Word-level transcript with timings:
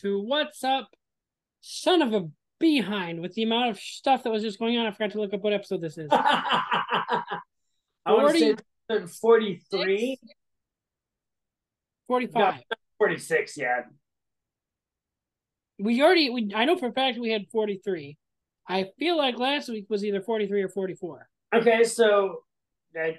to 0.00 0.20
What's 0.20 0.64
Up, 0.64 0.90
Son 1.60 2.02
of 2.02 2.12
a 2.12 2.28
Behind, 2.60 3.20
with 3.20 3.34
the 3.34 3.42
amount 3.42 3.70
of 3.70 3.78
stuff 3.78 4.22
that 4.22 4.30
was 4.30 4.42
just 4.42 4.58
going 4.58 4.78
on. 4.78 4.86
I 4.86 4.90
forgot 4.90 5.12
to 5.12 5.20
look 5.20 5.34
up 5.34 5.42
what 5.42 5.52
episode 5.52 5.80
this 5.80 5.98
is. 5.98 6.08
I 6.12 7.32
want 8.06 8.36
to 8.36 8.56
say 8.90 9.06
43. 9.06 10.18
45. 12.06 12.54
No, 12.54 12.60
46, 12.98 13.56
yeah. 13.56 13.82
We 15.78 16.02
already, 16.02 16.30
we 16.30 16.52
I 16.54 16.64
know 16.64 16.76
for 16.76 16.88
a 16.88 16.92
fact 16.92 17.18
we 17.18 17.30
had 17.30 17.46
43. 17.50 18.16
I 18.68 18.90
feel 18.98 19.16
like 19.18 19.38
last 19.38 19.68
week 19.68 19.86
was 19.88 20.04
either 20.04 20.20
43 20.20 20.62
or 20.62 20.68
44. 20.68 21.28
Okay, 21.54 21.84
so 21.84 22.44
that. 22.94 23.16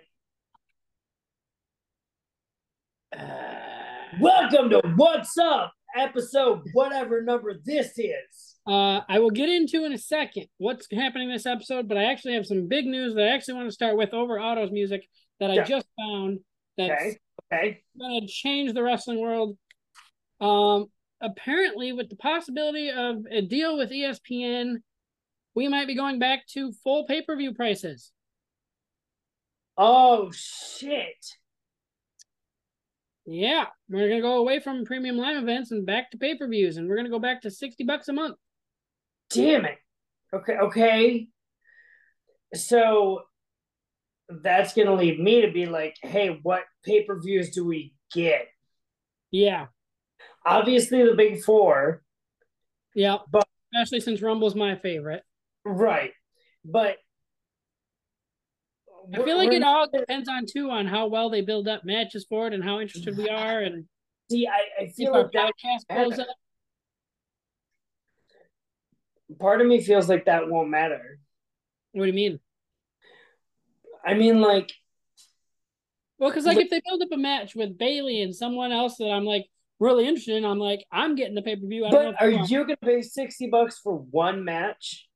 Uh, 3.18 4.18
welcome 4.20 4.70
to 4.70 4.82
What's 4.96 5.38
Up, 5.38 5.74
episode 5.96 6.62
whatever 6.74 7.22
number 7.22 7.56
this 7.64 7.98
is. 7.98 8.56
Uh, 8.68 9.02
I 9.08 9.20
will 9.20 9.30
get 9.30 9.50
into 9.50 9.86
in 9.86 9.94
a 9.94 9.98
second 9.98 10.48
what's 10.58 10.88
happening 10.92 11.30
this 11.30 11.46
episode, 11.46 11.88
but 11.88 11.98
I 11.98 12.06
actually 12.06 12.34
have 12.34 12.46
some 12.46 12.68
big 12.68 12.86
news 12.86 13.14
that 13.16 13.24
I 13.24 13.30
actually 13.36 13.56
want 13.56 13.68
to 13.68 13.74
start 13.74 13.96
with 13.98 14.14
over 14.14 14.40
Otto's 14.40 14.72
music 14.72 15.08
that 15.40 15.52
I 15.52 15.56
Yeah. 15.56 15.64
just 15.66 15.88
found 15.98 16.40
that's 16.78 16.92
Okay, 16.92 17.18
okay. 17.54 17.84
going 17.98 18.22
to 18.22 18.28
change 18.28 18.74
the 18.74 18.84
wrestling 18.84 19.20
world. 19.22 19.58
Um, 20.42 20.88
apparently, 21.22 21.94
with 21.94 22.10
the 22.10 22.16
possibility 22.18 22.90
of 22.90 23.26
a 23.30 23.42
deal 23.42 23.78
with 23.78 23.92
ESPN, 23.92 24.78
we 25.54 25.68
might 25.68 25.88
be 25.88 25.96
going 25.96 26.20
back 26.20 26.46
to 26.48 26.74
full 26.84 27.06
pay 27.06 27.22
per 27.22 27.36
view 27.38 27.54
prices. 27.54 28.12
Oh, 29.78 30.32
shit. 30.34 31.26
Yeah, 33.26 33.66
we're 33.90 34.08
gonna 34.10 34.22
go 34.22 34.38
away 34.38 34.60
from 34.60 34.86
premium 34.86 35.18
live 35.18 35.38
events 35.42 35.72
and 35.72 35.86
back 35.86 36.12
to 36.12 36.18
pay 36.18 36.38
per 36.38 36.48
views, 36.48 36.78
and 36.78 36.88
we're 36.88 36.96
gonna 36.98 37.10
go 37.10 37.20
back 37.20 37.42
to 37.42 37.52
sixty 37.52 37.84
bucks 37.84 38.08
a 38.08 38.14
month. 38.14 38.36
Damn 39.32 39.66
it. 39.66 39.78
Okay, 40.34 40.58
okay. 40.58 41.28
So 42.54 43.24
that's 44.30 44.74
going 44.74 44.88
to 44.88 44.94
leave 44.94 45.20
me 45.20 45.42
to 45.42 45.52
be 45.52 45.66
like, 45.66 45.96
hey, 46.02 46.40
what 46.42 46.64
pay 46.84 47.04
per 47.04 47.20
views 47.20 47.52
do 47.52 47.66
we 47.66 47.94
get? 48.14 48.48
Yeah, 49.32 49.68
Obviously, 50.46 51.04
the 51.04 51.16
big 51.16 51.42
four. 51.44 52.02
yeah, 52.96 53.18
But- 53.32 53.48
especially 53.74 54.00
since 54.00 54.22
Rumble's 54.22 54.56
my 54.56 54.76
favorite. 54.78 55.24
Right. 55.66 56.12
But 56.64 56.98
I 59.14 59.24
feel 59.24 59.38
like 59.38 59.52
it 59.52 59.64
all 59.64 59.88
depends 59.92 60.28
on 60.30 60.46
too 60.46 60.70
on 60.70 60.88
how 60.88 61.08
well 61.08 61.30
they 61.30 61.42
build 61.42 61.68
up 61.68 61.84
matches 61.86 62.26
for 62.30 62.48
it 62.48 62.54
and 62.54 62.64
how 62.64 62.80
interested 62.80 63.18
we 63.18 63.30
are, 63.30 63.60
and 63.60 63.86
see. 64.30 64.48
I, 64.48 64.84
I 64.84 64.88
feel 64.90 65.14
our 65.14 65.24
like 65.24 65.32
that 65.34 65.52
podcast 65.64 66.08
blows 66.08 66.20
up. 66.20 66.28
part 69.40 69.62
of 69.62 69.68
me 69.68 69.82
feels 69.82 70.08
like 70.10 70.26
that 70.26 70.50
won't 70.50 70.70
matter. 70.70 71.20
What 71.92 72.04
do 72.04 72.08
you 72.08 72.14
mean? 72.14 72.40
I 74.06 74.14
mean, 74.14 74.40
like, 74.42 74.72
Well, 76.20 76.30
because 76.30 76.46
like 76.46 76.58
But- 76.58 76.66
if 76.66 76.70
they 76.70 76.82
build 76.86 77.02
up 77.02 77.12
a 77.12 77.18
match 77.18 77.56
with 77.56 77.78
Bayley 77.78 78.22
and 78.22 78.36
someone 78.36 78.72
else 78.72 78.98
that 78.98 79.10
I'm 79.10 79.26
like 79.26 79.48
really 79.80 80.08
interested 80.08 80.36
in, 80.38 80.46
I'm 80.46 80.60
like 80.60 80.86
I'm 80.92 81.16
getting 81.16 81.36
the 81.36 81.42
pay 81.42 81.56
per 81.56 81.66
view. 81.66 81.86
I 81.86 81.90
don't 81.92 82.04
know 82.06 82.12
but 82.12 82.22
are 82.22 82.30
you 82.30 82.38
are. 82.40 82.46
you 82.46 82.58
going 82.66 82.78
to 82.82 82.86
pay 82.86 83.02
sixty 83.02 83.48
bucks 83.48 83.80
for 83.80 83.96
one 83.98 84.44
match? 84.46 85.08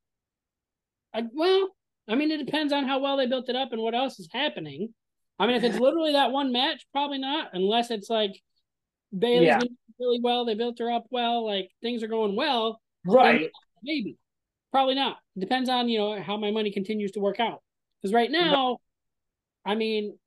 I, 1.14 1.24
well, 1.34 1.70
I 2.10 2.16
mean, 2.16 2.32
it 2.32 2.44
depends 2.44 2.74
on 2.74 2.86
how 2.86 3.00
well 3.00 3.18
they 3.18 3.28
built 3.28 3.50
it 3.50 3.56
up 3.56 3.72
and 3.72 3.82
what 3.82 3.94
else 3.96 4.20
is 4.20 4.28
happening. 4.34 4.94
I 5.38 5.48
mean, 5.48 5.56
if 5.56 5.64
it's 5.64 5.80
literally 5.80 6.14
that 6.14 6.32
one 6.32 6.52
match, 6.52 6.86
probably 6.92 7.20
not, 7.20 7.52
unless 7.54 7.92
it's 7.92 8.10
like 8.10 8.32
Bayley's 9.18 9.48
Yeah. 9.48 9.60
doing 9.60 9.78
really 10.00 10.20
well, 10.22 10.44
they 10.44 10.56
built 10.56 10.80
her 10.80 10.92
up 10.92 11.06
well, 11.12 11.46
like 11.46 11.70
things 11.82 12.04
are 12.04 12.08
going 12.08 12.36
well. 12.36 12.82
Right. 13.06 13.50
Maybe, 13.84 14.18
probably 14.72 14.96
not. 14.96 15.18
Depends 15.38 15.70
on 15.70 15.88
you 15.88 16.00
know 16.00 16.22
how 16.22 16.36
my 16.36 16.52
money 16.52 16.72
continues 16.72 17.12
to 17.12 17.20
work 17.20 17.40
out. 17.40 17.62
Because 18.02 18.14
right 18.14 18.32
now, 18.32 18.80
I 19.66 19.76
mean, 19.76 20.18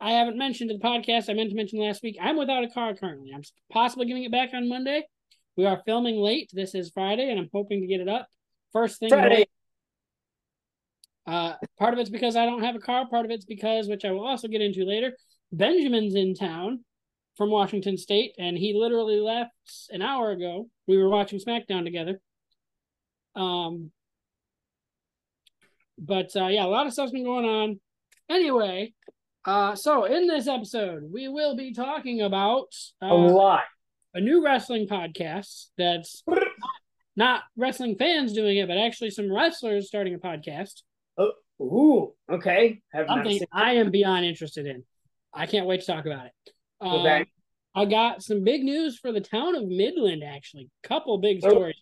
I 0.00 0.12
haven't 0.12 0.38
mentioned 0.38 0.70
to 0.70 0.78
the 0.78 0.82
podcast. 0.82 1.28
I 1.28 1.34
meant 1.34 1.50
to 1.50 1.56
mention 1.56 1.78
last 1.78 2.02
week. 2.02 2.16
I'm 2.20 2.36
without 2.36 2.64
a 2.64 2.68
car 2.68 2.94
currently. 2.94 3.32
I'm 3.34 3.42
possibly 3.70 4.06
giving 4.06 4.24
it 4.24 4.32
back 4.32 4.50
on 4.54 4.68
Monday. 4.68 5.06
We 5.56 5.66
are 5.66 5.82
filming 5.84 6.16
late. 6.16 6.50
This 6.52 6.74
is 6.74 6.90
Friday, 6.90 7.30
and 7.30 7.38
I'm 7.38 7.50
hoping 7.52 7.82
to 7.82 7.86
get 7.86 8.00
it 8.00 8.08
up 8.08 8.26
first 8.72 8.98
thing. 8.98 9.10
Friday. 9.10 9.46
Uh, 11.30 11.54
part 11.78 11.94
of 11.94 12.00
it's 12.00 12.10
because 12.10 12.34
I 12.34 12.44
don't 12.44 12.64
have 12.64 12.74
a 12.74 12.80
car. 12.80 13.06
Part 13.08 13.24
of 13.24 13.30
it's 13.30 13.44
because, 13.44 13.86
which 13.88 14.04
I 14.04 14.10
will 14.10 14.26
also 14.26 14.48
get 14.48 14.60
into 14.60 14.84
later, 14.84 15.16
Benjamin's 15.52 16.16
in 16.16 16.34
town 16.34 16.84
from 17.36 17.50
Washington 17.50 17.96
State, 17.96 18.34
and 18.36 18.58
he 18.58 18.74
literally 18.74 19.20
left 19.20 19.52
an 19.90 20.02
hour 20.02 20.32
ago. 20.32 20.68
We 20.88 20.98
were 20.98 21.08
watching 21.08 21.38
SmackDown 21.38 21.84
together. 21.84 22.20
Um, 23.36 23.92
but 25.96 26.34
uh, 26.34 26.48
yeah, 26.48 26.64
a 26.64 26.66
lot 26.66 26.88
of 26.88 26.92
stuff's 26.92 27.12
been 27.12 27.24
going 27.24 27.44
on. 27.44 27.80
Anyway, 28.28 28.92
uh, 29.44 29.76
so 29.76 30.06
in 30.06 30.26
this 30.26 30.48
episode, 30.48 31.04
we 31.12 31.28
will 31.28 31.54
be 31.54 31.72
talking 31.72 32.22
about 32.22 32.74
A 33.02 33.06
uh, 33.06 33.14
lot. 33.14 33.64
a 34.14 34.20
new 34.20 34.44
wrestling 34.44 34.88
podcast 34.88 35.66
that's 35.78 36.24
not 37.16 37.42
wrestling 37.56 37.94
fans 37.96 38.32
doing 38.32 38.56
it, 38.56 38.66
but 38.66 38.78
actually 38.78 39.10
some 39.10 39.32
wrestlers 39.32 39.86
starting 39.86 40.14
a 40.14 40.18
podcast. 40.18 40.82
Oh, 41.60 42.14
ooh. 42.30 42.34
Okay. 42.34 42.80
Something. 42.94 43.40
I 43.52 43.72
am 43.74 43.90
beyond 43.90 44.24
interested 44.24 44.66
in. 44.66 44.82
I 45.34 45.46
can't 45.46 45.66
wait 45.66 45.80
to 45.80 45.86
talk 45.86 46.06
about 46.06 46.26
it. 46.26 46.32
Um, 46.80 47.00
Okay. 47.00 47.26
I 47.74 47.84
got 47.84 48.22
some 48.22 48.42
big 48.42 48.64
news 48.64 48.98
for 48.98 49.12
the 49.12 49.20
town 49.20 49.54
of 49.54 49.64
Midland, 49.68 50.24
actually. 50.24 50.68
Couple 50.82 51.18
big 51.18 51.40
Oh. 51.44 51.50
stories. 51.50 51.76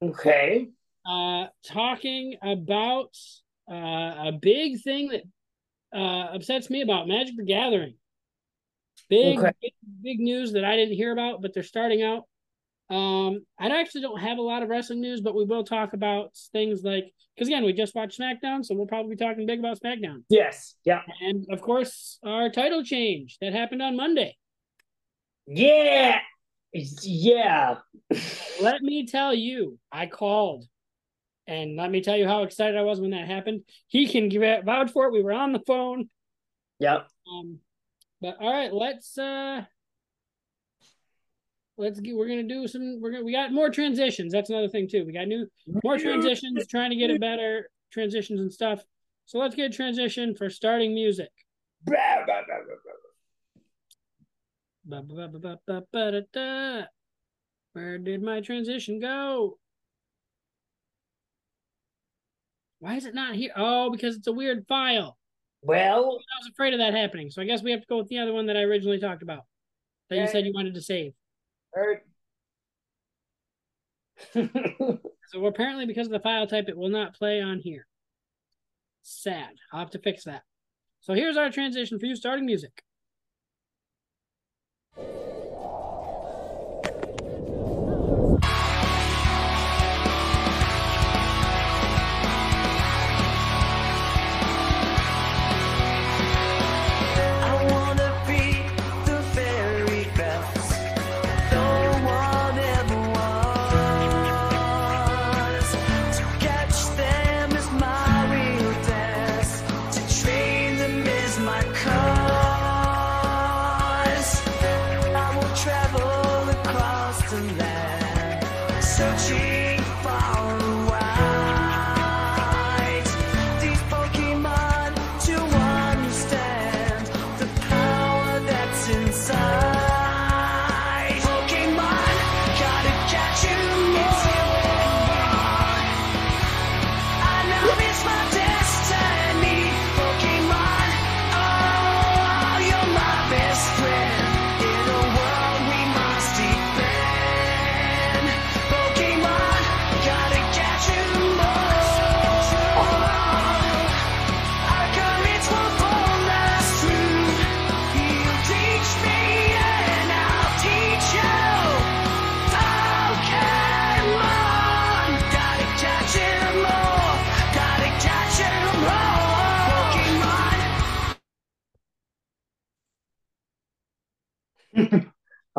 Okay. 0.00 0.68
Uh, 1.04 1.46
talking 1.66 2.36
about 2.42 3.14
uh, 3.70 3.74
a 4.28 4.32
big 4.40 4.80
thing 4.82 5.08
that 5.08 5.22
uh, 5.96 6.34
upsets 6.34 6.70
me 6.70 6.80
about 6.82 7.06
Magic 7.08 7.36
the 7.36 7.44
Gathering. 7.44 7.94
Big, 9.08 9.38
Okay. 9.38 9.52
big, 9.60 9.72
big 10.02 10.20
news 10.20 10.52
that 10.52 10.64
I 10.64 10.76
didn't 10.76 10.94
hear 10.94 11.12
about, 11.12 11.42
but 11.42 11.52
they're 11.52 11.62
starting 11.62 12.02
out. 12.02 12.24
Um, 12.92 13.46
I 13.58 13.68
actually 13.80 14.02
don't 14.02 14.20
have 14.20 14.36
a 14.36 14.42
lot 14.42 14.62
of 14.62 14.68
wrestling 14.68 15.00
news, 15.00 15.22
but 15.22 15.34
we 15.34 15.44
will 15.44 15.64
talk 15.64 15.94
about 15.94 16.36
things 16.52 16.82
like 16.82 17.04
because 17.34 17.48
again, 17.48 17.64
we 17.64 17.72
just 17.72 17.94
watched 17.94 18.20
SmackDown, 18.20 18.64
so 18.64 18.74
we'll 18.74 18.86
probably 18.86 19.14
be 19.14 19.24
talking 19.24 19.46
big 19.46 19.60
about 19.60 19.80
SmackDown. 19.80 20.24
Yes. 20.28 20.74
Yeah. 20.84 21.00
And 21.22 21.46
of 21.50 21.62
course, 21.62 22.18
our 22.22 22.50
title 22.50 22.84
change 22.84 23.38
that 23.40 23.54
happened 23.54 23.80
on 23.80 23.96
Monday. 23.96 24.36
Yeah. 25.46 26.18
Yeah. 26.74 27.78
Let 28.60 28.82
me 28.82 29.06
tell 29.06 29.32
you, 29.32 29.78
I 29.90 30.06
called. 30.06 30.66
And 31.46 31.76
let 31.76 31.90
me 31.90 32.02
tell 32.02 32.16
you 32.16 32.28
how 32.28 32.42
excited 32.42 32.76
I 32.76 32.82
was 32.82 33.00
when 33.00 33.10
that 33.10 33.26
happened. 33.26 33.62
He 33.88 34.06
can 34.06 34.28
give 34.28 34.42
it 34.42 34.64
vouch 34.64 34.90
for 34.90 35.06
it. 35.06 35.12
We 35.12 35.22
were 35.22 35.32
on 35.32 35.52
the 35.52 35.62
phone. 35.66 36.10
Yep. 36.78 37.08
Um, 37.30 37.58
but 38.20 38.36
all 38.38 38.52
right, 38.52 38.72
let's 38.72 39.16
uh 39.16 39.62
let's 41.82 42.00
get 42.00 42.16
we're 42.16 42.28
gonna 42.28 42.42
do 42.44 42.66
some 42.68 43.00
we're 43.00 43.10
gonna 43.10 43.24
we 43.24 43.32
got 43.32 43.52
more 43.52 43.68
transitions. 43.68 44.32
That's 44.32 44.50
another 44.50 44.68
thing 44.68 44.88
too. 44.88 45.04
We 45.04 45.12
got 45.12 45.26
new 45.26 45.46
more 45.84 45.98
transitions, 45.98 46.66
trying 46.68 46.90
to 46.90 46.96
get 46.96 47.10
it 47.10 47.20
better, 47.20 47.68
transitions 47.92 48.40
and 48.40 48.52
stuff. 48.52 48.82
So 49.26 49.38
let's 49.38 49.54
get 49.54 49.70
a 49.72 49.74
transition 49.74 50.34
for 50.34 50.48
starting 50.48 50.94
music. 50.94 51.30
Where 57.72 57.98
did 57.98 58.22
my 58.22 58.40
transition 58.40 59.00
go? 59.00 59.58
Why 62.78 62.96
is 62.96 63.06
it 63.06 63.14
not 63.14 63.36
here? 63.36 63.52
Oh, 63.56 63.90
because 63.90 64.16
it's 64.16 64.26
a 64.26 64.32
weird 64.32 64.66
file. 64.68 65.16
Well, 65.62 66.18
I 66.18 66.38
was 66.40 66.50
afraid 66.50 66.74
of 66.74 66.80
that 66.80 66.94
happening. 66.94 67.30
So 67.30 67.40
I 67.40 67.44
guess 67.44 67.62
we 67.62 67.70
have 67.70 67.80
to 67.80 67.86
go 67.88 67.98
with 67.98 68.08
the 68.08 68.18
other 68.18 68.32
one 68.32 68.46
that 68.46 68.56
I 68.56 68.62
originally 68.62 68.98
talked 68.98 69.22
about. 69.22 69.44
That 70.10 70.18
you 70.18 70.26
said 70.26 70.44
you 70.44 70.52
wanted 70.52 70.74
to 70.74 70.82
save. 70.82 71.14
Er- 71.76 72.02
So 75.28 75.46
apparently 75.46 75.86
because 75.86 76.06
of 76.06 76.12
the 76.12 76.20
file 76.20 76.46
type, 76.46 76.68
it 76.68 76.76
will 76.76 76.90
not 76.90 77.14
play 77.14 77.40
on 77.40 77.58
here. 77.58 77.86
Sad. 79.02 79.54
I'll 79.72 79.80
have 79.80 79.90
to 79.90 79.98
fix 79.98 80.24
that. 80.24 80.42
So 81.00 81.14
here's 81.14 81.36
our 81.36 81.50
transition 81.50 81.98
for 81.98 82.06
you 82.06 82.14
starting 82.16 82.46
music. 82.46 82.82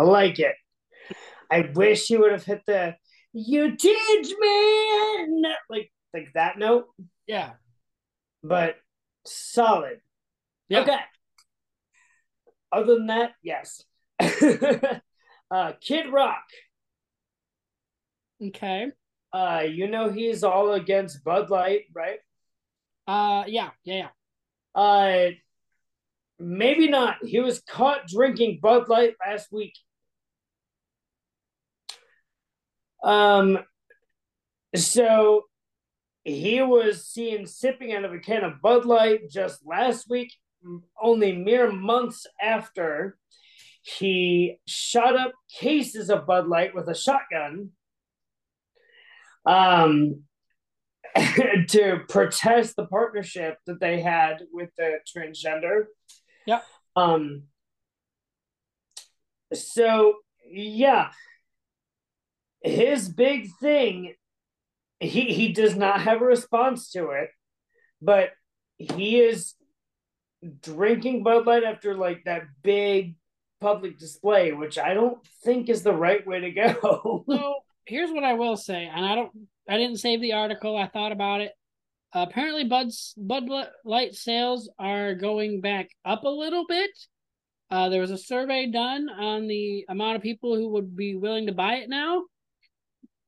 I 0.03 0.05
like 0.05 0.39
it. 0.39 0.55
I 1.49 1.69
wish 1.73 2.09
you 2.09 2.19
would 2.19 2.31
have 2.33 2.43
hit 2.43 2.61
the 2.67 2.95
"You 3.31 3.75
teach 3.77 4.33
me" 4.37 5.45
like 5.69 5.91
like 6.13 6.27
that 6.35 6.57
note, 6.59 6.87
Yeah. 7.25 7.51
but 8.43 8.75
solid. 9.25 10.01
Yeah. 10.67 10.81
Okay. 10.81 10.99
Other 12.71 12.95
than 12.95 13.07
that, 13.07 13.31
yes. 13.41 13.81
uh, 14.19 15.71
Kid 15.79 16.11
Rock. 16.11 16.43
Okay. 18.45 18.87
Uh, 19.31 19.63
you 19.67 19.87
know 19.87 20.09
he's 20.11 20.43
all 20.43 20.73
against 20.73 21.23
Bud 21.23 21.49
Light, 21.49 21.83
right? 21.95 22.19
Uh 23.07 23.45
yeah, 23.47 23.69
yeah, 23.85 24.07
yeah. 24.75 24.81
Uh, 24.81 25.31
maybe 26.39 26.87
not. 26.89 27.17
He 27.23 27.39
was 27.39 27.61
caught 27.61 28.07
drinking 28.07 28.59
Bud 28.61 28.89
Light 28.89 29.15
last 29.25 29.47
week. 29.51 29.73
Um, 33.03 33.59
so 34.75 35.43
he 36.23 36.61
was 36.61 37.05
seen 37.05 37.45
sipping 37.45 37.93
out 37.93 38.05
of 38.05 38.13
a 38.13 38.19
can 38.19 38.43
of 38.43 38.61
Bud 38.61 38.85
Light 38.85 39.29
just 39.29 39.65
last 39.65 40.09
week, 40.09 40.33
only 41.01 41.33
mere 41.33 41.71
months 41.71 42.25
after 42.41 43.17
he 43.81 44.59
shot 44.65 45.17
up 45.17 45.33
cases 45.59 46.09
of 46.09 46.25
Bud 46.25 46.47
Light 46.47 46.73
with 46.73 46.87
a 46.87 46.95
shotgun. 46.95 47.71
Um, 49.45 50.23
to 51.67 51.99
protest 52.09 52.75
the 52.75 52.85
partnership 52.85 53.57
that 53.67 53.79
they 53.79 54.01
had 54.01 54.43
with 54.51 54.69
the 54.77 54.99
transgender. 55.15 55.85
Yeah. 56.47 56.61
Um. 56.95 57.43
So 59.53 60.15
yeah, 60.49 61.11
his 62.63 63.09
big 63.09 63.49
thing, 63.59 64.15
he 64.99 65.33
he 65.33 65.53
does 65.53 65.75
not 65.75 66.01
have 66.01 66.21
a 66.21 66.25
response 66.25 66.91
to 66.91 67.09
it, 67.09 67.29
but 68.01 68.29
he 68.77 69.19
is 69.19 69.53
drinking 70.61 71.23
Bud 71.23 71.45
Light 71.45 71.63
after 71.63 71.95
like 71.95 72.23
that 72.25 72.43
big 72.63 73.15
public 73.61 73.97
display, 73.97 74.51
which 74.51 74.77
I 74.77 74.93
don't 74.93 75.17
think 75.43 75.69
is 75.69 75.83
the 75.83 75.93
right 75.93 76.25
way 76.25 76.39
to 76.41 76.51
go. 76.51 77.25
So 77.29 77.55
here's 77.85 78.11
what 78.11 78.23
I 78.23 78.33
will 78.33 78.55
say, 78.55 78.89
and 78.93 79.05
I 79.05 79.15
don't, 79.15 79.31
I 79.69 79.77
didn't 79.77 79.99
save 79.99 80.21
the 80.21 80.33
article. 80.33 80.77
I 80.77 80.87
thought 80.87 81.11
about 81.11 81.41
it. 81.41 81.51
apparently, 82.13 82.63
Bud's 82.63 83.13
Bud 83.17 83.49
Light 83.83 84.15
sales 84.15 84.69
are 84.79 85.15
going 85.15 85.59
back 85.59 85.89
up 86.05 86.23
a 86.23 86.29
little 86.29 86.65
bit. 86.65 86.91
Uh, 87.69 87.89
there 87.89 88.01
was 88.01 88.11
a 88.11 88.17
survey 88.17 88.67
done 88.67 89.09
on 89.09 89.47
the 89.47 89.85
amount 89.89 90.15
of 90.15 90.21
people 90.21 90.55
who 90.55 90.69
would 90.69 90.95
be 90.95 91.15
willing 91.15 91.47
to 91.47 91.53
buy 91.53 91.75
it 91.75 91.89
now. 91.89 92.23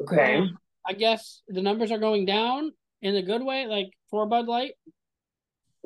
Okay. 0.02 0.38
Um, 0.38 0.58
I 0.86 0.94
guess 0.94 1.42
the 1.48 1.62
numbers 1.62 1.92
are 1.92 1.98
going 1.98 2.26
down 2.26 2.72
in 3.02 3.16
a 3.16 3.22
good 3.24 3.44
way, 3.44 3.66
like 3.66 3.90
for 4.10 4.26
Bud 4.28 4.48
Light. 4.48 4.74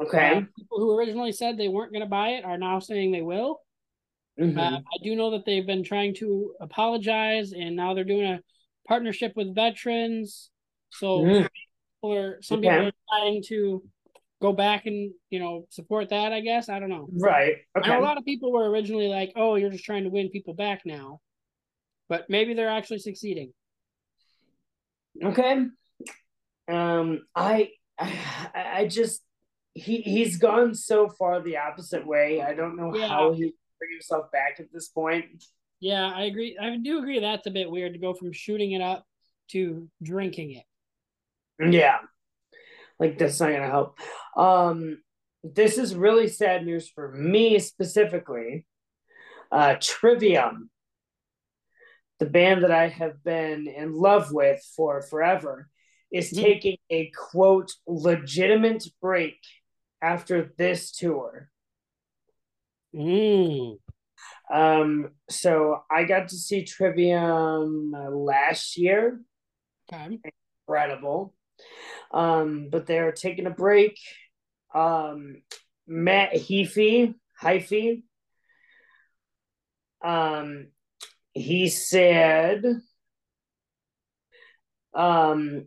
Okay. 0.01 0.41
People 0.57 0.79
who 0.79 0.97
originally 0.97 1.31
said 1.31 1.57
they 1.57 1.67
weren't 1.67 1.91
going 1.91 2.03
to 2.03 2.09
buy 2.09 2.29
it 2.29 2.45
are 2.45 2.57
now 2.57 2.79
saying 2.79 3.11
they 3.11 3.21
will. 3.21 3.61
Mhm. 4.39 4.57
Uh, 4.57 4.77
I 4.79 5.03
do 5.03 5.15
know 5.15 5.31
that 5.31 5.45
they've 5.45 5.65
been 5.65 5.83
trying 5.83 6.15
to 6.15 6.55
apologize, 6.61 7.51
and 7.51 7.75
now 7.75 7.93
they're 7.93 8.05
doing 8.05 8.25
a 8.25 8.41
partnership 8.87 9.33
with 9.35 9.53
veterans. 9.53 10.49
So, 10.91 11.19
Mm. 11.19 11.49
or 12.01 12.41
some 12.41 12.59
Okay. 12.59 12.69
people 12.69 12.87
are 12.87 12.91
trying 13.19 13.43
to 13.47 13.83
go 14.41 14.53
back 14.53 14.85
and 14.85 15.13
you 15.29 15.39
know 15.39 15.67
support 15.69 16.09
that. 16.09 16.31
I 16.31 16.39
guess 16.39 16.69
I 16.69 16.79
don't 16.79 16.89
know. 16.89 17.09
Right. 17.11 17.57
I 17.75 17.87
know 17.89 17.99
a 17.99 18.01
lot 18.01 18.17
of 18.17 18.23
people 18.23 18.51
were 18.53 18.69
originally 18.69 19.07
like, 19.07 19.33
"Oh, 19.35 19.55
you're 19.55 19.69
just 19.69 19.83
trying 19.83 20.05
to 20.05 20.09
win 20.09 20.29
people 20.29 20.53
back 20.53 20.85
now," 20.85 21.19
but 22.07 22.29
maybe 22.29 22.53
they're 22.53 22.69
actually 22.69 22.99
succeeding. 22.99 23.53
Okay. 25.23 25.65
Um, 26.67 27.21
I, 27.35 27.71
I, 27.99 28.11
I 28.53 28.87
just 28.87 29.21
he 29.73 29.97
he's 30.01 30.37
gone 30.37 30.73
so 30.73 31.09
far 31.09 31.41
the 31.41 31.57
opposite 31.57 32.05
way. 32.05 32.41
I 32.41 32.53
don't 32.53 32.75
know 32.75 32.95
Yeah. 32.95 33.07
how 33.07 33.31
he 33.33 33.53
bring 33.79 33.91
himself 33.91 34.31
back 34.31 34.59
at 34.59 34.67
this 34.73 34.89
point. 34.89 35.43
Yeah, 35.79 36.11
I 36.13 36.23
agree. 36.23 36.57
I 36.61 36.75
do 36.77 36.99
agree 36.99 37.19
that's 37.19 37.47
a 37.47 37.51
bit 37.51 37.71
weird 37.71 37.93
to 37.93 37.99
go 37.99 38.13
from 38.13 38.33
shooting 38.33 38.73
it 38.73 38.81
up 38.81 39.05
to 39.51 39.87
drinking 40.03 40.51
it. 40.51 40.65
Yeah, 41.73 41.99
like 42.99 43.17
that's 43.17 43.39
not 43.39 43.51
gonna 43.51 43.67
help. 43.67 43.97
Um, 44.35 45.01
this 45.43 45.77
is 45.77 45.95
really 45.95 46.27
sad 46.27 46.65
news 46.65 46.89
for 46.89 47.11
me 47.11 47.59
specifically. 47.59 48.65
Uh, 49.51 49.75
Trivium, 49.79 50.69
the 52.19 52.25
band 52.25 52.63
that 52.63 52.71
I 52.71 52.87
have 52.87 53.23
been 53.23 53.67
in 53.67 53.93
love 53.93 54.31
with 54.31 54.61
for 54.75 55.01
forever, 55.01 55.69
is 56.11 56.31
Mhm. 56.31 56.41
taking 56.41 56.77
a 56.89 57.11
quote 57.11 57.71
legitimate 57.87 58.83
break 59.01 59.39
after 60.01 60.53
this 60.57 60.91
tour. 60.91 61.51
Mm. 62.93 63.79
Um, 64.51 65.15
so 65.29 65.83
I 65.89 66.05
got 66.05 66.29
to 66.29 66.35
see 66.35 66.63
Trivium 66.63 67.91
last 67.91 68.77
year. 68.77 69.21
Okay. 69.91 70.19
Incredible. 70.67 71.35
Um, 72.11 72.69
but 72.69 72.85
they're 72.85 73.11
taking 73.11 73.45
a 73.45 73.51
break. 73.51 73.99
Um, 74.73 75.43
Matt 75.85 76.33
Heafy, 76.33 77.15
Hyphy, 77.41 78.03
um, 80.01 80.71
he 81.39 81.69
said, 81.69 82.63
um, 84.93 85.65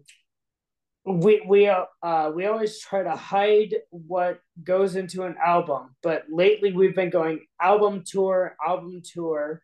we 1.04 1.42
we 1.46 1.68
uh 1.68 2.30
we 2.34 2.46
always 2.46 2.78
try 2.78 3.02
to 3.02 3.16
hide 3.16 3.74
what 3.90 4.38
goes 4.62 4.94
into 4.94 5.24
an 5.24 5.36
album, 5.44 5.96
but 6.02 6.24
lately 6.30 6.72
we've 6.72 6.94
been 6.94 7.10
going 7.10 7.40
album 7.60 8.04
tour, 8.06 8.56
album 8.64 9.02
tour. 9.04 9.62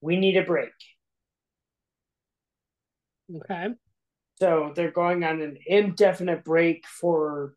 We 0.00 0.16
need 0.16 0.36
a 0.36 0.44
break. 0.44 0.70
Okay. 3.34 3.68
So 4.36 4.72
they're 4.74 4.92
going 4.92 5.24
on 5.24 5.40
an 5.40 5.58
indefinite 5.66 6.44
break 6.44 6.86
for 6.86 7.54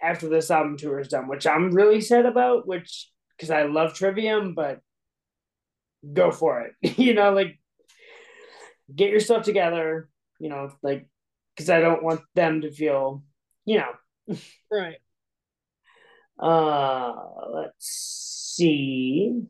after 0.00 0.28
this 0.28 0.50
album 0.50 0.76
tour 0.76 1.00
is 1.00 1.08
done, 1.08 1.28
which 1.28 1.46
I'm 1.46 1.72
really 1.72 2.00
sad 2.00 2.26
about, 2.26 2.66
which 2.66 3.10
because 3.36 3.50
I 3.50 3.64
love 3.64 3.94
Trivium, 3.94 4.54
but 4.54 4.80
go 6.12 6.30
for 6.30 6.62
it. 6.62 6.98
you 6.98 7.14
know, 7.14 7.32
like 7.32 7.58
get 8.94 9.10
yourself 9.10 9.44
together, 9.44 10.08
you 10.38 10.48
know, 10.48 10.70
like 10.82 11.06
because 11.54 11.70
I 11.70 11.80
don't 11.80 12.02
want 12.02 12.20
them 12.34 12.60
to 12.62 12.70
feel, 12.70 13.22
you 13.64 13.78
know, 13.78 14.36
Right. 14.70 14.96
uh 16.38 17.14
let's 17.52 18.54
see. 18.56 19.42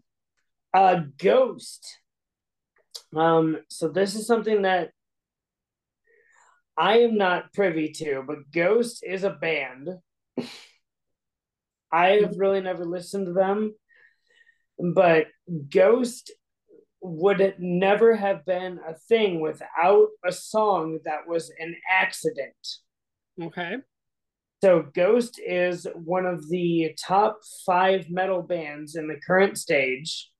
Uh 0.72 1.00
Ghost. 1.18 2.00
Um, 3.14 3.58
so 3.68 3.88
this 3.88 4.14
is 4.14 4.26
something 4.26 4.62
that 4.62 4.90
I 6.76 6.98
am 6.98 7.16
not 7.16 7.52
privy 7.54 7.90
to, 7.92 8.22
but 8.26 8.50
Ghost 8.52 9.02
is 9.06 9.24
a 9.24 9.30
band. 9.30 9.88
I 11.92 12.06
have 12.22 12.34
really 12.36 12.60
never 12.60 12.84
listened 12.84 13.26
to 13.26 13.32
them, 13.32 13.74
but 14.78 15.26
Ghost 15.70 16.32
would 17.00 17.54
never 17.58 18.16
have 18.16 18.44
been 18.44 18.80
a 18.86 18.94
thing 18.94 19.40
without 19.40 20.08
a 20.24 20.32
song 20.32 20.98
that 21.04 21.28
was 21.28 21.52
an 21.58 21.76
accident. 21.90 22.56
Okay. 23.40 23.76
So 24.64 24.86
Ghost 24.94 25.38
is 25.44 25.86
one 25.94 26.26
of 26.26 26.48
the 26.48 26.96
top 26.98 27.40
five 27.64 28.10
metal 28.10 28.42
bands 28.42 28.96
in 28.96 29.06
the 29.06 29.20
current 29.24 29.58
stage. 29.58 30.30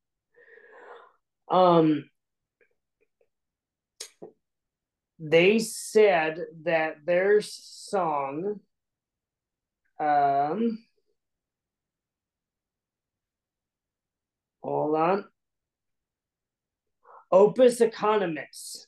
Um, 1.51 2.09
they 5.19 5.59
said 5.59 6.39
that 6.65 7.05
their 7.05 7.41
song, 7.41 8.61
um, 10.01 10.86
hold 14.67 14.97
on, 14.97 15.25
Opus 17.31 17.81
Economus 17.81 18.87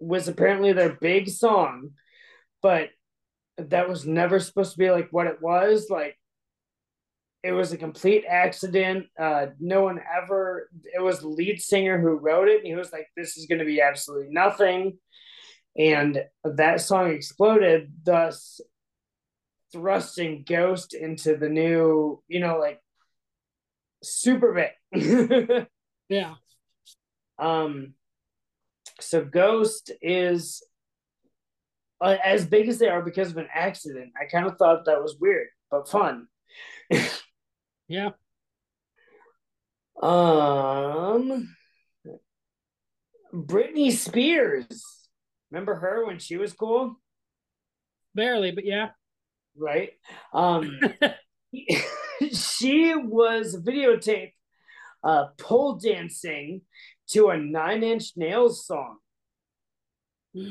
was 0.00 0.28
apparently 0.28 0.72
their 0.72 0.94
big 0.94 1.28
song, 1.28 1.90
but 2.62 2.90
that 3.56 3.88
was 3.88 4.06
never 4.06 4.38
supposed 4.38 4.72
to 4.72 4.78
be 4.78 4.90
like 4.90 5.08
what 5.10 5.26
it 5.26 5.42
was. 5.42 5.88
Like 5.90 6.16
it 7.42 7.52
was 7.52 7.72
a 7.72 7.76
complete 7.76 8.24
accident. 8.28 9.06
Uh, 9.18 9.46
no 9.60 9.82
one 9.82 10.00
ever. 10.16 10.68
It 10.94 11.02
was 11.02 11.24
lead 11.24 11.60
singer 11.60 12.00
who 12.00 12.18
wrote 12.18 12.48
it. 12.48 12.58
And 12.58 12.66
he 12.66 12.74
was 12.74 12.92
like, 12.92 13.08
"This 13.16 13.36
is 13.36 13.46
going 13.46 13.60
to 13.60 13.64
be 13.64 13.80
absolutely 13.80 14.32
nothing," 14.32 14.98
and 15.76 16.24
that 16.44 16.80
song 16.80 17.10
exploded, 17.10 17.92
thus 18.04 18.60
thrusting 19.72 20.44
Ghost 20.48 20.94
into 20.94 21.36
the 21.36 21.48
new, 21.48 22.22
you 22.26 22.40
know, 22.40 22.58
like 22.58 22.80
super 24.02 24.52
big. 24.92 25.66
Yeah. 26.08 26.36
Um, 27.38 27.92
so 28.98 29.22
Ghost 29.22 29.92
is 30.00 30.66
uh, 32.00 32.16
as 32.24 32.46
big 32.46 32.68
as 32.68 32.78
they 32.78 32.88
are 32.88 33.02
because 33.02 33.30
of 33.30 33.36
an 33.36 33.48
accident. 33.52 34.12
I 34.18 34.24
kind 34.24 34.46
of 34.46 34.56
thought 34.56 34.86
that 34.86 35.02
was 35.02 35.18
weird, 35.20 35.48
but 35.70 35.88
fun. 35.88 36.28
Yeah. 37.88 38.10
Um, 40.02 41.54
Britney 43.34 43.92
Spears. 43.92 45.08
Remember 45.50 45.74
her 45.76 46.04
when 46.06 46.18
she 46.18 46.36
was 46.36 46.52
cool, 46.52 47.00
Barely, 48.14 48.50
but 48.50 48.66
yeah. 48.66 48.90
right? 49.56 49.90
Um, 50.34 50.78
she 52.38 52.94
was 52.94 53.56
videotaped 53.56 54.32
uh, 55.04 55.26
pole 55.38 55.74
dancing 55.76 56.62
to 57.10 57.28
a 57.28 57.36
Nine 57.38 57.82
Inch 57.82 58.12
Nails 58.16 58.66
song. 58.66 58.98
All 60.36 60.42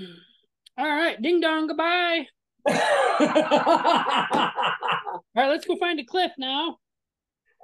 right. 0.78 1.22
Ding 1.22 1.40
dong. 1.40 1.68
Goodbye. 1.68 2.26
All 2.70 2.76
right. 5.36 5.48
Let's 5.50 5.66
go 5.66 5.78
find 5.78 6.00
a 6.00 6.04
clip 6.06 6.32
now. 6.38 6.78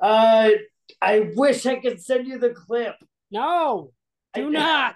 uh, 0.01 0.49
I 1.01 1.31
wish 1.35 1.65
I 1.65 1.75
could 1.77 2.01
send 2.01 2.27
you 2.27 2.37
the 2.39 2.49
clip. 2.51 2.95
No, 3.31 3.91
do 4.33 4.47
I- 4.47 4.51
not. 4.51 4.95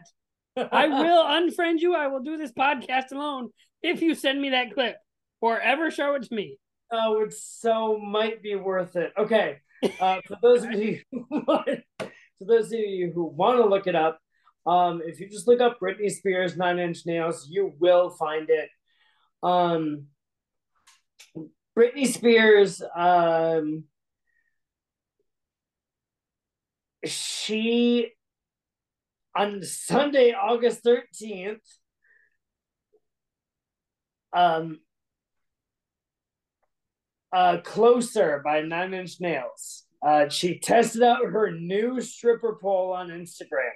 I 0.71 0.87
will 1.03 1.23
unfriend 1.23 1.79
you. 1.79 1.95
I 1.95 2.07
will 2.07 2.21
do 2.21 2.37
this 2.37 2.51
podcast 2.51 3.11
alone 3.11 3.49
if 3.83 4.01
you 4.01 4.15
send 4.15 4.41
me 4.41 4.49
that 4.51 4.73
clip 4.73 4.95
or 5.41 5.59
ever 5.59 5.91
show 5.91 6.15
it 6.15 6.23
to 6.23 6.33
me. 6.35 6.57
Oh, 6.91 7.21
it 7.21 7.33
so 7.33 7.97
might 7.97 8.41
be 8.41 8.55
worth 8.55 8.95
it. 8.95 9.11
Okay. 9.17 9.59
Uh, 9.99 10.21
for 10.25 10.37
those 10.41 10.63
of 10.63 10.71
you 10.73 11.01
who 11.11 11.25
want, 11.29 11.81
for 11.99 12.45
those 12.45 12.67
of 12.67 12.79
you 12.79 13.11
who 13.13 13.25
want 13.25 13.57
to 13.57 13.65
look 13.65 13.87
it 13.87 13.95
up, 13.95 14.19
um, 14.65 15.01
if 15.05 15.19
you 15.19 15.29
just 15.29 15.47
look 15.47 15.61
up 15.61 15.79
Britney 15.79 16.09
Spears 16.09 16.57
Nine 16.57 16.79
Inch 16.79 17.05
Nails, 17.05 17.47
you 17.49 17.73
will 17.79 18.09
find 18.09 18.49
it. 18.49 18.69
Um, 19.43 20.07
Britney 21.77 22.07
Spears, 22.07 22.81
um, 22.95 23.83
she 27.05 28.11
on 29.35 29.61
Sunday, 29.63 30.33
August 30.33 30.83
thirteenth, 30.83 31.61
um, 34.33 34.79
uh, 37.37 37.57
Closer 37.61 38.41
by 38.43 38.61
Nine 38.61 38.95
Inch 38.95 39.21
Nails. 39.21 39.83
Uh, 40.03 40.27
she 40.27 40.57
tested 40.57 41.03
out 41.03 41.23
her 41.23 41.51
new 41.51 42.01
stripper 42.01 42.57
pole 42.59 42.93
on 42.93 43.09
Instagram. 43.09 43.73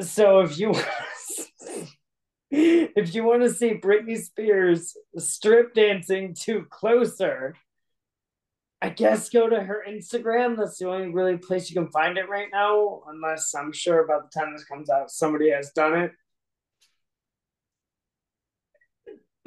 So 0.00 0.40
if 0.40 0.58
you 0.58 0.74
if 2.50 3.16
you 3.16 3.24
want 3.24 3.42
to 3.42 3.50
see 3.50 3.74
Britney 3.74 4.16
Spears 4.16 4.96
strip 5.18 5.74
dancing 5.74 6.34
to 6.42 6.66
Closer, 6.70 7.56
I 8.80 8.90
guess 8.90 9.28
go 9.28 9.48
to 9.48 9.60
her 9.60 9.84
Instagram. 9.88 10.56
That's 10.56 10.78
the 10.78 10.88
only 10.88 11.08
really 11.08 11.36
place 11.36 11.68
you 11.68 11.74
can 11.74 11.90
find 11.90 12.16
it 12.16 12.28
right 12.28 12.48
now, 12.52 13.02
unless 13.08 13.52
I'm 13.56 13.72
sure 13.72 14.06
by 14.06 14.18
the 14.18 14.40
time 14.40 14.52
this 14.52 14.64
comes 14.64 14.88
out, 14.88 15.10
somebody 15.10 15.50
has 15.50 15.72
done 15.72 15.98
it. 15.98 16.12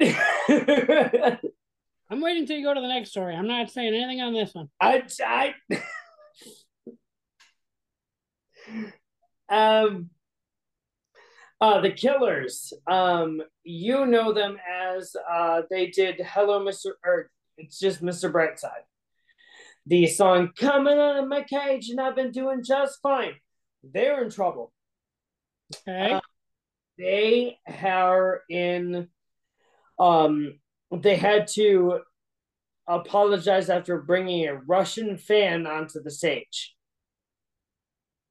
I'm 2.10 2.20
waiting 2.20 2.46
till 2.46 2.56
you 2.56 2.64
go 2.64 2.72
to 2.74 2.80
the 2.80 2.88
next 2.88 3.10
story. 3.10 3.34
I'm 3.34 3.48
not 3.48 3.70
saying 3.70 3.94
anything 3.94 4.20
on 4.20 4.32
this 4.32 4.54
one. 4.54 4.68
I, 4.80 5.02
I, 5.20 5.54
um, 9.80 10.10
uh, 11.60 11.80
the 11.80 11.90
Killers. 11.90 12.72
Um, 12.86 13.42
you 13.64 14.06
know 14.06 14.32
them 14.32 14.56
as 14.72 15.14
uh, 15.30 15.62
they 15.70 15.88
did 15.88 16.20
"Hello, 16.24 16.64
Mr." 16.64 16.92
or 17.04 17.30
it's 17.56 17.78
just 17.78 18.02
Mr. 18.02 18.30
Brightside. 18.32 18.84
The 19.86 20.06
song 20.06 20.52
"Coming 20.56 20.98
Out 20.98 21.18
of 21.18 21.28
My 21.28 21.42
Cage" 21.42 21.90
and 21.90 22.00
I've 22.00 22.16
been 22.16 22.30
doing 22.30 22.62
just 22.64 23.00
fine. 23.02 23.34
They're 23.82 24.22
in 24.22 24.30
trouble. 24.30 24.72
Okay. 25.88 26.12
Uh, 26.12 26.20
They 26.96 27.58
are 27.82 28.42
in. 28.48 29.08
Um, 29.98 30.58
they 30.90 31.16
had 31.16 31.46
to 31.48 32.00
apologize 32.86 33.68
after 33.68 34.00
bringing 34.00 34.46
a 34.46 34.56
Russian 34.56 35.18
fan 35.18 35.66
onto 35.66 36.02
the 36.02 36.10
stage. 36.10 36.74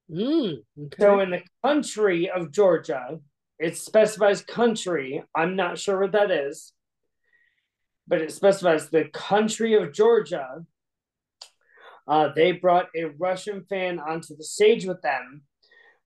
Mm, 0.09 0.63
okay. 0.85 0.95
So 0.99 1.19
in 1.19 1.29
the 1.31 1.43
country 1.63 2.29
of 2.29 2.51
Georgia, 2.51 3.19
it 3.59 3.77
specifies 3.77 4.41
country. 4.41 5.23
I'm 5.35 5.55
not 5.55 5.77
sure 5.77 5.99
what 5.99 6.13
that 6.13 6.31
is, 6.31 6.73
but 8.07 8.21
it 8.21 8.31
specifies 8.31 8.89
the 8.89 9.05
country 9.13 9.75
of 9.75 9.93
Georgia. 9.93 10.65
Uh, 12.07 12.29
they 12.35 12.53
brought 12.53 12.87
a 12.95 13.05
Russian 13.05 13.65
fan 13.69 13.99
onto 13.99 14.35
the 14.35 14.43
stage 14.43 14.85
with 14.85 15.01
them, 15.01 15.41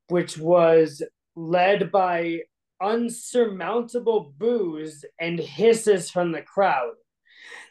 which 0.08 0.38
was 0.38 1.04
led 1.36 1.92
by 1.92 2.40
unsurmountable 2.82 4.34
boos 4.38 5.06
and 5.20 5.40
hisses 5.40 6.10
from 6.10 6.32
the 6.32 6.42
crowd. 6.42 6.94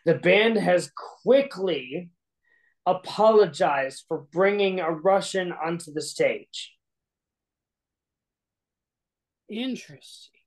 The 0.05 0.15
band 0.15 0.57
has 0.57 0.91
quickly 1.23 2.11
apologized 2.87 4.05
for 4.09 4.19
bringing 4.33 4.81
a 4.81 4.91
Russian 4.91 5.53
onto 5.53 5.93
the 5.93 6.03
stage. 6.03 6.73
Interesting. 9.51 10.41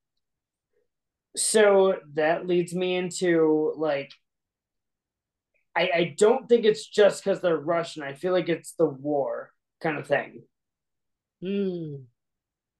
So 1.36 1.98
that 2.14 2.48
leads 2.48 2.74
me 2.74 2.96
into 2.96 3.74
like, 3.78 4.12
I, 5.76 5.90
I 5.94 6.16
don't 6.18 6.48
think 6.48 6.66
it's 6.66 6.86
just 6.88 7.24
because 7.24 7.42
they're 7.42 7.58
Russian. 7.58 8.04
I 8.04 8.14
feel 8.14 8.32
like 8.32 8.50
it's 8.50 8.74
the 8.74 8.86
war 8.86 9.52
kind 9.82 9.98
of 9.98 10.08
thing. 10.08 10.44
Mm, 11.42 12.08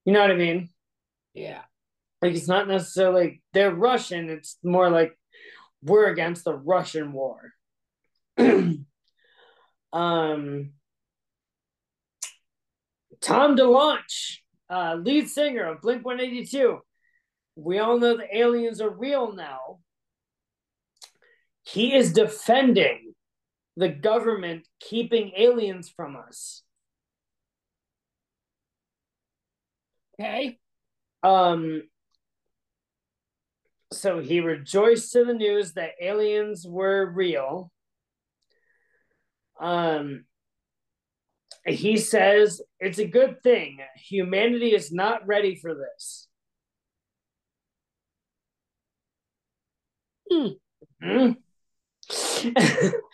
You 0.06 0.14
know 0.14 0.22
what 0.22 0.32
I 0.32 0.36
mean? 0.36 0.70
yeah. 1.34 1.64
Like 2.24 2.36
it's 2.36 2.48
not 2.48 2.70
necessarily 2.70 3.22
like 3.22 3.42
they're 3.52 3.76
Russian. 3.76 4.30
It's 4.30 4.58
more 4.64 4.90
like 4.90 5.12
we're 5.82 6.08
against 6.08 6.46
the 6.46 6.56
Russian 6.56 7.12
war. 7.12 7.52
um, 8.38 8.86
Tom 13.20 13.58
DeLonge, 13.58 14.38
uh, 14.70 14.96
lead 14.96 15.28
singer 15.28 15.66
of 15.66 15.82
Blink 15.82 16.06
One 16.06 16.22
Eighty 16.22 16.46
Two. 16.46 16.80
We 17.58 17.80
all 17.80 18.00
know 18.00 18.16
the 18.16 18.38
aliens 18.38 18.80
are 18.80 18.90
real 18.90 19.34
now. 19.34 19.80
He 21.64 21.94
is 21.94 22.14
defending 22.14 23.16
the 23.76 23.90
government 23.90 24.66
keeping 24.80 25.34
aliens 25.36 25.90
from 25.94 26.16
us. 26.16 26.64
Okay. 30.18 30.58
Um, 31.22 31.84
so 33.94 34.20
he 34.20 34.40
rejoiced 34.40 35.12
to 35.14 35.26
the 35.26 35.34
news 35.34 35.74
that 35.74 35.92
aliens 36.02 36.66
were 36.68 37.12
real. 37.12 37.72
Um, 39.60 40.26
he 41.66 41.98
says 41.98 42.62
it's 42.80 43.00
a 43.00 43.08
good 43.08 43.42
thing. 43.42 43.80
Humanity 43.96 44.74
is 44.74 44.92
not 44.92 45.26
ready 45.26 45.56
for 45.56 45.74
this. 45.76 46.28
Hmm. 50.30 50.48
Hmm. 51.04 51.32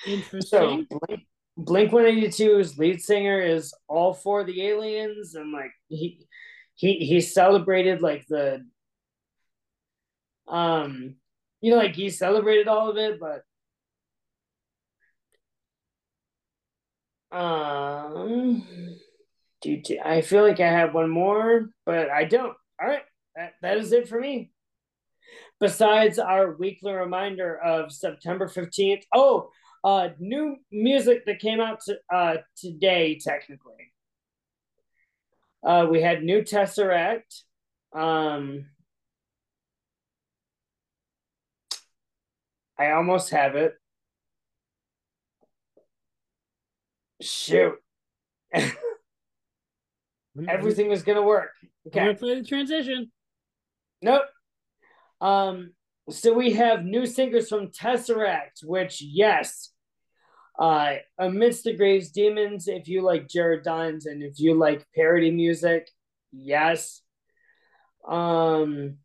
Interesting. 0.07 0.41
so 0.41 0.83
Blink, 0.89 1.21
Blink 1.57 1.91
182's 1.91 2.77
lead 2.77 3.01
singer 3.01 3.41
is 3.41 3.73
all 3.87 4.13
for 4.13 4.43
the 4.43 4.67
aliens 4.67 5.35
and 5.35 5.51
like 5.51 5.71
he 5.87 6.25
he 6.75 6.97
he 6.97 7.21
celebrated 7.21 8.01
like 8.01 8.25
the 8.27 8.65
um 10.49 11.15
you 11.61 11.71
know 11.71 11.77
like 11.77 11.95
he 11.95 12.09
celebrated 12.09 12.67
all 12.67 12.89
of 12.89 12.97
it 12.97 13.19
but 13.19 13.43
um 17.37 18.63
do 19.61 19.81
I 20.03 20.21
feel 20.21 20.43
like 20.43 20.59
I 20.59 20.71
have 20.71 20.93
one 20.93 21.09
more 21.09 21.69
but 21.85 22.09
I 22.09 22.23
don't. 22.23 22.55
All 22.81 22.87
right. 22.87 23.03
That, 23.35 23.53
that 23.61 23.77
is 23.77 23.91
it 23.91 24.07
for 24.07 24.19
me. 24.19 24.51
Besides 25.59 26.17
our 26.19 26.55
weekly 26.55 26.93
reminder 26.93 27.57
of 27.57 27.91
September 27.91 28.47
15th 28.47 29.03
oh 29.13 29.49
uh 29.83 30.09
new 30.19 30.57
music 30.71 31.25
that 31.25 31.39
came 31.39 31.59
out 31.59 31.81
to, 31.81 31.97
uh 32.13 32.37
today 32.57 33.19
technically. 33.21 33.91
Uh 35.65 35.87
we 35.89 36.01
had 36.01 36.23
new 36.23 36.41
tesseract. 36.41 37.43
Um 37.93 38.65
i 42.79 42.91
almost 42.91 43.29
have 43.29 43.55
it 43.55 43.75
shoot. 47.21 47.75
Everything 50.47 50.89
was 50.89 51.03
gonna 51.03 51.21
work. 51.21 51.51
Okay. 51.87 51.99
gonna 51.99 52.15
play 52.15 52.39
the 52.39 52.47
transition. 52.47 53.11
Nope. 54.01 54.23
Um, 55.21 55.73
so 56.09 56.33
we 56.33 56.53
have 56.53 56.85
new 56.85 57.05
singers 57.05 57.49
from 57.49 57.67
Tesseract, 57.67 58.63
which 58.63 59.01
yes. 59.01 59.71
Uh 60.57 60.95
amidst 61.17 61.63
the 61.63 61.75
graves 61.75 62.11
demons, 62.11 62.67
if 62.67 62.87
you 62.87 63.01
like 63.01 63.29
Jared 63.29 63.63
Dines 63.63 64.05
and 64.05 64.21
if 64.21 64.39
you 64.39 64.55
like 64.55 64.85
parody 64.95 65.31
music, 65.31 65.89
yes. 66.31 67.01
Um 68.07 68.97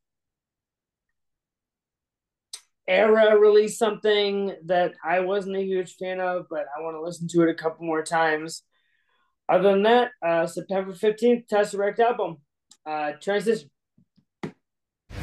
ERRA 2.88 3.38
released 3.38 3.78
something 3.78 4.54
that 4.66 4.94
I 5.04 5.20
wasn't 5.20 5.56
a 5.56 5.62
huge 5.62 5.96
fan 5.96 6.20
of, 6.20 6.46
but 6.50 6.66
I 6.76 6.82
want 6.82 6.96
to 6.96 7.02
listen 7.02 7.28
to 7.28 7.42
it 7.42 7.50
a 7.50 7.54
couple 7.54 7.86
more 7.86 8.02
times. 8.02 8.62
Other 9.48 9.72
than 9.72 9.82
that, 9.84 10.10
uh 10.22 10.46
September 10.46 10.92
15th, 10.92 11.46
Tesseract 11.48 11.98
album. 11.98 12.38
Uh 12.86 13.12
transition. 13.20 13.70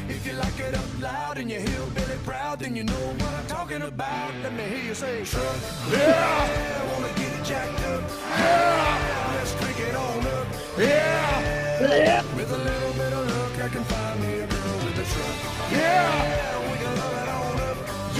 If 0.08 0.26
you 0.26 0.32
like 0.34 0.58
it 0.58 0.74
up 0.74 1.00
loud 1.00 1.38
and 1.38 1.50
you're 1.50 1.60
hillbilly 1.60 2.18
proud, 2.24 2.60
then 2.60 2.74
you 2.76 2.84
know 2.84 2.92
what 2.92 3.34
I'm 3.34 3.46
talking 3.46 3.82
about. 3.82 4.32
Let 4.42 4.52
me 4.54 4.64
hear 4.64 4.84
you 4.84 4.94
say, 4.94 5.24
truck. 5.24 5.56
Yeah, 5.90 6.80
I 6.80 6.92
wanna 6.92 7.12
get 7.14 7.32
it 7.38 7.44
jacked 7.44 7.80
up. 7.80 8.02
Yeah, 8.38 9.34
let's 9.36 9.54
drink 9.60 9.78
it 9.80 9.94
on 9.94 10.26
up. 10.26 10.46
Yeah, 10.78 12.22
with 12.36 12.52
a 12.52 12.58
little 12.58 12.92
bit 12.92 13.12
of 13.12 13.30
luck, 13.30 13.62
I 13.62 13.68
can 13.68 13.84
find 13.84 14.20
me 14.20 14.40
a 14.40 14.46
girl 14.46 14.76
with 14.84 14.98
a 14.98 15.06
truck. 15.12 15.72
Yeah, 15.72 16.61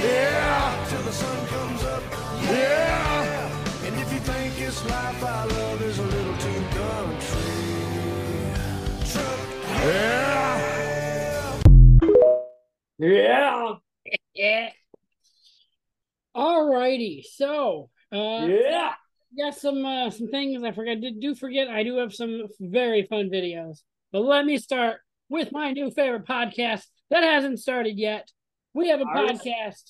Yeah, 0.03 0.87
till 0.89 1.03
the 1.03 1.13
sun 1.13 1.47
comes 1.47 1.85
up. 1.85 2.03
Yeah, 2.43 3.87
and 3.87 3.95
if 4.01 4.13
you 4.13 4.19
think 4.21 4.61
it's 4.61 4.85
life 4.85 5.23
I 5.23 5.45
love 5.45 5.83
is 5.83 5.99
a 5.99 6.03
little 6.03 6.37
too 6.39 6.63
country. 6.77 7.53
Truck. 9.13 9.39
Yeah. 9.85 10.73
Yeah. 12.99 13.75
Yeah. 14.35 14.71
Alrighty, 16.37 17.25
so 17.25 17.91
uh 18.11 18.47
Yeah. 18.49 18.95
got 19.39 19.55
some 19.55 19.85
uh, 19.85 20.11
some 20.11 20.29
things 20.29 20.63
I 20.65 20.73
forgot. 20.73 21.01
Did 21.01 21.21
do 21.21 21.35
forget 21.35 21.69
I 21.69 21.83
do 21.85 21.97
have 21.99 22.13
some 22.15 22.49
very 22.61 23.05
fun 23.05 23.31
videos. 23.31 23.83
But 24.11 24.21
let 24.25 24.45
me 24.45 24.59
start 24.59 25.01
with 25.29 25.53
my 25.53 25.73
new 25.73 25.91
favorite 25.91 26.27
podcast 26.27 26.85
that 27.11 27.23
hasn't 27.23 27.61
started 27.61 27.99
yet. 27.99 28.31
We 28.75 28.89
have 28.89 29.01
a 29.01 29.05
Ours? 29.05 29.31
podcast. 29.41 29.83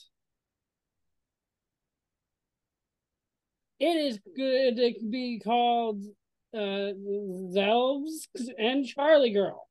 It 3.78 3.96
is 3.96 4.18
good 4.36 4.76
to 4.76 4.92
be 5.10 5.40
called 5.42 6.02
uh 6.54 6.92
Zelves 7.52 8.28
and 8.58 8.86
Charlie 8.86 9.30
Girl. 9.32 9.68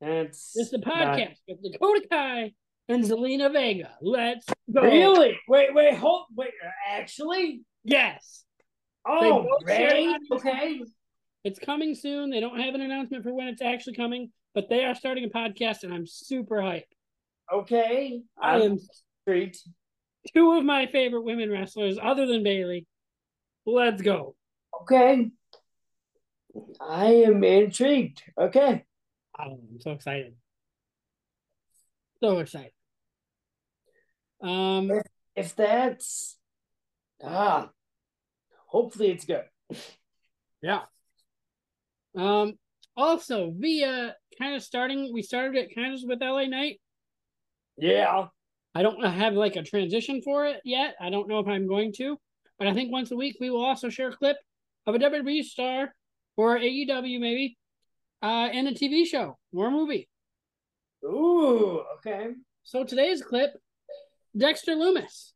That's 0.00 0.52
It's 0.56 0.70
the 0.70 0.78
not- 0.78 1.18
podcast 1.18 1.36
with 1.48 1.62
Dakota 1.72 2.06
Kai 2.10 2.52
and 2.88 3.04
Zelina 3.04 3.52
Vega. 3.52 3.90
Let's 4.00 4.46
go. 4.72 4.82
Really? 4.82 5.38
Wait, 5.48 5.74
wait, 5.74 5.94
hold 5.94 6.26
wait, 6.36 6.52
actually? 6.88 7.62
Yes. 7.84 8.44
Oh, 9.06 9.42
both 9.44 9.68
share 9.68 9.90
Ray? 9.92 10.06
audience. 10.06 10.28
Okay. 10.30 10.80
It's 11.42 11.58
coming 11.58 11.94
soon. 11.94 12.28
They 12.30 12.40
don't 12.40 12.60
have 12.60 12.74
an 12.74 12.82
announcement 12.82 13.24
for 13.24 13.32
when 13.32 13.48
it's 13.48 13.62
actually 13.62 13.94
coming, 13.94 14.30
but 14.54 14.68
they 14.68 14.84
are 14.84 14.94
starting 14.94 15.24
a 15.24 15.28
podcast, 15.28 15.84
and 15.84 15.92
I'm 15.94 16.06
super 16.06 16.56
hyped. 16.56 16.84
Okay. 17.52 18.22
I 18.40 18.54
I'm 18.56 18.62
am 18.62 18.78
intrigued. 19.26 19.58
two 20.34 20.52
of 20.52 20.64
my 20.64 20.86
favorite 20.86 21.22
women 21.24 21.50
wrestlers, 21.50 21.98
other 22.00 22.26
than 22.26 22.42
Bayley. 22.42 22.86
Let's 23.66 24.02
go. 24.02 24.34
Okay. 24.82 25.30
I 26.80 27.06
am 27.06 27.42
intrigued. 27.44 28.22
Okay. 28.38 28.84
Oh, 29.38 29.42
I'm 29.44 29.80
so 29.80 29.92
excited. 29.92 30.34
So 32.22 32.38
excited. 32.38 32.72
Um, 34.42 34.90
If 35.36 35.54
that's 35.54 36.36
ah 37.22 37.70
hopefully 38.66 39.10
it's 39.10 39.24
good. 39.24 39.44
yeah. 40.62 40.82
Um, 42.16 42.54
also 42.96 43.52
via 43.56 44.16
kind 44.38 44.56
of 44.56 44.62
starting, 44.62 45.12
we 45.12 45.22
started 45.22 45.56
it 45.56 45.74
kind 45.74 45.94
of 45.94 46.00
with 46.04 46.20
LA 46.22 46.46
Knight. 46.46 46.80
Yeah. 47.80 48.26
I 48.74 48.82
don't 48.82 49.04
have 49.04 49.34
like 49.34 49.56
a 49.56 49.62
transition 49.62 50.22
for 50.22 50.46
it 50.46 50.60
yet. 50.64 50.94
I 51.00 51.10
don't 51.10 51.28
know 51.28 51.40
if 51.40 51.48
I'm 51.48 51.66
going 51.66 51.92
to, 51.94 52.16
but 52.58 52.68
I 52.68 52.74
think 52.74 52.92
once 52.92 53.10
a 53.10 53.16
week 53.16 53.36
we 53.40 53.50
will 53.50 53.64
also 53.64 53.88
share 53.88 54.08
a 54.08 54.16
clip 54.16 54.36
of 54.86 54.94
a 54.94 54.98
WWE 54.98 55.42
star 55.42 55.92
or 56.36 56.58
AEW 56.58 57.20
maybe, 57.20 57.58
uh, 58.22 58.48
and 58.52 58.68
a 58.68 58.72
TV 58.72 59.06
show 59.06 59.38
or 59.52 59.66
a 59.66 59.70
movie. 59.70 60.08
Ooh, 61.04 61.82
okay. 61.96 62.28
So 62.62 62.84
today's 62.84 63.22
clip, 63.22 63.50
Dexter 64.36 64.72
Lumis. 64.72 65.32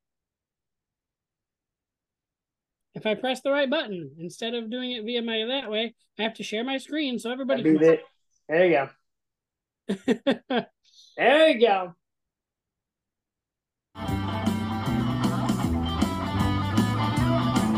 If 2.95 3.07
I 3.07 3.15
press 3.15 3.41
the 3.41 3.51
right 3.51 3.69
button 3.69 4.13
instead 4.19 4.55
of 4.55 4.71
doing 4.71 4.93
it 4.93 5.05
via 5.05 5.21
my 5.21 5.45
that 5.49 5.69
way, 5.69 5.95
I 6.19 6.23
have 6.23 6.35
to 6.35 6.45
share 6.45 6.63
my 6.63 6.79
screen 6.79 7.19
so 7.19 7.33
everybody 7.33 7.63
it. 7.69 8.01
There 8.49 8.67
you 8.67 8.89
go. 10.29 10.65
There 11.17 11.49
you 11.49 11.61
go. 11.61 11.95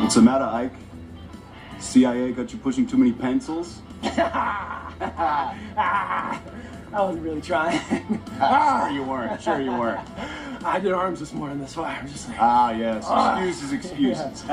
What's 0.07 0.15
the 0.15 0.23
matter, 0.23 0.45
Ike? 0.45 0.73
CIA 1.81 2.31
got 2.33 2.53
you 2.53 2.59
pushing 2.61 2.87
too 2.87 2.97
many 2.97 3.13
pencils? 3.13 3.81
I 4.03 5.55
wasn't 6.93 7.25
really 7.25 7.41
trying. 7.41 7.81
Ah, 8.39 8.87
sure 8.87 8.95
you 8.97 9.03
weren't. 9.03 9.43
Sure 9.43 9.61
you 9.61 9.73
weren't. 9.73 10.07
I 10.65 10.79
did 10.79 10.93
arms 10.93 11.19
this 11.21 11.33
morning, 11.33 11.59
that's 11.59 11.77
why 11.77 11.95
I'm 11.97 12.07
just 12.07 12.29
like, 12.29 12.37
Ah, 12.39 12.71
yes. 12.71 13.05
Ah. 13.09 13.43
Excuses, 13.43 13.73
excuses. 13.73 14.45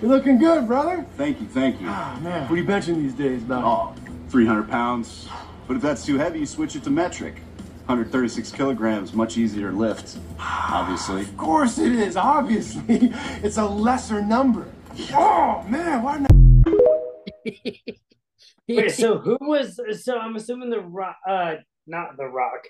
you're 0.00 0.10
looking 0.10 0.38
good, 0.38 0.66
brother. 0.66 1.04
thank 1.16 1.40
you, 1.40 1.46
thank 1.46 1.80
you. 1.80 1.88
Oh, 1.88 2.18
man, 2.22 2.42
what 2.48 2.52
are 2.52 2.56
you 2.56 2.64
benching 2.64 2.96
these 2.96 3.12
days, 3.14 3.42
Doc? 3.42 3.62
Oh, 3.64 3.94
300 4.30 4.68
pounds. 4.70 5.28
But 5.68 5.76
if 5.76 5.82
that's 5.82 6.04
too 6.06 6.16
heavy, 6.18 6.40
you 6.40 6.46
switch 6.46 6.74
it 6.74 6.82
to 6.84 6.90
metric. 6.90 7.36
136 7.86 8.50
kilograms, 8.50 9.12
much 9.12 9.36
easier 9.36 9.70
lift. 9.70 10.18
Obviously. 10.40 11.20
Of 11.20 11.36
course 11.36 11.78
it 11.78 11.92
is, 11.92 12.16
obviously. 12.16 13.12
It's 13.44 13.58
a 13.58 13.64
lesser 13.64 14.20
number. 14.20 14.66
Oh, 15.12 15.64
man, 15.68 16.02
why 16.02 16.18
not? 16.18 16.32
Wait, 18.68 18.90
so 18.90 19.18
who 19.18 19.38
was 19.40 19.78
so 20.04 20.18
I'm 20.18 20.34
assuming 20.34 20.70
the 20.70 20.80
rock 20.80 21.16
uh 21.28 21.54
not 21.86 22.16
the 22.16 22.26
rock. 22.26 22.66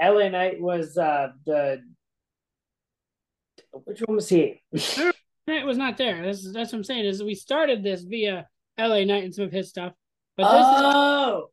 LA 0.00 0.30
Knight 0.30 0.58
was 0.58 0.96
uh 0.96 1.28
the 1.44 1.82
which 3.84 4.00
one 4.00 4.16
was 4.16 4.30
he? 4.30 4.62
it 4.72 5.66
was 5.66 5.76
not 5.76 5.98
there. 5.98 6.24
That's 6.24 6.50
that's 6.50 6.72
what 6.72 6.78
I'm 6.78 6.84
saying. 6.84 7.04
Is 7.04 7.22
we 7.22 7.34
started 7.34 7.82
this 7.82 8.00
via 8.02 8.46
LA 8.78 9.04
Knight 9.04 9.24
and 9.24 9.34
some 9.34 9.44
of 9.44 9.52
his 9.52 9.68
stuff, 9.68 9.92
but 10.38 10.44
this 10.44 10.60
is 10.60 10.82
oh 10.84 11.50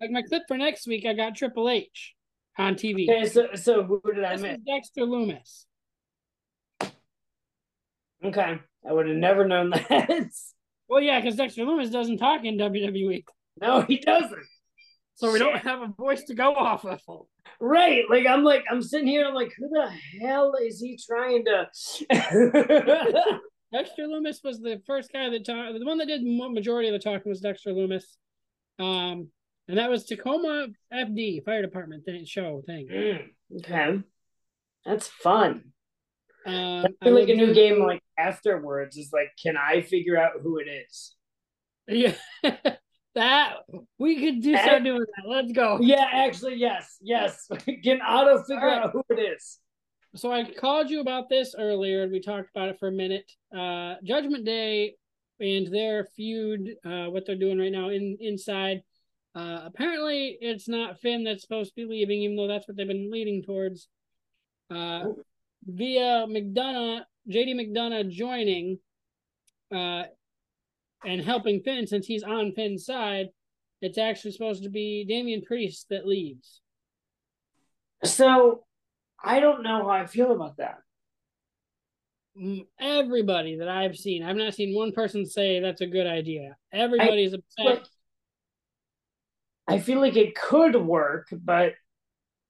like 0.00 0.12
my 0.12 0.22
clip 0.22 0.44
for 0.46 0.56
next 0.56 0.86
week. 0.86 1.04
I 1.04 1.14
got 1.14 1.34
Triple 1.34 1.68
H 1.68 2.14
on 2.60 2.74
TV. 2.74 3.08
okay, 3.08 3.26
so 3.26 3.48
so 3.54 3.82
who 3.84 4.00
did 4.14 4.24
I 4.24 4.32
This 4.36 4.42
miss? 4.42 4.58
is 4.58 4.64
Dexter 4.66 5.00
Lumis. 5.02 5.64
Okay. 8.24 8.58
I 8.88 8.92
would 8.92 9.08
have 9.08 9.16
never 9.16 9.46
known 9.46 9.70
that. 9.70 10.26
Well, 10.88 11.00
yeah, 11.00 11.20
because 11.20 11.36
Dexter 11.36 11.62
Lumis 11.62 11.92
doesn't 11.92 12.18
talk 12.18 12.44
in 12.44 12.58
WWE, 12.58 13.22
no, 13.60 13.82
he 13.82 13.98
doesn't. 13.98 14.42
so 15.14 15.30
we 15.32 15.38
don't 15.38 15.58
have 15.58 15.82
a 15.82 15.86
voice 15.86 16.24
to 16.24 16.34
go 16.34 16.52
off 16.52 16.84
of. 16.84 17.00
Right. 17.60 18.02
Like 18.10 18.26
I'm 18.26 18.42
like 18.42 18.64
I'm 18.68 18.82
sitting 18.82 19.06
here, 19.06 19.24
I'm 19.24 19.32
like, 19.34 19.52
who 19.56 19.68
the 19.68 19.88
hell 20.20 20.52
is 20.60 20.80
he 20.80 20.98
trying 20.98 21.44
to 21.44 21.68
Dexter 23.72 24.02
Lumis 24.08 24.42
was 24.42 24.58
the 24.58 24.82
first 24.84 25.12
guy 25.12 25.30
that 25.30 25.46
talked. 25.46 25.78
The 25.78 25.86
one 25.86 25.98
that 25.98 26.08
did 26.08 26.22
majority 26.24 26.88
of 26.88 26.92
the 26.92 26.98
talking 26.98 27.30
was 27.30 27.40
Dexter 27.40 27.70
Lumis, 27.70 28.02
um, 28.80 29.28
and 29.70 29.78
that 29.78 29.88
was 29.88 30.04
Tacoma 30.04 30.66
FD 30.92 31.44
Fire 31.44 31.62
Department 31.62 32.04
thing, 32.04 32.24
show 32.24 32.60
thing. 32.66 32.88
Mm, 32.88 33.28
okay. 33.58 34.02
That's 34.84 35.06
fun. 35.06 35.72
Um, 36.44 36.82
That's 36.82 37.12
like 37.12 37.28
a 37.28 37.36
new 37.36 37.54
game 37.54 37.78
like 37.78 38.02
afterwards 38.18 38.96
is 38.96 39.10
like, 39.12 39.28
can 39.40 39.56
I 39.56 39.82
figure 39.82 40.18
out 40.18 40.32
who 40.42 40.58
it 40.58 40.66
is? 40.66 41.14
Yeah, 41.86 42.14
that 43.14 43.54
we 43.96 44.18
could 44.18 44.42
do 44.42 44.56
start 44.56 44.82
doing 44.82 45.00
that. 45.00 45.28
Let's 45.28 45.52
go. 45.52 45.78
Yeah, 45.80 46.06
actually, 46.12 46.56
yes, 46.56 46.96
yes. 47.00 47.46
Can 47.84 48.00
Otto 48.04 48.42
figure 48.42 48.66
right. 48.66 48.82
out 48.82 48.90
who 48.92 49.04
it 49.10 49.20
is? 49.20 49.58
So 50.16 50.32
I 50.32 50.50
called 50.50 50.90
you 50.90 51.00
about 51.00 51.28
this 51.28 51.54
earlier, 51.56 52.02
and 52.02 52.10
we 52.10 52.20
talked 52.20 52.50
about 52.50 52.70
it 52.70 52.78
for 52.80 52.88
a 52.88 52.92
minute. 52.92 53.30
Uh, 53.56 53.94
Judgment 54.02 54.44
Day 54.44 54.94
and 55.38 55.72
their 55.72 56.06
feud, 56.16 56.70
uh, 56.84 57.06
what 57.06 57.24
they're 57.24 57.36
doing 57.36 57.58
right 57.58 57.70
now 57.70 57.90
in 57.90 58.16
inside. 58.20 58.82
Uh, 59.34 59.60
apparently, 59.64 60.36
it's 60.40 60.68
not 60.68 61.00
Finn 61.00 61.24
that's 61.24 61.42
supposed 61.42 61.70
to 61.70 61.76
be 61.76 61.84
leaving, 61.84 62.22
even 62.22 62.36
though 62.36 62.48
that's 62.48 62.66
what 62.66 62.76
they've 62.76 62.86
been 62.86 63.10
leading 63.10 63.42
towards. 63.42 63.88
Uh, 64.70 65.04
via 65.66 66.26
McDonagh, 66.28 67.02
JD 67.28 67.54
McDonagh 67.54 68.10
joining. 68.10 68.78
uh, 69.74 70.04
and 71.04 71.22
helping 71.22 71.62
Finn 71.62 71.86
since 71.86 72.06
he's 72.06 72.22
on 72.22 72.52
Finn's 72.52 72.84
side, 72.84 73.28
it's 73.80 73.96
actually 73.96 74.32
supposed 74.32 74.64
to 74.64 74.68
be 74.68 75.04
Damian 75.08 75.42
Priest 75.42 75.86
that 75.90 76.06
leaves. 76.06 76.60
So 78.04 78.64
I 79.22 79.40
don't 79.40 79.62
know 79.62 79.84
how 79.84 79.90
I 79.90 80.06
feel 80.06 80.32
about 80.32 80.58
that. 80.58 80.78
Everybody 82.78 83.56
that 83.58 83.68
I've 83.68 83.96
seen, 83.96 84.22
I've 84.22 84.36
not 84.36 84.54
seen 84.54 84.74
one 84.74 84.92
person 84.92 85.24
say 85.24 85.60
that's 85.60 85.80
a 85.80 85.86
good 85.86 86.06
idea. 86.06 86.56
Everybody's 86.72 87.32
upset. 87.32 87.64
Like, 87.64 87.84
I 89.70 89.78
feel 89.78 90.00
like 90.00 90.16
it 90.16 90.34
could 90.34 90.76
work, 90.76 91.28
but 91.32 91.74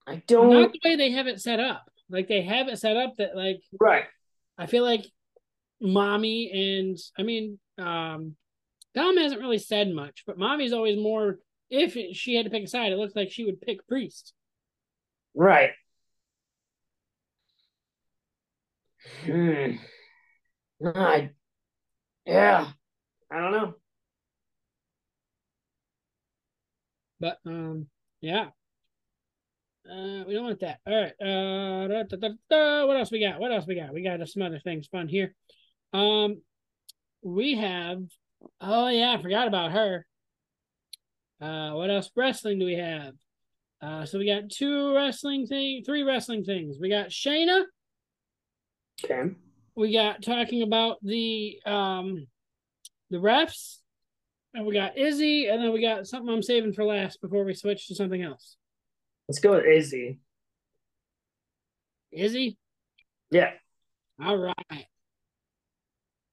I 0.07 0.23
don't. 0.27 0.49
Not 0.49 0.73
the 0.73 0.79
way 0.83 0.95
they 0.95 1.11
have 1.11 1.27
it 1.27 1.39
set 1.39 1.59
up. 1.59 1.89
Like 2.09 2.27
they 2.27 2.41
have 2.41 2.67
it 2.67 2.79
set 2.79 2.97
up 2.97 3.15
that 3.17 3.35
like 3.35 3.61
Right. 3.79 4.05
I 4.57 4.65
feel 4.65 4.83
like 4.83 5.05
mommy 5.79 6.51
and 6.51 6.97
I 7.17 7.23
mean 7.23 7.57
um 7.77 8.35
Dom 8.93 9.17
hasn't 9.17 9.41
really 9.41 9.59
said 9.59 9.93
much, 9.93 10.23
but 10.27 10.37
mommy's 10.37 10.73
always 10.73 10.97
more 10.97 11.39
if 11.69 11.93
she 12.17 12.35
had 12.35 12.43
to 12.45 12.49
pick 12.49 12.63
a 12.63 12.67
side, 12.67 12.91
it 12.91 12.97
looks 12.97 13.15
like 13.15 13.31
she 13.31 13.45
would 13.45 13.61
pick 13.61 13.87
Priest. 13.87 14.33
Right. 15.33 15.71
Hmm. 19.25 19.75
I, 20.83 21.29
yeah. 22.25 22.71
I 23.31 23.37
don't 23.37 23.51
know. 23.51 23.75
But 27.21 27.37
um 27.45 27.87
yeah. 28.19 28.47
Uh 29.89 30.23
we 30.27 30.33
don't 30.33 30.43
want 30.45 30.59
that. 30.61 30.79
All 30.85 30.95
right. 30.95 31.13
Uh 31.21 31.87
da, 31.87 32.03
da, 32.17 32.29
da, 32.49 32.85
what 32.87 32.97
else 32.97 33.11
we 33.11 33.19
got? 33.19 33.39
What 33.39 33.51
else 33.51 33.65
we 33.67 33.75
got? 33.75 33.93
We 33.93 34.03
got 34.03 34.27
some 34.27 34.41
other 34.41 34.59
things 34.59 34.87
fun 34.87 35.07
here. 35.07 35.33
Um 35.93 36.41
we 37.21 37.55
have 37.55 37.99
oh 38.59 38.87
yeah, 38.89 39.15
I 39.17 39.21
forgot 39.21 39.47
about 39.47 39.71
her. 39.71 40.05
Uh 41.39 41.71
what 41.73 41.91
else 41.91 42.09
wrestling 42.15 42.57
do 42.59 42.65
we 42.65 42.75
have? 42.75 43.13
Uh 43.81 44.05
so 44.05 44.17
we 44.17 44.25
got 44.25 44.49
two 44.49 44.95
wrestling 44.95 45.45
thing, 45.45 45.83
three 45.85 46.01
wrestling 46.03 46.43
things. 46.43 46.77
We 46.81 46.89
got 46.89 47.09
Shayna, 47.09 47.63
Okay. 49.03 49.31
we 49.75 49.93
got 49.93 50.23
talking 50.23 50.63
about 50.63 50.97
the 51.03 51.59
um 51.67 52.25
the 53.11 53.17
refs, 53.17 53.80
and 54.53 54.65
we 54.65 54.73
got 54.73 54.97
Izzy, 54.97 55.47
and 55.47 55.63
then 55.63 55.71
we 55.71 55.81
got 55.81 56.07
something 56.07 56.33
I'm 56.33 56.43
saving 56.43 56.73
for 56.73 56.83
last 56.83 57.21
before 57.21 57.43
we 57.43 57.53
switch 57.53 57.87
to 57.87 57.95
something 57.95 58.21
else. 58.21 58.57
Let's 59.27 59.39
go 59.39 59.51
with 59.51 59.65
Izzy. 59.65 60.19
Izzy? 62.11 62.57
Yeah. 63.29 63.51
All 64.21 64.37
right. 64.37 64.85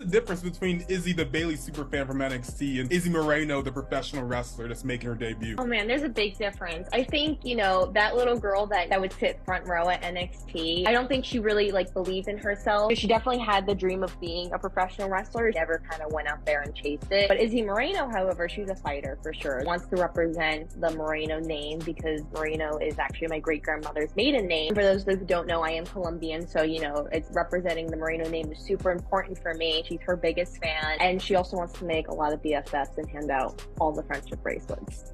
The 0.00 0.06
difference 0.06 0.42
between 0.42 0.84
Izzy, 0.88 1.12
the 1.12 1.24
Bayley 1.24 1.56
superfan 1.56 2.06
from 2.06 2.18
NXT, 2.18 2.82
and 2.82 2.92
Izzy 2.92 3.10
Moreno, 3.10 3.62
the 3.62 3.72
professional 3.72 4.22
wrestler 4.22 4.68
that's 4.68 4.84
making 4.84 5.08
her 5.08 5.16
debut? 5.16 5.56
Oh 5.58 5.66
man, 5.66 5.88
there's 5.88 6.04
a 6.04 6.08
big 6.08 6.38
difference. 6.38 6.88
I 6.92 7.02
think, 7.02 7.40
you 7.44 7.56
know, 7.56 7.90
that 7.94 8.14
little 8.14 8.38
girl 8.38 8.64
that, 8.66 8.90
that 8.90 9.00
would 9.00 9.12
sit 9.14 9.40
front 9.44 9.66
row 9.66 9.88
at 9.88 10.02
NXT, 10.02 10.86
I 10.86 10.92
don't 10.92 11.08
think 11.08 11.24
she 11.24 11.40
really 11.40 11.72
like 11.72 11.92
believed 11.94 12.28
in 12.28 12.38
herself. 12.38 12.94
She 12.94 13.08
definitely 13.08 13.44
had 13.44 13.66
the 13.66 13.74
dream 13.74 14.04
of 14.04 14.20
being 14.20 14.52
a 14.52 14.58
professional 14.60 15.08
wrestler, 15.08 15.50
never 15.50 15.82
kind 15.90 16.00
of 16.00 16.12
went 16.12 16.28
out 16.28 16.46
there 16.46 16.60
and 16.60 16.72
chased 16.76 17.10
it. 17.10 17.26
But 17.26 17.40
Izzy 17.40 17.62
Moreno, 17.62 18.08
however, 18.08 18.48
she's 18.48 18.70
a 18.70 18.76
fighter 18.76 19.18
for 19.20 19.34
sure. 19.34 19.64
Wants 19.64 19.86
to 19.86 19.96
represent 19.96 20.80
the 20.80 20.92
Moreno 20.92 21.40
name 21.40 21.80
because 21.80 22.22
Moreno 22.32 22.76
is 22.76 23.00
actually 23.00 23.26
my 23.26 23.40
great 23.40 23.64
grandmother's 23.64 24.14
maiden 24.14 24.46
name. 24.46 24.76
For 24.76 24.82
those 24.84 25.02
who 25.02 25.16
don't 25.16 25.48
know, 25.48 25.62
I 25.62 25.70
am 25.70 25.84
Colombian, 25.86 26.46
so 26.46 26.62
you 26.62 26.82
know, 26.82 27.08
it's 27.10 27.30
representing 27.32 27.88
the 27.88 27.96
Moreno 27.96 28.28
name 28.28 28.52
is 28.52 28.60
super 28.64 28.92
important 28.92 29.42
for 29.42 29.54
me. 29.54 29.82
She's 29.88 30.00
her 30.02 30.16
biggest 30.16 30.58
fan, 30.58 30.98
and 31.00 31.20
she 31.20 31.34
also 31.34 31.56
wants 31.56 31.72
to 31.78 31.84
make 31.84 32.08
a 32.08 32.14
lot 32.14 32.32
of 32.32 32.42
BFFs 32.42 32.98
and 32.98 33.08
hand 33.08 33.30
out 33.30 33.64
all 33.80 33.92
the 33.92 34.02
friendship 34.02 34.42
bracelets. 34.42 35.12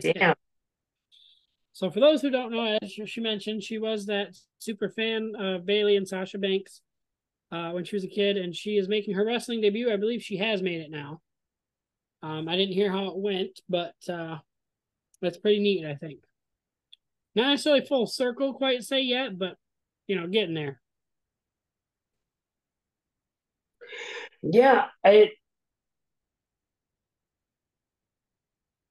Damn. 0.00 0.34
So 1.72 1.90
for 1.90 2.00
those 2.00 2.22
who 2.22 2.30
don't 2.30 2.52
know, 2.52 2.78
as 2.80 2.90
she 2.90 3.20
mentioned, 3.20 3.62
she 3.62 3.78
was 3.78 4.06
that 4.06 4.34
super 4.58 4.88
fan 4.88 5.34
of 5.38 5.66
Bayley 5.66 5.96
and 5.96 6.08
Sasha 6.08 6.38
Banks 6.38 6.80
uh, 7.52 7.70
when 7.72 7.84
she 7.84 7.96
was 7.96 8.04
a 8.04 8.08
kid, 8.08 8.36
and 8.36 8.54
she 8.54 8.78
is 8.78 8.88
making 8.88 9.14
her 9.14 9.24
wrestling 9.24 9.60
debut. 9.60 9.92
I 9.92 9.96
believe 9.96 10.22
she 10.22 10.38
has 10.38 10.62
made 10.62 10.80
it 10.80 10.90
now. 10.90 11.20
Um, 12.22 12.48
I 12.48 12.56
didn't 12.56 12.74
hear 12.74 12.90
how 12.90 13.08
it 13.08 13.16
went, 13.16 13.60
but 13.68 13.94
uh, 14.08 14.38
that's 15.20 15.36
pretty 15.36 15.60
neat. 15.60 15.84
I 15.84 15.94
think 15.94 16.20
not 17.36 17.50
necessarily 17.50 17.84
full 17.84 18.06
circle, 18.06 18.54
quite 18.54 18.82
say 18.82 19.02
yet, 19.02 19.38
but 19.38 19.56
you 20.08 20.16
know, 20.18 20.26
getting 20.26 20.54
there. 20.54 20.80
Yeah. 24.42 24.86
I. 25.04 25.30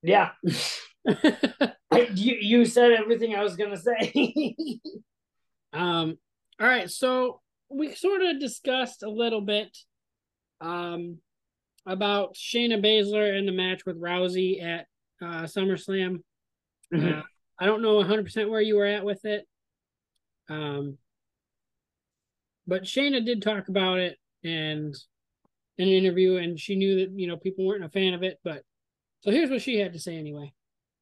Yeah. 0.01 0.31
I, 1.07 1.75
you 2.13 2.35
you 2.39 2.65
said 2.65 2.91
everything 2.91 3.35
I 3.35 3.43
was 3.43 3.55
gonna 3.55 3.77
say. 3.77 4.55
Um, 5.73 6.17
all 6.59 6.67
right, 6.67 6.89
so 6.89 7.41
we 7.69 7.95
sort 7.95 8.21
of 8.21 8.39
discussed 8.39 9.03
a 9.03 9.09
little 9.09 9.41
bit 9.41 9.77
um 10.61 11.17
about 11.85 12.35
Shayna 12.35 12.83
Baszler 12.83 13.37
in 13.37 13.45
the 13.45 13.51
match 13.51 13.85
with 13.85 14.01
Rousey 14.01 14.63
at 14.63 14.87
uh 15.21 15.43
SummerSlam. 15.43 16.19
Mhm. 16.93 17.19
Uh, 17.19 17.23
I 17.59 17.65
don't 17.67 17.81
know 17.81 17.97
100% 17.99 18.49
where 18.49 18.61
you 18.61 18.77
were 18.77 18.85
at 18.85 19.05
with 19.05 19.25
it. 19.25 19.47
Um 20.49 20.97
but 22.67 22.83
Shayna 22.83 23.25
did 23.25 23.41
talk 23.41 23.67
about 23.69 23.99
it 23.99 24.17
and 24.45 24.95
in 25.77 25.87
an 25.87 25.93
interview 25.93 26.37
and 26.37 26.59
she 26.59 26.75
knew 26.75 26.95
that, 26.99 27.11
you 27.19 27.27
know, 27.27 27.35
people 27.37 27.65
weren't 27.65 27.83
a 27.83 27.89
fan 27.89 28.13
of 28.13 28.23
it, 28.23 28.39
but 28.43 28.63
so 29.21 29.31
here's 29.31 29.49
what 29.49 29.61
she 29.61 29.79
had 29.79 29.93
to 29.93 29.99
say 29.99 30.17
anyway. 30.17 30.53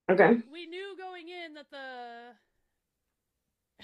okay. 0.10 0.38
we 0.52 0.66
knew 0.66 0.96
going 0.98 1.28
in 1.30 1.54
that 1.54 1.70
the 1.70 2.34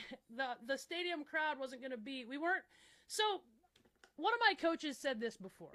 the 0.36 0.74
the 0.74 0.78
stadium 0.78 1.24
crowd 1.24 1.60
wasn't 1.60 1.82
going 1.82 1.92
to 1.92 1.98
be 1.98 2.26
we 2.26 2.38
weren't 2.38 2.64
so 3.08 3.24
one 4.16 4.34
of 4.34 4.40
my 4.40 4.54
coaches 4.54 4.98
said 4.98 5.20
this 5.20 5.38
before 5.38 5.72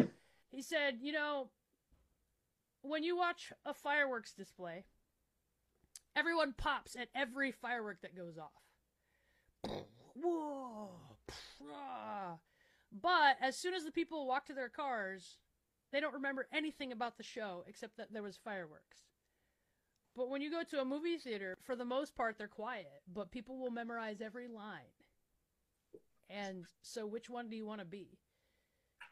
he 0.50 0.62
said 0.62 0.98
you 1.00 1.12
know 1.12 1.48
when 2.82 3.02
you 3.02 3.16
watch 3.16 3.52
a 3.66 3.74
fireworks 3.74 4.32
display 4.32 4.84
everyone 6.16 6.54
pops 6.56 6.96
at 6.96 7.08
every 7.14 7.52
firework 7.52 8.00
that 8.02 8.16
goes 8.16 8.38
off 8.38 8.50
whoa. 10.14 10.90
But 13.00 13.36
as 13.40 13.56
soon 13.56 13.74
as 13.74 13.84
the 13.84 13.90
people 13.90 14.26
walk 14.26 14.46
to 14.46 14.54
their 14.54 14.68
cars 14.68 15.38
they 15.92 16.00
don't 16.00 16.14
remember 16.14 16.46
anything 16.52 16.92
about 16.92 17.16
the 17.16 17.22
show 17.22 17.64
except 17.68 17.96
that 17.96 18.12
there 18.12 18.22
was 18.22 18.36
fireworks 18.36 19.04
but 20.16 20.30
when 20.30 20.40
you 20.40 20.50
go 20.50 20.62
to 20.62 20.80
a 20.80 20.84
movie 20.84 21.18
theater, 21.18 21.56
for 21.64 21.74
the 21.74 21.84
most 21.84 22.14
part, 22.14 22.38
they're 22.38 22.46
quiet, 22.46 23.02
but 23.12 23.32
people 23.32 23.58
will 23.58 23.70
memorize 23.70 24.20
every 24.20 24.46
line. 24.46 24.82
And 26.30 26.66
so, 26.82 27.06
which 27.06 27.28
one 27.28 27.50
do 27.50 27.56
you 27.56 27.66
want 27.66 27.80
to 27.80 27.86
be? 27.86 28.18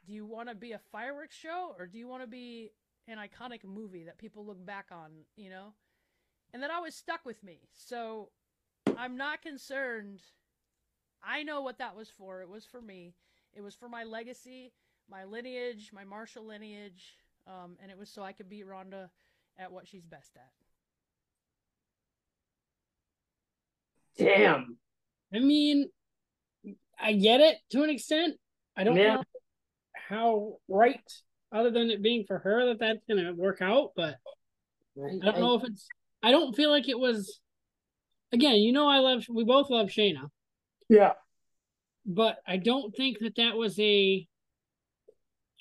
Do 0.07 0.13
you 0.13 0.25
want 0.25 0.49
to 0.49 0.55
be 0.55 0.73
a 0.73 0.81
fireworks 0.91 1.37
show, 1.37 1.75
or 1.79 1.87
do 1.87 1.99
you 1.99 2.07
want 2.07 2.23
to 2.23 2.29
be 2.29 2.71
an 3.09 3.19
iconic 3.19 3.65
movie 3.65 4.05
that 4.05 4.19
people 4.19 4.47
look 4.47 4.65
back 4.65 4.87
on, 4.93 5.11
you 5.37 5.51
know? 5.51 5.75
And 6.55 6.63
that 6.63 6.71
always 6.71 6.95
stuck 6.95 7.25
with 7.25 7.43
me. 7.43 7.61
So, 7.73 8.31
I'm 8.97 9.17
not 9.17 9.43
concerned. 9.43 10.21
I 11.23 11.43
know 11.43 11.63
what 11.63 11.79
that 11.79 11.97
was 11.97 12.11
for. 12.11 12.43
It 12.43 12.49
was 12.49 12.65
for 12.65 12.81
me, 12.81 13.15
it 13.55 13.61
was 13.63 13.75
for 13.75 13.89
my 13.89 14.05
legacy, 14.05 14.73
my 15.11 15.25
lineage, 15.25 15.91
my 15.93 16.05
martial 16.05 16.47
lineage, 16.47 17.17
um, 17.47 17.77
and 17.83 17.91
it 17.91 17.99
was 17.99 18.09
so 18.09 18.23
I 18.23 18.33
could 18.33 18.49
beat 18.49 18.67
Ronda 18.67 19.11
at 19.59 19.71
what 19.73 19.87
she's 19.87 20.05
best 20.05 20.37
at. 20.37 20.51
Damn. 24.19 24.77
I 25.35 25.39
mean, 25.39 25.89
I 27.01 27.15
get 27.15 27.41
it 27.41 27.57
to 27.71 27.83
an 27.83 27.91
extent. 27.91 28.37
I 28.77 28.85
don't 28.85 28.97
Yeah. 28.97 29.15
know 29.17 29.23
how 29.95 30.59
right, 30.69 31.01
other 31.51 31.71
than 31.71 31.91
it 31.91 32.03
being 32.03 32.25
for 32.27 32.39
her, 32.39 32.67
that 32.67 32.79
that's 32.79 33.05
going 33.09 33.25
to 33.25 33.33
work 33.33 33.61
out. 33.63 33.93
But 33.97 34.19
I 34.97 35.19
don't 35.21 35.41
know 35.41 35.55
if 35.57 35.65
it's. 35.65 35.89
I 36.23 36.31
don't 36.31 36.55
feel 36.55 36.71
like 36.71 36.89
it 36.89 36.99
was. 36.99 37.41
Again, 38.33 38.57
you 38.57 38.73
know, 38.73 38.89
I 38.89 38.99
love. 38.99 39.27
We 39.29 39.45
both 39.45 39.69
love 39.71 39.89
Shayna, 39.89 40.31
Yeah. 40.89 41.13
But 42.07 42.39
I 42.47 42.57
don't 42.57 42.95
think 42.95 43.19
that 43.21 43.37
that 43.37 43.57
was 43.57 43.79
a. 43.79 44.27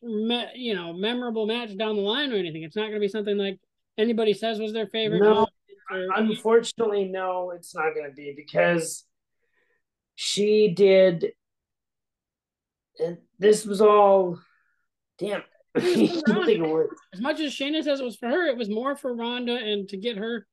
Me, 0.03 0.45
you 0.55 0.73
know, 0.73 0.93
memorable 0.93 1.45
match 1.45 1.77
down 1.77 1.95
the 1.95 2.01
line 2.01 2.31
or 2.33 2.35
anything. 2.35 2.63
It's 2.63 2.75
not 2.75 2.83
going 2.87 2.95
to 2.95 2.99
be 2.99 3.07
something 3.07 3.37
like 3.37 3.59
anybody 3.99 4.33
says 4.33 4.59
was 4.59 4.73
their 4.73 4.87
favorite. 4.87 5.19
No, 5.19 5.45
or- 5.91 6.07
Unfortunately, 6.15 7.05
no, 7.05 7.51
it's 7.51 7.75
not 7.75 7.93
going 7.93 8.09
to 8.09 8.15
be 8.15 8.33
because 8.35 9.03
she 10.15 10.73
did. 10.75 11.33
And 12.99 13.19
this 13.37 13.63
was 13.65 13.79
all. 13.79 14.39
Damn. 15.19 15.43
I 15.75 15.79
can't 15.81 16.45
think 16.45 16.63
of 16.63 16.69
words. 16.71 16.93
as 17.13 17.21
much 17.21 17.39
as 17.39 17.53
Shayna 17.53 17.83
says 17.83 17.99
it 17.99 18.03
was 18.03 18.15
for 18.17 18.27
her, 18.27 18.47
it 18.47 18.57
was 18.57 18.69
more 18.69 18.95
for 18.95 19.15
Ronda 19.15 19.55
and 19.55 19.87
to 19.89 19.97
get 19.97 20.17
her, 20.17 20.47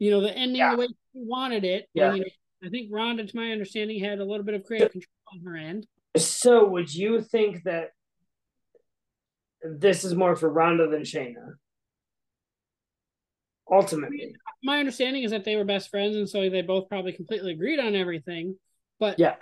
you 0.00 0.10
know, 0.10 0.20
the 0.20 0.36
ending 0.36 0.56
Yeah. 0.56 0.72
the 0.72 0.76
way 0.80 0.86
she 0.88 0.94
wanted 1.14 1.64
it. 1.64 1.86
Yeah. 1.94 2.08
And, 2.08 2.16
you 2.18 2.24
know, 2.24 2.66
I 2.66 2.70
think 2.70 2.88
Ronda, 2.92 3.24
to 3.26 3.36
my 3.36 3.52
understanding, 3.52 4.02
had 4.02 4.18
a 4.18 4.24
little 4.24 4.44
bit 4.44 4.56
of 4.56 4.64
creative 4.64 4.90
control 4.90 5.08
on 5.32 5.40
her 5.44 5.56
end. 5.56 5.86
So, 6.16 6.66
would 6.68 6.92
you 6.92 7.20
think 7.22 7.64
that 7.64 7.90
this 9.62 10.04
is 10.04 10.14
more 10.14 10.36
for 10.36 10.48
Ronda 10.48 10.88
than 10.88 11.02
Shayna? 11.02 11.54
Ultimately, 13.70 14.34
My 14.62 14.78
understanding 14.78 15.24
is 15.24 15.30
that 15.30 15.44
they 15.44 15.56
were 15.56 15.64
best 15.64 15.90
friends, 15.90 16.16
and 16.16 16.28
so 16.28 16.48
they 16.48 16.62
both 16.62 16.88
probably 16.88 17.12
completely 17.12 17.52
agreed 17.52 17.78
on 17.78 17.94
everything. 17.94 18.56
But 18.98 19.18
yeah, 19.18 19.34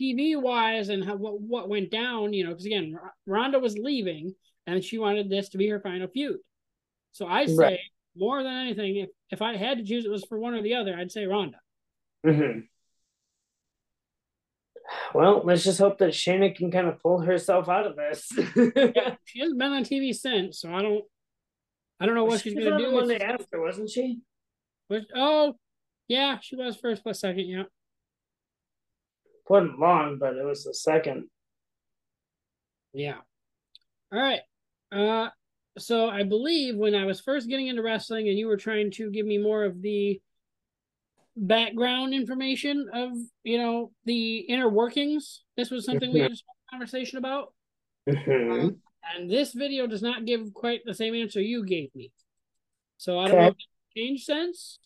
TV 0.00 0.36
wise 0.40 0.88
and 0.88 1.04
how, 1.04 1.16
what 1.16 1.40
what 1.40 1.68
went 1.68 1.90
down, 1.90 2.32
you 2.32 2.44
know, 2.44 2.50
because 2.50 2.66
again, 2.66 2.96
R- 3.00 3.14
Ronda 3.26 3.58
was 3.58 3.76
leaving, 3.76 4.34
and 4.66 4.82
she 4.82 4.98
wanted 4.98 5.28
this 5.28 5.48
to 5.50 5.58
be 5.58 5.68
her 5.68 5.80
final 5.80 6.08
feud. 6.08 6.38
So 7.12 7.26
I 7.26 7.46
say 7.46 7.54
Right. 7.56 7.78
more 8.16 8.42
than 8.42 8.52
anything, 8.52 8.96
if 8.96 9.10
if 9.30 9.42
I 9.42 9.56
had 9.56 9.78
to 9.78 9.84
choose, 9.84 10.04
it 10.04 10.10
was 10.10 10.24
for 10.24 10.38
one 10.38 10.54
or 10.54 10.62
the 10.62 10.74
other. 10.74 10.96
I'd 10.96 11.10
say 11.10 11.26
Ronda. 11.26 11.58
hmm 12.24 12.60
Well, 15.14 15.42
let's 15.44 15.64
just 15.64 15.78
hope 15.78 15.98
that 15.98 16.10
Shayna 16.12 16.54
can 16.54 16.70
kind 16.70 16.88
of 16.88 17.00
pull 17.00 17.20
herself 17.20 17.68
out 17.68 17.86
of 17.86 17.96
this. 17.96 18.30
Yeah, 18.56 19.14
she 19.24 19.40
hasn't 19.40 19.58
been 19.58 19.72
on 19.72 19.84
TV 19.84 20.14
since, 20.14 20.60
so 20.60 20.72
I 20.74 20.82
don't, 20.82 21.04
I 22.00 22.06
don't 22.06 22.14
know 22.14 22.24
what 22.24 22.40
She 22.40 22.50
she's 22.50 22.56
was 22.56 22.64
gonna 22.64 22.76
on 22.76 22.82
do. 22.82 22.88
the 22.90 22.94
one 22.94 23.10
It's 23.10 23.18
day 23.20 23.24
after, 23.24 23.60
wasn't 23.60 23.90
she? 23.90 24.20
But 24.88 25.02
oh, 25.14 25.54
yeah, 26.08 26.38
she 26.42 26.56
was 26.56 26.76
first 26.76 27.02
plus 27.02 27.20
second. 27.20 27.46
Yeah, 27.48 27.62
wasn't 29.48 29.78
long, 29.78 30.18
but 30.18 30.34
it 30.36 30.44
was 30.44 30.64
the 30.64 30.74
second. 30.74 31.28
yeah. 32.92 33.16
All 34.12 34.20
right. 34.20 34.40
Uh, 34.92 35.30
so 35.78 36.08
I 36.08 36.22
believe 36.22 36.76
when 36.76 36.94
I 36.94 37.04
was 37.04 37.20
first 37.20 37.48
getting 37.48 37.66
into 37.66 37.82
wrestling, 37.82 38.28
and 38.28 38.38
you 38.38 38.46
were 38.46 38.56
trying 38.56 38.90
to 38.92 39.10
give 39.10 39.26
me 39.26 39.38
more 39.38 39.64
of 39.64 39.82
the 39.82 40.20
background 41.36 42.14
information 42.14 42.88
of 42.92 43.10
you 43.42 43.58
know 43.58 43.90
the 44.04 44.38
inner 44.38 44.68
workings. 44.68 45.42
This 45.56 45.70
was 45.70 45.84
something 45.84 46.12
we 46.12 46.20
had 46.20 46.32
a 46.32 46.36
conversation 46.70 47.18
about, 47.18 47.52
Mhm. 48.08 48.78
and 49.14 49.30
this 49.30 49.52
video 49.52 49.86
does 49.86 50.02
not 50.02 50.24
give 50.24 50.52
quite 50.54 50.82
the 50.84 50.94
same 50.94 51.14
answer 51.14 51.40
you 51.40 51.64
gave 51.64 51.94
me. 51.94 52.12
So 52.98 53.18
I 53.18 53.26
don't 53.28 53.36
know 53.40 53.46
Okay. 53.48 53.56
if 53.58 53.96
it 53.96 54.00
changed 54.00 54.24
sense. 54.24 54.78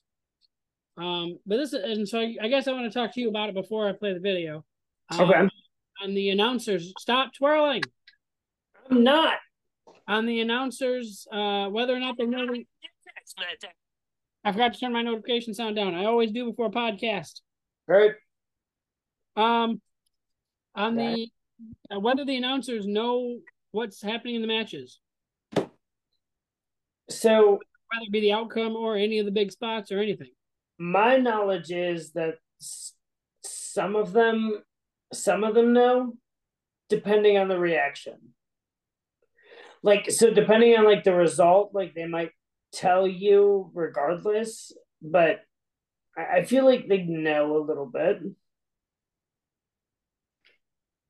Um, 0.96 1.38
but 1.46 1.58
this 1.58 1.72
and 1.74 2.08
so 2.08 2.18
I, 2.20 2.36
I 2.42 2.48
guess 2.48 2.66
I 2.66 2.72
want 2.72 2.90
to 2.92 2.98
talk 2.98 3.12
to 3.14 3.20
you 3.20 3.28
about 3.28 3.50
it 3.50 3.54
before 3.54 3.88
I 3.88 3.92
play 3.92 4.12
the 4.14 4.20
video. 4.20 4.64
Um, 5.10 5.20
Okay. 5.20 5.48
On 6.02 6.14
the 6.14 6.30
announcers, 6.30 6.92
stop 6.98 7.34
twirling. 7.34 7.82
I'm 8.88 9.02
not. 9.02 9.38
On 10.06 10.26
the 10.26 10.40
announcers, 10.40 11.26
uh, 11.32 11.68
whether 11.68 11.94
or 11.94 11.98
not 11.98 12.16
they 12.16 12.24
know. 12.24 12.46
I 14.44 14.52
forgot 14.52 14.74
to 14.74 14.80
turn 14.80 14.92
my 14.92 15.02
notification 15.02 15.52
sound 15.54 15.76
down. 15.76 15.94
I 15.94 16.04
always 16.06 16.30
do 16.30 16.46
before 16.50 16.66
a 16.66 16.70
podcast. 16.70 17.40
Right. 17.86 18.12
Um, 19.36 19.80
on 20.74 20.96
the 20.96 21.28
uh, 21.94 22.00
whether 22.00 22.24
the 22.24 22.36
announcers 22.36 22.86
know 22.86 23.38
what's 23.72 24.00
happening 24.02 24.36
in 24.36 24.42
the 24.42 24.48
matches, 24.48 25.00
So 27.10 27.52
whether 27.52 28.04
it 28.06 28.12
be 28.12 28.20
the 28.20 28.32
outcome 28.32 28.76
or 28.76 28.96
any 28.96 29.18
of 29.18 29.26
the 29.26 29.32
big 29.32 29.50
spots 29.50 29.90
or 29.92 29.98
anything. 30.00 30.30
my 30.78 31.16
knowledge 31.16 31.70
is 31.70 32.12
that 32.12 32.34
some 33.42 33.96
of 33.96 34.12
them, 34.12 34.62
some 35.12 35.42
of 35.44 35.54
them 35.54 35.72
know, 35.72 36.14
depending 36.88 37.38
on 37.38 37.48
the 37.48 37.58
reaction. 37.58 38.14
Like 39.82 40.10
so, 40.10 40.32
depending 40.32 40.76
on 40.76 40.84
like 40.84 41.04
the 41.04 41.14
result, 41.14 41.72
like 41.74 41.94
they 41.94 42.06
might 42.06 42.30
tell 42.72 43.06
you 43.06 43.70
regardless. 43.74 44.72
But 45.02 45.40
I, 46.16 46.42
feel 46.42 46.64
like 46.64 46.88
they 46.88 47.02
know 47.02 47.56
a 47.56 47.64
little 47.64 47.86
bit. 47.86 48.20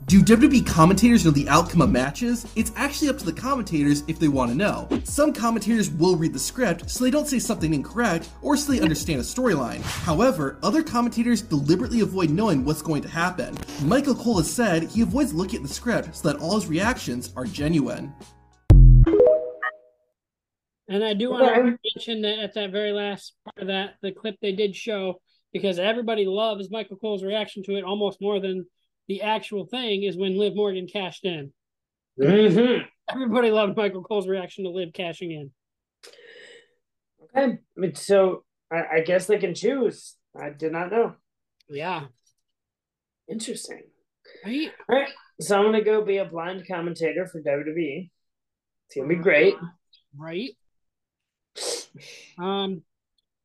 Do 0.04 0.22
WWE 0.22 0.66
commentators 0.66 1.24
know 1.24 1.32
the 1.32 1.48
outcome 1.48 1.82
of 1.82 1.90
matches? 1.90 2.46
It's 2.56 2.72
actually 2.76 3.08
up 3.08 3.18
to 3.18 3.24
the 3.24 3.32
commentators 3.32 4.04
if 4.06 4.18
they 4.18 4.28
want 4.28 4.50
to 4.50 4.56
know. 4.56 4.88
Some 5.04 5.32
commentators 5.32 5.90
will 5.90 6.16
read 6.16 6.32
the 6.32 6.38
script 6.38 6.88
so 6.88 7.04
they 7.04 7.10
don't 7.10 7.26
say 7.26 7.38
something 7.38 7.74
incorrect 7.74 8.28
or 8.40 8.56
so 8.56 8.72
they 8.72 8.80
understand 8.80 9.20
a 9.20 9.24
storyline. 9.24 9.80
However, 9.82 10.58
other 10.62 10.82
commentators 10.82 11.42
deliberately 11.42 12.00
avoid 12.00 12.30
knowing 12.30 12.64
what's 12.64 12.80
going 12.80 13.02
to 13.02 13.08
happen. 13.08 13.58
Michael 13.82 14.14
Cole 14.14 14.38
has 14.38 14.50
said 14.50 14.84
he 14.84 15.02
avoids 15.02 15.34
looking 15.34 15.56
at 15.56 15.62
the 15.62 15.74
script 15.74 16.16
so 16.16 16.28
that 16.30 16.40
all 16.40 16.54
his 16.54 16.68
reactions 16.68 17.32
are 17.36 17.44
genuine. 17.44 18.14
And 20.88 21.04
I 21.04 21.12
do 21.12 21.30
want 21.30 21.54
to 21.54 21.78
mention 21.94 22.22
that 22.22 22.38
at 22.38 22.54
that 22.54 22.70
very 22.70 22.92
last 22.92 23.34
part 23.44 23.58
of 23.58 23.68
that, 23.68 23.96
the 24.00 24.12
clip 24.12 24.36
they 24.40 24.52
did 24.52 24.74
show, 24.74 25.20
because 25.52 25.78
everybody 25.78 26.24
loves 26.24 26.70
Michael 26.70 26.96
Cole's 26.96 27.22
reaction 27.22 27.62
to 27.64 27.76
it 27.76 27.84
almost 27.84 28.22
more 28.22 28.40
than 28.40 28.66
the 29.06 29.22
actual 29.22 29.66
thing, 29.66 30.02
is 30.02 30.16
when 30.16 30.38
Liv 30.38 30.56
Morgan 30.56 30.86
cashed 30.90 31.24
in. 31.24 31.52
Mm-hmm. 32.18 32.84
Everybody 33.10 33.50
loved 33.50 33.76
Michael 33.76 34.02
Cole's 34.02 34.26
reaction 34.26 34.64
to 34.64 34.70
Liv 34.70 34.92
cashing 34.94 35.30
in. 35.30 35.50
Okay, 37.36 37.58
so 37.94 38.44
I, 38.72 38.96
I 38.96 39.00
guess 39.00 39.26
they 39.26 39.38
can 39.38 39.54
choose. 39.54 40.16
I 40.38 40.50
did 40.50 40.72
not 40.72 40.90
know. 40.90 41.14
Yeah. 41.68 42.06
Interesting. 43.28 43.82
Right? 44.44 44.70
All 44.88 44.96
right, 44.96 45.10
so 45.40 45.58
I'm 45.58 45.66
gonna 45.66 45.84
go 45.84 46.02
be 46.04 46.16
a 46.18 46.24
blind 46.24 46.66
commentator 46.66 47.26
for 47.26 47.42
WWE. 47.42 48.10
It's 48.86 48.96
gonna 48.96 49.08
be 49.08 49.16
great. 49.16 49.54
Right. 50.16 50.50
Um, 52.38 52.82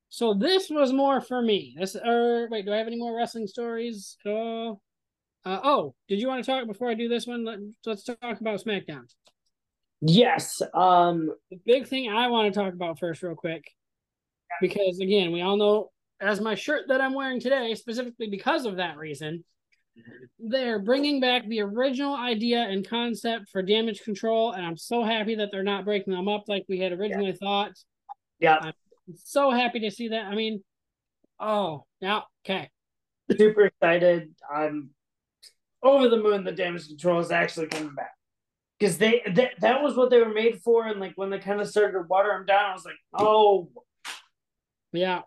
so 0.09 0.33
this 0.33 0.69
was 0.69 0.93
more 0.93 1.21
for 1.21 1.41
me. 1.41 1.75
This 1.77 1.95
or 1.95 2.47
wait, 2.49 2.65
do 2.65 2.73
I 2.73 2.77
have 2.77 2.87
any 2.87 2.97
more 2.97 3.15
wrestling 3.15 3.47
stories 3.47 4.17
at 4.25 4.31
all? 4.31 4.81
Uh, 5.45 5.59
oh, 5.63 5.95
did 6.07 6.19
you 6.19 6.27
want 6.27 6.43
to 6.43 6.49
talk 6.49 6.67
before 6.67 6.89
I 6.89 6.93
do 6.93 7.09
this 7.09 7.27
one? 7.27 7.43
Let, 7.43 7.59
let's 7.85 8.03
talk 8.03 8.17
about 8.21 8.63
SmackDown. 8.63 9.03
Yes. 10.01 10.61
Um. 10.73 11.31
The 11.49 11.59
big 11.65 11.87
thing 11.87 12.11
I 12.11 12.27
want 12.27 12.53
to 12.53 12.59
talk 12.59 12.73
about 12.73 12.99
first, 12.99 13.23
real 13.23 13.35
quick, 13.35 13.65
because 14.61 14.99
again, 14.99 15.31
we 15.31 15.41
all 15.41 15.57
know 15.57 15.91
as 16.21 16.39
my 16.39 16.55
shirt 16.55 16.87
that 16.87 17.01
I'm 17.01 17.13
wearing 17.13 17.39
today, 17.39 17.73
specifically 17.75 18.29
because 18.29 18.65
of 18.65 18.77
that 18.77 18.97
reason, 18.97 19.43
they're 20.39 20.79
bringing 20.79 21.19
back 21.19 21.47
the 21.47 21.61
original 21.61 22.15
idea 22.15 22.59
and 22.59 22.87
concept 22.87 23.49
for 23.49 23.61
damage 23.61 24.01
control, 24.03 24.51
and 24.51 24.65
I'm 24.65 24.77
so 24.77 25.03
happy 25.03 25.35
that 25.35 25.49
they're 25.51 25.63
not 25.63 25.85
breaking 25.85 26.13
them 26.13 26.27
up 26.27 26.43
like 26.47 26.65
we 26.67 26.79
had 26.79 26.91
originally 26.91 27.33
thought. 27.33 27.73
Yeah. 28.43 28.57
I'm 28.61 28.73
so 29.23 29.51
happy 29.51 29.79
to 29.81 29.91
see 29.91 30.09
that. 30.09 30.25
I 30.25 30.35
mean, 30.35 30.63
oh, 31.39 31.85
now, 32.01 32.25
okay. 32.45 32.69
Super 33.31 33.65
excited. 33.65 34.35
I'm 34.53 34.89
over 35.81 36.09
the 36.09 36.17
moon. 36.17 36.43
The 36.43 36.51
damage 36.51 36.87
control 36.87 37.19
is 37.21 37.31
actually 37.31 37.67
coming 37.67 37.95
back 37.95 38.11
because 38.77 38.97
they 38.97 39.21
that 39.33 39.53
that 39.61 39.81
was 39.81 39.95
what 39.95 40.09
they 40.09 40.19
were 40.19 40.33
made 40.33 40.61
for, 40.61 40.85
and 40.85 40.99
like 40.99 41.13
when 41.15 41.29
they 41.29 41.39
kind 41.39 41.61
of 41.61 41.69
started 41.69 41.93
to 41.93 42.01
water 42.01 42.29
them 42.29 42.45
down, 42.45 42.71
I 42.71 42.73
was 42.73 42.85
like, 42.85 42.95
oh, 43.17 43.69
Yeah, 44.91 45.21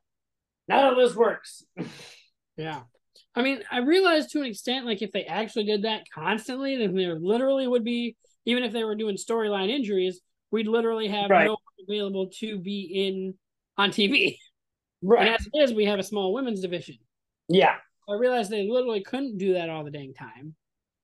now 0.69 0.95
this 0.95 1.15
works. 1.17 1.65
yeah. 2.57 2.83
I 3.35 3.43
mean, 3.43 3.63
I 3.71 3.79
realized 3.79 4.31
to 4.33 4.41
an 4.41 4.47
extent, 4.47 4.85
like 4.87 5.01
if 5.03 5.13
they 5.13 5.25
actually 5.25 5.65
did 5.65 5.83
that 5.85 6.05
constantly, 6.15 6.77
then 6.77 6.95
there 6.95 7.19
literally 7.19 7.67
would 7.67 7.85
be, 7.85 8.17
even 8.45 8.63
if 8.63 8.73
they 8.73 8.85
were 8.85 8.95
doing 8.95 9.17
storyline 9.17 9.71
injuries, 9.71 10.21
we'd 10.51 10.69
literally 10.69 11.09
have 11.09 11.31
Right. 11.31 11.47
no 11.47 11.57
available 11.89 12.29
to 12.41 12.59
be 12.59 12.83
in 13.07 13.35
on 13.77 13.91
TV. 13.91 14.39
And 15.03 15.11
Right. 15.11 15.29
as 15.39 15.47
it 15.47 15.53
is, 15.61 15.75
we 15.75 15.85
have 15.85 15.99
a 15.99 16.03
small 16.03 16.33
women's 16.33 16.63
division. 16.63 16.97
Yeah. 17.49 17.75
I 18.09 18.15
realized 18.15 18.51
they 18.51 18.67
literally 18.69 19.03
couldn't 19.03 19.37
do 19.37 19.53
that 19.53 19.69
all 19.69 19.85
the 19.85 19.91
dang 19.91 20.15
time. 20.15 20.55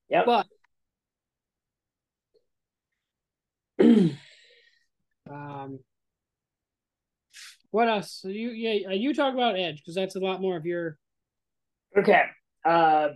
Yep. 0.09 0.25
But 0.25 0.47
um, 5.29 5.79
what 7.69 7.87
else? 7.87 8.19
So 8.21 8.29
you 8.29 8.49
yeah, 8.49 8.91
you 8.91 9.13
talk 9.13 9.35
about 9.35 9.57
Edge 9.57 9.77
because 9.77 9.95
that's 9.95 10.15
a 10.15 10.19
lot 10.19 10.41
more 10.41 10.57
of 10.57 10.65
your 10.65 10.97
Okay. 11.95 12.23
Uh 12.65 13.09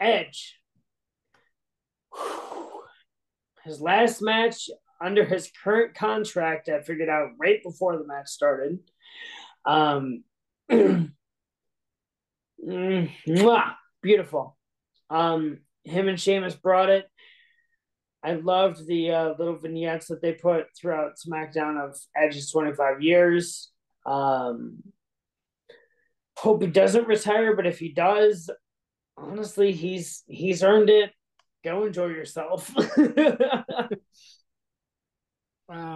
Edge. 0.00 0.58
His 3.64 3.80
last 3.80 4.20
match 4.20 4.68
under 5.00 5.24
his 5.24 5.50
current 5.64 5.94
contract, 5.94 6.68
I 6.68 6.80
figured 6.82 7.08
out 7.08 7.30
right 7.38 7.62
before 7.62 7.96
the 7.96 8.06
match 8.06 8.28
started. 8.28 8.78
Um 9.64 10.24
mm, 10.70 11.10
mwah, 12.62 13.74
beautiful. 14.02 14.56
Um 15.10 15.60
him 15.84 16.08
and 16.08 16.20
Sheamus 16.20 16.54
brought 16.54 16.90
it. 16.90 17.06
I 18.22 18.32
loved 18.32 18.86
the 18.86 19.10
uh, 19.12 19.34
little 19.38 19.56
vignettes 19.56 20.08
that 20.08 20.20
they 20.20 20.32
put 20.32 20.66
throughout 20.76 21.12
SmackDown 21.16 21.82
of 21.82 21.96
Edge's 22.16 22.50
25 22.50 23.00
years. 23.00 23.70
Um, 24.04 24.82
hope 26.36 26.62
he 26.62 26.68
doesn't 26.68 27.06
retire, 27.06 27.54
but 27.54 27.66
if 27.66 27.78
he 27.78 27.92
does, 27.92 28.50
honestly, 29.16 29.72
he's 29.72 30.24
he's 30.26 30.62
earned 30.62 30.90
it. 30.90 31.10
Go 31.64 31.86
enjoy 31.86 32.06
yourself. 32.06 32.72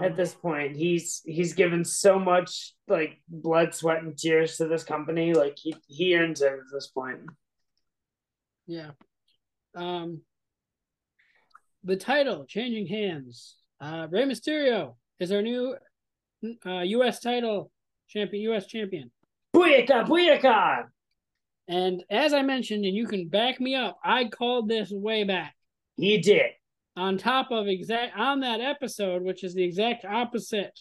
At 0.02 0.16
this 0.16 0.34
point, 0.34 0.76
he's 0.76 1.22
he's 1.24 1.54
given 1.54 1.84
so 1.84 2.18
much 2.18 2.74
like 2.88 3.20
blood, 3.28 3.74
sweat, 3.74 4.02
and 4.02 4.16
tears 4.18 4.58
to 4.58 4.66
this 4.66 4.84
company. 4.84 5.32
Like 5.32 5.56
he 5.58 5.74
he 5.86 6.16
earns 6.16 6.42
it 6.42 6.52
at 6.52 6.58
this 6.72 6.88
point. 6.88 7.20
yeah. 8.66 8.90
Um, 9.74 10.20
the 11.84 11.96
title 11.96 12.44
changing 12.44 12.86
hands. 12.86 13.56
Uh, 13.80 14.06
Rey 14.10 14.24
Mysterio 14.24 14.96
is 15.18 15.32
our 15.32 15.40
new 15.42 15.74
uh, 16.66 16.80
U.S. 16.80 17.20
title 17.20 17.70
champion, 18.08 18.42
U.S. 18.44 18.66
champion. 18.66 19.10
Booyaka, 19.56 20.06
booyaka! 20.06 20.84
And 21.66 22.04
as 22.10 22.32
I 22.34 22.42
mentioned, 22.42 22.84
and 22.84 22.94
you 22.94 23.06
can 23.06 23.28
back 23.28 23.60
me 23.60 23.74
up, 23.74 23.98
I 24.04 24.26
called 24.26 24.68
this 24.68 24.90
way 24.90 25.24
back. 25.24 25.54
He 25.96 26.18
did. 26.18 26.52
On 26.94 27.16
top 27.16 27.50
of 27.50 27.68
exact 27.68 28.16
on 28.18 28.40
that 28.40 28.60
episode, 28.60 29.22
which 29.22 29.44
is 29.44 29.54
the 29.54 29.64
exact 29.64 30.04
opposite 30.04 30.78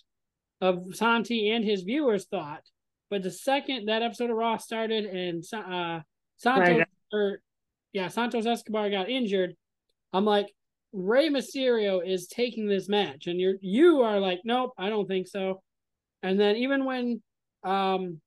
of 0.60 0.84
Santi 0.93 1.52
and 1.52 1.63
his 1.63 1.84
viewers 1.84 2.26
thought. 2.26 2.63
But 3.10 3.24
the 3.24 3.32
second 3.32 3.88
that 3.88 4.02
episode 4.02 4.30
of 4.30 4.38
Raw 4.38 4.58
started 4.58 5.06
and 5.06 5.43
uh, 5.54 6.02
Santos 6.38 6.86
or 7.12 7.41
yeah 7.93 8.08
Santos 8.08 8.45
Escobar 8.45 8.89
got 8.89 9.10
injured, 9.10 9.56
I'm 10.13 10.26
like 10.26 10.54
Rey 10.93 11.30
Mysterio 11.30 12.06
is 12.06 12.28
taking 12.28 12.67
this 12.67 12.89
match, 12.89 13.28
and 13.28 13.39
you're 13.39 13.56
you 13.62 14.02
are 14.02 14.19
like 14.19 14.41
nope, 14.43 14.71
I 14.78 14.89
don't 14.89 15.08
think 15.08 15.28
so. 15.28 15.62
And 16.24 16.39
then 16.39 16.58
even 16.58 16.86
when 16.86 17.21
um 17.63 18.21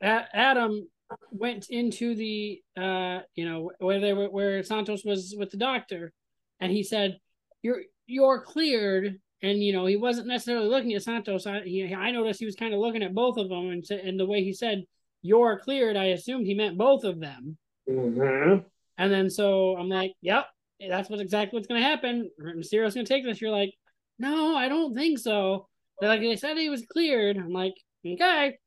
Adam 0.00 0.88
went 1.30 1.68
into 1.68 2.14
the 2.14 2.62
uh 2.76 3.20
you 3.34 3.44
know 3.44 3.72
where 3.78 4.00
they 4.00 4.12
were 4.12 4.30
where 4.30 4.62
Santos 4.62 5.04
was 5.04 5.34
with 5.36 5.50
the 5.50 5.56
doctor 5.56 6.12
and 6.60 6.70
he 6.70 6.82
said 6.82 7.18
you're 7.62 7.82
you're 8.06 8.42
cleared. 8.42 9.18
And 9.42 9.64
you 9.64 9.72
know 9.72 9.86
he 9.86 9.96
wasn't 9.96 10.26
necessarily 10.26 10.68
looking 10.68 10.92
at 10.92 11.02
Santos. 11.02 11.46
I 11.46 11.62
he, 11.62 11.94
I 11.94 12.10
noticed 12.10 12.40
he 12.40 12.46
was 12.46 12.56
kind 12.56 12.74
of 12.74 12.80
looking 12.80 13.02
at 13.02 13.14
both 13.14 13.38
of 13.38 13.48
them 13.48 13.70
and 13.70 13.90
and 13.90 14.20
the 14.20 14.26
way 14.26 14.44
he 14.44 14.52
said 14.52 14.84
you're 15.22 15.58
cleared 15.58 15.96
I 15.96 16.06
assumed 16.06 16.46
he 16.46 16.54
meant 16.54 16.76
both 16.76 17.04
of 17.04 17.20
them. 17.20 17.56
Mm-hmm. 17.88 18.58
and 18.98 19.12
then 19.12 19.30
so 19.30 19.76
I'm 19.76 19.88
like 19.88 20.12
yep 20.20 20.44
that's 20.88 21.08
what 21.08 21.20
exactly 21.20 21.56
what's 21.56 21.68
going 21.68 21.80
to 21.80 21.88
happen. 21.88 22.30
Mysterio's 22.38 22.94
going 22.94 23.06
to 23.06 23.12
take 23.12 23.24
this. 23.24 23.40
You're 23.40 23.50
like 23.50 23.72
no 24.18 24.54
I 24.54 24.68
don't 24.68 24.94
think 24.94 25.18
so. 25.18 25.66
They're 25.98 26.10
like 26.10 26.20
they 26.20 26.36
said 26.36 26.58
he 26.58 26.68
was 26.68 26.84
cleared. 26.92 27.38
I'm 27.38 27.52
like 27.52 27.74
okay. 28.06 28.58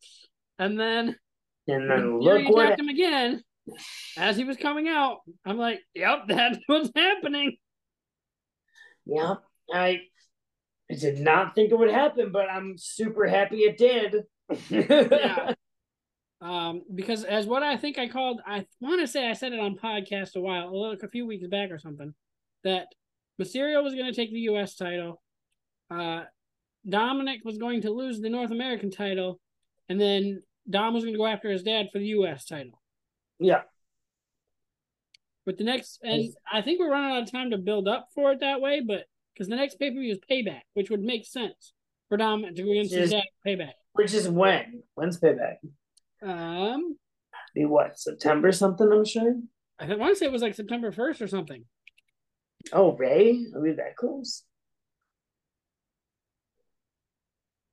And 0.58 0.80
then 0.80 1.16
and 1.68 1.90
then 1.90 2.20
look 2.20 2.42
you 2.42 2.50
what 2.50 2.80
him 2.80 2.90
again. 2.90 3.44
As 4.18 4.36
he 4.36 4.44
was 4.44 4.58
coming 4.58 4.88
out. 4.88 5.20
I'm 5.46 5.58
like, 5.58 5.80
yep, 5.94 6.24
that's 6.28 6.58
what's 6.68 6.90
happening. 6.96 7.58
Yeah, 9.06 9.36
I 9.74 10.02
I 10.92 10.96
did 10.96 11.20
not 11.20 11.56
think 11.56 11.72
it 11.72 11.78
would 11.78 11.92
happen, 11.92 12.32
but 12.32 12.50
I'm 12.50 12.78
super 12.78 13.26
happy 13.28 13.60
it 13.60 13.78
did. 13.78 14.24
yeah. 14.70 15.54
Um, 16.42 16.82
because 16.94 17.24
as 17.24 17.46
what 17.46 17.64
I 17.64 17.78
think 17.78 17.98
I 17.98 18.10
called, 18.10 18.42
I 18.46 18.66
want 18.82 19.00
to 19.00 19.08
say 19.08 19.30
I 19.30 19.32
said 19.32 19.54
it 19.54 19.62
on 19.62 19.78
podcast 19.78 20.36
a 20.36 20.42
while, 20.42 20.90
like 20.90 21.02
a 21.02 21.08
few 21.08 21.26
weeks 21.26 21.48
back 21.48 21.72
or 21.72 21.80
something, 21.80 22.14
that 22.66 22.88
Mysterio 23.42 23.82
was 23.82 23.94
going 23.94 24.08
to 24.08 24.14
take 24.14 24.34
the 24.34 24.42
U.S. 24.42 24.76
title. 24.76 25.22
Uh, 25.90 26.24
Dominic 26.88 27.46
was 27.46 27.58
going 27.58 27.84
to 27.84 27.92
lose 27.92 28.20
the 28.20 28.30
North 28.30 28.52
American 28.52 28.92
title, 28.92 29.40
and 29.88 30.02
then 30.02 30.44
Dom 30.70 30.94
was 30.94 31.06
going 31.06 31.14
to 31.14 31.18
go 31.18 31.26
after 31.26 31.50
his 31.50 31.64
dad 31.64 31.88
for 31.94 32.00
the 32.00 32.08
U.S. 32.08 32.46
title. 32.46 32.82
Yeah. 33.40 33.62
But 35.46 35.58
the 35.58 35.64
next, 35.64 36.00
and 36.04 36.34
I 36.52 36.62
think 36.62 36.80
we're 36.80 36.90
running 36.90 37.18
out 37.18 37.24
of 37.24 37.32
time 37.32 37.52
to 37.52 37.58
build 37.58 37.88
up 37.88 38.10
for 38.16 38.32
it 38.32 38.40
that 38.40 38.62
way, 38.62 38.80
but 38.82 39.06
because 39.34 39.48
the 39.50 39.56
next 39.56 39.78
pay 39.78 39.90
per 39.92 40.00
view 40.00 40.12
is 40.12 40.20
Payback, 40.30 40.62
which 40.74 40.90
would 40.90 41.02
make 41.02 41.26
sense 41.26 41.74
for 42.08 42.18
Dom 42.18 42.44
to 42.44 42.64
go 42.64 42.72
against 42.72 42.94
his 42.94 43.06
Is- 43.06 43.12
dad. 43.12 43.24
Payback. 43.46 43.74
Which 43.94 44.14
is 44.14 44.28
when? 44.28 44.82
When's 44.96 45.20
payback? 45.20 45.58
Um, 46.24 46.98
Be 47.54 47.66
what? 47.66 48.00
September 48.00 48.52
something, 48.52 48.92
I'm 48.92 49.06
sure. 49.06 49.36
I 49.80 49.94
want 49.96 50.14
to 50.14 50.16
say 50.16 50.26
it 50.26 50.32
was 50.32 50.42
like 50.42 50.56
September 50.56 50.92
first 50.92 51.22
or 51.22 51.28
something. 51.28 51.66
Oh, 52.72 52.94
Ray? 52.96 53.46
Are 53.54 53.62
we 53.62 53.74
that 53.74 53.96
close? 53.98 54.44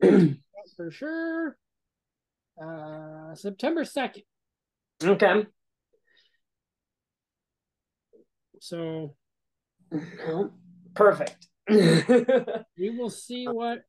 for 0.76 0.90
sure. 0.90 1.56
Uh, 2.62 3.34
September 3.34 3.84
second. 3.84 4.24
Okay. 5.02 5.46
So 8.60 9.16
Perfect. 10.94 11.48
we 11.68 12.90
will 12.90 13.10
see 13.10 13.46
what. 13.46 13.80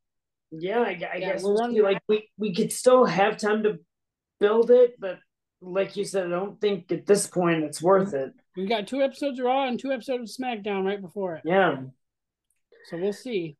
Yeah, 0.51 0.79
I, 0.79 0.83
I 0.89 0.91
Yeah, 0.91 1.19
guess 1.19 1.43
we're 1.43 1.49
we'll 1.53 1.57
see. 1.57 1.61
running- 1.63 1.83
like 1.83 2.01
we 2.07 2.27
we 2.37 2.53
could 2.55 2.71
still 2.73 3.05
have 3.05 3.37
time 3.37 3.63
to 3.63 3.77
build 4.39 4.71
it, 4.71 4.95
but 4.99 5.19
like 5.61 5.95
you 5.95 6.03
said, 6.03 6.25
I 6.27 6.29
don't 6.29 6.59
think 6.59 6.91
at 6.91 7.05
this 7.05 7.27
point 7.27 7.63
it's 7.63 7.81
worth 7.81 8.13
it. 8.13 8.33
We've 8.57 8.67
got 8.67 8.87
two 8.87 9.01
episodes 9.01 9.39
of 9.39 9.45
Raw 9.45 9.67
and 9.67 9.79
two 9.79 9.91
episodes 9.91 10.37
of 10.37 10.43
SmackDown 10.45 10.83
right 10.85 10.99
before 11.01 11.35
it. 11.35 11.43
Yeah. 11.45 11.77
So 12.89 12.97
we'll 12.97 13.13
see. 13.13 13.55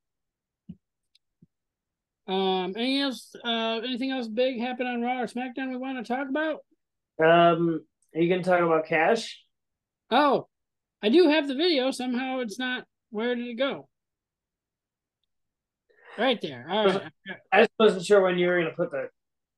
Um, 2.28 2.74
anything 2.78 3.02
else? 3.02 3.36
Uh, 3.44 3.80
anything 3.84 4.12
else 4.12 4.28
big 4.28 4.60
happen 4.60 4.88
on 4.88 5.02
Raw 5.02 5.22
or 5.22 5.28
SmackDown 5.28 5.70
we 5.70 5.78
want 5.78 6.04
to 6.06 6.14
talk 6.14 6.28
about? 6.30 6.60
Um, 7.24 7.82
are 8.16 8.22
you 8.22 8.30
gonna 8.30 8.44
talk 8.44 8.62
about 8.62 8.86
Cash? 8.86 9.40
Oh, 10.10 10.48
I 11.04 11.10
do 11.10 11.30
have 11.30 11.48
the 11.48 11.56
video. 11.56 11.92
Somehow 11.92 12.40
it's 12.40 12.60
not. 12.60 12.86
Where 13.10 13.36
did 13.36 13.48
it 13.48 13.56
go? 13.56 13.88
Right 16.18 16.40
there. 16.42 16.66
All 16.70 16.86
right. 16.86 17.02
I 17.52 17.62
just 17.62 17.72
wasn't 17.80 18.06
sure 18.06 18.22
when 18.22 18.38
you 18.38 18.48
were 18.48 18.60
gonna 18.60 18.76
put 18.76 18.92
that. 18.92 19.10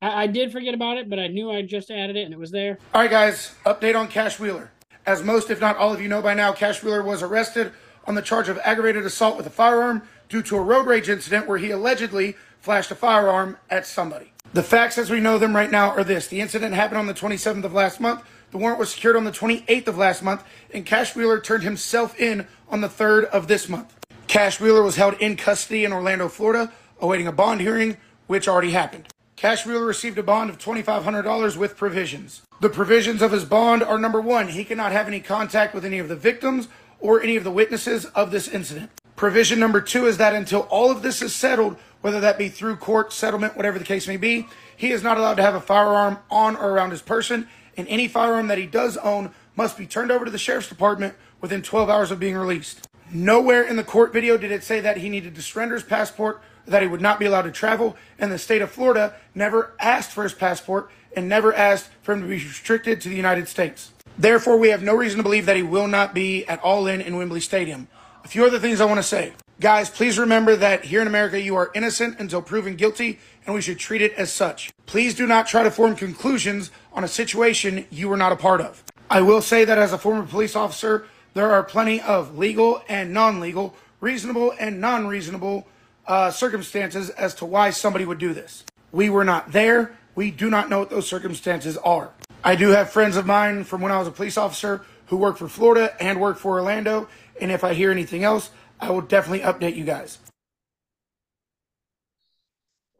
I, 0.02 0.24
I 0.24 0.28
did 0.28 0.52
forget 0.52 0.74
about 0.74 0.98
it, 0.98 1.10
but 1.10 1.20
I 1.20 1.28
knew 1.28 1.52
I 1.52 1.62
just 1.64 1.92
added 1.92 2.16
it 2.16 2.24
and 2.24 2.34
it 2.34 2.40
was 2.40 2.52
there. 2.52 2.78
All 2.94 3.02
right, 3.02 3.10
guys, 3.10 3.56
update 3.66 3.96
on 4.00 4.08
Cash 4.08 4.40
Wheeler. 4.40 4.72
As 5.06 5.22
most, 5.22 5.50
if 5.50 5.60
not 5.60 5.78
all 5.78 5.94
of 5.94 6.02
you 6.02 6.08
know 6.08 6.22
by 6.22 6.34
now, 6.34 6.54
Cash 6.54 6.82
Wheeler 6.82 7.04
was 7.04 7.22
arrested 7.22 7.74
on 8.06 8.16
the 8.16 8.22
charge 8.22 8.50
of 8.50 8.58
aggravated 8.64 9.06
assault 9.06 9.36
with 9.36 9.46
a 9.48 9.52
firearm 9.52 10.04
due 10.30 10.42
to 10.44 10.56
a 10.56 10.62
road 10.62 10.86
rage 10.86 11.10
incident 11.10 11.48
where 11.48 11.58
he 11.58 11.72
allegedly 11.72 12.36
flashed 12.60 12.92
a 12.92 12.96
firearm 12.96 13.58
at 13.70 13.86
somebody. 13.86 14.32
The 14.54 14.64
facts 14.64 14.98
as 14.98 15.10
we 15.10 15.20
know 15.20 15.38
them 15.38 15.56
right 15.56 15.72
now 15.72 15.90
are 15.90 16.04
this 16.04 16.28
the 16.28 16.40
incident 16.40 16.74
happened 16.76 17.00
on 17.00 17.08
the 17.08 17.14
27th 17.14 17.64
of 17.64 17.74
last 17.74 18.00
month. 18.00 18.24
The 18.54 18.60
warrant 18.60 18.78
was 18.78 18.94
secured 18.94 19.16
on 19.16 19.24
the 19.24 19.32
28th 19.32 19.88
of 19.88 19.98
last 19.98 20.22
month, 20.22 20.44
and 20.72 20.86
Cash 20.86 21.16
Wheeler 21.16 21.40
turned 21.40 21.64
himself 21.64 22.20
in 22.20 22.46
on 22.70 22.82
the 22.82 22.88
3rd 22.88 23.26
of 23.26 23.48
this 23.48 23.68
month. 23.68 23.98
Cash 24.28 24.60
Wheeler 24.60 24.84
was 24.84 24.96
held 24.96 25.16
in 25.16 25.38
custody 25.38 25.84
in 25.84 25.92
Orlando, 25.92 26.28
Florida, 26.28 26.72
awaiting 27.02 27.26
a 27.26 27.32
bond 27.32 27.62
hearing, 27.62 27.98
which 28.28 28.48
already 28.48 28.70
happened. 28.70 29.08
Cash 29.36 29.66
Wheeler 29.66 29.84
received 29.84 30.20
a 30.20 30.24
bond 30.24 30.52
of 30.52 30.60
$2,500 30.60 31.58
with 31.58 31.76
provisions. 31.76 32.44
The 32.62 32.70
provisions 32.70 33.24
of 33.24 33.32
his 33.32 33.44
bond 33.44 33.82
are 33.82 33.98
number 33.98 34.22
one, 34.22 34.50
he 34.50 34.64
cannot 34.64 34.92
have 34.92 35.08
any 35.08 35.20
contact 35.20 35.74
with 35.74 35.84
any 35.84 35.98
of 35.98 36.08
the 36.08 36.16
victims 36.16 36.68
or 37.00 37.24
any 37.24 37.36
of 37.36 37.44
the 37.44 37.50
witnesses 37.50 38.06
of 38.06 38.30
this 38.30 38.48
incident. 38.48 38.92
Provision 39.16 39.60
number 39.60 39.82
two 39.82 40.06
is 40.06 40.18
that 40.18 40.36
until 40.36 40.62
all 40.70 40.92
of 40.92 41.02
this 41.02 41.24
is 41.24 41.34
settled, 41.34 41.76
whether 42.02 42.20
that 42.20 42.38
be 42.38 42.50
through 42.50 42.76
court, 42.76 43.14
settlement, 43.14 43.58
whatever 43.58 43.80
the 43.80 43.86
case 43.86 44.08
may 44.08 44.18
be, 44.18 44.48
he 44.78 44.92
is 44.92 45.02
not 45.02 45.18
allowed 45.18 45.36
to 45.36 45.42
have 45.42 45.56
a 45.56 45.62
firearm 45.62 46.20
on 46.30 46.56
or 46.56 46.70
around 46.70 46.92
his 46.92 47.02
person, 47.02 47.48
and 47.78 47.88
any 47.88 48.08
firearm 48.08 48.48
that 48.48 48.58
he 48.58 48.66
does 48.66 48.98
own 48.98 49.32
must 49.56 49.78
be 49.78 49.86
turned 49.86 50.12
over 50.12 50.26
to 50.26 50.32
the 50.32 50.38
sheriff's 50.38 50.70
department 50.70 51.16
within 51.42 51.62
12 51.62 51.90
hours 51.90 52.12
of 52.12 52.20
being 52.20 52.36
released. 52.36 52.88
Nowhere 53.12 53.64
in 53.64 53.76
the 53.76 53.84
court 53.84 54.14
video 54.14 54.38
did 54.38 54.52
it 54.52 54.64
say 54.64 54.80
that 54.80 54.98
he 54.98 55.10
needed 55.10 55.36
to 55.36 55.42
surrender 55.42 55.76
his 55.76 55.84
passport, 55.84 56.42
that 56.66 56.82
he 56.82 56.88
would 56.88 57.02
not 57.02 57.20
be 57.20 57.26
allowed 57.26 57.44
to 57.44 57.52
travel, 57.52 57.96
and 58.18 58.32
the 58.32 58.40
state 58.40 58.62
of 58.62 58.72
Florida 58.72 59.16
never 59.36 59.74
asked 59.80 60.12
for 60.12 60.24
his 60.24 60.34
passport 60.34 60.90
and 61.16 61.30
never 61.30 61.54
asked 61.54 61.90
for 62.02 62.14
him 62.14 62.22
to 62.22 62.28
be 62.28 62.34
restricted 62.36 63.02
to 63.02 63.10
the 63.10 63.16
United 63.16 63.48
States. 63.48 63.92
Therefore, 64.18 64.58
we 64.58 64.70
have 64.70 64.82
no 64.82 64.96
reason 64.96 65.18
to 65.18 65.24
believe 65.24 65.46
that 65.46 65.56
he 65.56 65.64
will 65.64 65.88
not 65.88 66.14
be 66.14 66.46
at 66.46 66.60
All 66.62 66.88
In 66.88 67.02
in 67.02 67.18
Wembley 67.18 67.40
Stadium. 67.40 67.88
A 68.24 68.28
few 68.28 68.46
other 68.46 68.60
things 68.60 68.80
I 68.80 68.86
want 68.86 69.00
to 69.00 69.04
say. 69.04 69.34
Guys, 69.64 69.90
please 69.90 70.20
remember 70.20 70.58
that 70.58 70.84
here 70.84 71.02
in 71.02 71.08
America, 71.08 71.40
you 71.40 71.56
are 71.56 71.72
innocent 71.74 72.20
until 72.20 72.42
proven 72.42 72.76
guilty, 72.76 73.18
and 73.46 73.56
we 73.56 73.62
should 73.62 73.80
treat 73.80 74.02
it 74.02 74.12
as 74.16 74.30
such. 74.30 74.74
Please 74.86 75.16
do 75.16 75.26
not 75.26 75.48
try 75.48 75.64
to 75.64 75.72
form 75.72 75.96
conclusions 75.96 76.70
on 76.92 77.06
a 77.06 77.08
situation 77.08 77.86
you 77.90 78.10
were 78.10 78.18
not 78.18 78.34
a 78.34 78.36
part 78.36 78.60
of. 78.60 78.84
I 79.10 79.22
will 79.22 79.42
say 79.42 79.64
that 79.64 79.78
as 79.78 79.94
a 79.94 79.98
former 79.98 80.26
police 80.26 80.58
officer, 80.58 81.06
there 81.34 81.50
are 81.50 81.64
plenty 81.64 82.02
of 82.02 82.38
legal 82.38 82.84
and 82.90 83.14
non 83.14 83.40
legal, 83.40 83.74
reasonable 84.02 84.54
and 84.60 84.82
non 84.82 85.08
reasonable 85.08 85.66
uh, 86.08 86.30
circumstances 86.30 87.10
as 87.12 87.34
to 87.36 87.46
why 87.46 87.70
somebody 87.70 88.04
would 88.04 88.20
do 88.20 88.34
this. 88.34 88.66
We 88.92 89.10
were 89.10 89.24
not 89.24 89.54
there. 89.54 89.96
We 90.14 90.30
do 90.30 90.50
not 90.50 90.70
know 90.70 90.80
what 90.80 90.90
those 90.90 91.08
circumstances 91.08 91.78
are. 91.78 92.10
I 92.44 92.58
do 92.58 92.72
have 92.72 92.90
friends 92.90 93.16
of 93.16 93.26
mine 93.26 93.64
from 93.64 93.80
when 93.80 93.94
I 93.94 94.00
was 94.00 94.10
a 94.10 94.12
police 94.12 94.38
officer 94.38 94.86
who 95.06 95.16
work 95.16 95.38
for 95.38 95.48
Florida 95.48 95.96
and 96.04 96.20
work 96.20 96.38
for 96.38 96.60
Orlando, 96.60 97.08
and 97.40 97.50
if 97.50 97.64
I 97.64 97.74
hear 97.74 97.92
anything 97.92 98.26
else, 98.26 98.50
I 98.80 98.92
will 98.92 99.02
definitely 99.02 99.40
update 99.40 99.76
you 99.76 99.84
guys. 99.84 100.20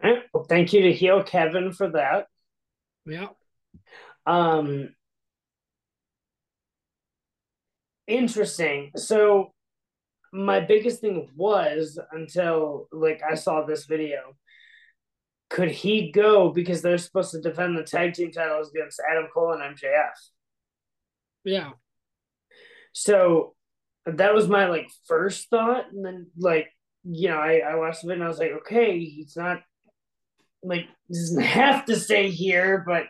All 0.04 0.12
right, 0.12 0.24
Well, 0.34 0.44
thank 0.44 0.74
you 0.74 0.82
to 0.84 0.94
Heal 0.94 1.24
Kevin 1.24 1.72
for 1.72 1.90
that. 1.92 2.28
Yeah. 3.06 3.28
Um, 4.26 4.94
interesting. 8.08 8.92
So, 8.96 9.54
my 10.32 10.60
biggest 10.60 11.00
thing 11.00 11.30
was 11.36 12.00
until 12.12 12.88
like 12.92 13.22
I 13.30 13.36
saw 13.36 13.66
this 13.66 13.86
video. 13.86 14.36
Could 15.50 15.70
he 15.70 16.12
go 16.12 16.50
because 16.50 16.82
they're 16.82 16.98
supposed 16.98 17.32
to 17.32 17.42
defend 17.42 17.78
the 17.78 17.84
tag 17.84 18.14
team 18.14 18.32
titles 18.32 18.72
against 18.72 19.00
Adam 19.08 19.28
Cole 19.32 19.54
and 19.54 19.78
MJF? 19.78 20.10
Yeah. 21.44 21.72
So 22.94 23.54
that 24.06 24.34
was 24.34 24.48
my 24.48 24.68
like 24.68 24.90
first 25.08 25.50
thought, 25.50 25.86
and 25.92 26.06
then 26.06 26.28
like 26.38 26.68
you 27.04 27.30
know 27.30 27.38
I 27.38 27.60
I 27.60 27.76
watched 27.76 28.04
it 28.04 28.12
and 28.12 28.24
I 28.24 28.28
was 28.28 28.40
like, 28.40 28.52
okay, 28.62 29.00
he's 29.00 29.36
not 29.38 29.62
like 30.64 30.88
doesn't 31.12 31.42
have 31.62 31.86
to 31.86 31.96
stay 31.96 32.30
here, 32.30 32.84
but 32.88 33.06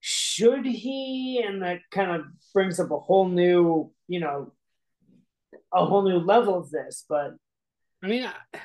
should 0.00 0.64
he? 0.64 1.42
And 1.46 1.62
that 1.62 1.80
kind 1.90 2.10
of 2.12 2.26
brings 2.54 2.78
up 2.80 2.90
a 2.90 2.98
whole 2.98 3.28
new 3.28 3.92
you 4.06 4.20
know 4.20 4.52
a 5.72 5.84
whole 5.84 6.02
new 6.08 6.18
level 6.18 6.56
of 6.58 6.70
this, 6.70 7.04
but 7.08 7.34
I 8.02 8.06
mean, 8.06 8.24
I- 8.24 8.58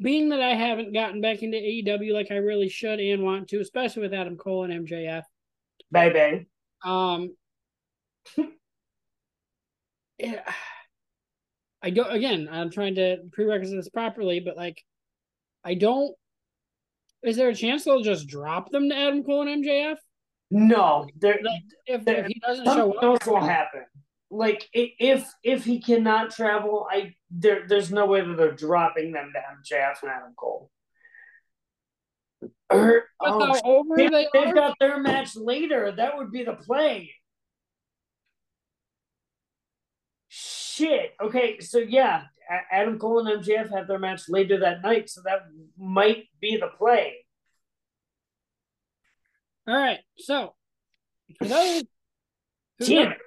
being 0.00 0.30
that 0.30 0.40
I 0.42 0.54
haven't 0.54 0.92
gotten 0.92 1.20
back 1.20 1.42
into 1.42 1.56
AEW 1.56 2.12
like 2.12 2.30
I 2.32 2.36
really 2.36 2.68
should 2.68 2.98
and 3.00 3.22
want 3.22 3.48
to, 3.48 3.60
especially 3.60 4.02
with 4.02 4.12
Adam 4.12 4.36
Cole 4.36 4.64
and 4.64 4.86
MJF, 4.86 5.22
baby. 5.92 6.46
um, 6.84 7.34
yeah, 10.18 10.52
I 11.82 11.90
go 11.90 12.04
again. 12.04 12.48
I'm 12.50 12.70
trying 12.70 12.94
to 12.96 13.18
prerequisite 13.32 13.76
this 13.76 13.88
properly, 13.88 14.40
but 14.40 14.56
like, 14.56 14.82
I 15.64 15.74
don't. 15.74 16.14
Is 17.22 17.36
there 17.36 17.48
a 17.48 17.54
chance 17.54 17.84
they'll 17.84 18.02
just 18.02 18.28
drop 18.28 18.70
them 18.70 18.88
to 18.90 18.96
Adam 18.96 19.24
Cole 19.24 19.46
and 19.48 19.64
MJF? 19.64 19.96
No, 20.50 21.06
there 21.18 21.40
If, 21.86 22.04
there- 22.04 22.20
if 22.20 22.26
he 22.26 22.40
doesn't 22.40 22.66
show 22.66 22.92
up, 22.92 23.02
else 23.02 23.26
will 23.26 23.40
happen. 23.40 23.84
Like 24.30 24.68
if 24.72 25.28
if 25.44 25.64
he 25.64 25.80
cannot 25.80 26.30
travel, 26.30 26.86
I 26.90 27.14
there 27.30 27.66
there's 27.68 27.92
no 27.92 28.06
way 28.06 28.20
that 28.20 28.36
they're 28.36 28.52
dropping 28.52 29.12
them 29.12 29.32
to 29.32 29.38
MJF 29.38 30.02
and 30.02 30.10
Adam 30.10 30.34
Cole. 30.36 30.70
Or, 32.70 33.04
But 33.20 33.30
oh, 33.30 33.60
over 33.64 33.96
they 33.96 34.26
they've 34.32 34.54
got 34.54 34.76
their 34.80 34.98
match 34.98 35.36
later. 35.36 35.92
That 35.92 36.16
would 36.16 36.32
be 36.32 36.42
the 36.42 36.54
play. 36.54 37.12
Shit. 40.74 41.14
Okay, 41.22 41.60
so 41.60 41.78
yeah, 41.78 42.24
Adam 42.72 42.98
Cole 42.98 43.24
and 43.24 43.44
MJF 43.44 43.70
have 43.70 43.86
their 43.86 44.00
match 44.00 44.22
later 44.28 44.58
that 44.58 44.82
night, 44.82 45.08
so 45.08 45.20
that 45.24 45.42
might 45.78 46.24
be 46.40 46.56
the 46.56 46.66
play. 46.66 47.24
All 49.68 49.76
right, 49.76 50.00
so 50.18 50.54
for 51.38 51.44
those 51.44 51.84
who 52.80 52.86
Damn 52.86 53.12
it. 53.12 53.18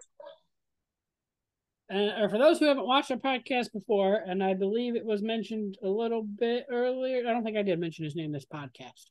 Uh, 1.90 2.24
or 2.24 2.30
for 2.30 2.38
those 2.38 2.60
who 2.60 2.66
haven't 2.66 2.86
watched 2.86 3.12
our 3.12 3.18
podcast 3.18 3.72
before, 3.72 4.16
and 4.16 4.44
I 4.44 4.54
believe 4.54 4.98
it 4.98 5.06
was 5.06 5.22
mentioned 5.22 5.78
a 5.82 5.88
little 5.88 6.24
bit 6.24 6.66
earlier. 6.70 7.26
I 7.26 7.32
don't 7.32 7.46
think 7.46 7.58
I 7.58 7.62
did 7.62 7.80
mention 7.80 8.04
his 8.04 8.14
name 8.14 8.34
this 8.34 8.46
podcast. 8.46 9.06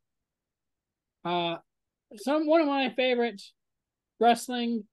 Uh, 1.24 1.56
some 2.16 2.46
one 2.46 2.60
of 2.60 2.66
my 2.66 2.92
favorite 2.94 3.40
wrestling, 4.20 4.84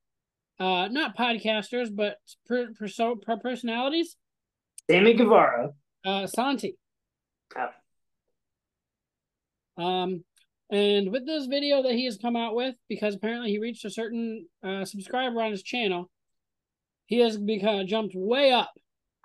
uh, 0.59 0.87
not 0.89 1.17
podcasters, 1.17 1.89
but 1.93 2.17
per, 2.47 2.73
perso- 2.73 3.15
per 3.15 3.37
personalities, 3.37 4.15
Sammy 4.89 5.13
Guevara. 5.13 5.71
uh, 6.05 6.27
Santi. 6.27 6.77
Oh. 7.57 7.69
Um, 9.83 10.23
and 10.69 11.11
with 11.11 11.25
this 11.25 11.45
video 11.45 11.83
that 11.83 11.93
he 11.93 12.05
has 12.05 12.17
come 12.17 12.35
out 12.35 12.55
with, 12.55 12.75
because 12.89 13.15
apparently 13.15 13.49
he 13.51 13.59
reached 13.59 13.85
a 13.85 13.89
certain 13.89 14.47
uh, 14.63 14.85
subscriber 14.85 15.41
on 15.41 15.51
his 15.51 15.63
channel, 15.63 16.09
he 17.05 17.19
has 17.19 17.37
become 17.37 17.85
jumped 17.87 18.13
way 18.15 18.51
up. 18.51 18.71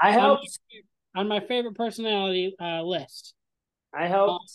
I 0.01 0.09
on 0.15 0.21
helped. 0.21 0.59
my- 0.73 0.81
on 1.21 1.27
my 1.27 1.41
favorite 1.41 1.75
personality 1.75 2.55
uh, 2.61 2.83
list. 2.83 3.35
I 3.93 4.07
helped. 4.07 4.53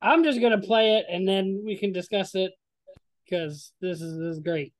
I'm 0.00 0.22
just 0.22 0.40
gonna 0.40 0.60
play 0.60 0.96
it 0.98 1.06
and 1.08 1.26
then 1.26 1.62
we 1.64 1.76
can 1.76 1.90
discuss 1.90 2.34
it 2.34 2.52
because 3.24 3.72
this 3.80 4.00
is 4.02 4.18
this 4.18 4.36
is 4.36 4.40
great. 4.40 4.72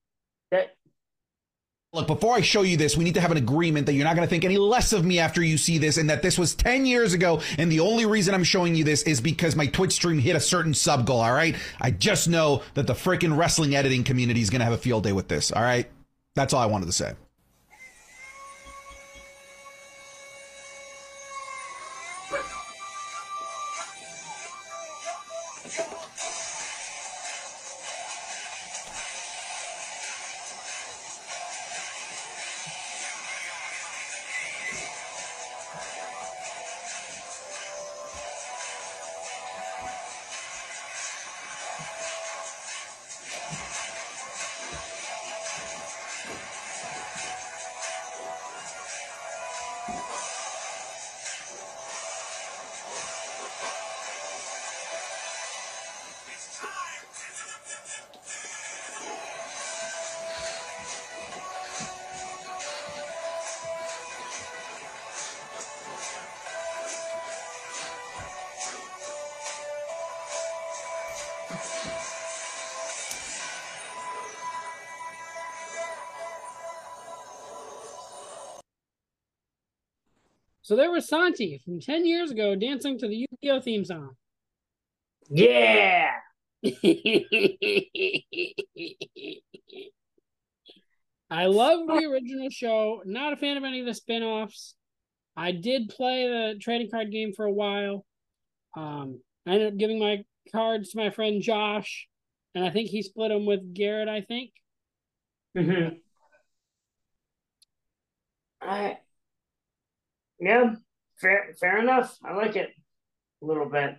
Look, 1.95 2.07
before 2.07 2.35
I 2.35 2.41
show 2.41 2.63
you 2.63 2.79
this, 2.79 2.97
we 2.97 3.05
need 3.05 3.13
to 3.15 3.21
have 3.21 3.33
an 3.33 3.37
agreement 3.37 3.85
that 3.85 3.93
you're 3.93 4.07
not 4.07 4.17
going 4.17 4.27
to 4.27 4.31
think 4.31 4.47
any 4.47 4.57
less 4.57 4.95
of 4.95 5.05
me 5.05 5.19
after 5.19 5.43
you 5.43 5.59
see 5.59 5.77
this 5.77 5.99
and 5.99 6.09
that 6.09 6.23
this 6.23 6.39
was 6.39 6.55
10 6.55 6.87
years 6.87 7.13
ago. 7.13 7.43
And 7.59 7.71
the 7.71 7.81
only 7.81 8.07
reason 8.07 8.35
I'm 8.35 8.45
showing 8.45 8.75
you 8.75 8.83
this 8.83 9.03
is 9.03 9.21
because 9.21 9.55
my 9.55 9.67
Twitch 9.67 9.93
stream 9.93 10.19
hit 10.19 10.35
a 10.35 10.41
certain 10.41 10.73
sub 10.73 11.05
goal. 11.05 11.21
All 11.21 11.35
right. 11.35 11.55
I 11.83 11.91
just 11.91 12.29
know 12.29 12.63
that 12.73 12.87
the 12.87 12.95
freaking 12.95 13.37
wrestling 13.37 13.75
editing 13.75 14.05
community 14.05 14.41
is 14.41 14.49
going 14.49 14.61
to 14.61 14.65
have 14.65 14.73
a 14.73 14.79
field 14.79 15.05
day 15.05 15.13
with 15.13 15.29
this. 15.29 15.53
All 15.53 15.61
right. 15.61 15.87
That's 16.35 16.55
all 16.55 16.63
I 16.63 16.67
wanted 16.67 16.87
to 16.87 16.93
say. 16.93 17.13
So 80.73 80.77
there 80.77 80.91
was 80.91 81.07
Santi 81.07 81.61
from 81.63 81.81
ten 81.81 82.07
years 82.07 82.31
ago 82.31 82.57
dancing 82.57 82.99
to 83.01 83.07
the 83.07 83.15
Yu-Gi-Oh 83.15 83.61
theme 83.61 83.85
song. 83.85 84.17
Yeah. 85.29 86.13
I 91.31 91.45
love 91.45 91.87
the 91.89 92.09
original 92.11 92.49
show. 92.49 93.03
Not 93.05 93.35
a 93.35 93.37
fan 93.37 93.59
of 93.59 93.65
any 93.65 93.81
of 93.81 93.87
the 93.87 93.93
spin-offs. 93.93 94.75
I 95.37 95.53
did 95.53 95.91
play 95.91 96.27
the 96.27 96.59
trading 96.59 96.89
card 96.91 97.13
game 97.13 97.35
for 97.37 97.45
a 97.45 97.53
while. 97.53 98.07
Um, 98.75 99.21
I 99.47 99.51
ended 99.53 99.75
up 99.75 99.79
giving 99.79 99.99
my 99.99 100.25
cards 100.53 100.93
to 100.93 100.97
my 100.97 101.11
friend 101.11 101.43
Josh, 101.43 102.09
and 102.55 102.65
I 102.65 102.71
think 102.71 102.89
he 102.89 103.03
split 103.03 103.29
them 103.29 103.45
with 103.45 103.75
Garrett. 103.75 104.09
I 104.09 104.23
think. 104.23 104.53
Mm-hmm. 105.55 105.97
I 108.63 108.97
yeah, 110.43 110.75
fair 111.21 111.55
fair 111.59 111.79
enough. 111.79 112.19
I 112.25 112.35
like 112.35 112.57
it 112.57 112.71
a 113.43 113.47
little 113.47 113.67
bit. 113.67 113.95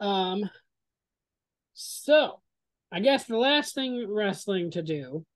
Um, 0.00 0.48
so 1.74 2.40
I 2.90 3.00
guess 3.00 3.24
the 3.24 3.36
last 3.36 3.74
thing 3.74 4.06
wrestling 4.08 4.70
to 4.72 4.82
do, 4.82 5.26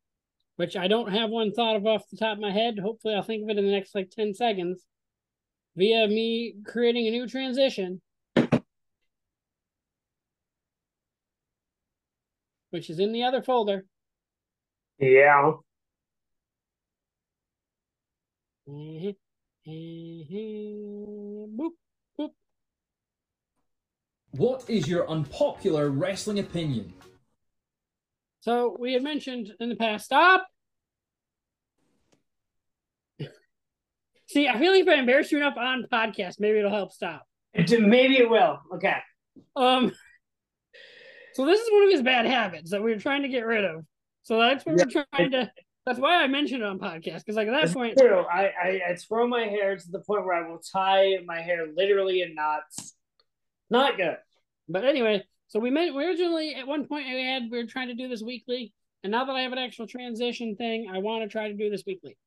which 0.56 0.76
I 0.76 0.88
don't 0.88 1.12
have 1.12 1.28
one 1.28 1.52
thought 1.52 1.76
of 1.76 1.86
off 1.86 2.08
the 2.10 2.16
top 2.16 2.38
of 2.38 2.42
my 2.42 2.52
head. 2.52 2.78
Hopefully, 2.78 3.14
I'll 3.14 3.22
think 3.22 3.42
of 3.42 3.50
it 3.50 3.58
in 3.58 3.66
the 3.66 3.72
next 3.72 3.94
like 3.94 4.10
10 4.10 4.32
seconds 4.32 4.82
via 5.76 6.08
me 6.08 6.54
creating 6.64 7.06
a 7.06 7.10
new 7.10 7.26
transition, 7.26 8.00
which 12.70 12.88
is 12.88 12.98
in 12.98 13.12
the 13.12 13.24
other 13.24 13.42
folder. 13.42 13.84
Yeah. 14.98 15.52
Boop, 18.68 19.14
boop. 22.18 22.30
What 24.32 24.68
is 24.68 24.86
your 24.86 25.08
unpopular 25.08 25.88
wrestling 25.90 26.38
opinion? 26.38 26.92
So 28.40 28.76
we 28.78 28.92
had 28.92 29.02
mentioned 29.02 29.50
in 29.58 29.68
the 29.70 29.76
past. 29.76 30.04
Stop. 30.06 30.46
See, 34.28 34.46
I 34.48 34.58
feel 34.58 34.72
like 34.72 34.82
if 34.82 34.88
I 34.88 34.94
embarrass 34.94 35.32
you 35.32 35.38
enough 35.38 35.56
on 35.56 35.86
podcast, 35.90 36.38
maybe 36.38 36.58
it'll 36.58 36.70
help 36.70 36.92
stop. 36.92 37.26
It- 37.54 37.80
Maybe 37.80 38.18
it 38.18 38.28
will. 38.28 38.60
Okay. 38.74 38.96
Um. 39.56 39.92
So 41.34 41.44
this 41.46 41.60
is 41.60 41.70
one 41.70 41.84
of 41.84 41.90
his 41.90 42.02
bad 42.02 42.26
habits 42.26 42.72
that 42.72 42.82
we 42.82 42.90
are 42.92 42.98
trying 42.98 43.22
to 43.22 43.28
get 43.28 43.46
rid 43.46 43.64
of. 43.64 43.84
So 44.24 44.40
that's 44.40 44.66
what 44.66 44.74
we're 44.74 45.04
trying 45.12 45.30
to. 45.30 45.48
That's 45.89 46.01
why 46.01 46.22
I 46.22 46.26
mentioned 46.26 46.61
it 46.62 46.66
on 46.66 46.78
podcast 46.78 47.20
because, 47.20 47.36
like, 47.36 47.49
at 47.49 47.53
that 47.53 47.64
It's 47.64 47.72
point, 47.72 47.97
true. 47.97 48.18
I, 48.30 48.53
I 48.62 48.80
I 48.91 48.95
throw 48.97 49.26
my 49.26 49.45
hair 49.45 49.74
to 49.74 49.91
the 49.91 50.01
point 50.01 50.26
where 50.26 50.34
I 50.34 50.47
will 50.47 50.59
tie 50.59 51.14
my 51.24 51.41
hair 51.41 51.66
literally 51.74 52.20
in 52.20 52.34
knots. 52.34 52.95
Not 53.70 53.97
good. 53.97 54.18
But 54.68 54.84
anyway, 54.84 55.24
so 55.47 55.59
we 55.59 55.70
meant 55.70 55.95
we 55.95 56.05
originally 56.05 56.55
at 56.55 56.66
one 56.66 56.86
point 56.86 57.07
we 57.07 57.24
had 57.24 57.45
we 57.51 57.57
were 57.57 57.66
trying 57.66 57.89
to 57.89 57.95
do 57.95 58.07
this 58.07 58.20
weekly, 58.20 58.74
and 59.03 59.11
now 59.11 59.24
that 59.24 59.32
I 59.32 59.41
have 59.41 59.53
an 59.53 59.59
actual 59.59 59.86
transition 59.86 60.57
thing, 60.57 60.91
I 60.93 60.99
want 60.99 61.22
to 61.22 61.28
try 61.28 61.49
to 61.49 61.55
do 61.55 61.70
this 61.70 61.84
weekly. 61.86 62.18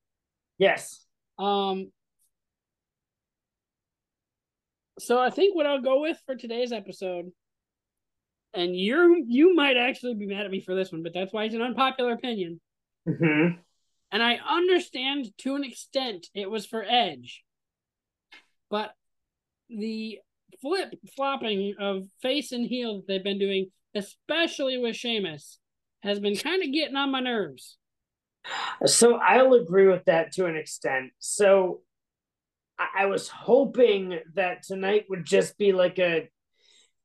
Yes. 0.58 1.06
Um. 1.38 1.92
So 4.98 5.20
I 5.20 5.30
think 5.30 5.56
what 5.56 5.68
I'll 5.68 5.82
go 5.82 6.02
with 6.02 6.18
for 6.26 6.36
today's 6.36 6.72
episode, 6.72 7.32
and 8.56 8.76
you're 8.76 9.16
you 9.20 9.54
might 9.54 9.78
actually 9.78 10.16
be 10.16 10.26
mad 10.26 10.48
at 10.48 10.52
me 10.52 10.62
for 10.62 10.74
this 10.74 10.92
one, 10.92 11.04
but 11.04 11.14
that's 11.14 11.32
why 11.32 11.44
it's 11.44 11.54
an 11.54 11.62
unpopular 11.62 12.14
opinion. 12.14 12.60
Mm-hmm. 13.08 13.58
And 14.12 14.24
I 14.24 14.40
understand 14.48 15.32
to 15.40 15.56
an 15.56 15.64
extent 15.64 16.28
it 16.34 16.50
was 16.50 16.66
for 16.66 16.84
Edge, 16.84 17.44
but 18.70 18.92
the 19.70 20.20
flip 20.62 20.94
flopping 21.16 21.76
of 21.80 22.06
face 22.22 22.52
and 22.52 22.66
heel 22.66 22.98
that 22.98 23.08
they've 23.08 23.24
been 23.24 23.40
doing, 23.40 23.68
especially 23.96 24.78
with 24.78 24.96
Sheamus, 24.96 25.60
has 26.04 26.20
been 26.20 26.36
kind 26.36 26.64
of 26.64 26.72
getting 26.74 26.96
on 26.96 27.12
my 27.12 27.22
nerves. 27.22 27.78
So 28.86 29.16
I'll 29.16 29.54
agree 29.54 29.88
with 29.88 30.06
that 30.06 30.34
to 30.34 30.46
an 30.46 30.56
extent. 30.56 31.12
So 31.20 31.82
I, 32.78 33.04
I 33.04 33.06
was 33.06 33.28
hoping 33.28 34.20
that 34.36 34.64
tonight 34.64 35.06
would 35.10 35.26
just 35.26 35.58
be 35.58 35.72
like 35.74 36.00
a 36.00 36.30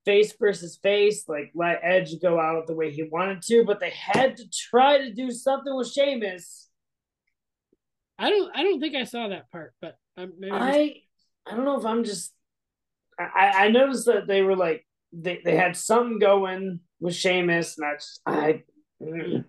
face 0.06 0.32
versus 0.40 0.78
face, 0.82 1.28
like 1.28 1.50
let 1.54 1.80
Edge 1.82 2.18
go 2.22 2.40
out 2.40 2.66
the 2.66 2.74
way 2.74 2.90
he 2.90 3.02
wanted 3.02 3.42
to, 3.42 3.64
but 3.66 3.80
they 3.80 3.90
had 3.90 4.38
to 4.38 4.44
try 4.48 4.98
to 4.98 5.12
do 5.12 5.30
something 5.30 5.76
with 5.76 5.92
Sheamus. 5.92 6.68
I 8.18 8.30
don't 8.30 8.56
I 8.56 8.62
don't 8.62 8.80
think 8.80 8.94
I 8.94 9.04
saw 9.04 9.28
that 9.28 9.50
part, 9.50 9.74
but 9.82 9.96
um, 10.16 10.32
maybe 10.38 10.52
I'm 10.52 10.68
just- 10.68 10.78
I 10.78 11.52
I 11.52 11.56
don't 11.56 11.64
know 11.66 11.78
if 11.78 11.84
I'm 11.84 12.04
just 12.04 12.32
I 13.18 13.66
I 13.66 13.68
noticed 13.68 14.06
that 14.06 14.26
they 14.26 14.40
were 14.40 14.56
like 14.56 14.86
they, 15.12 15.40
they 15.44 15.56
had 15.56 15.76
something 15.76 16.18
going 16.18 16.80
with 17.00 17.14
Sheamus, 17.14 17.76
and 17.76 17.86
I 17.86 17.94
just 17.94 18.20
I 18.24 18.62
mm. 19.02 19.44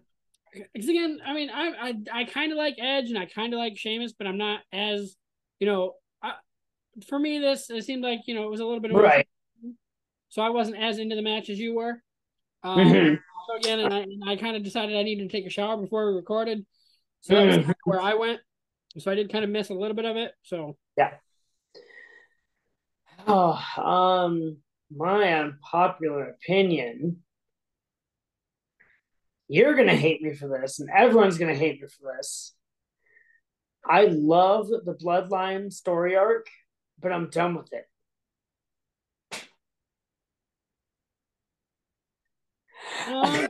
Because 0.74 0.90
again, 0.90 1.20
I 1.26 1.34
mean, 1.34 1.50
I 1.50 1.94
I, 2.14 2.22
I 2.22 2.24
kind 2.24 2.52
of 2.52 2.58
like 2.58 2.76
Edge 2.80 3.10
and 3.10 3.18
I 3.18 3.26
kind 3.26 3.54
of 3.54 3.60
like 3.60 3.78
Sheamus, 3.78 4.14
but 4.18 4.28
I'm 4.28 4.38
not 4.38 4.62
as 4.74 5.16
you 5.60 5.68
know. 5.68 5.94
I, 6.24 6.34
for 7.08 7.20
me, 7.20 7.38
this 7.40 7.70
it 7.70 7.84
seemed 7.84 8.04
like 8.04 8.22
you 8.26 8.34
know 8.34 8.44
it 8.44 8.50
was 8.50 8.60
a 8.60 8.66
little 8.66 8.80
bit 8.80 8.92
of 8.92 8.98
Right. 8.98 9.28
So 10.30 10.42
I 10.42 10.50
wasn't 10.50 10.78
as 10.78 11.00
into 11.00 11.16
the 11.16 11.22
match 11.22 11.50
as 11.50 11.60
you 11.60 11.76
were. 11.76 12.02
Um. 12.64 13.20
So 13.48 13.56
again, 13.56 13.80
and 13.80 13.94
I, 13.94 14.00
and 14.00 14.24
I 14.28 14.36
kind 14.36 14.58
of 14.58 14.64
decided 14.64 14.98
I 14.98 15.04
needed 15.04 15.30
to 15.30 15.38
take 15.38 15.46
a 15.46 15.50
shower 15.50 15.78
before 15.78 16.10
we 16.10 16.18
recorded, 16.18 16.66
so 17.22 17.36
that 17.36 17.66
was 17.66 17.76
where 17.86 18.02
I 18.02 18.16
went. 18.16 18.42
So 18.98 19.12
I 19.12 19.16
did 19.16 19.32
kind 19.32 19.46
of 19.46 19.50
miss 19.52 19.70
a 19.70 19.74
little 19.74 19.96
bit 19.96 20.06
of 20.06 20.18
it. 20.18 20.34
So 20.44 20.76
yeah. 20.98 21.14
Oh, 23.26 23.62
um, 23.78 24.58
my 24.94 25.34
unpopular 25.34 26.30
opinion. 26.32 27.24
You're 29.48 29.76
gonna 29.76 29.96
hate 29.96 30.22
me 30.22 30.34
for 30.34 30.50
this, 30.50 30.80
and 30.80 30.90
everyone's 30.90 31.38
gonna 31.38 31.56
hate 31.56 31.82
me 31.82 31.88
for 31.88 32.16
this. 32.18 32.54
I 33.90 34.06
love 34.06 34.68
the 34.68 34.94
Bloodline 34.94 35.72
story 35.72 36.18
arc, 36.18 36.48
but 37.00 37.14
I'm 37.14 37.30
done 37.30 37.56
with 37.56 37.72
it. 37.72 37.86
Um, 43.08 43.48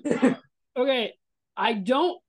okay, 0.78 1.14
I 1.55 1.74
don't. 1.74 2.22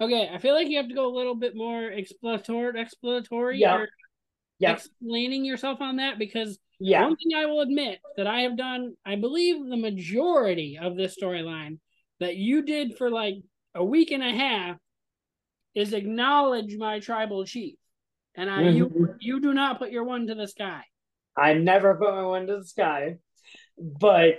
Okay, 0.00 0.28
I 0.32 0.38
feel 0.38 0.54
like 0.54 0.68
you 0.68 0.78
have 0.78 0.88
to 0.88 0.94
go 0.94 1.06
a 1.06 1.14
little 1.16 1.36
bit 1.36 1.54
more 1.54 1.84
exploratory, 1.86 2.80
exploratory, 2.80 3.60
Yeah. 3.60 3.76
or 3.76 3.88
Yeah. 4.58 4.72
explaining 4.72 5.44
yourself 5.44 5.80
on 5.80 5.96
that 5.96 6.18
because 6.18 6.58
Yeah. 6.80 7.02
one 7.04 7.14
thing 7.16 7.34
I 7.36 7.46
will 7.46 7.60
admit 7.60 8.00
that 8.16 8.26
I 8.26 8.40
have 8.40 8.56
done, 8.56 8.96
I 9.04 9.14
believe 9.16 9.64
the 9.64 9.76
majority 9.76 10.76
of 10.78 10.96
this 10.96 11.16
storyline 11.16 11.78
that 12.18 12.36
you 12.36 12.62
did 12.62 12.96
for 12.96 13.10
like 13.10 13.36
a 13.74 13.84
week 13.84 14.10
and 14.10 14.22
a 14.24 14.30
half 14.32 14.76
is 15.74 15.92
acknowledge 15.92 16.76
my 16.76 16.98
tribal 16.98 17.44
chief, 17.44 17.76
and 18.34 18.50
I 18.50 18.70
you 18.70 18.88
Mhm. 18.88 19.16
you 19.20 19.40
do 19.40 19.54
not 19.54 19.78
put 19.78 19.92
your 19.92 20.04
one 20.04 20.26
to 20.26 20.34
the 20.34 20.48
sky. 20.48 20.82
I 21.36 21.54
never 21.54 21.94
put 21.94 22.12
my 22.12 22.26
one 22.26 22.46
to 22.48 22.58
the 22.58 22.64
sky. 22.64 23.18
But 23.78 24.38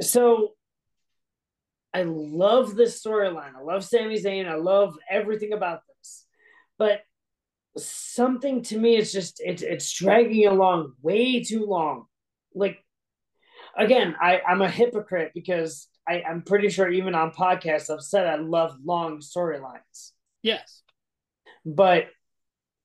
so 0.00 0.54
I 1.94 2.04
love 2.04 2.74
this 2.74 3.02
storyline. 3.02 3.54
I 3.56 3.62
love 3.62 3.84
Sami 3.84 4.18
Zayn. 4.18 4.48
I 4.48 4.54
love 4.54 4.96
everything 5.10 5.52
about 5.52 5.80
this. 5.86 6.26
But 6.78 7.02
something 7.76 8.62
to 8.62 8.78
me 8.78 8.96
is 8.96 9.12
just 9.12 9.40
it's 9.44 9.62
it's 9.62 9.92
dragging 9.92 10.46
along 10.46 10.94
way 11.02 11.42
too 11.42 11.66
long. 11.66 12.06
Like 12.54 12.78
again, 13.76 14.16
I, 14.20 14.40
I'm 14.46 14.62
a 14.62 14.70
hypocrite 14.70 15.32
because 15.34 15.88
I, 16.08 16.22
I'm 16.22 16.42
pretty 16.42 16.70
sure 16.70 16.90
even 16.90 17.14
on 17.14 17.32
podcasts 17.32 17.90
I've 17.90 18.02
said 18.02 18.26
I 18.26 18.36
love 18.36 18.76
long 18.84 19.20
storylines. 19.20 20.12
Yes. 20.42 20.82
But 21.64 22.06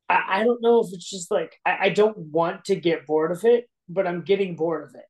I, 0.09 0.41
I 0.41 0.43
don't 0.43 0.61
know 0.61 0.81
if 0.81 0.93
it's 0.93 1.09
just 1.09 1.31
like 1.31 1.55
I, 1.65 1.77
I 1.83 1.89
don't 1.89 2.17
want 2.17 2.65
to 2.65 2.75
get 2.75 3.05
bored 3.05 3.31
of 3.31 3.43
it, 3.45 3.69
but 3.89 4.05
I'm 4.05 4.21
getting 4.21 4.55
bored 4.55 4.83
of 4.83 4.95
it. 4.95 5.05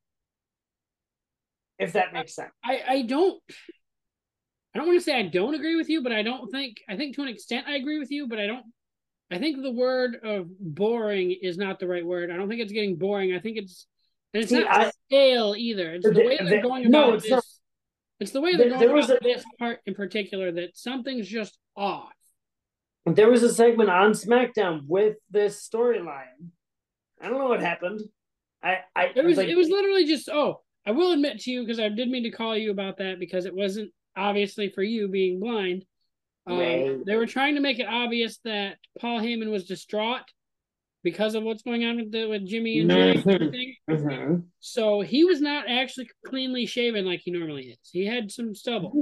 If 1.80 1.94
that 1.94 2.14
makes 2.14 2.36
sense. 2.36 2.52
I 2.64 2.82
I 2.88 3.02
don't 3.04 3.42
I 4.74 4.80
don't 4.80 4.88
want 4.88 5.00
to 5.00 5.04
say 5.04 5.18
I 5.18 5.24
don't 5.24 5.56
agree 5.56 5.76
with 5.76 5.90
you, 5.90 6.02
but 6.04 6.12
I 6.12 6.24
don't 6.24 6.50
think 6.52 6.78
I 6.90 6.96
think 6.98 7.16
to 7.16 7.22
an 7.24 7.28
extent 7.28 7.68
I 7.68 7.76
agree 7.76 8.00
with 8.00 8.12
you, 8.12 8.28
but 8.28 8.40
I 8.40 8.48
don't 8.48 8.66
I 9.32 9.38
think 9.40 9.62
the 9.62 9.72
word 9.72 10.18
of 10.24 10.48
boring 10.60 11.32
is 11.42 11.58
not 11.58 11.80
the 11.80 11.88
right 11.88 12.06
word. 12.06 12.32
I 12.32 12.38
don't 12.38 12.48
think 12.50 12.62
it's 12.62 12.72
getting 12.72 12.96
boring. 12.96 13.34
I 13.36 13.40
think 13.40 13.58
it's 13.58 13.86
and 14.34 14.44
it's 14.44 14.52
See, 14.52 14.60
not 14.60 14.70
I- 14.70 14.92
stale 15.08 15.56
either. 15.58 15.94
It's 15.96 16.06
the 16.06 16.14
The- 16.14 16.26
way 16.26 16.38
they're 16.38 16.62
the- 16.62 16.68
going 16.68 16.90
no, 16.90 17.06
about 17.06 17.14
it's 17.16 17.24
this. 17.26 17.32
not. 17.32 17.44
It's 18.20 18.32
the 18.32 18.42
way 18.42 18.56
they're 18.56 18.70
there 18.70 18.80
going 18.80 18.94
was 18.96 19.10
about 19.10 19.22
a- 19.22 19.24
this 19.24 19.44
part 19.60 19.80
in 19.86 19.94
particular 19.94 20.52
that 20.54 20.76
something's 20.78 21.28
just 21.28 21.58
off. 21.76 22.12
There 23.06 23.30
was 23.30 23.44
a 23.44 23.54
segment 23.54 23.90
on 23.90 24.12
SmackDown 24.12 24.82
with 24.88 25.18
this 25.30 25.68
storyline. 25.68 26.50
I 27.22 27.30
don't 27.30 27.38
know 27.38 27.48
what 27.48 27.62
happened. 27.62 28.02
I, 28.62 28.80
I 28.96 29.06
It 29.16 29.24
was 29.24 29.38
like, 29.38 29.48
it 29.50 29.56
was 29.56 29.70
literally 29.70 30.06
just 30.06 30.28
oh 30.30 30.62
I 30.88 30.92
will 30.92 31.12
admit 31.12 31.40
to 31.42 31.52
you 31.52 31.62
because 31.64 31.82
I 31.82 31.90
did 31.90 32.10
mean 32.10 32.24
to 32.24 32.32
call 32.32 32.56
you 32.56 32.72
about 32.72 32.98
that 33.00 33.20
because 33.20 33.46
it 33.46 33.54
wasn't 33.54 33.92
obviously 34.16 34.70
for 34.70 34.82
you 34.82 35.10
being 35.10 35.40
blind. 35.40 35.86
Um, 36.48 36.58
Right. 36.58 37.06
They 37.06 37.16
were 37.18 37.26
trying 37.26 37.56
to 37.56 37.62
make 37.62 37.80
it 37.80 37.88
obvious 37.88 38.38
that 38.46 38.78
Paul 38.98 39.20
Heyman 39.20 39.52
was 39.52 39.66
distraught 39.66 40.22
because 41.04 41.36
of 41.36 41.44
what's 41.44 41.62
going 41.62 41.84
on 41.84 41.98
with 41.98 42.12
the 42.14 42.26
with 42.26 42.48
Jimmy 42.48 42.80
and 42.80 42.90
Jay 42.90 43.12
and 43.12 43.26
Mhm. 43.26 43.76
Mhm. 43.90 44.44
So 44.62 45.02
he 45.02 45.26
was 45.26 45.42
not 45.42 45.68
actually 45.68 46.10
cleanly 46.26 46.66
shaven 46.66 47.06
like 47.06 47.20
he 47.20 47.32
normally 47.32 47.72
is. 47.72 47.90
He 47.92 48.06
had 48.06 48.32
some 48.32 48.56
stubble. 48.56 48.94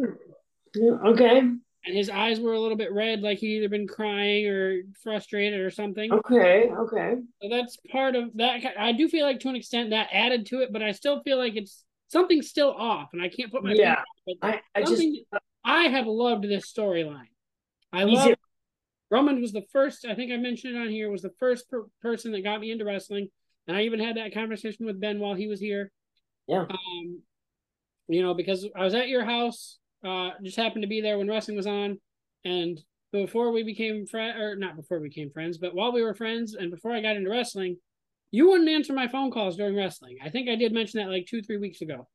Okay. 0.75 1.51
And 1.88 1.95
his 1.95 2.09
eyes 2.09 2.39
were 2.39 2.53
a 2.53 2.59
little 2.59 2.77
bit 2.77 2.91
red, 2.91 3.21
like 3.21 3.38
he'd 3.38 3.57
either 3.57 3.69
been 3.69 3.88
crying 3.88 4.47
or 4.47 4.81
frustrated 5.03 5.59
or 5.59 5.69
something. 5.69 6.11
Okay. 6.11 6.69
Okay. 6.69 7.15
So 7.41 7.49
that's 7.49 7.77
part 7.91 8.15
of 8.15 8.31
that. 8.36 8.61
I 8.77 8.91
do 8.91 9.07
feel 9.07 9.25
like 9.25 9.39
to 9.41 9.49
an 9.49 9.55
extent 9.55 9.91
that 9.91 10.09
added 10.11 10.47
to 10.47 10.61
it, 10.61 10.73
but 10.73 10.81
I 10.81 10.93
still 10.93 11.21
feel 11.21 11.38
like 11.38 11.55
it's 11.55 11.83
something's 12.07 12.49
still 12.49 12.71
off, 12.71 13.09
and 13.13 13.21
I 13.21 13.29
can't 13.29 13.51
put 13.51 13.63
my 13.63 13.69
finger 13.69 13.83
Yeah. 13.83 14.01
it, 14.25 14.38
I, 14.41 14.61
I 14.73 14.83
just 14.83 15.03
I 15.63 15.83
have 15.83 16.07
loved 16.07 16.43
this 16.45 16.71
storyline. 16.71 17.29
I 17.93 18.03
love. 18.03 18.33
Roman 19.11 19.39
was 19.39 19.51
the 19.51 19.63
first. 19.71 20.05
I 20.05 20.15
think 20.15 20.31
I 20.31 20.38
mentioned 20.38 20.75
it 20.75 20.79
on 20.79 20.89
here. 20.89 21.11
Was 21.11 21.21
the 21.21 21.33
first 21.39 21.69
per- 21.69 21.86
person 22.01 22.31
that 22.31 22.43
got 22.43 22.59
me 22.59 22.71
into 22.71 22.86
wrestling, 22.86 23.29
and 23.67 23.77
I 23.77 23.83
even 23.83 23.99
had 23.99 24.17
that 24.17 24.33
conversation 24.33 24.86
with 24.88 24.99
Ben 24.99 25.19
while 25.19 25.36
he 25.36 25.47
was 25.47 25.59
here. 25.59 25.91
Yeah. 26.47 26.65
Um, 26.69 27.21
you 28.07 28.21
know, 28.23 28.33
because 28.33 28.67
I 28.75 28.83
was 28.83 28.93
at 28.93 29.07
your 29.07 29.23
house, 29.23 29.77
uh, 30.05 30.31
just 30.43 30.57
happened 30.57 30.83
to 30.83 30.87
be 30.87 31.01
there 31.01 31.17
when 31.17 31.27
wrestling 31.27 31.57
was 31.57 31.67
on, 31.67 31.99
and 32.43 32.79
before 33.11 33.51
we 33.51 33.63
became 33.63 34.05
friends, 34.05 34.37
or 34.39 34.55
not 34.55 34.75
before 34.75 34.99
we 34.99 35.09
became 35.09 35.31
friends, 35.31 35.57
but 35.57 35.73
while 35.73 35.91
we 35.93 36.01
were 36.03 36.13
friends, 36.13 36.53
and 36.53 36.69
before 36.71 36.91
I 36.91 37.01
got 37.01 37.15
into 37.15 37.29
wrestling, 37.29 37.77
you 38.31 38.49
wouldn't 38.49 38.69
answer 38.69 38.93
my 38.93 39.07
phone 39.07 39.31
calls 39.31 39.55
during 39.55 39.75
wrestling. 39.75 40.17
I 40.23 40.29
think 40.29 40.49
I 40.49 40.55
did 40.55 40.73
mention 40.73 40.99
that 40.99 41.09
like 41.09 41.25
two, 41.25 41.41
three 41.41 41.57
weeks 41.57 41.81
ago. 41.81 42.07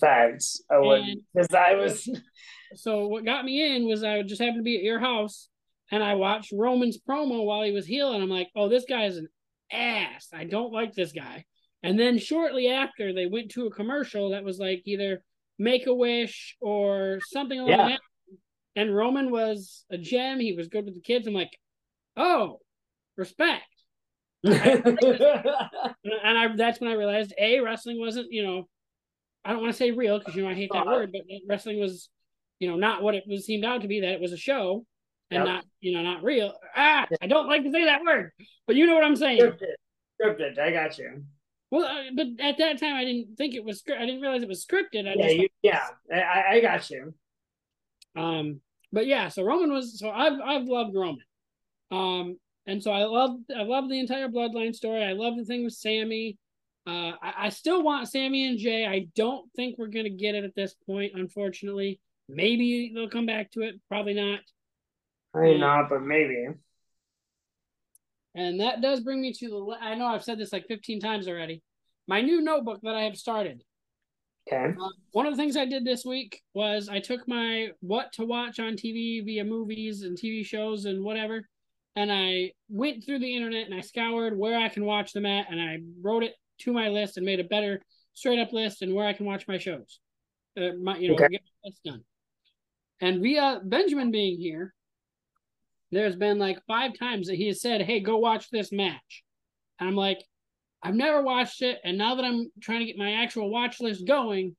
facts. 0.00 0.62
I 0.70 0.78
would 0.78 1.00
And- 1.02 1.20
because 1.34 1.52
I 1.54 1.74
was 1.74 2.08
So 2.76 3.06
what 3.06 3.24
got 3.24 3.44
me 3.44 3.76
in 3.76 3.86
was 3.86 4.02
I 4.02 4.22
just 4.22 4.40
happened 4.40 4.58
to 4.58 4.62
be 4.64 4.76
at 4.76 4.82
your 4.82 4.98
house, 4.98 5.48
and 5.92 6.02
I 6.02 6.14
watched 6.14 6.52
Roman's 6.52 6.98
promo 6.98 7.44
while 7.44 7.62
he 7.62 7.70
was 7.70 7.86
healing. 7.86 8.20
I'm 8.22 8.30
like, 8.30 8.48
oh, 8.56 8.68
this 8.68 8.84
guy 8.88 9.04
is 9.04 9.18
an 9.18 9.28
ass. 9.70 10.28
I 10.32 10.44
don't 10.44 10.72
like 10.72 10.94
this 10.94 11.12
guy. 11.12 11.44
And 11.84 11.98
then 11.98 12.18
shortly 12.18 12.68
after, 12.68 13.12
they 13.12 13.26
went 13.26 13.50
to 13.52 13.66
a 13.66 13.70
commercial 13.70 14.30
that 14.30 14.42
was 14.42 14.58
like 14.58 14.82
either 14.86 15.22
Make 15.58 15.86
a 15.86 15.94
Wish 15.94 16.56
or 16.60 17.20
something 17.22 17.58
along 17.58 17.78
Yeah. 17.78 17.88
that. 17.88 18.00
And 18.76 18.94
Roman 18.94 19.30
was 19.30 19.84
a 19.90 19.96
gem. 19.98 20.40
He 20.40 20.52
was 20.54 20.68
good 20.68 20.84
with 20.84 20.94
the 20.94 21.00
kids. 21.00 21.26
I'm 21.28 21.34
like, 21.34 21.56
oh, 22.16 22.58
respect. 23.16 23.62
and 24.44 24.58
I 26.04 26.54
that's 26.56 26.80
when 26.80 26.90
I 26.90 26.94
realized 26.94 27.32
a 27.38 27.60
wrestling 27.60 27.98
wasn't 27.98 28.30
you 28.30 28.42
know 28.42 28.68
I 29.42 29.52
don't 29.52 29.62
want 29.62 29.72
to 29.72 29.76
say 29.78 29.90
real 29.90 30.18
because 30.18 30.34
you 30.34 30.42
know 30.42 30.50
I 30.50 30.54
hate 30.54 30.70
that 30.72 30.82
Uh-huh. 30.82 30.96
word, 30.96 31.12
but 31.12 31.22
wrestling 31.48 31.80
was 31.80 32.10
you 32.58 32.68
know 32.68 32.76
not 32.76 33.02
what 33.02 33.14
it 33.14 33.24
was 33.26 33.46
seemed 33.46 33.64
out 33.64 33.82
to 33.82 33.88
be 33.88 34.00
that 34.00 34.12
it 34.12 34.20
was 34.20 34.32
a 34.32 34.36
show 34.36 34.84
and 35.30 35.44
Yep. 35.44 35.46
not 35.46 35.64
you 35.80 35.94
know 35.96 36.02
not 36.02 36.22
real. 36.22 36.52
Ah, 36.76 37.06
I 37.22 37.26
don't 37.26 37.48
like 37.48 37.62
to 37.64 37.70
say 37.72 37.84
that 37.84 38.02
word, 38.02 38.32
but 38.66 38.76
you 38.76 38.86
know 38.86 38.94
what 38.94 39.04
I'm 39.04 39.16
saying. 39.16 39.40
scripted. 39.40 39.74
Scripted. 40.20 40.58
I 40.58 40.70
got 40.72 40.98
you. 40.98 41.24
Well, 41.74 41.84
uh, 41.86 42.04
but 42.14 42.26
at 42.38 42.58
that 42.58 42.78
time 42.78 42.94
I 42.94 43.04
didn't 43.04 43.36
think 43.36 43.54
it 43.56 43.64
was. 43.64 43.82
I 43.88 44.06
didn't 44.06 44.20
realize 44.20 44.42
it 44.42 44.48
was 44.48 44.64
scripted. 44.64 45.08
I 45.08 45.14
Yeah. 45.16 45.26
just 45.26 45.36
You, 45.36 45.48
yeah. 45.62 45.86
I, 46.12 46.44
I- 46.54 46.60
got 46.60 46.88
you. 46.88 47.12
Um, 48.16 48.60
but 48.92 49.06
yeah, 49.08 49.26
so 49.26 49.42
Roman 49.42 49.72
was 49.72 49.98
so 49.98 50.08
I've 50.08 50.40
I've 50.40 50.66
loved 50.66 50.94
Roman. 50.94 51.18
Um, 51.90 52.38
and 52.68 52.80
so 52.80 52.92
I 52.92 53.02
love 53.06 53.32
I 53.56 53.64
love 53.64 53.88
the 53.88 53.98
entire 53.98 54.28
bloodline 54.28 54.72
story. 54.72 55.02
I 55.02 55.14
love 55.14 55.36
the 55.36 55.44
thing 55.44 55.64
with 55.64 55.72
Sammy. 55.72 56.38
Uh, 56.86 57.12
I, 57.20 57.34
I 57.38 57.48
still 57.48 57.82
want 57.82 58.08
Sammy 58.08 58.46
and 58.46 58.56
Jay. 58.56 58.86
I 58.86 59.08
don't 59.16 59.50
think 59.56 59.76
we're 59.76 59.88
gonna 59.88 60.10
get 60.10 60.36
it 60.36 60.44
at 60.44 60.54
this 60.54 60.74
point, 60.86 61.12
unfortunately. 61.16 61.98
Maybe 62.28 62.92
they'll 62.94 63.10
come 63.10 63.26
back 63.26 63.50
to 63.52 63.62
it. 63.62 63.80
Probably 63.88 64.14
not. 64.14 64.40
Probably 65.32 65.58
not, 65.58 65.88
but 65.88 66.02
maybe. 66.02 66.46
And 68.34 68.60
that 68.60 68.80
does 68.80 69.00
bring 69.00 69.20
me 69.20 69.32
to 69.32 69.48
the. 69.48 69.76
I 69.80 69.94
know 69.94 70.06
I've 70.06 70.24
said 70.24 70.38
this 70.38 70.52
like 70.52 70.66
15 70.66 71.00
times 71.00 71.28
already. 71.28 71.62
My 72.06 72.20
new 72.20 72.40
notebook 72.40 72.80
that 72.82 72.94
I 72.94 73.02
have 73.02 73.16
started. 73.16 73.62
Okay. 74.46 74.74
Uh, 74.78 74.88
one 75.12 75.26
of 75.26 75.32
the 75.32 75.36
things 75.42 75.56
I 75.56 75.64
did 75.64 75.84
this 75.84 76.04
week 76.04 76.42
was 76.52 76.88
I 76.88 77.00
took 77.00 77.26
my 77.26 77.68
what 77.80 78.12
to 78.14 78.26
watch 78.26 78.58
on 78.60 78.74
TV 78.74 79.24
via 79.24 79.44
movies 79.44 80.02
and 80.02 80.18
TV 80.18 80.44
shows 80.44 80.84
and 80.84 81.02
whatever, 81.02 81.48
and 81.96 82.12
I 82.12 82.52
went 82.68 83.04
through 83.04 83.20
the 83.20 83.34
internet 83.34 83.66
and 83.66 83.74
I 83.74 83.80
scoured 83.80 84.36
where 84.36 84.58
I 84.58 84.68
can 84.68 84.84
watch 84.84 85.12
them 85.12 85.24
at, 85.24 85.50
and 85.50 85.60
I 85.60 85.78
wrote 86.02 86.24
it 86.24 86.34
to 86.60 86.72
my 86.72 86.88
list 86.88 87.16
and 87.16 87.24
made 87.24 87.40
a 87.40 87.44
better 87.44 87.80
straight 88.12 88.38
up 88.38 88.52
list 88.52 88.82
and 88.82 88.94
where 88.94 89.06
I 89.06 89.12
can 89.12 89.26
watch 89.26 89.48
my 89.48 89.58
shows. 89.58 90.00
Uh, 90.56 90.72
my, 90.80 90.98
you 90.98 91.08
know, 91.08 91.14
Okay. 91.14 91.28
get 91.28 91.40
my 91.42 91.68
list 91.68 91.80
done. 91.84 92.04
And 93.00 93.22
via 93.22 93.60
Benjamin 93.64 94.10
being 94.10 94.38
here, 94.38 94.74
there's 95.92 96.16
been 96.16 96.38
like 96.38 96.58
five 96.66 96.98
times 96.98 97.28
that 97.28 97.36
he 97.36 97.46
has 97.48 97.60
said, 97.60 97.82
"Hey, 97.82 98.00
go 98.00 98.18
watch 98.18 98.50
this 98.50 98.72
match," 98.72 99.22
and 99.78 99.88
I'm 99.88 99.96
like, 99.96 100.18
I've 100.82 100.94
never 100.94 101.22
watched 101.22 101.62
it, 101.62 101.78
and 101.84 101.96
now 101.96 102.16
that 102.16 102.24
I'm 102.24 102.50
trying 102.60 102.80
to 102.80 102.84
get 102.86 102.98
my 102.98 103.12
actual 103.22 103.50
watch 103.50 103.80
list 103.80 104.06
going, 104.06 104.56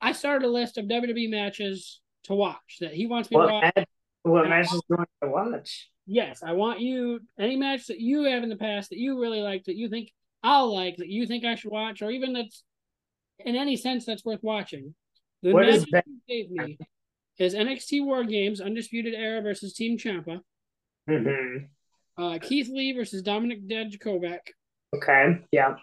I 0.00 0.12
started 0.12 0.46
a 0.46 0.50
list 0.50 0.76
of 0.78 0.86
WWE 0.86 1.30
matches 1.30 2.00
to 2.24 2.34
watch 2.34 2.78
that 2.80 2.92
he 2.94 3.06
wants 3.06 3.30
me 3.30 3.36
to 3.38 3.46
watch. 3.46 3.72
ad- 3.76 3.86
what 4.22 4.48
matches 4.48 4.72
do 4.72 4.80
you 4.90 4.96
want 4.96 5.08
to 5.22 5.28
watch? 5.28 5.90
Yes, 6.06 6.42
I 6.42 6.52
want 6.52 6.80
you 6.80 7.20
any 7.38 7.56
match 7.56 7.86
that 7.86 8.00
you 8.00 8.24
have 8.24 8.42
in 8.42 8.48
the 8.50 8.56
past 8.56 8.90
that 8.90 8.98
you 8.98 9.20
really 9.20 9.40
like 9.40 9.64
that 9.64 9.76
you 9.76 9.88
think 9.88 10.10
I'll 10.42 10.74
like 10.74 10.96
that 10.98 11.08
you 11.08 11.26
think 11.26 11.44
I 11.44 11.54
should 11.54 11.70
watch, 11.70 12.02
or 12.02 12.10
even 12.10 12.34
that's 12.34 12.62
in 13.38 13.56
any 13.56 13.76
sense 13.76 14.04
that's 14.04 14.24
worth 14.24 14.42
watching. 14.42 14.94
The 15.42 15.52
What 15.52 15.68
is 15.68 15.82
match 15.90 15.90
that? 15.92 16.04
you 16.06 16.20
gave 16.28 16.50
me 16.50 16.78
is 17.38 17.54
NXT 17.54 18.04
War 18.04 18.24
Games 18.24 18.60
Undisputed 18.60 19.14
Era 19.14 19.40
versus 19.40 19.72
Team 19.72 19.96
Ciampa, 19.98 20.40
hmm 21.08 21.56
uh, 22.16 22.38
Keith 22.40 22.68
Lee 22.68 22.92
versus 22.92 23.22
Dominik 23.22 23.68
Dijakovic, 23.68 24.38
Okay. 24.94 25.40
Yeah. 25.50 25.74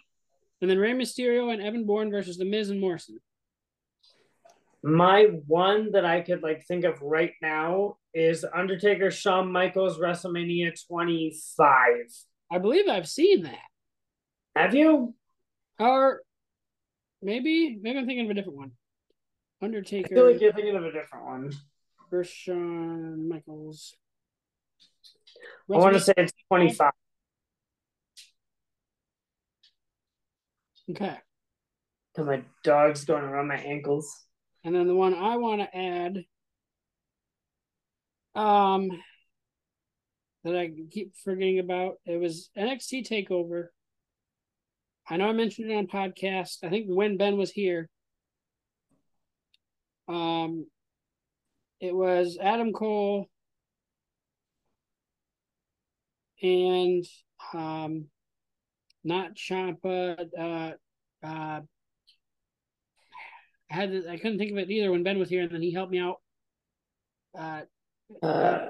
and 0.61 0.69
then 0.69 0.77
Rey 0.79 0.93
Mysterio 0.93 1.51
and 1.53 1.61
Evan 1.61 1.85
Bourne 1.85 2.09
versus 2.09 2.37
The 2.37 2.45
Miz 2.45 2.69
and 2.69 2.79
Morrison. 2.79 3.19
My 4.83 5.25
one 5.45 5.91
that 5.91 6.05
I 6.05 6.21
could 6.21 6.41
like 6.41 6.65
think 6.65 6.85
of 6.85 7.01
right 7.01 7.33
now 7.41 7.97
is 8.13 8.43
Undertaker 8.55 9.11
Shawn 9.11 9.51
Michaels 9.51 9.99
WrestleMania 9.99 10.71
25. 10.87 11.75
I 12.51 12.57
believe 12.57 12.87
I've 12.87 13.07
seen 13.07 13.43
that. 13.43 13.59
Have 14.55 14.73
you? 14.73 15.13
Or 15.79 16.21
maybe 17.21 17.77
maybe 17.81 17.99
I'm 17.99 18.05
thinking 18.07 18.25
of 18.25 18.31
a 18.31 18.33
different 18.33 18.57
one. 18.57 18.71
Undertaker. 19.61 20.07
I 20.11 20.15
feel 20.15 20.31
like 20.31 20.41
you're 20.41 20.53
thinking 20.53 20.75
of 20.75 20.83
a 20.85 20.91
different 20.91 21.25
one. 21.25 21.51
versus 22.09 22.33
Shawn 22.33 23.29
Michaels. 23.29 23.95
I 25.71 25.77
want 25.77 25.93
to 25.93 25.99
say 25.99 26.13
it's 26.17 26.33
25. 26.47 26.91
Okay. 30.91 31.17
And 32.17 32.25
my 32.25 32.43
dog's 32.63 33.05
going 33.05 33.23
around 33.23 33.47
my 33.47 33.57
ankles. 33.57 34.25
And 34.63 34.75
then 34.75 34.87
the 34.87 34.95
one 34.95 35.13
I 35.13 35.37
want 35.37 35.61
to 35.61 35.77
add, 35.77 36.17
um, 38.35 38.91
that 40.43 40.55
I 40.55 40.71
keep 40.91 41.15
forgetting 41.23 41.59
about, 41.59 41.95
it 42.05 42.19
was 42.19 42.49
NXT 42.57 43.07
Takeover. 43.07 43.67
I 45.09 45.17
know 45.17 45.29
I 45.29 45.33
mentioned 45.33 45.71
it 45.71 45.75
on 45.75 45.87
podcast. 45.87 46.63
I 46.63 46.69
think 46.69 46.87
when 46.87 47.17
Ben 47.17 47.37
was 47.37 47.51
here. 47.51 47.89
Um, 50.07 50.65
it 51.79 51.95
was 51.95 52.37
Adam 52.41 52.73
Cole 52.73 53.27
and 56.41 57.05
um, 57.53 58.05
not 59.03 59.35
Ciampa. 59.35 60.17
Uh, 60.37 60.71
uh, 61.25 61.61
I 63.71 63.73
had 63.73 64.03
I 64.09 64.17
couldn't 64.17 64.37
think 64.37 64.51
of 64.51 64.57
it 64.57 64.69
either 64.69 64.91
when 64.91 65.03
Ben 65.03 65.19
was 65.19 65.29
here, 65.29 65.43
and 65.43 65.51
then 65.51 65.61
he 65.61 65.71
helped 65.73 65.91
me 65.91 65.99
out. 65.99 66.17
Uh, 67.37 67.61
Uh, 68.21 68.69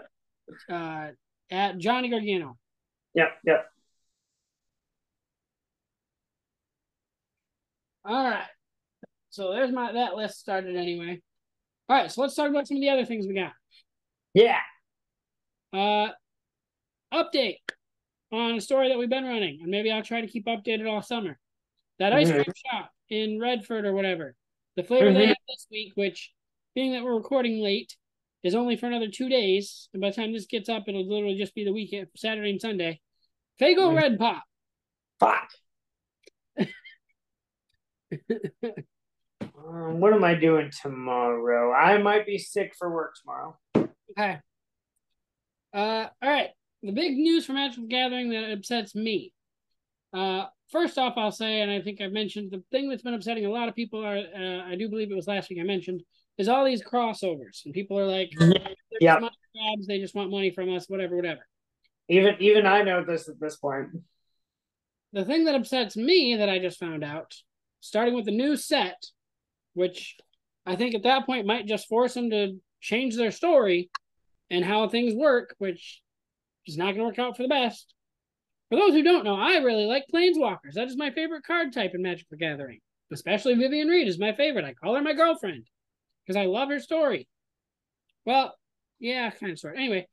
uh, 0.70 1.08
at 1.50 1.78
Johnny 1.80 2.10
Gargano. 2.10 2.58
yep, 3.16 3.30
yep. 3.46 3.66
All 8.06 8.24
right. 8.30 8.48
So 9.30 9.52
there's 9.54 9.72
my 9.72 9.92
that 9.94 10.16
list 10.16 10.40
started 10.40 10.76
anyway. 10.76 11.22
All 11.90 11.98
right, 11.98 12.12
so 12.12 12.22
let's 12.22 12.36
talk 12.36 12.50
about 12.50 12.68
some 12.68 12.78
of 12.78 12.82
the 12.82 12.90
other 12.90 13.06
things 13.06 13.28
we 13.28 13.34
got. 13.34 13.54
Yeah. 14.34 14.60
Uh, 15.74 16.10
update 17.14 17.60
on 18.32 18.56
a 18.56 18.62
story 18.62 18.90
that 18.90 18.98
we've 18.98 19.10
been 19.10 19.26
running, 19.26 19.60
and 19.62 19.70
maybe 19.70 19.92
I'll 19.92 20.04
try 20.04 20.22
to 20.22 20.28
keep 20.28 20.46
updated 20.46 20.90
all 20.90 21.02
summer. 21.02 21.38
That 22.00 22.14
ice 22.14 22.32
cream 22.32 22.46
shop 22.66 22.92
in 23.10 23.40
Redford 23.40 23.86
or 23.86 23.94
whatever, 23.94 24.36
the 24.76 24.84
flavor 24.84 25.12
they 25.14 25.26
Mhm. 25.26 25.28
have 25.28 25.38
this 25.48 25.68
week, 25.70 25.94
which 25.96 26.34
being 26.74 26.94
that 26.94 27.04
we're 27.04 27.16
recording 27.16 27.60
late, 27.60 27.96
is 28.44 28.56
only 28.56 28.76
for 28.76 28.88
another 28.88 29.10
two 29.10 29.30
days, 29.30 29.90
and 29.94 30.02
by 30.02 30.10
the 30.10 30.16
time 30.16 30.32
this 30.34 30.46
gets 30.46 30.70
up, 30.70 30.88
it'll 30.88 31.06
literally 31.06 31.38
just 31.38 31.54
be 31.54 31.64
the 31.66 31.74
weekend, 31.74 32.08
Saturday 32.16 32.50
and 32.50 32.62
Sunday. 32.62 33.02
Faygo 33.60 33.90
Mhm. 33.90 33.96
Red 33.98 34.18
Pop. 34.18 34.44
Fuck. 35.20 35.52
um, 39.58 40.00
what 40.00 40.14
am 40.14 40.24
I 40.24 40.36
doing 40.36 40.72
tomorrow? 40.82 41.72
I 41.74 41.98
might 41.98 42.26
be 42.26 42.38
sick 42.38 42.74
for 42.76 42.90
work 42.90 43.16
tomorrow. 43.16 43.60
Okay. 43.76 44.40
Uh, 45.74 46.10
all 46.22 46.30
right. 46.30 46.50
The 46.84 46.92
big 46.92 47.16
news 47.16 47.46
from 47.46 47.56
Magic 47.56 47.88
Gathering 47.90 48.30
that 48.32 48.52
upsets 48.52 48.96
me. 48.96 49.34
Uh, 50.14 50.46
first 50.72 50.98
off, 50.98 51.14
I'll 51.16 51.32
say, 51.32 51.62
and 51.62 51.72
I 51.72 51.82
think 51.82 52.02
I've 52.02 52.12
mentioned 52.12 52.52
the 52.52 52.64
thing 52.72 52.90
that's 52.90 53.04
been 53.04 53.14
upsetting 53.14 53.46
a 53.46 53.52
lot 53.52 53.70
of 53.70 53.76
people 53.76 54.04
are, 54.04 54.18
uh, 54.18 54.64
I 54.68 54.76
do 54.76 54.90
believe 54.90 55.12
it 55.12 55.16
was 55.16 55.28
last 55.28 55.50
week 55.50 55.60
I 55.60 55.64
mentioned, 55.64 56.02
is 56.38 56.50
all 56.50 56.66
these 56.66 56.84
crossovers, 56.84 57.66
and 57.66 57.74
people 57.74 58.00
are 58.00 58.08
like, 58.08 58.32
Yep. 59.00 59.22
money 59.22 59.36
grabs, 59.56 59.88
they 59.88 60.00
just 60.00 60.16
want 60.16 60.32
money 60.32 60.52
from 60.52 60.74
us, 60.76 60.88
whatever, 60.88 61.16
whatever. 61.16 61.48
Even 62.10 62.36
even 62.40 62.66
I 62.66 62.82
know 62.82 63.04
this 63.04 63.30
at 63.30 63.40
this 63.40 63.56
point. 63.56 63.90
The 65.14 65.26
thing 65.26 65.46
that 65.46 65.56
upsets 65.56 65.96
me 65.96 66.36
that 66.38 66.50
I 66.50 66.60
just 66.60 66.80
found 66.80 67.04
out, 67.04 67.34
starting 67.80 68.16
with 68.16 68.26
the 68.26 68.32
new 68.32 68.58
set, 68.58 69.02
which 69.74 70.18
I 70.66 70.76
think 70.76 70.94
at 70.94 71.04
that 71.04 71.26
point 71.26 71.48
might 71.48 71.68
just 71.68 71.88
force 71.88 72.14
them 72.14 72.30
to 72.32 72.60
change 72.80 73.16
their 73.16 73.32
story 73.32 73.90
and 74.50 74.66
how 74.66 74.88
things 74.88 75.14
work, 75.14 75.56
which 75.58 76.01
is 76.68 76.78
not 76.78 76.96
going 76.96 76.98
to 76.98 77.04
work 77.04 77.20
out 77.20 77.38
for 77.38 77.44
the 77.44 77.50
best. 77.50 77.94
For 78.70 78.78
those 78.78 78.92
who 78.92 79.04
don't 79.04 79.26
know, 79.26 79.36
I 79.36 79.58
really 79.58 79.86
like 79.86 80.06
Planeswalkers. 80.14 80.76
That 80.76 80.88
is 80.88 80.96
my 80.96 81.12
favorite 81.12 81.44
card 81.44 81.74
type 81.74 81.92
in 81.94 82.02
Magic 82.02 82.28
the 82.30 82.38
Gathering. 82.38 82.80
Especially 83.12 83.56
Vivien 83.56 83.90
Reid 83.90 84.08
is 84.08 84.18
my 84.18 84.32
favorite. 84.34 84.64
I 84.64 84.74
call 84.74 84.96
her 84.96 85.02
my 85.02 85.14
girlfriend 85.14 85.66
because 86.26 86.38
I 86.38 86.46
love 86.46 86.70
her 86.70 86.80
story. 86.80 87.28
Well, 88.26 88.56
yeah, 89.00 89.30
kind 89.32 89.52
of 89.52 89.60
sort. 89.60 89.76
Anyway, 89.76 90.08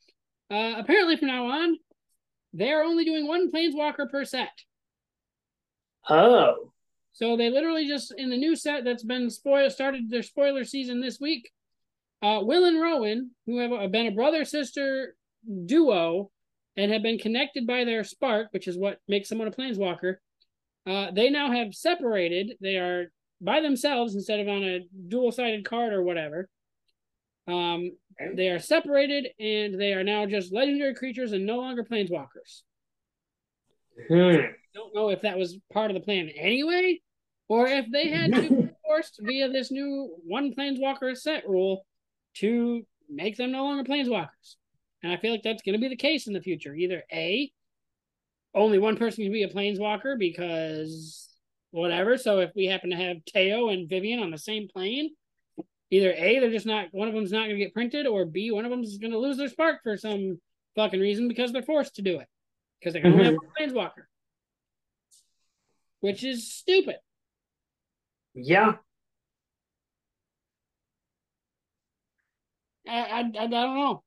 uh, 0.51 0.75
apparently 0.77 1.17
from 1.17 1.29
now 1.29 1.47
on, 1.47 1.77
they 2.53 2.73
are 2.73 2.83
only 2.83 3.05
doing 3.05 3.29
one 3.29 3.53
Planeswalker 3.53 4.11
per 4.11 4.25
set. 4.25 4.51
Oh. 6.09 6.73
So 7.13 7.37
they 7.37 7.51
literally 7.51 7.87
just 7.87 8.13
in 8.17 8.31
the 8.31 8.37
new 8.37 8.57
set 8.57 8.85
that's 8.85 9.05
been 9.05 9.31
spoiled 9.31 9.73
started 9.73 10.11
their 10.11 10.23
spoiler 10.23 10.65
season 10.65 11.01
this 11.01 11.21
week. 11.21 11.51
Uh, 12.23 12.41
Will 12.43 12.65
and 12.65 12.81
Rowan, 12.81 13.33
who 13.47 13.59
have 13.59 13.93
been 13.93 14.07
a 14.07 14.13
brother 14.13 14.45
sister 14.45 15.15
duo 15.67 16.31
and 16.79 16.93
have 16.93 17.03
been 17.03 17.19
connected 17.19 17.67
by 17.67 17.85
their 17.85 18.05
spark, 18.05 18.47
which 18.53 18.69
is 18.69 18.79
what 18.79 19.01
makes 19.09 19.29
someone 19.29 19.49
a 19.49 19.51
planeswalker, 19.51 20.17
uh, 20.87 21.11
they 21.11 21.29
now 21.29 21.51
have 21.51 21.75
separated. 21.75 22.53
They 22.61 22.77
are 22.77 23.13
by 23.41 23.61
themselves 23.61 24.15
instead 24.15 24.39
of 24.39 24.49
on 24.49 24.63
a 24.63 24.87
dual 25.09 25.33
sided 25.33 25.65
card 25.65 25.93
or 25.93 26.05
whatever. 26.05 26.49
Um, 27.49 27.91
they 28.35 28.49
are 28.49 28.61
separated 28.61 29.29
and 29.41 29.81
they 29.81 29.93
are 29.93 30.05
now 30.05 30.27
just 30.27 30.53
legendary 30.53 30.95
creatures 30.95 31.33
and 31.33 31.45
no 31.45 31.57
longer 31.57 31.83
planeswalkers. 31.83 32.63
Hmm. 34.09 34.37
don't 34.73 34.95
know 34.95 35.09
if 35.11 35.23
that 35.23 35.37
was 35.37 35.59
part 35.73 35.91
of 35.91 35.95
the 35.95 36.01
plan 36.01 36.31
anyway, 36.37 37.01
or 37.49 37.67
if 37.67 37.87
they 37.91 38.09
had 38.09 38.33
to 38.33 38.43
be 38.49 38.69
forced 38.87 39.19
via 39.21 39.49
this 39.49 39.73
new 39.73 40.15
one 40.25 40.55
planeswalker 40.55 41.17
set 41.17 41.49
rule 41.49 41.85
to 42.35 42.87
make 43.09 43.37
them 43.37 43.51
no 43.51 43.65
longer 43.65 43.83
planeswalkers. 43.83 44.57
And 45.03 45.13
I 45.13 45.17
feel 45.17 45.33
like 45.33 45.43
that's 45.43 45.63
going 45.63 45.75
to 45.75 45.81
be 45.81 45.89
the 45.89 45.97
case 45.97 46.27
in 46.27 46.33
the 46.33 46.41
future. 46.41 46.75
Either 46.75 47.05
A, 47.13 47.53
only 48.55 48.79
one 48.79 48.97
person 48.97 49.25
can 49.25 49.33
be 49.33 49.45
a 49.45 49.49
planeswalker 49.49 50.19
because 50.19 51.29
whatever. 51.71 52.17
So 52.17 52.41
if 52.41 52.51
we 52.57 52.67
happen 52.67 52.91
to 52.91 52.97
have 52.97 53.25
Teo 53.25 53.69
and 53.69 53.89
Vivien 53.89 54.21
on 54.21 54.31
the 54.31 54.39
same 54.39 54.69
plane, 54.69 55.11
Either 55.91 56.13
A, 56.13 56.39
they're 56.39 56.51
just 56.51 56.67
not 56.67 56.89
one 56.93 57.09
of 57.09 57.15
them's 57.15 57.33
not 57.33 57.47
gonna 57.47 57.57
get 57.57 57.73
printed, 57.73 58.07
or 58.07 58.27
B, 58.27 58.51
one 58.51 58.65
of 58.65 58.71
them's 58.71 58.99
gonna 58.99 59.17
lose 59.17 59.39
their 59.39 59.49
spark 59.49 59.83
for 59.83 59.97
some 59.97 60.39
fucking 60.77 61.01
reason 61.01 61.29
because 61.29 61.51
they're 61.51 61.63
forced 61.63 61.97
to 61.97 62.03
do 62.03 62.19
it. 62.21 62.29
Because 62.79 62.93
they 62.93 63.01
can 63.01 63.13
only 63.13 63.25
mm-hmm. 63.25 63.35
have 63.35 63.73
one 63.73 63.91
planeswalker. 63.91 64.05
Which 66.01 66.23
is 66.25 66.53
stupid. 66.53 66.97
Yeah. 68.35 68.75
I, 72.87 72.99
I, 72.99 73.19
I 73.21 73.47
don't 73.47 73.51
know. 73.51 74.03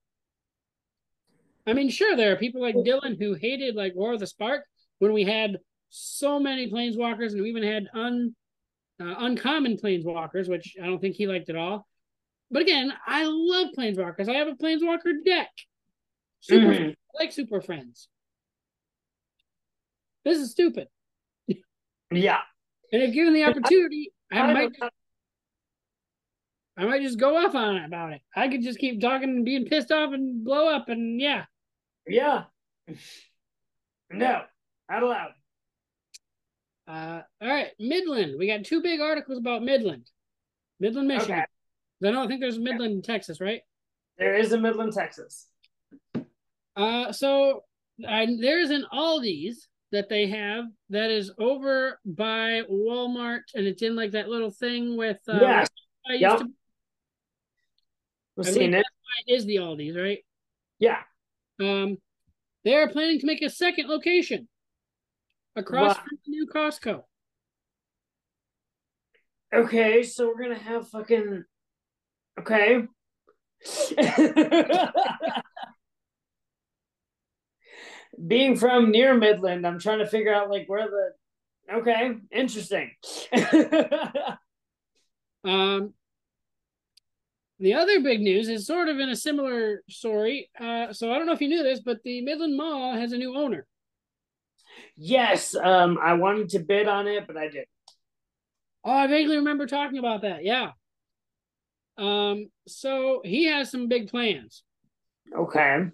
I 1.68 1.74
mean, 1.74 1.89
sure, 1.89 2.16
there 2.16 2.32
are 2.32 2.38
people 2.38 2.62
like 2.62 2.76
Dylan 2.76 3.18
who 3.20 3.34
hated 3.34 3.76
like 3.76 3.93
War 3.95 4.14
of 4.14 4.20
the 4.20 4.28
Spark 4.28 4.66
when 4.99 5.14
we 5.14 5.24
had 5.24 5.57
so 5.89 6.39
many 6.39 6.70
planeswalkers 6.72 7.34
and 7.34 7.41
we 7.41 7.49
even 7.49 7.64
had 7.64 7.88
un 7.93 8.36
uh, 8.99 9.16
uncommon 9.20 9.78
planeswalkers, 9.78 10.47
which 10.47 10.76
I 10.82 10.86
don't 10.86 10.99
think 10.99 11.16
he 11.16 11.28
liked 11.28 11.49
at 11.49 11.55
all. 11.55 11.88
But 12.49 12.62
again, 12.62 12.93
I 13.07 13.26
love 13.26 13.70
planeswalkers. 13.78 14.30
I 14.30 14.34
have 14.34 14.47
a 14.47 14.53
planeswalker 14.55 15.24
deck. 15.26 15.49
Super 16.39 16.68
Mhm. 16.68 16.91
I 16.91 17.24
like 17.24 17.32
Super 17.32 17.62
Friends. 17.62 18.07
This 20.24 20.38
is 20.38 20.51
stupid. 20.51 20.88
Yeah. 22.12 22.41
And 22.91 23.01
if 23.03 23.14
given 23.14 23.34
the 23.34 23.43
opportunity, 23.45 24.12
I, 24.32 24.39
I 24.39 24.53
might 24.53 24.74
don't- 24.74 24.93
I 26.78 26.86
might 26.86 27.01
just 27.01 27.20
go 27.20 27.38
off 27.38 27.53
on 27.55 27.78
it 27.78 27.86
about 27.86 28.14
it. 28.14 28.22
I 28.36 28.47
could 28.47 28.62
just 28.64 28.80
keep 28.80 29.01
talking 29.01 29.30
and 29.30 29.45
being 29.45 29.66
pissed 29.66 29.91
off 29.91 30.14
and 30.14 30.43
blow 30.43 30.68
up 30.74 30.89
and 30.89 31.20
yeah. 31.20 31.45
Yeah. 32.08 32.43
No, 34.10 34.41
not 34.89 35.04
allowed. 35.04 35.32
Uh, 36.88 37.22
all 37.41 37.47
right, 37.47 37.70
Midland. 37.80 38.36
We 38.38 38.47
got 38.47 38.66
two 38.66 38.82
big 38.82 38.99
articles 38.99 39.38
about 39.38 39.64
Midland, 39.64 40.10
Midland, 40.80 41.08
Michigan. 41.08 41.36
Okay. 41.36 41.45
I 42.10 42.12
don't 42.12 42.28
think 42.28 42.41
there's 42.41 42.60
Midland, 42.60 42.93
in 42.95 43.02
Texas, 43.02 43.39
right? 43.39 43.62
There 44.18 44.36
is 44.36 44.52
a 44.52 44.58
Midland, 44.60 44.93
Texas. 44.93 45.47
Uh, 46.76 47.12
so 47.12 47.64
I, 48.08 48.28
there's 48.39 48.72
an 48.72 48.86
Aldi's 48.91 49.68
that 49.91 50.10
they 50.10 50.28
have 50.28 50.66
that 50.89 51.12
is 51.12 51.32
over 51.38 51.99
by 52.06 52.62
Walmart, 52.70 53.41
and 53.54 53.66
it's 53.68 53.82
in 53.82 53.95
like 53.95 54.12
that 54.12 54.28
little 54.30 54.52
thing 54.52 54.97
with. 54.97 55.20
Uh, 55.28 55.38
Yes. 55.41 55.68
I 56.10 56.14
Yep. 56.16 56.39
to- 56.39 56.52
We've 58.38 58.47
seen 58.47 58.74
it 58.74 58.86
is 59.28 59.45
the 59.45 59.58
Aldi's, 59.58 59.95
right? 59.95 60.20
Yeah. 60.80 61.04
Um, 61.62 61.97
they 62.64 62.76
are 62.76 62.89
planning 62.89 63.20
to 63.20 63.26
make 63.26 63.41
a 63.41 63.49
second 63.49 63.88
location 63.88 64.47
across 65.55 65.95
Wow. 65.97 66.03
from 66.03 66.18
the 66.26 66.32
new 66.32 66.47
Costco. 66.47 67.03
Okay, 69.53 70.03
so 70.03 70.28
we're 70.28 70.41
gonna 70.41 70.57
have 70.57 70.88
fucking. 70.89 71.43
Okay. 72.39 72.86
Being 78.28 78.55
from 78.57 78.91
near 78.91 79.14
Midland, 79.16 79.66
I'm 79.68 79.80
trying 79.80 79.99
to 79.99 80.07
figure 80.07 80.34
out 80.34 80.49
like 80.49 80.68
where 80.68 80.88
the. 80.88 81.12
Okay, 81.74 82.16
interesting. 82.32 82.91
Um, 85.43 85.95
the 87.62 87.76
other 87.76 88.01
big 88.01 88.22
news 88.22 88.49
is 88.49 88.66
sort 88.66 88.89
of 88.89 88.99
in 88.99 89.09
a 89.09 89.16
similar 89.16 89.84
story. 89.89 90.49
Uh, 90.59 90.91
so 90.91 91.12
I 91.12 91.18
don't 91.18 91.28
know 91.28 91.34
if 91.34 91.41
you 91.41 91.47
knew 91.47 91.64
this, 91.64 91.80
but 91.80 91.99
the 92.03 92.22
Midland 92.22 92.57
Mall 92.57 92.93
has 92.93 93.14
a 93.14 93.18
new 93.18 93.38
owner. 93.38 93.66
yes, 94.97 95.55
um, 95.55 95.97
I 96.01 96.14
wanted 96.14 96.49
to 96.49 96.59
bid 96.59 96.88
on 96.88 97.07
it, 97.07 97.28
but 97.28 97.38
I 97.38 97.47
didn't. 97.47 97.68
Oh, 98.84 98.91
I 98.91 99.07
vaguely 99.07 99.38
remember 99.38 99.68
talking 99.68 99.99
about 99.99 100.24
that. 100.24 100.43
Yeah. 100.43 100.72
Um, 101.97 102.49
so 102.68 103.22
he 103.24 103.45
has 103.45 103.70
some 103.70 103.88
big 103.88 104.09
plans. 104.09 104.64
Okay, 105.36 105.86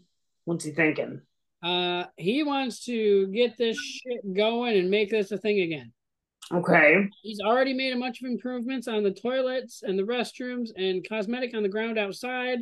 what's 0.46 0.64
he 0.64 0.72
thinking? 0.72 1.22
Uh, 1.62 2.06
he 2.16 2.44
wants 2.44 2.86
to 2.86 3.28
get 3.28 3.58
this 3.58 3.78
shit 3.78 4.34
going 4.34 4.78
and 4.78 4.90
make 4.90 5.10
this 5.10 5.32
a 5.32 5.38
thing 5.38 5.60
again. 5.60 5.92
Okay, 6.54 7.10
He's 7.24 7.42
already 7.42 7.74
made 7.74 7.94
a 7.94 8.00
bunch 8.00 8.22
of 8.22 8.30
improvements 8.30 8.88
on 8.88 9.04
the 9.04 9.12
toilets 9.12 9.84
and 9.84 10.00
the 10.00 10.04
restrooms 10.04 10.70
and 10.78 11.06
cosmetic 11.08 11.54
on 11.54 11.62
the 11.64 11.70
ground 11.70 11.98
outside. 11.98 12.60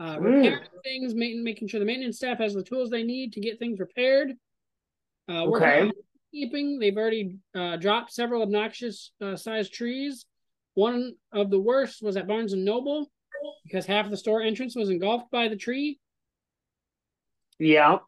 Uh, 0.00 0.16
repairing 0.20 0.60
things, 0.84 1.14
making 1.14 1.42
making 1.42 1.66
sure 1.66 1.80
the 1.80 1.86
maintenance 1.86 2.16
staff 2.18 2.38
has 2.38 2.54
the 2.54 2.62
tools 2.62 2.90
they 2.90 3.02
need 3.02 3.32
to 3.32 3.40
get 3.40 3.58
things 3.58 3.80
repaired. 3.80 4.34
Uh, 5.28 5.46
Okay. 5.46 5.90
keeping. 6.32 6.78
They've 6.78 6.96
already 6.96 7.36
uh, 7.54 7.76
dropped 7.76 8.12
several 8.12 8.42
obnoxious 8.42 9.10
uh, 9.20 9.34
sized 9.34 9.72
trees. 9.72 10.26
One 10.74 11.16
of 11.32 11.50
the 11.50 11.58
worst 11.58 12.02
was 12.02 12.16
at 12.16 12.28
Barnes 12.28 12.52
and 12.52 12.64
Noble 12.64 13.10
because 13.64 13.86
half 13.86 14.04
of 14.04 14.12
the 14.12 14.16
store 14.16 14.42
entrance 14.42 14.76
was 14.76 14.90
engulfed 14.90 15.30
by 15.32 15.48
the 15.48 15.56
tree. 15.56 15.98
yeah, 17.58 17.98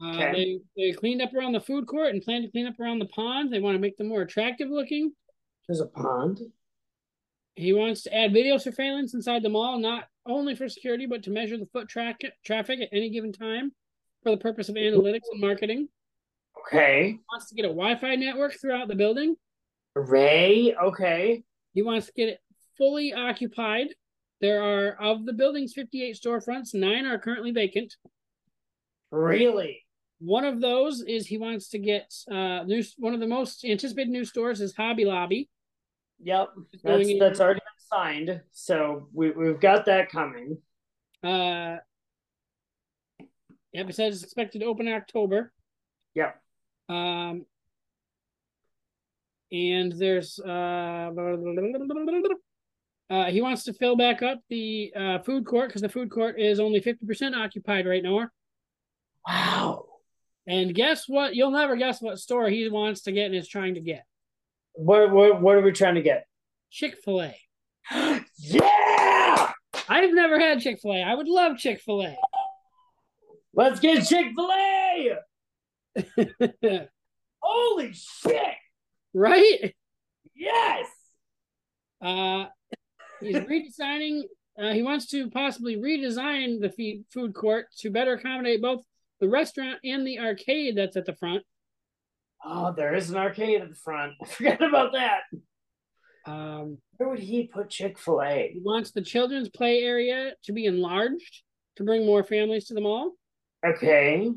Uh, 0.00 0.32
They 0.32 0.60
they 0.76 0.92
cleaned 0.92 1.20
up 1.22 1.34
around 1.34 1.52
the 1.52 1.60
food 1.60 1.86
court 1.86 2.10
and 2.14 2.22
plan 2.22 2.42
to 2.42 2.50
clean 2.50 2.66
up 2.66 2.78
around 2.78 2.98
the 3.00 3.06
pond. 3.06 3.52
They 3.52 3.58
want 3.60 3.74
to 3.74 3.80
make 3.80 3.96
them 3.96 4.08
more 4.08 4.22
attractive 4.22 4.68
looking. 4.70 5.12
there's 5.66 5.80
a 5.80 5.86
pond. 5.86 6.40
He 7.56 7.72
wants 7.72 8.02
to 8.04 8.14
add 8.14 8.32
video 8.32 8.56
surveillance 8.58 9.14
inside 9.14 9.42
the 9.42 9.48
mall, 9.48 9.78
not 9.80 10.04
only 10.24 10.54
for 10.54 10.68
security, 10.68 11.06
but 11.06 11.24
to 11.24 11.30
measure 11.30 11.56
the 11.58 11.66
foot 11.66 11.88
tra- 11.88 12.14
traffic 12.44 12.80
at 12.80 12.88
any 12.92 13.10
given 13.10 13.32
time 13.32 13.72
for 14.22 14.30
the 14.30 14.36
purpose 14.36 14.68
of 14.68 14.76
analytics 14.76 15.26
and 15.32 15.40
marketing. 15.40 15.88
Okay, 16.66 17.08
He 17.12 17.20
wants 17.32 17.48
to 17.48 17.54
get 17.56 17.64
a 17.64 17.68
Wi-Fi 17.68 18.14
network 18.14 18.54
throughout 18.60 18.86
the 18.88 18.94
building. 18.94 19.34
Ray. 19.96 20.74
Okay, 20.76 21.42
He 21.74 21.82
wants 21.82 22.06
to 22.06 22.12
get 22.12 22.28
it 22.28 22.38
fully 22.76 23.12
occupied. 23.12 23.88
There 24.40 24.62
are 24.62 24.90
of 25.02 25.26
the 25.26 25.32
building's 25.32 25.72
58 25.74 26.14
storefronts, 26.16 26.74
nine 26.74 27.06
are 27.06 27.18
currently 27.18 27.50
vacant. 27.50 27.96
really. 29.10 29.84
One 30.20 30.44
of 30.44 30.60
those 30.60 31.00
is 31.02 31.26
he 31.26 31.38
wants 31.38 31.68
to 31.70 31.78
get 31.78 32.12
uh 32.30 32.64
new 32.64 32.82
one 32.96 33.14
of 33.14 33.20
the 33.20 33.26
most 33.26 33.64
anticipated 33.64 34.10
new 34.10 34.24
stores 34.24 34.60
is 34.60 34.74
Hobby 34.74 35.04
Lobby. 35.04 35.48
Yep, 36.22 36.48
that's 36.82 37.08
in- 37.08 37.18
that's 37.18 37.40
already 37.40 37.60
been 37.60 37.98
signed, 37.98 38.40
so 38.52 39.08
we 39.12 39.30
we've 39.30 39.60
got 39.60 39.84
that 39.86 40.10
coming. 40.10 40.58
Uh 41.22 41.76
Yep, 43.72 43.90
it 43.90 43.94
says 43.94 44.14
it's 44.14 44.24
expected 44.24 44.60
to 44.60 44.64
open 44.64 44.88
in 44.88 44.94
October. 44.94 45.52
Yep. 46.14 46.40
Um 46.88 47.44
and 49.52 49.92
there's 49.92 50.38
uh 50.40 51.10
uh 53.10 53.24
he 53.30 53.40
wants 53.40 53.64
to 53.64 53.72
fill 53.72 53.96
back 53.96 54.22
up 54.22 54.40
the 54.48 54.92
uh 54.96 55.18
food 55.20 55.46
court 55.46 55.68
because 55.68 55.82
the 55.82 55.88
food 55.88 56.10
court 56.10 56.40
is 56.40 56.58
only 56.60 56.80
50% 56.80 57.36
occupied 57.36 57.86
right 57.86 58.02
now. 58.02 58.28
Wow. 59.26 59.84
And 60.48 60.74
guess 60.74 61.04
what? 61.06 61.36
You'll 61.36 61.50
never 61.50 61.76
guess 61.76 62.00
what 62.00 62.18
store 62.18 62.48
he 62.48 62.68
wants 62.68 63.02
to 63.02 63.12
get 63.12 63.26
and 63.26 63.34
is 63.36 63.46
trying 63.46 63.74
to 63.74 63.80
get. 63.80 64.04
What 64.72 65.10
what 65.12 65.40
what 65.40 65.56
are 65.56 65.60
we 65.60 65.72
trying 65.72 65.96
to 65.96 66.02
get? 66.02 66.26
Chick-fil-A. 66.70 67.36
Yeah. 68.40 69.52
I've 69.88 70.12
never 70.12 70.38
had 70.38 70.60
Chick-fil-A. 70.60 71.02
I 71.02 71.14
would 71.14 71.28
love 71.28 71.58
Chick-fil-A. 71.58 72.16
Let's 73.58 73.80
get 73.80 74.06
Chick 74.06 74.26
Fil 74.36 74.52
A. 74.52 75.16
Holy 77.42 77.92
shit! 77.92 78.54
right? 79.14 79.74
Yes. 80.36 80.86
Uh, 82.00 82.44
he's 83.20 83.34
redesigning. 83.34 84.22
Uh, 84.56 84.72
he 84.74 84.82
wants 84.82 85.06
to 85.08 85.28
possibly 85.30 85.76
redesign 85.76 86.60
the 86.60 86.70
feed, 86.70 87.04
food 87.12 87.34
court 87.34 87.66
to 87.78 87.90
better 87.90 88.12
accommodate 88.12 88.62
both 88.62 88.82
the 89.20 89.28
restaurant 89.28 89.78
and 89.84 90.06
the 90.06 90.18
arcade 90.18 90.76
that's 90.76 90.96
at 90.96 91.06
the 91.06 91.14
front. 91.14 91.42
Oh, 92.44 92.72
there 92.72 92.94
is 92.94 93.10
an 93.10 93.16
arcade 93.16 93.60
at 93.60 93.68
the 93.68 93.74
front. 93.74 94.14
I 94.22 94.26
forgot 94.26 94.62
about 94.62 94.92
that. 94.92 95.22
Um, 96.26 96.78
Where 96.96 97.08
would 97.08 97.18
he 97.18 97.46
put 97.46 97.70
Chick 97.70 97.98
Fil 97.98 98.22
A? 98.22 98.50
he 98.52 98.60
wants 98.62 98.90
the 98.90 99.02
children's 99.02 99.48
play 99.48 99.82
area 99.82 100.32
to 100.44 100.52
be 100.52 100.66
enlarged 100.66 101.42
to 101.76 101.84
bring 101.84 102.04
more 102.04 102.22
families 102.22 102.66
to 102.66 102.74
the 102.74 102.80
mall. 102.80 103.12
Okay. 103.66 104.30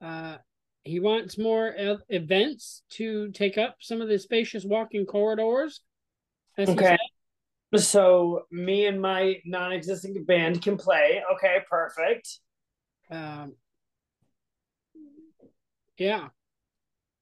Uh, 0.00 0.36
he 0.82 1.00
wants 1.00 1.36
more 1.36 1.74
events 2.08 2.82
to 2.90 3.30
take 3.32 3.58
up 3.58 3.76
some 3.80 4.00
of 4.00 4.08
the 4.08 4.18
spacious 4.18 4.64
walking 4.64 5.04
corridors. 5.04 5.80
Okay. 6.58 6.96
So 7.76 8.42
me 8.50 8.86
and 8.86 9.00
my 9.00 9.36
non-existing 9.44 10.24
band 10.24 10.62
can 10.62 10.76
play. 10.76 11.22
Okay, 11.34 11.58
perfect. 11.68 12.28
Um, 13.10 13.54
yeah. 16.00 16.28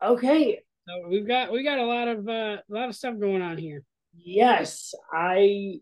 Okay. 0.03 0.61
So 0.89 1.09
we've 1.09 1.27
got 1.27 1.53
we 1.53 1.63
got 1.65 1.79
a 1.79 1.85
lot 1.85 2.09
of 2.09 2.27
uh, 2.29 2.57
a 2.63 2.71
lot 2.71 2.89
of 2.89 2.95
stuff 2.97 3.19
going 3.19 3.43
on 3.43 3.59
here. 3.59 3.83
Yes, 4.15 4.95
I 5.13 5.81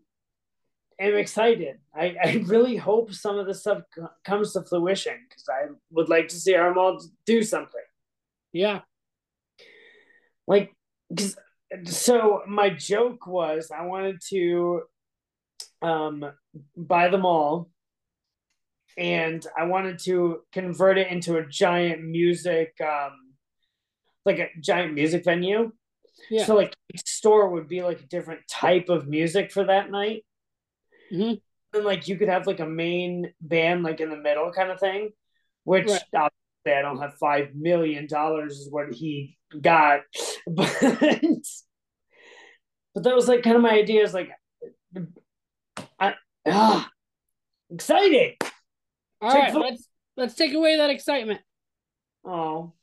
am 0.99 1.15
excited. 1.15 1.77
I, 1.95 2.15
I 2.21 2.43
really 2.45 2.75
hope 2.75 3.13
some 3.13 3.37
of 3.37 3.45
this 3.47 3.61
stuff 3.61 3.83
comes 4.25 4.51
to 4.53 4.63
fruition 4.63 5.13
because 5.29 5.45
I 5.49 5.67
would 5.91 6.09
like 6.09 6.27
to 6.29 6.35
see 6.35 6.55
our 6.55 6.73
mall 6.73 6.99
do 7.25 7.41
something. 7.43 7.87
Yeah. 8.51 8.81
Like, 10.47 10.73
'cause- 11.15 11.37
so 11.83 12.43
my 12.47 12.69
joke 12.69 13.27
was 13.27 13.71
I 13.71 13.85
wanted 13.85 14.21
to 14.29 14.83
um 15.81 16.25
buy 16.75 17.09
them 17.09 17.25
all 17.25 17.69
and 18.97 19.45
I 19.57 19.65
wanted 19.65 19.99
to 19.99 20.39
convert 20.51 20.97
it 20.97 21.11
into 21.11 21.37
a 21.37 21.45
giant 21.45 22.03
music 22.03 22.73
um 22.81 23.11
like 24.25 24.39
a 24.39 24.47
giant 24.59 24.93
music 24.93 25.23
venue. 25.23 25.71
Yeah. 26.29 26.45
So 26.45 26.55
like 26.55 26.73
each 26.93 27.07
store 27.07 27.49
would 27.49 27.67
be 27.69 27.81
like 27.81 28.01
a 28.01 28.07
different 28.07 28.41
type 28.49 28.89
of 28.89 29.07
music 29.07 29.51
for 29.51 29.63
that 29.65 29.89
night. 29.89 30.25
Mhm. 31.13 31.39
And 31.73 31.85
like 31.85 32.07
you 32.07 32.17
could 32.17 32.27
have 32.27 32.47
like 32.47 32.59
a 32.59 32.65
main 32.65 33.33
band 33.39 33.83
like 33.83 34.01
in 34.01 34.09
the 34.09 34.17
middle 34.17 34.51
kind 34.51 34.71
of 34.71 34.79
thing, 34.79 35.11
which 35.63 35.87
Right. 35.87 36.01
obviously 36.13 36.77
I 36.77 36.81
don't 36.81 36.99
have 36.99 37.13
five 37.15 37.55
million 37.55 38.07
dollars 38.07 38.57
is 38.57 38.71
what 38.71 38.91
he 38.93 39.37
got. 39.61 40.01
But 40.49 40.75
but 42.93 43.03
that 43.03 43.15
was 43.15 43.27
like 43.27 43.43
kind 43.43 43.55
of 43.55 43.61
my 43.61 43.71
idea 43.71 44.03
is 44.03 44.13
like 44.13 44.31
I 45.99 46.15
ah, 46.47 46.89
exciting. 47.69 48.35
All 49.21 49.29
right, 49.29 49.45
Chick-fil- 49.45 49.61
let's 49.61 49.89
let's 50.15 50.35
take 50.35 50.53
away 50.53 50.77
that 50.77 50.89
excitement. 50.89 51.41
Oh. 52.25 52.73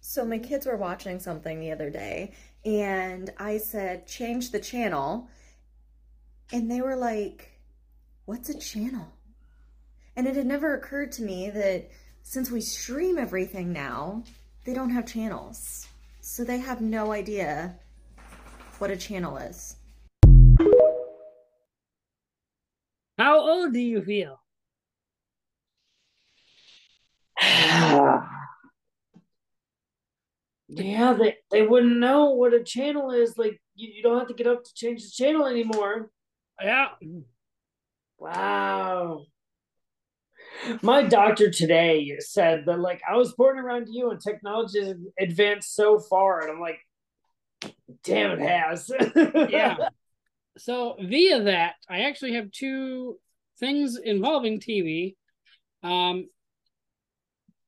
So 0.00 0.24
my 0.24 0.38
kids 0.38 0.66
were 0.66 0.76
watching 0.76 1.18
something 1.18 1.60
the 1.60 1.72
other 1.72 1.90
day 1.90 2.34
and 2.64 3.30
I 3.38 3.58
said, 3.58 4.06
change 4.06 4.50
the 4.50 4.60
channel. 4.60 5.28
And 6.52 6.70
they 6.70 6.80
were 6.80 6.96
like, 6.96 7.58
what's 8.26 8.48
a 8.50 8.58
channel? 8.58 9.12
And 10.16 10.26
it 10.26 10.36
had 10.36 10.46
never 10.46 10.74
occurred 10.74 11.12
to 11.12 11.22
me 11.22 11.50
that 11.50 11.90
since 12.22 12.50
we 12.50 12.60
stream 12.60 13.18
everything 13.18 13.72
now, 13.72 14.24
they 14.64 14.74
don't 14.74 14.90
have 14.90 15.06
channels. 15.06 15.86
So 16.20 16.44
they 16.44 16.58
have 16.58 16.80
no 16.80 17.12
idea 17.12 17.74
what 18.78 18.90
a 18.90 18.96
channel 18.96 19.36
is. 19.36 19.76
How 23.18 23.40
old 23.40 23.72
do 23.72 23.80
you 23.80 24.02
feel? 24.02 24.40
Yeah, 30.68 31.12
they, 31.12 31.36
they 31.50 31.62
wouldn't 31.66 31.98
know 31.98 32.30
what 32.30 32.54
a 32.54 32.62
channel 32.62 33.10
is. 33.10 33.36
Like 33.38 33.60
you, 33.74 33.92
you 33.94 34.02
don't 34.02 34.18
have 34.18 34.28
to 34.28 34.34
get 34.34 34.46
up 34.46 34.64
to 34.64 34.74
change 34.74 35.04
the 35.04 35.10
channel 35.10 35.46
anymore. 35.46 36.10
Yeah. 36.60 36.88
Wow. 38.18 39.26
My 40.82 41.02
doctor 41.02 41.50
today 41.50 42.16
said 42.20 42.64
that 42.66 42.80
like 42.80 43.02
I 43.08 43.16
was 43.16 43.34
born 43.34 43.58
around 43.58 43.88
you 43.90 44.10
and 44.10 44.20
technology 44.20 44.80
has 44.80 44.96
advanced 45.18 45.74
so 45.74 45.98
far, 45.98 46.40
and 46.40 46.50
I'm 46.50 46.60
like, 46.60 46.80
damn 48.02 48.32
it 48.32 48.40
has. 48.40 48.90
yeah. 49.50 49.76
So 50.56 50.96
via 51.00 51.42
that, 51.44 51.74
I 51.88 52.02
actually 52.02 52.34
have 52.34 52.50
two 52.50 53.18
things 53.58 53.96
involving 53.96 54.60
TV. 54.60 55.16
Um, 55.82 56.28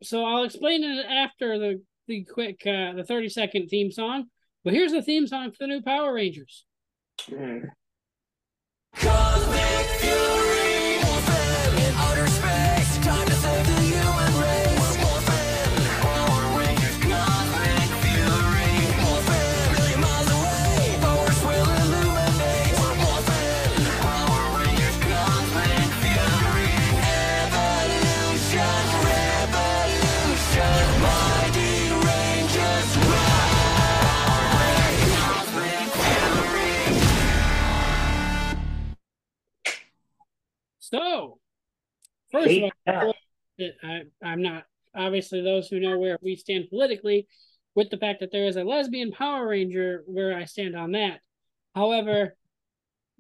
so 0.03 0.25
I'll 0.25 0.45
explain 0.45 0.85
it 0.85 1.07
after 1.07 1.59
the 1.59 1.83
the 2.07 2.25
quick 2.25 2.61
uh, 2.67 2.93
the 2.93 3.05
thirty 3.07 3.29
second 3.29 3.69
theme 3.69 3.91
song. 3.91 4.27
But 4.65 4.75
here's 4.75 4.93
the 4.93 5.03
theme 5.03 5.27
song 5.27 5.51
for 5.51 5.59
the 5.61 5.67
new 5.67 5.83
Power 5.83 6.13
Rangers. 6.13 6.65
So, 40.91 41.39
first 42.31 42.59
of 42.59 42.71
all, 42.87 43.15
I, 43.83 44.03
I'm 44.23 44.41
not 44.41 44.65
obviously 44.95 45.43
those 45.43 45.67
who 45.67 45.81
know 45.81 45.99
where 45.99 46.17
we 46.23 46.37
stand 46.37 46.69
politically 46.69 47.27
with 47.75 47.91
the 47.91 47.97
fact 47.97 48.21
that 48.21 48.31
there 48.31 48.47
is 48.47 48.55
a 48.55 48.63
lesbian 48.63 49.11
Power 49.11 49.49
Ranger 49.49 50.05
where 50.07 50.37
I 50.37 50.45
stand 50.45 50.77
on 50.77 50.93
that. 50.93 51.21
However, 51.75 52.37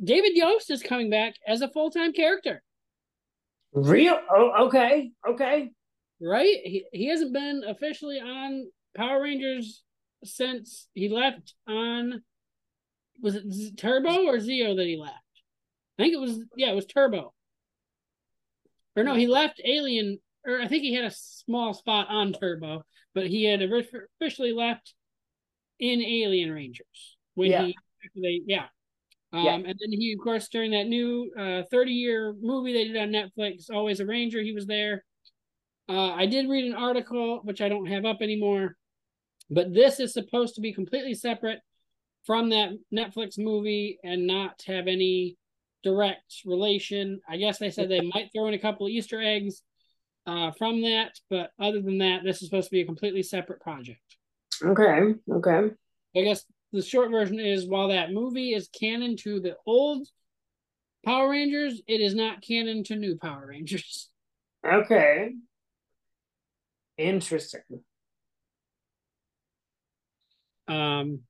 David 0.02 0.36
Yost 0.36 0.70
is 0.70 0.80
coming 0.80 1.10
back 1.10 1.34
as 1.44 1.60
a 1.60 1.68
full 1.68 1.90
time 1.90 2.12
character. 2.12 2.62
Real? 3.72 4.16
Oh, 4.30 4.66
okay, 4.66 5.10
okay. 5.28 5.72
Right? 6.20 6.58
He 6.62 6.84
he 6.92 7.08
hasn't 7.08 7.32
been 7.32 7.64
officially 7.66 8.20
on 8.20 8.70
Power 8.96 9.22
Rangers 9.22 9.82
since 10.22 10.86
he 10.94 11.08
left 11.08 11.54
on 11.66 12.22
was 13.20 13.34
it 13.34 13.76
Turbo 13.76 14.26
or 14.26 14.36
Zeo 14.36 14.76
that 14.76 14.86
he 14.86 14.96
left? 14.96 15.16
I 15.98 16.04
think 16.04 16.14
it 16.14 16.20
was 16.20 16.38
yeah, 16.56 16.70
it 16.70 16.76
was 16.76 16.86
Turbo. 16.86 17.32
Or 18.96 19.04
no, 19.04 19.14
he 19.14 19.26
left 19.26 19.60
Alien 19.64 20.18
or 20.46 20.60
I 20.60 20.68
think 20.68 20.82
he 20.82 20.94
had 20.94 21.04
a 21.04 21.10
small 21.10 21.74
spot 21.74 22.06
on 22.08 22.32
Turbo, 22.32 22.84
but 23.14 23.26
he 23.26 23.44
had 23.44 23.60
officially 23.62 24.52
left 24.52 24.94
in 25.78 26.00
Alien 26.00 26.52
Rangers 26.52 27.16
when 27.34 27.50
Yeah. 27.50 27.64
he 27.66 27.76
they 28.14 28.40
yeah. 28.46 28.66
Um, 29.32 29.44
Yeah. 29.44 29.54
and 29.54 29.66
then 29.66 29.90
he, 29.92 30.12
of 30.12 30.20
course, 30.22 30.48
during 30.48 30.70
that 30.70 30.86
new 30.86 31.30
uh, 31.36 31.64
30 31.70 31.92
year 31.92 32.34
movie 32.40 32.72
they 32.72 32.84
did 32.84 32.96
on 32.96 33.10
Netflix, 33.10 33.68
Always 33.70 34.00
a 34.00 34.06
Ranger, 34.06 34.40
he 34.40 34.52
was 34.52 34.66
there. 34.66 35.04
Uh, 35.88 36.12
I 36.12 36.26
did 36.26 36.48
read 36.48 36.64
an 36.64 36.74
article, 36.74 37.40
which 37.42 37.60
I 37.60 37.68
don't 37.68 37.86
have 37.86 38.04
up 38.04 38.18
anymore, 38.22 38.76
but 39.50 39.74
this 39.74 40.00
is 40.00 40.12
supposed 40.12 40.54
to 40.54 40.60
be 40.60 40.72
completely 40.72 41.14
separate 41.14 41.60
from 42.24 42.50
that 42.50 42.70
Netflix 42.94 43.38
movie 43.38 43.98
and 44.02 44.26
not 44.26 44.62
have 44.66 44.86
any 44.86 45.36
direct 45.82 46.42
relation. 46.44 47.20
I 47.28 47.36
guess 47.36 47.58
they 47.58 47.70
said 47.70 47.88
they 47.88 48.00
might 48.00 48.30
throw 48.32 48.48
in 48.48 48.54
a 48.54 48.58
couple 48.58 48.86
of 48.86 48.92
Easter 48.92 49.20
eggs 49.20 49.62
uh, 50.26 50.50
from 50.52 50.82
that, 50.82 51.12
but 51.30 51.52
other 51.58 51.80
than 51.80 51.98
that, 51.98 52.24
this 52.24 52.42
is 52.42 52.48
supposed 52.48 52.68
to 52.68 52.72
be 52.72 52.80
a 52.80 52.86
completely 52.86 53.22
separate 53.22 53.60
project. 53.60 54.16
Okay, 54.62 55.14
okay. 55.30 55.70
I 56.16 56.22
guess 56.22 56.44
the 56.72 56.82
short 56.82 57.10
version 57.10 57.38
is 57.38 57.66
while 57.66 57.88
that 57.88 58.12
movie 58.12 58.54
is 58.54 58.68
canon 58.68 59.16
to 59.18 59.40
the 59.40 59.56
old 59.66 60.08
Power 61.04 61.30
Rangers, 61.30 61.80
it 61.86 62.00
is 62.00 62.14
not 62.16 62.42
canon 62.42 62.82
to 62.84 62.96
new 62.96 63.16
Power 63.16 63.46
Rangers. 63.48 64.10
Okay. 64.66 65.30
Interesting. 66.98 67.84
Um, 70.66 71.20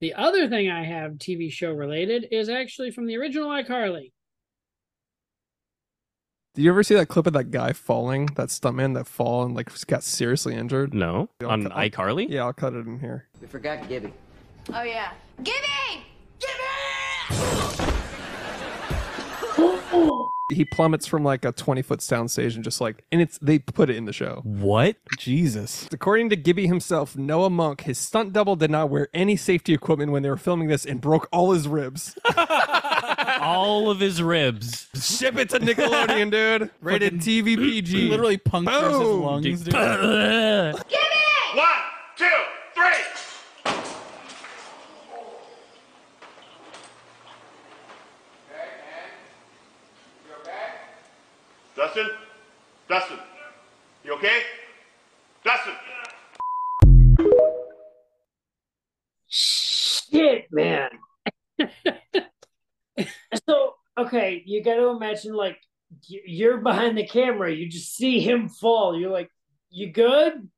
the 0.00 0.14
other 0.14 0.48
thing 0.48 0.70
I 0.70 0.84
have 0.84 1.12
TV 1.12 1.50
show 1.50 1.72
related 1.72 2.28
is 2.30 2.48
actually 2.48 2.90
from 2.90 3.06
the 3.06 3.16
original 3.16 3.48
iCarly. 3.48 4.12
Did 6.54 6.62
you 6.62 6.70
ever 6.70 6.84
see 6.84 6.94
that 6.94 7.08
clip 7.08 7.26
of 7.26 7.32
that 7.32 7.50
guy 7.50 7.72
falling, 7.72 8.26
that 8.36 8.48
stuntman 8.48 8.94
that 8.94 9.08
fall 9.08 9.42
and 9.44 9.56
like 9.56 9.70
got 9.86 10.04
seriously 10.04 10.54
injured? 10.54 10.94
No. 10.94 11.28
I'll 11.40 11.50
On 11.50 11.62
cut- 11.64 11.72
iCarly? 11.72 12.28
Yeah, 12.28 12.44
I'll 12.44 12.52
cut 12.52 12.74
it 12.74 12.86
in 12.86 13.00
here. 13.00 13.28
We 13.40 13.48
forgot 13.48 13.88
Gibby. 13.88 14.12
Oh 14.72 14.82
yeah. 14.82 15.12
Gibby! 15.42 16.04
Gibby! 16.38 16.52
He 20.52 20.64
plummets 20.66 21.06
from 21.06 21.24
like 21.24 21.44
a 21.44 21.52
20 21.52 21.80
foot 21.82 22.00
soundstage 22.00 22.54
and 22.54 22.62
just 22.62 22.80
like, 22.80 23.02
and 23.10 23.20
it's 23.20 23.38
they 23.38 23.58
put 23.58 23.88
it 23.88 23.96
in 23.96 24.04
the 24.04 24.12
show. 24.12 24.42
What? 24.44 24.96
Jesus. 25.18 25.88
According 25.90 26.28
to 26.30 26.36
Gibby 26.36 26.66
himself, 26.66 27.16
Noah 27.16 27.48
Munck, 27.48 27.80
his 27.82 27.98
stunt 27.98 28.32
double 28.34 28.54
did 28.54 28.70
not 28.70 28.90
wear 28.90 29.08
any 29.14 29.36
safety 29.36 29.72
equipment 29.72 30.12
when 30.12 30.22
they 30.22 30.28
were 30.28 30.36
filming 30.36 30.68
this 30.68 30.84
and 30.84 31.00
broke 31.00 31.28
all 31.32 31.52
his 31.52 31.66
ribs. 31.66 32.16
All 33.40 33.90
of 33.90 34.00
his 34.00 34.22
ribs. 34.22 34.88
Ship 34.94 35.36
it 35.36 35.50
to 35.50 35.58
Nickelodeon, 35.58 36.30
dude. 36.30 36.70
Rated 36.80 37.20
TV 37.20 37.56
PG. 37.56 38.08
Literally 38.08 38.38
punctures 38.38 38.82
his 38.82 39.00
lungs, 39.00 39.64
dude. 39.64 39.74
One, 39.74 40.82
two, 42.16 42.26
three. 42.74 42.90
Dustin? 51.84 52.08
Dustin? 52.88 53.18
You 54.04 54.14
okay? 54.14 54.40
Dustin? 55.44 55.74
Shit, 59.28 60.46
man. 60.50 60.88
so, 63.46 63.74
okay, 63.98 64.42
you 64.46 64.64
got 64.64 64.76
to 64.76 64.86
imagine 64.88 65.34
like 65.34 65.58
you're 66.08 66.56
behind 66.56 66.96
the 66.96 67.06
camera, 67.06 67.52
you 67.52 67.68
just 67.68 67.94
see 67.94 68.18
him 68.18 68.48
fall. 68.48 68.98
You're 68.98 69.12
like, 69.12 69.28
you 69.68 69.92
good? 69.92 70.48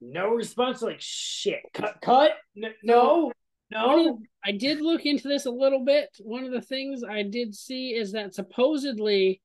No 0.00 0.30
response. 0.30 0.80
Like, 0.80 1.00
shit, 1.00 1.60
cut, 1.74 1.98
cut. 2.00 2.30
N- 2.56 2.72
no, 2.82 3.30
No. 3.70 4.20
I 4.42 4.52
did 4.52 4.80
look 4.80 5.04
into 5.04 5.28
this 5.28 5.44
a 5.44 5.50
little 5.50 5.84
bit. 5.84 6.08
One 6.20 6.44
of 6.44 6.50
the 6.50 6.62
things 6.62 7.04
I 7.04 7.24
did 7.24 7.54
see 7.54 7.90
is 7.90 8.12
that 8.12 8.34
supposedly, 8.34 9.42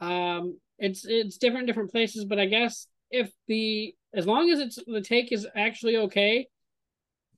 um, 0.00 0.58
it's 0.78 1.04
it's 1.04 1.38
different 1.38 1.62
in 1.62 1.66
different 1.66 1.90
places, 1.90 2.24
but 2.24 2.38
I 2.38 2.46
guess 2.46 2.86
if 3.10 3.30
the 3.46 3.94
as 4.14 4.26
long 4.26 4.50
as 4.50 4.60
it's 4.60 4.78
the 4.86 5.00
take 5.00 5.32
is 5.32 5.46
actually 5.56 5.96
okay, 5.96 6.48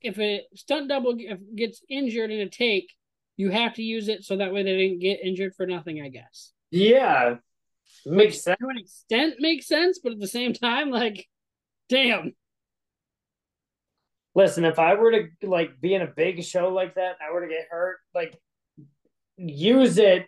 if 0.02 0.18
a 0.18 0.42
stunt 0.54 0.88
double 0.88 1.14
if 1.18 1.38
gets 1.54 1.82
injured 1.88 2.30
in 2.30 2.40
a 2.40 2.48
take, 2.48 2.90
you 3.36 3.50
have 3.50 3.74
to 3.74 3.82
use 3.82 4.08
it 4.08 4.24
so 4.24 4.36
that 4.36 4.52
way 4.52 4.62
they 4.62 4.76
didn't 4.76 5.00
get 5.00 5.24
injured 5.24 5.54
for 5.54 5.66
nothing. 5.66 6.02
I 6.02 6.08
guess. 6.08 6.52
Yeah. 6.70 7.36
Makes 8.06 8.42
sense. 8.42 8.58
To 8.60 8.68
an 8.68 8.78
extent, 8.78 9.34
makes 9.40 9.66
sense, 9.66 9.98
but 10.02 10.12
at 10.12 10.20
the 10.20 10.28
same 10.28 10.52
time, 10.52 10.90
like, 10.90 11.26
damn. 11.88 12.34
Listen, 14.34 14.64
if 14.64 14.78
I 14.78 14.94
were 14.94 15.10
to 15.10 15.28
like 15.42 15.80
be 15.80 15.94
in 15.94 16.02
a 16.02 16.06
big 16.06 16.42
show 16.44 16.68
like 16.68 16.94
that, 16.94 17.16
and 17.20 17.28
I 17.28 17.32
were 17.32 17.42
to 17.42 17.52
get 17.52 17.66
hurt, 17.70 17.98
like 18.14 18.38
use 19.36 19.98
it 19.98 20.26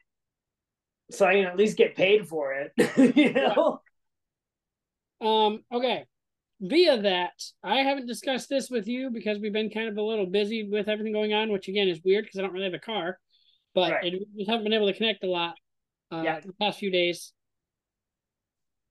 so 1.13 1.27
I 1.27 1.35
can 1.35 1.45
at 1.47 1.57
least 1.57 1.77
get 1.77 1.97
paid 1.97 2.29
for 2.29 2.53
it. 2.55 2.73
you 3.17 3.33
know? 3.33 3.81
Um, 5.21 5.61
okay. 5.73 6.05
Via 6.61 7.01
that, 7.03 7.33
I 7.63 7.79
haven't 7.79 8.07
discussed 8.07 8.49
this 8.49 8.71
with 8.71 8.87
you 8.87 9.11
because 9.11 9.39
we've 9.41 9.53
been 9.53 9.71
kind 9.71 9.89
of 9.89 9.97
a 9.97 10.03
little 10.03 10.27
busy 10.27 10.69
with 10.69 10.89
everything 10.89 11.13
going 11.13 11.33
on, 11.33 11.51
which 11.51 11.69
again 11.69 11.89
is 11.89 12.01
weird 12.05 12.25
because 12.25 12.39
I 12.39 12.43
don't 12.43 12.53
really 12.53 12.67
have 12.67 12.75
a 12.75 12.79
car. 12.79 13.19
But 13.75 13.93
Right. 13.93 14.15
it, 14.15 14.29
we 14.37 14.45
haven't 14.45 14.65
been 14.65 14.73
able 14.73 14.87
to 14.87 14.97
connect 14.97 15.25
a 15.25 15.31
lot 15.31 15.55
uh, 16.13 16.23
Yeah. 16.25 16.41
the 16.41 16.53
past 16.55 16.79
few 16.79 16.91
days. 16.91 17.33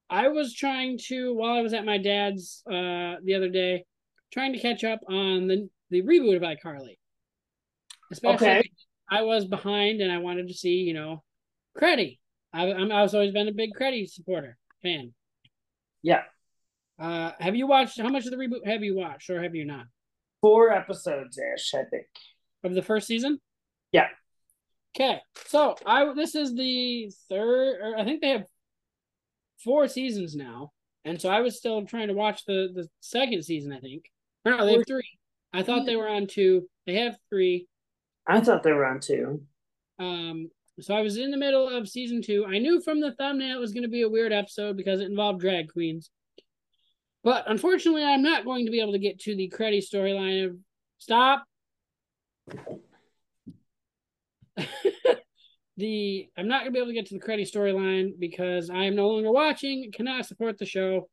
I 0.10 0.28
was 0.28 0.54
trying 0.54 0.98
to 1.08 1.34
while 1.34 1.54
I 1.54 1.62
was 1.62 1.74
at 1.74 1.86
my 1.86 1.98
dad's 1.98 2.62
uh 2.68 3.16
the 3.24 3.36
other 3.36 3.48
day, 3.50 3.86
trying 4.34 4.52
to 4.54 4.60
catch 4.60 4.84
up 4.84 5.00
on 5.08 5.48
the 5.48 5.70
the 5.90 6.02
reboot 6.02 6.36
of 6.36 6.42
iCarly. 6.42 6.98
Especially 8.12 8.48
Okay. 8.48 8.72
I 9.10 9.22
was 9.22 9.46
behind 9.46 10.02
and 10.02 10.12
I 10.12 10.18
wanted 10.18 10.48
to 10.50 10.54
see, 10.54 10.76
you 10.84 10.94
know, 10.94 11.24
Creddie. 11.78 12.20
I 12.54 12.72
I'm 12.72 12.92
I've 12.92 13.14
always 13.14 13.32
been 13.32 13.48
a 13.48 13.54
big 13.54 13.72
Creddie 13.80 14.10
supporter 14.10 14.58
fan. 14.82 15.14
Yeah. 16.02 16.24
Uh, 17.00 17.32
have 17.40 17.56
you 17.56 17.68
watched? 17.68 18.00
How 18.00 18.10
much 18.10 18.26
of 18.26 18.32
the 18.32 18.38
reboot 18.38 18.66
have 18.66 18.84
you 18.84 18.96
watched, 18.96 19.30
or 19.30 19.42
have 19.42 19.56
you 19.56 19.66
not? 19.66 19.86
Four 20.42 20.72
episodes 20.72 21.38
ish, 21.38 21.74
I 21.74 21.84
think. 21.84 22.08
Of 22.64 22.76
the 22.76 22.82
first 22.82 23.08
season? 23.08 23.40
Yeah. 23.92 24.08
Okay, 24.96 25.20
so 25.48 25.76
I 25.86 26.14
this 26.14 26.36
is 26.36 26.54
the 26.54 27.12
third, 27.30 27.78
or 27.82 27.98
I 27.98 28.04
think 28.04 28.22
they 28.22 28.30
have 28.30 28.46
four 29.64 29.88
seasons 29.88 30.36
now, 30.36 30.74
and 31.06 31.20
so 31.20 31.30
I 31.30 31.42
was 31.42 31.58
still 31.58 31.86
trying 31.86 32.10
to 32.10 32.14
watch 32.14 32.46
the 32.46 32.70
the 32.74 32.88
second 33.00 33.44
season. 33.44 33.72
I 33.72 33.80
think, 33.80 34.04
or 34.46 34.52
no, 34.52 34.66
they 34.66 34.74
have 34.74 34.88
three. 34.88 35.10
I 35.54 35.64
thought 35.64 35.86
they 35.86 35.96
were 35.96 36.10
on 36.10 36.28
two. 36.28 36.68
They 36.86 36.96
have 36.96 37.16
three. 37.30 37.68
I 38.28 38.42
thought 38.42 38.64
they 38.64 38.74
were 38.74 38.86
on 38.86 39.00
two. 39.00 39.44
Um, 39.98 40.50
so 40.82 40.96
I 40.96 41.02
was 41.02 41.18
in 41.18 41.32
the 41.32 41.38
middle 41.38 41.68
of 41.68 41.88
season 41.88 42.22
two. 42.22 42.46
I 42.46 42.58
knew 42.58 42.82
from 42.82 43.00
the 43.00 43.14
thumbnail 43.14 43.58
it 43.58 43.60
was 43.60 43.74
going 43.74 43.84
to 43.84 43.90
be 43.90 44.02
a 44.02 44.10
weird 44.10 44.34
episode 44.34 44.78
because 44.78 45.00
it 45.00 45.10
involved 45.10 45.40
drag 45.40 45.72
queens. 45.72 46.10
But 47.24 47.44
unfortunately, 47.48 48.04
I'm 48.04 48.24
not 48.24 48.46
going 48.46 48.66
to 48.66 48.72
be 48.72 48.82
able 48.82 48.94
to 48.94 49.00
get 49.00 49.20
to 49.22 49.36
the 49.36 49.54
Creddie 49.56 49.84
storyline 49.84 50.48
of 50.48 50.58
stop. 50.98 51.46
the 55.78 56.30
I'm 56.38 56.48
not 56.48 56.62
gonna 56.62 56.72
be 56.72 56.80
able 56.80 56.90
to 56.90 56.94
get 56.94 57.08
to 57.08 57.14
the 57.14 57.20
Creddie 57.20 57.50
storyline 57.50 58.20
because 58.20 58.70
I 58.70 58.86
am 58.86 58.96
no 58.96 59.10
longer 59.10 59.32
watching, 59.32 59.92
cannot 59.92 60.26
support 60.26 60.58
the 60.58 60.66
show. 60.66 61.10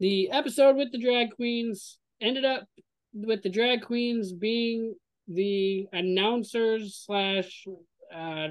The 0.00 0.30
episode 0.30 0.76
with 0.76 0.92
the 0.92 0.98
drag 0.98 1.34
queens 1.34 1.98
ended 2.20 2.44
up 2.44 2.66
with 3.12 3.42
the 3.42 3.48
drag 3.50 3.82
queens 3.82 4.32
being 4.32 4.94
the 5.26 5.86
announcers 5.92 7.02
slash 7.04 7.66
uh 8.14 8.48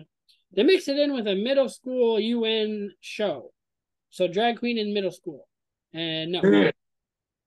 they 0.54 0.64
mixed 0.64 0.88
it 0.88 0.98
in 0.98 1.14
with 1.14 1.28
a 1.28 1.36
middle 1.36 1.70
school 1.70 2.20
UN 2.20 2.92
show. 3.02 3.52
So 4.10 4.28
drag 4.28 4.60
queen 4.60 4.78
in 4.78 4.94
middle 4.94 5.12
school. 5.12 5.48
And 5.94 6.32
no, 6.34 6.42
Mm. 6.42 6.72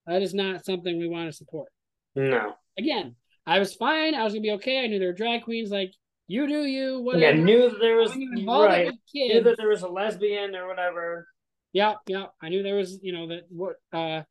that 0.07 0.22
is 0.22 0.34
not 0.34 0.64
something 0.64 0.98
we 0.98 1.09
want 1.09 1.28
to 1.30 1.32
support. 1.36 1.70
No. 2.14 2.55
Again, 2.78 3.16
I 3.46 3.59
was 3.59 3.74
fine. 3.74 4.14
I 4.14 4.24
was 4.24 4.32
gonna 4.32 4.42
be 4.42 4.53
okay. 4.53 4.82
I 4.82 4.86
knew 4.86 4.98
there 4.98 5.09
were 5.09 5.14
drag 5.14 5.42
queens. 5.44 5.70
Like 5.70 5.92
you 6.26 6.46
do 6.46 6.64
you. 6.64 6.96
Yeah, 6.96 6.98
Whatever. 6.98 7.38
knew 7.38 7.70
that 7.70 7.78
there 7.80 7.96
was 7.96 8.11
When 8.11 8.20
you 8.22 8.32
involve 8.36 8.64
it 8.64 8.66
right. 8.68 8.92
Knew 9.14 9.42
that 9.42 9.57
there 9.57 9.68
was 9.68 9.82
a 9.82 9.88
lesbian 9.88 10.55
or 10.55 10.66
whatever. 10.68 11.26
Yeah, 11.72 11.94
yeah. 12.07 12.26
I 12.42 12.48
knew 12.48 12.62
there 12.62 12.76
was, 12.76 12.98
you 13.03 13.12
know, 13.12 13.28
that 13.28 13.42
what 13.51 13.76
uh 13.92 14.22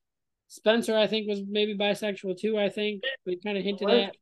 Spencer 0.47 0.97
I 0.97 1.07
think 1.07 1.27
was 1.27 1.41
maybe 1.47 1.77
bisexual 1.77 2.37
too, 2.39 2.57
I 2.57 2.69
think. 2.69 3.03
We 3.25 3.37
kind 3.39 3.57
of 3.57 3.63
hinted 3.63 3.87
What? 3.87 3.97
at. 3.97 4.15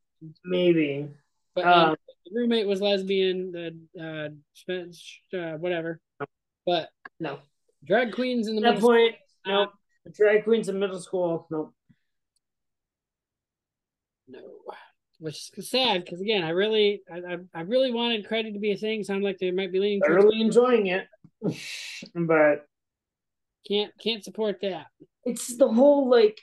Maybe. 0.43 1.07
But 1.55 1.65
Um, 1.65 1.89
uh, 1.91 1.95
the 2.29 2.39
roommate 2.39 2.67
was 2.67 2.81
lesbian, 2.81 3.51
the 3.51 3.77
uh 3.99 5.37
uh 5.37 5.57
whatever. 5.57 5.99
But 6.65 6.89
no. 7.19 7.39
Drag 7.85 8.11
queens 8.13 8.47
in 8.47 8.55
the 8.55 8.61
that 8.61 8.75
middle 8.75 8.89
point, 8.89 9.15
no. 9.45 9.67
Drag 10.13 10.43
queens 10.43 10.69
in 10.69 10.79
middle 10.79 10.99
school, 10.99 11.47
no. 11.49 11.73
No. 14.27 14.39
Which 15.19 15.49
is 15.55 15.69
sad 15.69 16.03
because 16.03 16.21
again, 16.21 16.43
I 16.43 16.49
really 16.49 17.01
I, 17.11 17.17
I 17.17 17.37
I 17.53 17.61
really 17.61 17.91
wanted 17.91 18.27
Creddie 18.27 18.53
to 18.53 18.59
be 18.59 18.71
a 18.71 18.77
thing. 18.77 19.03
Sound 19.03 19.23
like 19.23 19.39
they 19.39 19.51
might 19.51 19.71
be 19.71 19.79
leaning 19.79 20.01
towards 20.01 20.23
Thoroughly 20.23 20.41
enjoying 20.41 20.87
it. 20.87 21.07
but 22.15 22.67
can't 23.67 23.91
can't 24.01 24.23
support 24.23 24.59
that. 24.61 24.87
it's 25.25 25.57
the 25.57 25.67
whole 25.67 26.09
like 26.09 26.39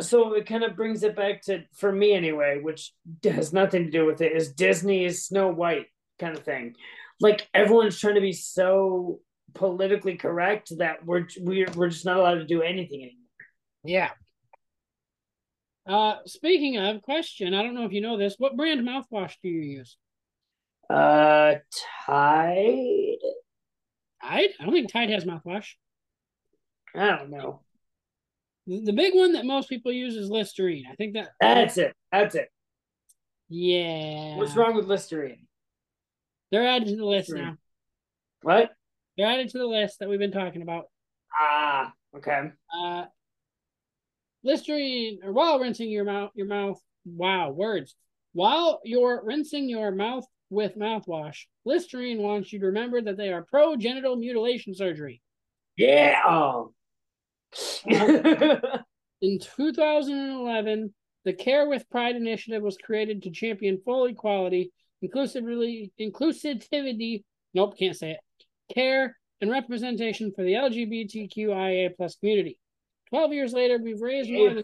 so 0.00 0.34
it 0.34 0.46
kind 0.46 0.62
of 0.64 0.76
brings 0.76 1.02
it 1.02 1.16
back 1.16 1.42
to 1.42 1.62
for 1.74 1.90
me 1.92 2.12
anyway 2.12 2.58
which 2.60 2.92
has 3.24 3.52
nothing 3.52 3.84
to 3.84 3.90
do 3.90 4.04
with 4.06 4.20
it 4.20 4.32
is 4.32 4.52
disney's 4.52 5.24
snow 5.24 5.48
white 5.48 5.86
kind 6.20 6.36
of 6.36 6.44
thing 6.44 6.74
like 7.20 7.48
everyone's 7.54 7.98
trying 7.98 8.14
to 8.14 8.20
be 8.20 8.32
so 8.32 9.20
politically 9.54 10.16
correct 10.16 10.72
that 10.78 11.04
we're 11.04 11.26
we're, 11.40 11.66
we're 11.74 11.88
just 11.88 12.04
not 12.04 12.16
allowed 12.18 12.34
to 12.34 12.44
do 12.46 12.62
anything 12.62 13.00
anymore 13.02 13.14
Yeah. 13.84 14.10
Uh, 15.86 16.16
speaking 16.26 16.76
of 16.76 17.00
question, 17.00 17.54
I 17.54 17.62
don't 17.62 17.74
know 17.74 17.86
if 17.86 17.92
you 17.92 18.02
know 18.02 18.18
this. 18.18 18.34
What 18.36 18.58
brand 18.58 18.86
mouthwash 18.86 19.36
do 19.42 19.48
you 19.48 19.62
use? 19.78 19.96
uh 20.90 21.54
tide 22.06 23.16
Tide? 24.22 24.50
I 24.60 24.64
don't 24.64 24.72
think 24.72 24.92
Tide 24.92 25.10
has 25.10 25.24
mouthwash. 25.24 25.68
i 26.94 27.06
don't 27.08 27.30
know 27.30 27.60
The 28.68 28.92
big 28.92 29.14
one 29.14 29.32
that 29.32 29.46
most 29.46 29.68
people 29.70 29.90
use 29.92 30.14
is 30.14 30.28
Listerine. 30.30 30.84
I 30.90 30.94
think 30.94 31.14
that 31.14 31.30
that's 31.40 31.78
it 31.78 31.94
that's 32.12 32.34
it 32.34 32.48
Yeah. 33.48 34.36
what's 34.36 34.54
wrong 34.56 34.74
with 34.76 34.86
listerine 34.86 35.46
They're 36.52 36.66
added 36.68 36.88
to 36.88 36.96
the 36.96 37.04
list 37.04 37.30
Listerine. 37.30 37.44
now. 37.44 37.56
what 38.42 38.70
They're 39.16 39.26
added 39.26 39.48
to 39.50 39.58
the 39.58 39.66
list 39.66 40.00
that 40.00 40.08
we've 40.08 40.18
been 40.18 40.32
talking 40.32 40.60
about. 40.62 40.84
ah 41.40 41.92
okay 42.16 42.50
Uh, 42.78 43.04
Listerine, 44.44 45.18
or 45.24 45.32
while 45.32 45.58
rinsing 45.58 45.90
your 45.90 46.04
mouth, 46.04 46.30
your 46.34 46.46
mouth. 46.46 46.80
Wow, 47.04 47.50
words. 47.50 47.96
While 48.34 48.80
you're 48.84 49.22
rinsing 49.24 49.68
your 49.68 49.90
mouth 49.90 50.24
with 50.50 50.76
mouthwash, 50.76 51.46
Listerine 51.64 52.22
wants 52.22 52.52
you 52.52 52.60
to 52.60 52.66
remember 52.66 53.00
that 53.02 53.16
they 53.16 53.32
are 53.32 53.42
pro 53.42 53.76
genital 53.76 54.14
mutilation 54.16 54.74
surgery. 54.74 55.20
yeah 55.76 56.20
oh. 56.26 56.72
In 59.20 59.40
2011, 59.40 60.94
the 61.24 61.32
Care 61.32 61.68
with 61.68 61.88
Pride 61.90 62.16
initiative 62.16 62.62
was 62.62 62.76
created 62.76 63.22
to 63.22 63.30
champion 63.30 63.80
full 63.84 64.06
equality, 64.06 64.72
inclusivity, 65.04 65.90
inclusivity. 66.00 67.24
Nope, 67.54 67.76
can't 67.78 67.96
say 67.96 68.12
it. 68.12 68.20
Care 68.74 69.16
and 69.40 69.50
representation 69.50 70.32
for 70.34 70.44
the 70.44 70.52
LGBTQIA 70.52 71.96
plus 71.96 72.16
community. 72.16 72.58
Twelve 73.08 73.32
years 73.32 73.52
later, 73.52 73.78
we've 73.82 74.00
raised 74.00 74.30
more 74.30 74.52
than 74.52 74.62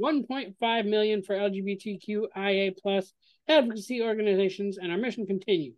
1.5 0.00 0.86
million 0.86 1.22
for 1.22 1.34
LGBTQIA 1.34 2.76
plus 2.80 3.12
advocacy 3.48 4.02
organizations, 4.02 4.78
and 4.78 4.92
our 4.92 4.98
mission 4.98 5.26
continues. 5.26 5.74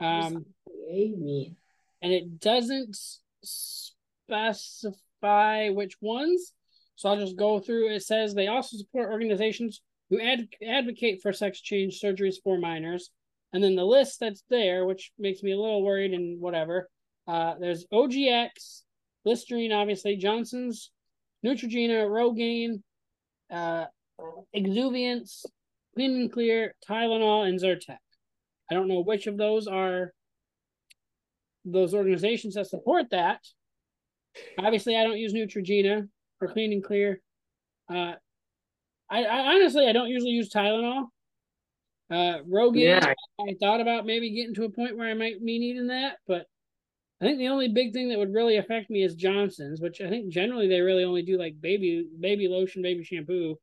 Um, 0.00 0.46
Amy. 0.90 1.56
and 2.00 2.12
it 2.12 2.40
doesn't 2.40 2.96
specify 3.42 4.96
which 5.22 5.94
ones. 6.00 6.52
So 6.96 7.08
I'll 7.08 7.18
just 7.18 7.36
go 7.36 7.58
through. 7.58 7.94
It 7.94 8.02
says 8.02 8.34
they 8.34 8.48
also 8.48 8.76
support 8.76 9.10
organizations 9.10 9.80
who 10.10 10.20
ad- 10.20 10.48
advocate 10.66 11.20
for 11.22 11.32
sex 11.32 11.60
change 11.60 12.00
surgeries 12.00 12.36
for 12.42 12.58
minors. 12.58 13.10
And 13.52 13.62
then 13.62 13.76
the 13.76 13.84
list 13.84 14.20
that's 14.20 14.44
there, 14.48 14.86
which 14.86 15.12
makes 15.18 15.42
me 15.42 15.52
a 15.52 15.58
little 15.58 15.82
worried 15.82 16.12
and 16.12 16.40
whatever. 16.40 16.88
Uh, 17.26 17.54
there's 17.58 17.86
OGX, 17.92 18.82
Listerine, 19.24 19.72
obviously, 19.72 20.16
Johnson's, 20.16 20.90
Neutrogena, 21.44 22.06
Rogaine, 22.08 22.82
uh, 23.50 23.86
Exuviance, 24.54 25.44
Clean 25.94 26.14
and 26.14 26.32
Clear, 26.32 26.74
Tylenol, 26.88 27.46
and 27.48 27.60
Zyrtec. 27.60 27.98
I 28.70 28.74
don't 28.74 28.88
know 28.88 29.02
which 29.02 29.26
of 29.26 29.36
those 29.36 29.66
are 29.66 30.12
those 31.64 31.94
organizations 31.94 32.54
that 32.54 32.66
support 32.66 33.10
that. 33.10 33.40
Obviously, 34.58 34.96
I 34.96 35.04
don't 35.04 35.18
use 35.18 35.32
Neutrogena 35.32 36.08
for 36.38 36.48
Clean 36.48 36.72
and 36.72 36.82
Clear. 36.84 37.20
Uh, 37.88 38.14
I, 39.10 39.24
I 39.24 39.54
honestly 39.54 39.86
I 39.86 39.92
don't 39.92 40.08
usually 40.08 40.32
use 40.32 40.50
Tylenol. 40.50 41.08
Uh, 42.10 42.42
Rogaine, 42.48 43.00
Yeah. 43.00 43.14
I 43.40 43.54
thought 43.60 43.80
about 43.80 44.04
maybe 44.06 44.30
getting 44.30 44.54
to 44.54 44.64
a 44.64 44.70
point 44.70 44.96
where 44.96 45.08
I 45.08 45.14
might 45.14 45.42
be 45.42 45.58
needing 45.58 45.86
that, 45.86 46.18
but 46.26 46.46
I 47.20 47.24
think 47.24 47.38
the 47.38 47.48
only 47.48 47.68
big 47.68 47.92
thing 47.92 48.08
that 48.08 48.18
would 48.18 48.34
really 48.34 48.56
affect 48.56 48.90
me 48.90 49.02
is 49.02 49.14
Johnson's, 49.14 49.80
which 49.80 50.00
I 50.00 50.08
think 50.08 50.28
generally 50.28 50.68
they 50.68 50.80
really 50.80 51.04
only 51.04 51.22
do 51.22 51.38
like 51.38 51.60
baby 51.60 52.06
baby 52.20 52.48
lotion, 52.48 52.82
baby 52.82 53.04
shampoo. 53.04 53.58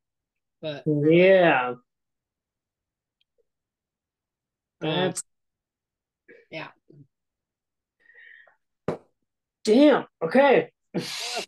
But 0.62 0.84
Yeah. 0.88 1.76
Um, 4.82 4.90
That's 4.90 5.24
yeah. 6.50 6.70
Damn. 9.70 10.06
Okay. 10.24 10.72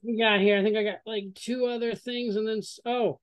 We 0.03 0.19
got 0.19 0.39
here? 0.39 0.57
I 0.57 0.63
think 0.63 0.77
I 0.77 0.83
got 0.83 0.99
like 1.05 1.33
two 1.35 1.65
other 1.65 1.95
things, 1.95 2.35
and 2.35 2.47
then 2.47 2.61
oh, 2.85 3.19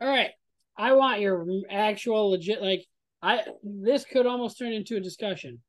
all 0.00 0.08
right. 0.08 0.30
I 0.76 0.92
want 0.92 1.20
your 1.20 1.44
actual 1.68 2.30
legit 2.30 2.62
like 2.62 2.86
I. 3.20 3.42
This 3.64 4.04
could 4.04 4.26
almost 4.26 4.58
turn 4.58 4.72
into 4.72 4.96
a 4.96 5.00
discussion. 5.00 5.60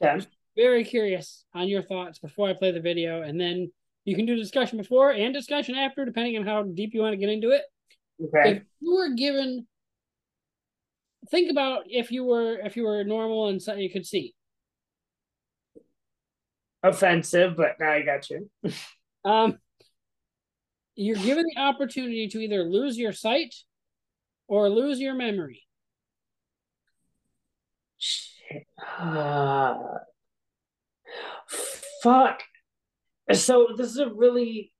Yeah. 0.00 0.20
Very 0.56 0.84
curious 0.84 1.44
on 1.54 1.68
your 1.68 1.82
thoughts 1.82 2.18
before 2.18 2.48
I 2.48 2.54
play 2.54 2.70
the 2.70 2.80
video, 2.80 3.22
and 3.22 3.40
then 3.40 3.72
you 4.04 4.14
can 4.14 4.26
do 4.26 4.36
discussion 4.36 4.78
before 4.78 5.10
and 5.10 5.34
discussion 5.34 5.74
after, 5.74 6.04
depending 6.04 6.36
on 6.38 6.46
how 6.46 6.62
deep 6.62 6.94
you 6.94 7.00
want 7.00 7.14
to 7.14 7.18
get 7.18 7.28
into 7.28 7.50
it. 7.50 7.62
Okay. 8.22 8.58
If 8.58 8.62
you 8.80 8.94
were 8.94 9.14
given, 9.14 9.66
think 11.30 11.50
about 11.50 11.82
if 11.86 12.12
you 12.12 12.24
were 12.24 12.60
if 12.64 12.76
you 12.76 12.84
were 12.84 13.02
normal 13.02 13.48
and 13.48 13.60
so 13.60 13.74
you 13.74 13.90
could 13.90 14.06
see. 14.06 14.34
Offensive, 16.82 17.56
but 17.56 17.76
now 17.78 17.92
I 17.92 18.02
got 18.02 18.30
you. 18.30 18.50
Um, 19.22 19.58
you're 20.94 21.14
given 21.16 21.44
the 21.44 21.60
opportunity 21.60 22.26
to 22.28 22.40
either 22.40 22.62
lose 22.62 22.96
your 22.96 23.12
sight 23.12 23.54
or 24.48 24.70
lose 24.70 24.98
your 24.98 25.12
memory. 25.12 25.62
Shit. 27.98 28.66
Uh, 28.98 29.74
fuck. 32.02 32.42
So 33.32 33.68
this 33.76 33.90
is 33.90 33.98
a 33.98 34.08
really 34.08 34.72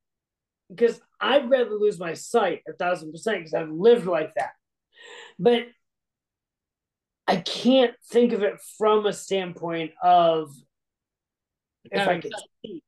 because 0.70 1.00
I'd 1.20 1.50
rather 1.50 1.70
lose 1.70 1.98
my 1.98 2.14
sight 2.14 2.62
a 2.68 2.72
thousand 2.72 3.12
percent 3.12 3.38
because 3.38 3.54
I've 3.54 3.70
lived 3.70 4.06
like 4.06 4.34
that. 4.34 4.52
But 5.38 5.64
I 7.26 7.36
can't 7.36 7.94
think 8.10 8.32
of 8.32 8.42
it 8.42 8.60
from 8.78 9.06
a 9.06 9.12
standpoint 9.12 9.92
of 10.02 10.50
if 11.84 12.08
I 12.08 12.20
could 12.20 12.32
see. 12.64 12.82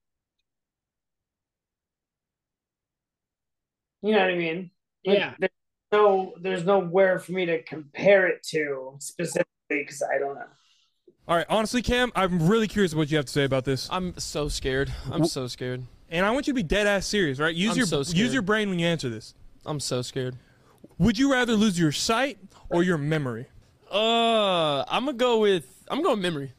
You 4.03 4.13
know 4.13 4.19
what 4.19 4.31
I 4.31 4.37
mean? 4.37 4.71
Like, 5.07 5.19
Yeah. 5.19 5.35
There's 5.39 5.51
no, 5.93 6.35
there's 6.41 6.65
nowhere 6.65 7.19
for 7.19 7.33
me 7.33 7.47
to 7.47 7.63
compare 7.63 8.27
it 8.27 8.43
to 8.49 8.97
specifically 8.99 9.47
because 9.71 10.03
I 10.03 10.19
don't 10.19 10.35
know. 10.35 10.47
All 11.29 11.37
right, 11.37 11.47
honestly, 11.49 11.83
Cam, 11.83 12.11
I'm 12.17 12.49
really 12.49 12.67
curious 12.67 12.95
what 12.95 13.11
you 13.11 13.17
have 13.17 13.27
to 13.27 13.33
say 13.33 13.45
about 13.45 13.65
this. 13.65 13.89
I'm 13.93 14.19
so 14.19 14.49
scared. 14.49 14.93
I'm 15.11 15.25
so 15.25 15.47
scared. 15.47 15.85
And 16.11 16.27
I 16.27 16.31
want 16.31 16.47
you 16.47 16.53
to 16.53 16.57
be 16.57 16.65
dead 16.65 16.87
ass 16.87 17.07
serious, 17.07 17.39
right? 17.39 17.55
Use 17.55 17.73
I'm 17.73 17.77
your 17.79 17.87
so 17.87 18.01
use 18.01 18.33
your 18.33 18.43
brain 18.43 18.69
when 18.69 18.79
you 18.79 18.87
answer 18.87 19.09
this. 19.09 19.35
I'm 19.65 19.79
so 19.81 20.03
scared. 20.03 20.37
Would 20.99 21.19
you 21.19 21.33
rather 21.33 21.55
lose 21.55 21.79
your 21.79 21.93
sight 21.93 22.39
or 22.69 22.83
your 22.83 22.99
memory? 22.99 23.47
Uh, 23.91 24.83
I'm 24.83 25.05
gonna 25.05 25.13
go 25.15 25.39
with 25.39 25.85
I'm 25.89 26.03
going 26.03 26.21
memory. 26.21 26.53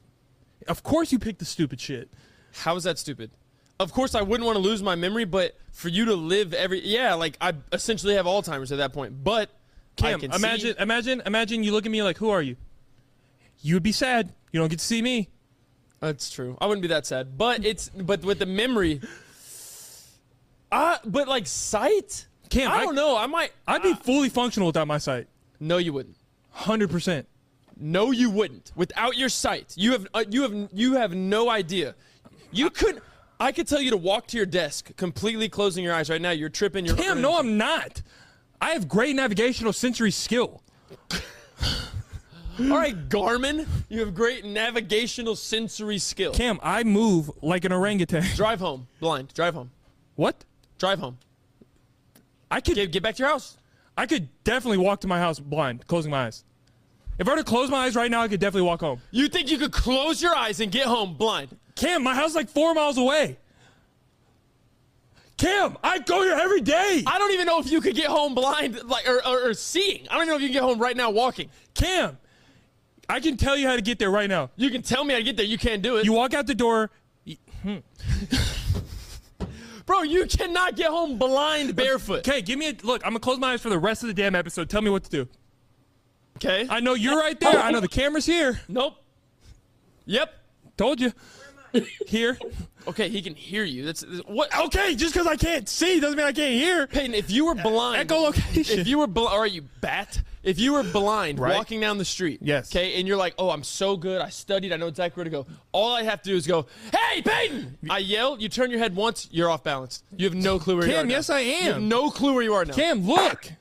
Of 0.68 0.82
course, 0.82 1.12
you 1.12 1.20
picked 1.20 1.40
the 1.40 1.46
stupid 1.46 1.82
shit. 1.82 2.10
How 2.54 2.76
is 2.76 2.84
that 2.84 2.98
stupid? 2.98 3.32
Of 3.80 3.92
course, 3.92 4.16
I 4.16 4.22
wouldn't 4.22 4.46
want 4.46 4.56
to 4.56 4.62
lose 4.62 4.82
my 4.84 4.96
memory, 4.96 5.26
but 5.26 5.58
for 5.72 5.90
you 5.90 6.06
to 6.06 6.16
live 6.16 6.54
every 6.54 6.86
yeah, 6.86 7.16
like 7.16 7.38
I 7.42 7.54
essentially 7.72 8.16
have 8.16 8.26
Alzheimer's 8.26 8.72
at 8.72 8.78
that 8.78 8.94
point. 8.94 9.24
But 9.24 9.50
I 9.98 10.02
Cam, 10.02 10.20
can 10.20 10.32
imagine, 10.32 10.76
see, 10.76 10.82
imagine, 10.82 11.22
imagine 11.26 11.64
you 11.64 11.72
look 11.72 11.86
at 11.86 11.92
me 11.92 12.04
like, 12.04 12.18
"Who 12.18 12.30
are 12.30 12.42
you?" 12.42 12.56
You 13.62 13.76
would 13.76 13.84
be 13.84 13.92
sad. 13.92 14.32
You 14.52 14.60
don't 14.60 14.70
get 14.70 14.80
to 14.80 14.86
see 14.86 15.02
me. 15.02 15.30
That's 16.00 16.30
true. 16.30 16.58
I 16.62 16.68
wouldn't 16.68 16.82
be 16.82 16.90
that 16.90 17.06
sad, 17.06 17.38
but 17.38 17.66
it's 17.66 17.90
but 17.90 18.24
with 18.24 18.40
the 18.40 18.46
memory. 18.46 19.02
Uh, 20.72 20.98
but 21.06 21.28
like 21.28 21.48
sight. 21.48 22.28
Cam, 22.50 22.72
I 22.72 22.84
don't 22.84 22.96
know. 22.96 23.18
I 23.18 23.26
might. 23.26 23.52
I'd 23.68 23.82
be 23.82 23.94
fully 23.96 24.30
functional 24.30 24.68
without 24.68 24.88
my 24.88 24.98
sight. 24.98 25.28
No, 25.60 25.78
you 25.78 25.94
wouldn't. 25.94 26.18
Hundred 26.52 26.92
percent. 26.92 27.28
No, 27.78 28.12
you 28.12 28.30
wouldn't. 28.30 28.72
Without 28.76 29.18
your 29.18 29.30
sight, 29.30 29.74
you 29.76 29.94
have 29.94 30.08
uh, 30.14 30.24
you 30.30 30.44
have 30.44 30.70
you 30.72 30.94
have 30.94 31.14
no 31.14 31.50
idea. 31.50 31.96
You 32.54 32.70
could. 32.70 33.02
I 33.40 33.52
could 33.52 33.68
tell 33.68 33.82
you 33.82 33.90
to 33.90 33.98
walk 33.98 34.28
to 34.28 34.38
your 34.38 34.46
desk, 34.46 34.96
completely 34.96 35.50
closing 35.50 35.84
your 35.84 35.94
eyes 35.94 36.10
right 36.10 36.22
now. 36.22 36.32
You're 36.32 36.50
tripping. 36.50 36.86
You're 36.86 36.96
Cam, 36.96 37.22
no, 37.22 37.38
I'm 37.38 37.58
not. 37.58 38.02
I 38.62 38.70
have 38.72 38.88
great 38.88 39.16
navigational 39.16 39.74
sensory 39.74 40.12
skill. 40.12 40.62
All 42.60 42.68
right, 42.68 43.10
Garmin, 43.10 43.68
you 43.90 44.00
have 44.02 44.14
great 44.14 44.46
navigational 44.46 45.36
sensory 45.36 45.98
skill. 45.98 46.34
Cam, 46.34 46.60
I 46.62 46.84
move 46.84 47.32
like 47.42 47.66
an 47.66 47.74
orangutan. 47.74 48.24
Drive 48.36 48.60
home, 48.60 48.88
blind. 49.00 49.34
Drive 49.34 49.56
home. 49.56 49.72
What? 50.16 50.46
Drive 50.78 51.00
home. 51.00 51.18
I 52.52 52.62
could 52.62 52.76
get, 52.76 52.92
get 52.92 53.02
back 53.02 53.16
to 53.16 53.24
your 53.24 53.30
house. 53.30 53.58
I 53.98 54.06
could 54.06 54.30
definitely 54.44 54.78
walk 54.78 55.02
to 55.02 55.08
my 55.08 55.20
house 55.20 55.40
blind, 55.40 55.88
closing 55.88 56.12
my 56.12 56.28
eyes. 56.28 56.46
If 57.20 57.28
I 57.28 57.32
were 57.32 57.38
to 57.38 57.44
close 57.44 57.70
my 57.70 57.86
eyes 57.86 57.96
right 57.96 58.10
now, 58.10 58.22
I 58.22 58.28
could 58.28 58.40
definitely 58.40 58.68
walk 58.68 58.82
home. 58.82 59.02
You 59.12 59.28
think 59.28 59.52
you 59.52 59.58
could 59.58 59.72
close 59.72 60.22
your 60.22 60.36
eyes 60.36 60.60
and 60.60 60.72
get 60.72 60.88
home 60.88 61.14
blind? 61.14 61.56
Cam, 61.76 62.04
my 62.04 62.16
house 62.16 62.32
is 62.32 62.36
like 62.36 62.50
four 62.50 62.74
miles 62.74 62.98
away. 62.98 63.38
Cam, 65.38 65.78
I 65.84 66.00
go 66.00 66.24
here 66.24 66.34
every 66.34 66.62
day. 66.62 67.04
I 67.06 67.18
don't 67.18 67.32
even 67.32 67.48
know 67.48 67.60
if 67.60 67.72
you 67.72 67.82
could 67.82 67.96
get 67.96 68.08
home 68.08 68.36
blind, 68.36 68.82
like 68.84 69.08
or, 69.08 69.26
or, 69.26 69.50
or 69.50 69.54
seeing. 69.54 70.08
I 70.10 70.14
don't 70.14 70.24
even 70.24 70.30
know 70.30 70.36
if 70.36 70.42
you 70.42 70.48
can 70.48 70.54
get 70.54 70.64
home 70.64 70.80
right 70.80 70.96
now 70.96 71.10
walking. 71.10 71.50
Cam, 71.74 72.18
I 73.10 73.20
can 73.20 73.38
tell 73.38 73.58
you 73.58 73.68
how 73.68 73.76
to 73.76 73.82
get 73.82 74.00
there 74.00 74.12
right 74.12 74.30
now. 74.30 74.52
You 74.56 74.70
can 74.70 74.82
tell 74.82 75.04
me 75.04 75.14
how 75.14 75.20
to 75.20 75.24
get 75.24 75.38
there. 75.38 75.46
You 75.46 75.58
can't 75.58 75.82
do 75.82 75.98
it. 75.98 76.06
You 76.06 76.14
walk 76.14 76.34
out 76.34 76.48
the 76.48 76.56
door. 76.56 76.92
hmm. 77.62 77.78
Bro, 79.86 80.04
you 80.04 80.26
cannot 80.28 80.78
get 80.78 80.90
home 80.90 81.18
blind 81.18 81.76
barefoot. 81.76 82.20
Okay, 82.20 82.42
give 82.42 82.58
me 82.58 82.70
a 82.70 82.74
look. 82.84 83.02
I'm 83.04 83.12
gonna 83.12 83.20
close 83.20 83.38
my 83.38 83.54
eyes 83.54 83.62
for 83.62 83.70
the 83.70 83.78
rest 83.78 84.04
of 84.04 84.08
the 84.08 84.14
damn 84.14 84.36
episode. 84.36 84.70
Tell 84.70 84.82
me 84.82 84.90
what 84.90 85.04
to 85.04 85.10
do. 85.10 85.28
Okay. 86.46 86.68
I 86.70 86.80
know 86.80 86.94
you're 86.94 87.18
right 87.18 87.40
there. 87.40 87.60
I 87.60 87.72
know 87.72 87.80
the 87.80 87.88
camera's 87.88 88.26
here. 88.26 88.60
Nope. 88.68 88.96
Yep. 90.06 90.34
Told 90.78 91.00
you. 91.00 91.14
Here. 92.06 92.38
Okay, 92.88 93.10
he 93.10 93.22
can 93.24 93.34
hear 93.34 93.64
you. 93.64 93.84
That's 93.86 94.04
what. 94.28 94.56
Okay, 94.66 94.94
just 94.94 95.14
because 95.14 95.26
I 95.26 95.36
can't 95.36 95.68
see 95.68 96.00
doesn't 96.00 96.18
mean 96.18 96.26
I 96.28 96.32
can't 96.34 96.54
hear. 96.54 96.86
Peyton, 96.86 97.16
if 97.16 97.32
you 97.32 97.46
were 97.46 97.56
blind, 97.56 98.08
Echolocation. 98.10 98.78
If 98.78 98.88
you 98.88 99.00
were 99.00 99.08
blind, 99.08 99.34
or 99.40 99.48
you 99.48 99.64
bat. 99.82 100.22
If 100.44 100.60
you 100.60 100.74
were 100.74 100.84
blind, 100.84 101.40
Right. 101.40 101.56
walking 101.56 101.80
down 101.80 101.98
the 101.98 102.06
street, 102.06 102.40
Yes. 102.44 102.70
okay, 102.76 103.00
and 103.00 103.08
you're 103.08 103.16
like, 103.18 103.34
"Oh, 103.40 103.50
I'm 103.50 103.64
so 103.64 103.96
good. 103.98 104.22
I 104.22 104.30
studied. 104.30 104.72
I 104.74 104.76
know 104.78 104.88
exactly 104.88 105.22
where 105.22 105.24
to 105.24 105.30
go." 105.32 105.48
All 105.72 105.94
I 105.96 106.04
have 106.04 106.22
to 106.24 106.30
do 106.30 106.36
is 106.36 106.46
go, 106.46 106.68
"Hey, 106.92 107.22
Peyton!" 107.24 107.78
I 107.90 108.00
yell. 108.00 108.40
You 108.40 108.50
turn 108.50 108.70
your 108.70 108.80
head 108.80 108.96
once. 108.96 109.28
You're 109.32 109.50
off 109.50 109.64
balance. 109.64 110.04
You 110.16 110.26
have 110.26 110.36
no 110.36 110.60
clue 110.60 110.76
where 110.76 110.86
you 110.86 110.92
are. 110.94 110.98
Cam, 110.98 111.08
now. 111.08 111.14
yes, 111.16 111.30
I 111.32 111.40
You 111.40 111.56
have 111.64 111.76
am. 111.78 111.88
no 111.88 112.12
clue 112.12 112.34
where 112.34 112.44
you 112.44 112.54
are 112.54 112.66
now. 112.66 112.74
Cam, 112.74 113.08
look. 113.08 113.52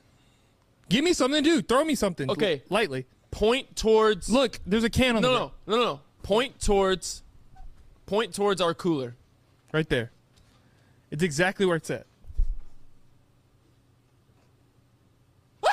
Give 0.89 1.03
me 1.03 1.13
something 1.13 1.43
to 1.43 1.49
do. 1.49 1.61
Throw 1.61 1.83
me 1.83 1.95
something. 1.95 2.29
Okay. 2.29 2.61
Lightly. 2.69 3.05
Point 3.31 3.75
towards. 3.75 4.29
Look, 4.29 4.59
there's 4.65 4.83
a 4.83 4.89
can 4.89 5.15
on 5.15 5.21
No, 5.21 5.31
the 5.31 5.39
no, 5.39 5.51
no, 5.67 5.75
no, 5.75 5.83
no. 5.83 5.99
Point 6.21 6.59
towards. 6.61 7.23
Point 8.05 8.33
towards 8.33 8.61
our 8.61 8.73
cooler. 8.73 9.15
Right 9.71 9.89
there. 9.89 10.11
It's 11.09 11.23
exactly 11.23 11.65
where 11.65 11.77
it's 11.77 11.89
at. 11.89 12.05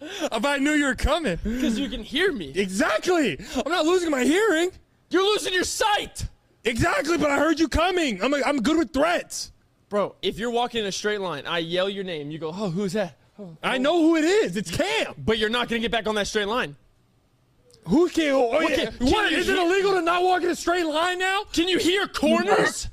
if 0.00 0.44
I 0.44 0.58
knew 0.58 0.72
you 0.72 0.84
were 0.84 0.94
coming. 0.94 1.38
Because 1.42 1.78
you 1.78 1.88
can 1.88 2.02
hear 2.02 2.32
me. 2.32 2.52
Exactly. 2.54 3.38
I'm 3.64 3.70
not 3.70 3.86
losing 3.86 4.10
my 4.10 4.24
hearing. 4.24 4.70
You're 5.10 5.24
losing 5.24 5.52
your 5.54 5.64
sight. 5.64 6.26
Exactly, 6.64 7.18
but 7.18 7.30
I 7.30 7.38
heard 7.38 7.60
you 7.60 7.68
coming. 7.68 8.22
I'm, 8.22 8.34
I'm 8.34 8.62
good 8.62 8.78
with 8.78 8.92
threats. 8.92 9.52
Bro, 9.94 10.16
if 10.22 10.40
you're 10.40 10.50
walking 10.50 10.80
in 10.80 10.86
a 10.86 10.90
straight 10.90 11.20
line, 11.20 11.46
I 11.46 11.58
yell 11.58 11.88
your 11.88 12.02
name. 12.02 12.28
You 12.32 12.38
go, 12.40 12.48
"Oh, 12.48 12.68
who's 12.68 12.94
that?" 12.94 13.16
Oh, 13.38 13.56
I 13.62 13.78
know 13.78 14.00
who 14.02 14.16
it 14.16 14.24
is. 14.24 14.56
It's 14.56 14.68
Cam. 14.68 15.14
But 15.16 15.38
you're 15.38 15.48
not 15.48 15.68
gonna 15.68 15.78
get 15.78 15.92
back 15.92 16.08
on 16.08 16.16
that 16.16 16.26
straight 16.26 16.48
line. 16.48 16.74
Who 17.86 18.08
can? 18.08 18.32
Oh, 18.34 18.40
What 18.48 18.70
yeah. 18.70 18.86
can- 18.90 18.98
can 18.98 19.06
what? 19.12 19.30
you 19.30 19.36
Is 19.38 19.48
it 19.48 19.56
illegal 19.56 19.92
to 19.92 20.02
not 20.02 20.24
walk 20.24 20.42
in 20.42 20.48
a 20.50 20.56
straight 20.56 20.82
line 20.84 21.20
now? 21.20 21.44
Can 21.52 21.68
you 21.68 21.78
hear 21.78 22.08
corners? 22.08 22.88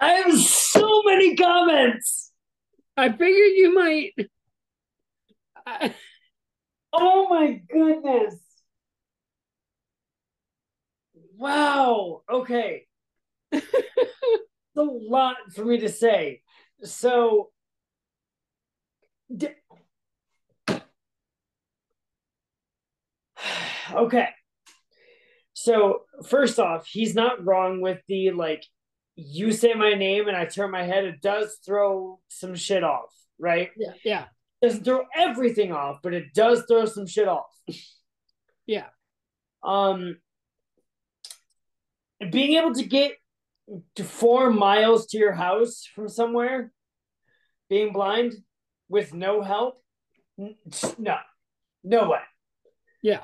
I 0.00 0.08
have 0.14 0.36
so 0.36 1.02
many 1.04 1.36
comments. 1.36 2.32
I 2.96 3.10
figured 3.10 3.52
you 3.54 3.72
might. 3.72 4.14
I, 5.64 5.94
Oh 6.92 7.28
my 7.28 7.52
goodness. 7.70 8.34
Wow. 11.36 12.22
Okay. 12.28 12.88
It's 13.54 14.80
a 14.80 14.82
lot 14.82 15.36
for 15.54 15.64
me 15.64 15.78
to 15.78 15.88
say. 15.88 16.42
So, 16.82 17.50
d- 19.34 19.48
okay. 23.92 24.28
So, 25.52 26.00
first 26.26 26.58
off, 26.58 26.86
he's 26.88 27.14
not 27.14 27.44
wrong 27.44 27.80
with 27.80 28.00
the 28.08 28.32
like, 28.32 28.64
you 29.16 29.52
say 29.52 29.74
my 29.74 29.94
name 29.94 30.26
and 30.26 30.36
I 30.36 30.44
turn 30.44 30.72
my 30.72 30.82
head. 30.82 31.04
It 31.04 31.20
does 31.22 31.58
throw 31.64 32.18
some 32.28 32.56
shit 32.56 32.82
off, 32.82 33.14
right? 33.38 33.70
yeah, 33.76 33.92
yeah. 34.04 34.24
doesn't 34.60 34.82
throw 34.82 35.04
everything 35.16 35.70
off, 35.72 36.00
but 36.02 36.14
it 36.14 36.34
does 36.34 36.64
throw 36.66 36.86
some 36.86 37.06
shit 37.06 37.28
off. 37.28 37.46
Yeah. 38.66 38.86
Um, 39.62 40.16
being 42.30 42.58
able 42.58 42.74
to 42.74 42.84
get 42.84 43.12
four 44.02 44.50
miles 44.50 45.06
to 45.06 45.18
your 45.18 45.32
house 45.32 45.84
from 45.94 46.08
somewhere, 46.08 46.72
being 47.68 47.92
blind 47.92 48.34
with 48.88 49.14
no 49.14 49.42
help, 49.42 49.82
no, 50.36 51.16
no 51.82 52.08
way. 52.10 52.20
Yeah. 53.02 53.20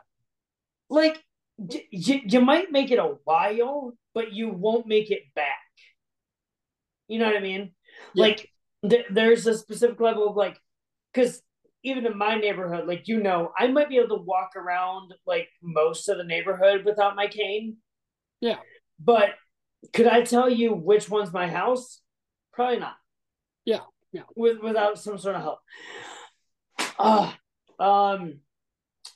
Like 0.88 1.22
y- 1.58 1.86
y- 1.92 2.22
you 2.26 2.40
might 2.40 2.72
make 2.72 2.90
it 2.90 2.98
a 2.98 3.16
while, 3.24 3.92
but 4.14 4.32
you 4.32 4.48
won't 4.48 4.86
make 4.86 5.10
it 5.10 5.22
back. 5.34 5.58
You 7.08 7.18
know 7.18 7.26
what 7.26 7.36
I 7.36 7.40
mean? 7.40 7.72
Yeah. 8.14 8.22
Like 8.22 8.50
th- 8.88 9.06
there's 9.10 9.46
a 9.46 9.58
specific 9.58 10.00
level 10.00 10.28
of 10.28 10.36
like, 10.36 10.58
because 11.12 11.42
even 11.82 12.06
in 12.06 12.16
my 12.16 12.36
neighborhood, 12.36 12.86
like 12.86 13.08
you 13.08 13.22
know, 13.22 13.52
I 13.58 13.66
might 13.68 13.88
be 13.88 13.98
able 13.98 14.16
to 14.16 14.22
walk 14.22 14.50
around 14.56 15.12
like 15.26 15.48
most 15.62 16.08
of 16.08 16.18
the 16.18 16.24
neighborhood 16.24 16.84
without 16.84 17.16
my 17.16 17.26
cane. 17.26 17.76
Yeah. 18.40 18.58
But 18.98 19.30
could 19.92 20.06
I 20.06 20.22
tell 20.22 20.48
you 20.48 20.74
which 20.74 21.08
one's 21.08 21.32
my 21.32 21.48
house? 21.48 22.00
Probably 22.52 22.78
not. 22.78 22.96
Yeah. 23.64 23.80
Yeah. 24.12 24.22
With 24.36 24.60
without 24.60 24.98
some 24.98 25.18
sort 25.18 25.36
of 25.36 25.42
help. 25.42 25.58
Ah, 26.98 27.38
um, 27.78 28.40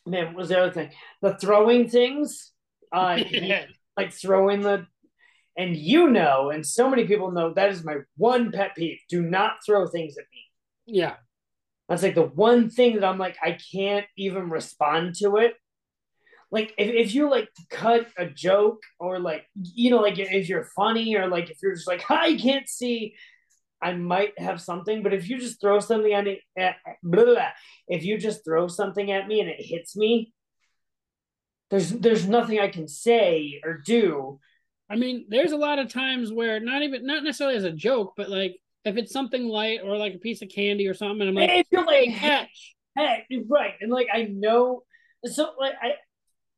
man, 0.06 0.26
what 0.28 0.36
was 0.36 0.48
the 0.48 0.58
other 0.58 0.72
thing? 0.72 0.90
The 1.22 1.36
throwing 1.36 1.88
things. 1.88 2.52
Uh, 2.92 3.18
yeah. 3.30 3.66
like 3.96 4.12
throwing 4.12 4.62
the, 4.62 4.86
and 5.56 5.76
you 5.76 6.08
know, 6.08 6.50
and 6.50 6.64
so 6.64 6.88
many 6.88 7.06
people 7.06 7.32
know 7.32 7.52
that 7.52 7.70
is 7.70 7.84
my 7.84 7.98
one 8.16 8.52
pet 8.52 8.74
peeve. 8.76 8.98
Do 9.08 9.22
not 9.22 9.64
throw 9.66 9.86
things 9.86 10.16
at 10.16 10.24
me. 10.32 10.44
Yeah. 10.86 11.14
That's 11.88 12.02
like 12.02 12.14
the 12.14 12.22
one 12.22 12.70
thing 12.70 12.94
that 12.94 13.04
I'm 13.04 13.18
like, 13.18 13.36
I 13.42 13.58
can't 13.72 14.06
even 14.16 14.48
respond 14.48 15.16
to 15.16 15.36
it. 15.36 15.54
Like 16.50 16.74
if, 16.78 16.88
if 17.08 17.14
you 17.14 17.30
like 17.30 17.48
cut 17.70 18.06
a 18.16 18.26
joke 18.26 18.82
or 18.98 19.18
like 19.18 19.46
you 19.54 19.90
know 19.90 20.00
like 20.00 20.18
if 20.18 20.48
you're 20.48 20.68
funny 20.76 21.16
or 21.16 21.28
like 21.28 21.50
if 21.50 21.58
you're 21.62 21.74
just 21.74 21.88
like 21.88 22.08
I 22.10 22.36
can't 22.36 22.68
see, 22.68 23.14
I 23.82 23.92
might 23.94 24.38
have 24.38 24.60
something. 24.60 25.02
But 25.02 25.14
if 25.14 25.28
you 25.28 25.38
just 25.38 25.60
throw 25.60 25.80
something 25.80 26.12
at 26.12 26.24
me, 26.24 26.40
at, 26.56 26.76
blah, 27.02 27.24
blah, 27.24 27.34
blah. 27.34 27.48
if 27.88 28.04
you 28.04 28.18
just 28.18 28.44
throw 28.44 28.66
something 28.68 29.10
at 29.10 29.28
me 29.28 29.40
and 29.40 29.48
it 29.48 29.60
hits 29.60 29.96
me, 29.96 30.32
there's 31.70 31.90
there's 31.90 32.26
nothing 32.26 32.60
I 32.60 32.68
can 32.68 32.88
say 32.88 33.60
or 33.64 33.78
do. 33.78 34.38
I 34.90 34.96
mean, 34.96 35.26
there's 35.28 35.52
a 35.52 35.56
lot 35.56 35.78
of 35.78 35.92
times 35.92 36.32
where 36.32 36.60
not 36.60 36.82
even 36.82 37.06
not 37.06 37.24
necessarily 37.24 37.56
as 37.56 37.64
a 37.64 37.72
joke, 37.72 38.14
but 38.16 38.30
like 38.30 38.58
if 38.84 38.96
it's 38.96 39.12
something 39.12 39.48
light 39.48 39.80
or 39.82 39.96
like 39.96 40.14
a 40.14 40.18
piece 40.18 40.42
of 40.42 40.48
candy 40.48 40.86
or 40.86 40.94
something, 40.94 41.22
and 41.22 41.30
I'm 41.30 41.34
like, 41.34 41.50
if 41.50 41.66
you're 41.70 41.84
like 41.84 42.10
"Hey, 42.10 42.48
hey, 42.96 43.24
right, 43.48 43.74
and 43.80 43.90
like 43.90 44.08
I 44.12 44.24
know, 44.30 44.82
so 45.24 45.52
like 45.58 45.74
I, 45.80 45.94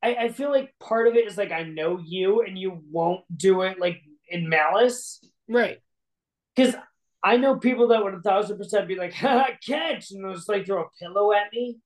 I, 0.03 0.15
I 0.15 0.29
feel 0.29 0.51
like 0.51 0.73
part 0.79 1.07
of 1.07 1.15
it 1.15 1.27
is 1.27 1.37
like 1.37 1.51
I 1.51 1.63
know 1.63 1.99
you, 2.03 2.41
and 2.41 2.57
you 2.57 2.81
won't 2.91 3.21
do 3.35 3.61
it 3.63 3.79
like 3.79 4.01
in 4.29 4.49
malice, 4.49 5.19
right? 5.49 5.79
Because 6.55 6.75
I 7.23 7.37
know 7.37 7.57
people 7.57 7.87
that 7.89 8.03
would 8.03 8.13
a 8.13 8.21
thousand 8.21 8.57
percent 8.57 8.87
be 8.87 8.95
like, 8.95 9.13
"Ha, 9.15 9.49
catch," 9.65 10.11
and 10.11 10.23
they'll 10.23 10.35
just 10.35 10.49
like 10.49 10.65
throw 10.65 10.83
a 10.83 10.89
pillow 10.99 11.33
at 11.33 11.51
me. 11.51 11.77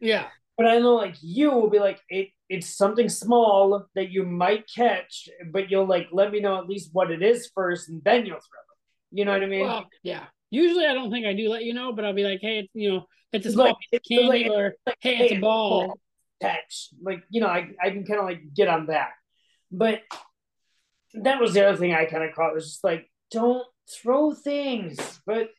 Yeah. 0.00 0.26
But 0.56 0.66
I 0.66 0.78
know 0.78 0.94
like 0.96 1.14
you 1.22 1.50
will 1.52 1.70
be 1.70 1.78
like 1.78 2.00
it. 2.08 2.28
It's 2.48 2.76
something 2.76 3.08
small 3.08 3.86
that 3.94 4.10
you 4.10 4.24
might 4.24 4.68
catch, 4.68 5.28
but 5.52 5.70
you'll 5.70 5.86
like 5.86 6.08
let 6.12 6.32
me 6.32 6.40
know 6.40 6.58
at 6.58 6.68
least 6.68 6.90
what 6.92 7.10
it 7.10 7.22
is 7.22 7.50
first, 7.54 7.88
and 7.88 8.02
then 8.04 8.26
you'll 8.26 8.40
throw 8.40 8.40
it. 8.40 9.16
You 9.16 9.24
know 9.24 9.32
what 9.32 9.42
I 9.42 9.46
mean? 9.46 9.66
Well, 9.66 9.86
yeah. 10.02 10.24
Usually 10.50 10.84
I 10.84 10.94
don't 10.94 11.10
think 11.12 11.26
I 11.26 11.32
do 11.32 11.48
let 11.48 11.64
you 11.64 11.72
know, 11.74 11.92
but 11.92 12.04
I'll 12.04 12.12
be 12.12 12.24
like, 12.24 12.40
hey, 12.42 12.58
it's, 12.58 12.70
you 12.74 12.90
know, 12.92 13.06
it's 13.32 13.46
a 13.46 13.52
small 13.52 13.66
like- 13.92 14.02
candy 14.08 14.48
like- 14.48 14.50
or 14.50 14.74
hey, 15.00 15.18
it's 15.18 15.32
a 15.34 15.38
ball. 15.38 15.98
Catch. 16.40 16.88
Like, 17.02 17.22
you 17.30 17.40
know, 17.40 17.48
I, 17.48 17.70
I 17.82 17.90
can 17.90 18.04
kind 18.04 18.20
of 18.20 18.26
like 18.26 18.54
get 18.54 18.68
on 18.68 18.86
that. 18.86 19.10
But 19.70 20.00
that 21.14 21.40
was 21.40 21.54
the 21.54 21.66
other 21.66 21.76
thing 21.76 21.94
I 21.94 22.04
kind 22.06 22.24
of 22.24 22.34
caught 22.34 22.54
was 22.54 22.66
just 22.66 22.84
like, 22.84 23.10
don't 23.30 23.66
throw 24.02 24.32
things. 24.32 25.20
But 25.26 25.50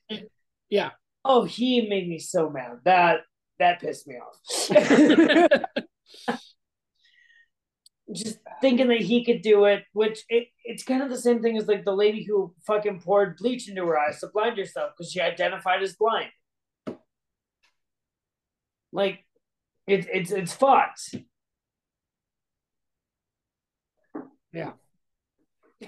yeah. 0.70 0.92
Oh, 1.24 1.44
he 1.44 1.88
made 1.88 2.08
me 2.08 2.20
so 2.20 2.50
mad. 2.50 2.80
That 2.86 3.22
that 3.60 3.80
pissed 3.80 4.08
me 4.08 4.16
off. 4.16 4.40
just 8.14 8.40
thinking 8.60 8.88
that 8.90 9.02
he 9.02 9.24
could 9.24 9.42
do 9.42 9.66
it, 9.66 9.86
which 9.94 10.24
it, 10.30 10.48
it's 10.64 10.84
kind 10.84 11.02
of 11.02 11.10
the 11.10 11.18
same 11.18 11.42
thing 11.42 11.58
as 11.58 11.68
like 11.68 11.86
the 11.86 11.96
lady 11.96 12.24
who 12.24 12.54
fucking 12.66 13.02
poured 13.02 13.38
bleach 13.38 13.70
into 13.70 13.86
her 13.86 13.98
eyes 13.98 14.20
to 14.20 14.28
blind 14.28 14.58
herself 14.58 14.92
because 14.98 15.12
she 15.12 15.22
identified 15.22 15.82
as 15.82 15.96
blind. 15.96 16.32
Like, 18.92 19.24
it's 19.92 20.08
it's 20.12 20.32
it's 20.32 20.54
fucked. 20.54 21.16
Yeah. 24.54 24.72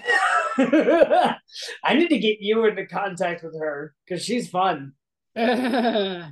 I 0.56 1.94
need 1.94 2.08
to 2.08 2.18
get 2.18 2.38
you 2.40 2.66
into 2.66 2.86
contact 2.86 3.42
with 3.42 3.58
her 3.58 3.94
because 4.04 4.24
she's 4.24 4.48
fun. 4.48 4.92
oh, 5.36 6.24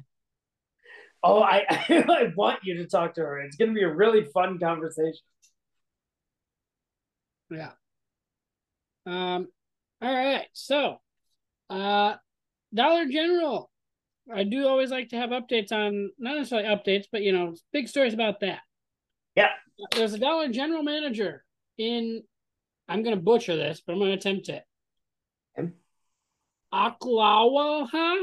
I 1.23 1.65
I 1.71 2.33
want 2.37 2.61
you 2.63 2.77
to 2.79 2.87
talk 2.87 3.15
to 3.15 3.23
her. 3.23 3.41
It's 3.41 3.57
gonna 3.57 3.73
be 3.73 3.83
a 3.83 3.93
really 3.93 4.25
fun 4.25 4.59
conversation. 4.59 5.21
Yeah. 7.51 7.73
Um. 9.07 9.49
All 10.01 10.15
right. 10.15 10.47
So, 10.53 10.99
uh, 11.71 12.17
Dollar 12.75 13.07
General. 13.07 13.72
I 14.35 14.45
do 14.45 14.67
always 14.67 14.91
like 14.91 15.09
to 15.11 15.17
have 15.17 15.31
updates 15.31 15.73
on 15.73 16.11
not 16.19 16.37
necessarily 16.37 16.69
updates, 16.69 17.07
but 17.11 17.23
you 17.23 17.33
know, 17.33 17.55
big 17.73 17.89
stories 17.89 18.15
about 18.15 18.41
that. 18.41 18.61
Yeah. 19.35 19.51
There's 19.95 20.15
a 20.15 20.19
Dollar 20.19 20.49
General 20.49 20.83
manager 20.83 21.45
in. 21.79 22.23
I'm 22.89 23.03
gonna 23.03 23.17
butcher 23.17 23.57
this, 23.57 23.83
but 23.85 23.95
I'm 23.95 23.99
gonna 23.99 24.13
attempt 24.13 24.49
it. 24.49 24.65
Ocklawaha, 26.73 28.23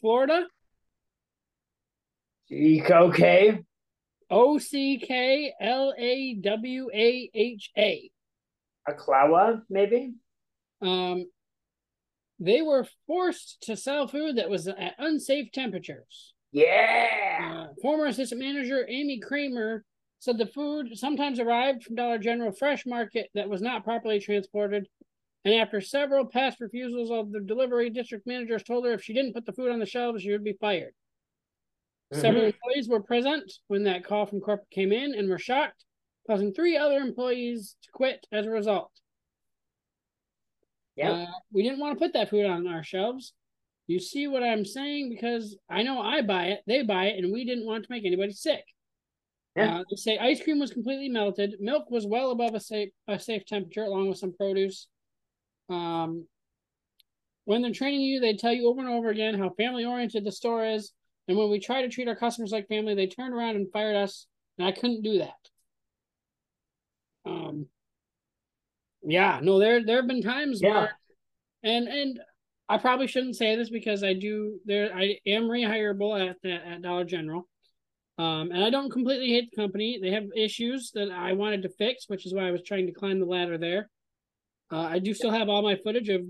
Florida. 0.00 0.46
Okay. 2.52 3.60
O 4.30 4.58
C 4.58 4.98
K 4.98 5.52
L 5.60 5.94
A 5.96 6.34
W 6.34 6.90
A 6.92 7.30
H 7.34 7.70
A. 7.76 8.10
Aklawa, 8.88 9.62
maybe? 9.70 10.14
Um, 10.82 11.26
they 12.40 12.62
were 12.62 12.86
forced 13.06 13.60
to 13.62 13.76
sell 13.76 14.08
food 14.08 14.36
that 14.36 14.48
was 14.50 14.66
at 14.66 14.94
unsafe 14.98 15.52
temperatures. 15.52 16.32
Yeah. 16.52 17.68
Uh, 17.70 17.74
former 17.80 18.06
assistant 18.06 18.40
manager 18.40 18.84
Amy 18.88 19.20
Kramer 19.20 19.84
said 20.18 20.38
the 20.38 20.46
food 20.46 20.98
sometimes 20.98 21.38
arrived 21.38 21.84
from 21.84 21.94
Dollar 21.96 22.18
General 22.18 22.52
Fresh 22.52 22.86
Market 22.86 23.30
that 23.34 23.48
was 23.48 23.62
not 23.62 23.84
properly 23.84 24.18
transported. 24.18 24.88
And 25.44 25.54
after 25.54 25.80
several 25.80 26.26
past 26.26 26.60
refusals 26.60 27.10
of 27.10 27.30
the 27.32 27.40
delivery, 27.40 27.88
district 27.88 28.26
managers 28.26 28.62
told 28.62 28.84
her 28.84 28.92
if 28.92 29.02
she 29.02 29.14
didn't 29.14 29.32
put 29.34 29.46
the 29.46 29.52
food 29.52 29.70
on 29.70 29.78
the 29.78 29.86
shelves, 29.86 30.22
she 30.22 30.32
would 30.32 30.44
be 30.44 30.52
fired. 30.60 30.92
Several 32.12 32.42
Mhm. 32.42 32.46
employees 32.54 32.88
were 32.88 33.02
present 33.02 33.50
when 33.68 33.84
that 33.84 34.04
call 34.04 34.26
from 34.26 34.40
corporate 34.40 34.70
came 34.70 34.92
in 34.92 35.14
and 35.14 35.28
were 35.30 35.38
shocked, 35.38 35.84
causing 36.26 36.52
three 36.52 36.76
other 36.76 36.98
employees 36.98 37.76
to 37.82 37.90
quit 37.92 38.26
as 38.32 38.46
a 38.46 38.50
result. 38.50 38.90
Yep. 41.00 41.12
Uh, 41.12 41.26
we 41.50 41.62
didn't 41.62 41.80
want 41.80 41.98
to 41.98 42.04
put 42.04 42.12
that 42.12 42.28
food 42.28 42.44
on 42.44 42.66
our 42.66 42.84
shelves. 42.84 43.32
You 43.86 43.98
see 43.98 44.28
what 44.28 44.42
I'm 44.42 44.66
saying? 44.66 45.08
Because 45.08 45.56
I 45.68 45.82
know 45.82 46.00
I 46.00 46.20
buy 46.20 46.46
it, 46.46 46.60
they 46.66 46.82
buy 46.82 47.06
it, 47.06 47.24
and 47.24 47.32
we 47.32 47.44
didn't 47.44 47.66
want 47.66 47.84
to 47.84 47.90
make 47.90 48.04
anybody 48.04 48.32
sick. 48.32 48.64
Yeah. 49.56 49.78
Uh, 49.78 49.84
they 49.90 49.96
say 49.96 50.18
ice 50.18 50.42
cream 50.42 50.60
was 50.60 50.70
completely 50.70 51.08
melted. 51.08 51.54
Milk 51.58 51.90
was 51.90 52.06
well 52.06 52.30
above 52.30 52.54
a 52.54 52.60
safe 52.60 52.90
a 53.08 53.18
safe 53.18 53.46
temperature, 53.46 53.82
along 53.82 54.08
with 54.08 54.18
some 54.18 54.34
produce. 54.34 54.88
Um, 55.70 56.26
when 57.46 57.62
they're 57.62 57.72
training 57.72 58.02
you, 58.02 58.20
they 58.20 58.36
tell 58.36 58.52
you 58.52 58.68
over 58.68 58.80
and 58.80 58.90
over 58.90 59.08
again 59.08 59.38
how 59.38 59.50
family 59.50 59.86
oriented 59.86 60.24
the 60.24 60.32
store 60.32 60.66
is. 60.66 60.92
And 61.26 61.38
when 61.38 61.50
we 61.50 61.58
try 61.60 61.82
to 61.82 61.88
treat 61.88 62.08
our 62.08 62.16
customers 62.16 62.52
like 62.52 62.68
family, 62.68 62.94
they 62.94 63.06
turned 63.06 63.34
around 63.34 63.56
and 63.56 63.72
fired 63.72 63.96
us. 63.96 64.26
And 64.58 64.68
I 64.68 64.72
couldn't 64.72 65.02
do 65.02 65.18
that. 65.18 65.34
Um, 67.24 67.66
yeah, 69.02 69.40
no, 69.42 69.58
there 69.58 69.84
there 69.84 69.96
have 69.96 70.06
been 70.06 70.22
times 70.22 70.60
Yeah. 70.62 70.70
where, 70.70 70.98
and 71.62 71.88
and 71.88 72.20
I 72.68 72.78
probably 72.78 73.06
shouldn't 73.06 73.36
say 73.36 73.56
this 73.56 73.70
because 73.70 74.04
I 74.04 74.14
do 74.14 74.60
there 74.64 74.94
I 74.94 75.18
am 75.26 75.44
rehireable 75.44 76.18
at 76.18 76.36
at 76.48 76.82
Dollar 76.82 77.04
General. 77.04 77.48
Um, 78.18 78.50
and 78.52 78.62
I 78.62 78.68
don't 78.68 78.90
completely 78.90 79.28
hate 79.28 79.50
the 79.50 79.56
company. 79.56 79.98
They 79.98 80.10
have 80.10 80.26
issues 80.36 80.90
that 80.92 81.10
I 81.10 81.32
wanted 81.32 81.62
to 81.62 81.70
fix, 81.70 82.04
which 82.06 82.26
is 82.26 82.34
why 82.34 82.46
I 82.46 82.50
was 82.50 82.62
trying 82.62 82.86
to 82.86 82.92
climb 82.92 83.18
the 83.18 83.24
ladder 83.24 83.56
there. 83.56 83.88
Uh, 84.70 84.82
I 84.82 84.98
do 84.98 85.14
still 85.14 85.30
have 85.30 85.48
all 85.48 85.62
my 85.62 85.76
footage 85.76 86.10
of 86.10 86.22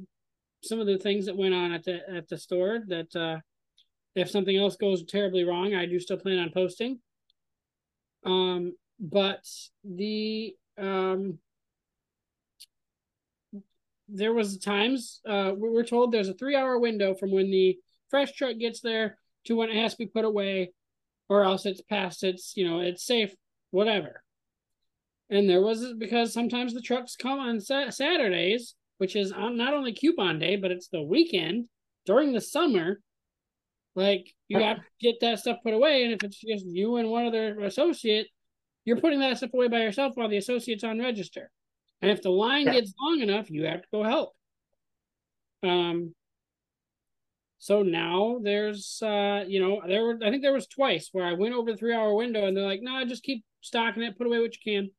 some 0.63 0.79
of 0.79 0.87
the 0.87 0.99
things 0.99 1.27
that 1.27 1.37
went 1.37 1.53
on 1.53 1.73
at 1.73 1.83
the 1.85 1.99
at 2.09 2.29
the 2.29 2.39
store. 2.39 2.81
That 2.87 3.17
uh, 3.17 3.41
if 4.15 4.31
something 4.31 4.57
else 4.57 4.77
goes 4.77 5.05
terribly 5.05 5.43
wrong, 5.43 5.75
I 5.75 5.87
do 5.87 5.99
still 5.99 6.17
plan 6.17 6.39
on 6.39 6.51
posting. 6.53 7.01
Um, 8.25 8.75
but 9.01 9.45
the 9.83 10.55
um, 10.79 11.39
there 14.13 14.33
was 14.33 14.59
times 14.59 15.21
uh, 15.29 15.53
we 15.57 15.69
were 15.69 15.85
told 15.85 16.13
there's 16.13 16.29
a 16.29 16.35
three 16.35 16.57
hour 16.57 16.79
window 16.79 17.15
from 17.15 17.31
when 17.31 17.51
the 17.51 17.79
fresh 18.09 18.33
truck 18.33 18.59
gets 18.59 18.81
there 18.81 19.19
to 19.47 19.57
when 19.57 19.71
it 19.71 19.77
has 19.77 19.93
to 19.93 19.99
be 19.99 20.07
put 20.07 20.25
away, 20.25 20.73
or 21.29 21.45
else 21.45 21.67
it's 21.67 21.81
past 21.81 22.25
its, 22.25 22.55
you 22.57 22.69
know, 22.69 22.81
it's 22.81 23.05
safe, 23.05 23.35
whatever. 23.71 24.23
And 25.31 25.49
there 25.49 25.63
was 25.63 25.95
because 25.97 26.33
sometimes 26.33 26.75
the 26.75 26.81
trucks 26.81 27.17
come 27.17 27.39
on 27.39 27.61
sa- 27.61 27.91
Saturdays, 27.91 28.75
which 28.99 29.15
is 29.15 29.33
on 29.33 29.57
not 29.57 29.75
only 29.75 29.93
coupon 29.93 30.39
day, 30.39 30.57
but 30.57 30.73
it's 30.73 30.89
the 30.89 31.03
weekend 31.03 31.69
during 32.05 32.33
the 32.33 32.41
summer. 32.41 33.01
Like 33.95 34.33
you 34.49 34.59
have 34.61 34.79
to 34.79 34.83
get 35.01 35.21
that 35.21 35.39
stuff 35.39 35.59
put 35.63 35.75
away, 35.75 36.05
and 36.05 36.13
if 36.13 36.23
it's 36.23 36.41
just 36.41 36.67
you 36.67 36.97
and 36.97 37.11
one 37.11 37.27
other 37.27 37.61
associate, 37.61 38.29
you're 38.85 39.01
putting 39.01 39.21
that 39.21 39.37
stuff 39.37 39.51
away 39.55 39.69
by 39.69 39.81
yourself 39.81 40.13
while 40.15 40.29
the 40.29 40.37
associate's 40.37 40.85
on 40.85 40.99
register. 40.99 41.51
And 42.03 42.11
if 42.11 42.23
the 42.23 42.31
line 42.31 42.67
Yeah. 42.67 42.73
gets 42.73 42.95
long 43.01 43.21
enough, 43.21 43.51
you 43.51 43.65
have 43.67 43.83
to 43.83 43.89
go 43.93 44.03
help. 44.03 44.35
Um. 45.63 46.15
So 47.59 47.83
now 47.83 48.41
there's, 48.43 49.03
uh, 49.03 49.45
you 49.47 49.61
know, 49.61 49.83
there 49.87 50.03
were 50.03 50.19
I 50.25 50.31
think 50.31 50.43
there 50.43 50.53
was 50.53 50.67
twice 50.67 51.11
where 51.13 51.27
I 51.27 51.35
went 51.35 51.55
over 51.55 51.71
the 51.71 51.77
three 51.77 51.95
hour 51.95 52.15
window, 52.15 52.47
and 52.47 52.57
they're 52.57 52.65
like, 52.65 52.81
"No, 52.83 53.05
just 53.05 53.23
keep 53.23 53.45
stocking 53.61 54.03
it, 54.03 54.17
put 54.17 54.27
away 54.27 54.39
what 54.41 54.55
you 54.55 54.61
can." 54.73 54.91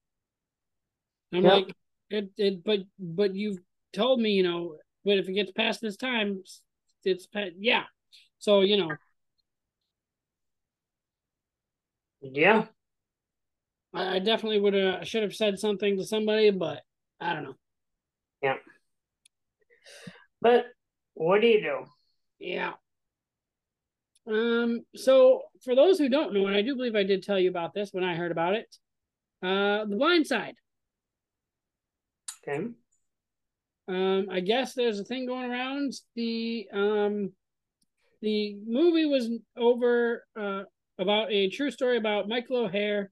I'm 1.34 1.44
Yep. 1.44 1.53
like, 1.64 1.76
it, 2.10 2.30
it, 2.38 2.64
but, 2.64 2.80
but 2.99 3.36
you've 3.36 3.60
told 3.94 4.19
me, 4.19 4.32
you 4.32 4.44
know, 4.44 4.76
but 5.06 5.18
if 5.18 5.30
it 5.30 5.34
gets 5.34 5.52
past 5.52 5.82
this 5.82 5.95
time, 5.98 6.44
it's, 7.03 7.28
yeah. 7.57 7.84
So 8.40 8.61
you 8.61 8.78
know, 8.78 8.98
Yeah. 12.22 12.68
I, 13.94 14.15
I 14.15 14.19
definitely 14.19 14.60
would 14.60 14.73
have 14.73 15.07
should 15.07 15.23
have 15.23 15.36
said 15.36 15.60
something 15.60 15.98
to 15.98 16.06
somebody, 16.06 16.52
but 16.52 16.82
I 17.22 17.34
don't 17.34 17.43
know. 17.43 17.56
Yeah. 18.41 18.56
But 20.41 20.65
what 21.14 21.41
do 21.41 21.48
you 21.48 21.61
do? 21.61 21.85
Yeah. 22.39 22.73
Um. 24.27 24.81
So 24.95 25.43
for 25.64 25.76
those 25.76 25.99
who 25.99 26.10
don't 26.10 26.34
know, 26.34 26.48
and 26.48 26.56
I 26.56 26.64
do 26.64 26.76
believe 26.76 26.95
I 26.95 27.03
did 27.03 27.23
tell 27.23 27.39
you 27.39 27.49
about 27.49 27.73
this 27.73 27.91
when 27.91 28.03
I 28.03 28.15
heard 28.15 28.31
about 28.31 28.56
it, 28.56 28.76
uh, 29.43 29.85
The 29.85 29.95
Blind 29.98 30.26
Side. 30.26 30.56
Okay. 32.48 32.68
Um, 33.88 34.27
I 34.31 34.39
guess 34.39 34.73
there's 34.73 34.99
a 34.99 35.03
thing 35.03 35.27
going 35.27 35.52
around. 35.52 35.93
The 36.15 36.68
um, 36.73 37.31
the 38.22 38.57
movie 38.65 39.06
was 39.06 39.30
over 39.57 40.23
uh 40.39 40.64
about 40.98 41.31
a 41.31 41.49
true 41.49 41.72
story 41.72 41.98
about 41.98 42.30
Michael 42.30 42.68
Oher 42.68 43.07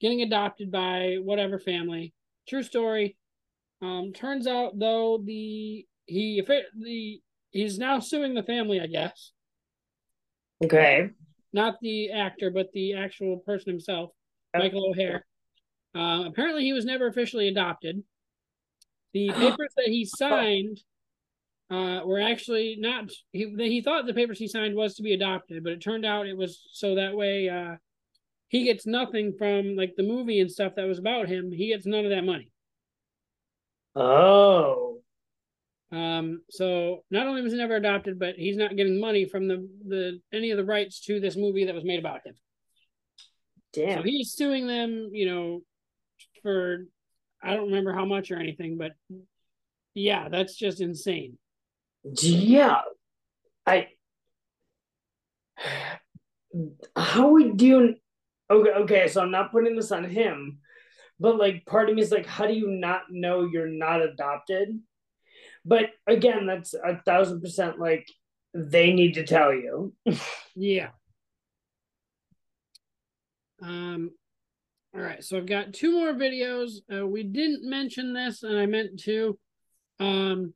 getting 0.00 0.22
adopted 0.22 0.70
by 0.70 1.16
whatever 1.22 1.58
family. 1.58 2.12
True 2.46 2.62
story. 2.62 3.16
Um, 3.82 4.12
turns 4.12 4.46
out 4.46 4.78
though 4.78 5.20
the 5.24 5.86
he 6.06 6.42
the 6.80 7.20
he's 7.50 7.78
now 7.78 7.98
suing 7.98 8.34
the 8.34 8.42
family. 8.42 8.80
I 8.80 8.86
guess 8.86 9.32
Okay. 10.64 11.10
not 11.52 11.76
the 11.80 12.10
actor, 12.10 12.50
but 12.50 12.72
the 12.72 12.94
actual 12.94 13.38
person 13.38 13.70
himself, 13.72 14.10
Michael 14.56 14.94
Oher. 14.94 15.20
Uh, 15.94 16.24
apparently, 16.26 16.64
he 16.64 16.72
was 16.72 16.84
never 16.84 17.06
officially 17.06 17.48
adopted. 17.48 18.02
The 19.12 19.28
papers 19.32 19.72
that 19.76 19.86
he 19.88 20.04
signed 20.04 20.80
uh, 21.70 22.00
were 22.04 22.20
actually 22.20 22.76
not. 22.78 23.10
He 23.32 23.52
he 23.58 23.82
thought 23.82 24.06
the 24.06 24.14
papers 24.14 24.38
he 24.38 24.48
signed 24.48 24.74
was 24.74 24.94
to 24.94 25.02
be 25.02 25.12
adopted, 25.12 25.62
but 25.62 25.72
it 25.72 25.82
turned 25.82 26.06
out 26.06 26.26
it 26.26 26.36
was 26.36 26.62
so 26.72 26.94
that 26.94 27.14
way 27.14 27.48
uh, 27.48 27.76
he 28.48 28.64
gets 28.64 28.86
nothing 28.86 29.34
from 29.36 29.76
like 29.76 29.94
the 29.96 30.02
movie 30.02 30.40
and 30.40 30.50
stuff 30.50 30.74
that 30.76 30.86
was 30.86 30.98
about 30.98 31.28
him. 31.28 31.52
He 31.52 31.68
gets 31.68 31.84
none 31.86 32.04
of 32.04 32.10
that 32.10 32.24
money. 32.24 32.50
Oh. 33.96 34.98
Um, 35.90 36.42
so 36.50 37.04
not 37.10 37.26
only 37.26 37.42
was 37.42 37.52
he 37.52 37.58
never 37.58 37.76
adopted, 37.76 38.18
but 38.18 38.34
he's 38.34 38.56
not 38.56 38.76
getting 38.76 39.00
money 39.00 39.24
from 39.24 39.48
the 39.48 39.68
the 39.86 40.20
any 40.32 40.50
of 40.50 40.58
the 40.58 40.64
rights 40.64 41.00
to 41.06 41.20
this 41.20 41.36
movie 41.36 41.64
that 41.64 41.74
was 41.74 41.84
made 41.84 41.98
about 41.98 42.26
him. 42.26 42.34
Damn. 43.72 43.98
So 43.98 44.02
he's 44.02 44.32
suing 44.32 44.66
them, 44.66 45.10
you 45.12 45.26
know, 45.26 45.60
for 46.42 46.86
I 47.42 47.54
don't 47.54 47.66
remember 47.66 47.92
how 47.92 48.04
much 48.04 48.30
or 48.30 48.38
anything, 48.38 48.78
but 48.78 48.92
yeah, 49.94 50.28
that's 50.28 50.56
just 50.56 50.80
insane. 50.80 51.38
Yeah. 52.04 52.80
I 53.66 53.88
how 56.96 57.30
would 57.30 57.60
you 57.60 57.94
okay 58.50 58.70
okay, 58.70 59.08
so 59.08 59.22
I'm 59.22 59.30
not 59.30 59.52
putting 59.52 59.76
this 59.76 59.92
on 59.92 60.04
him, 60.04 60.58
but 61.18 61.36
like 61.38 61.64
part 61.66 61.88
of 61.88 61.94
me 61.94 62.02
is 62.02 62.12
like, 62.12 62.26
how 62.26 62.46
do 62.46 62.54
you 62.54 62.68
not 62.68 63.02
know 63.10 63.44
you're 63.44 63.68
not 63.68 64.02
adopted? 64.02 64.78
But 65.64 65.90
again, 66.06 66.46
that's 66.46 66.74
a 66.74 67.00
thousand 67.04 67.40
percent 67.40 67.78
like 67.78 68.06
they 68.54 68.92
need 68.92 69.14
to 69.14 69.24
tell 69.24 69.52
you. 69.52 69.94
Yeah. 70.58 70.88
Um 73.62 74.10
all 74.94 75.02
right, 75.02 75.22
so 75.22 75.36
I've 75.36 75.44
got 75.44 75.74
two 75.74 75.92
more 75.92 76.14
videos. 76.14 76.76
Uh, 76.90 77.06
we 77.06 77.22
didn't 77.22 77.68
mention 77.68 78.14
this 78.14 78.42
and 78.42 78.58
I 78.58 78.64
meant 78.64 79.00
to 79.00 79.38
um 80.00 80.54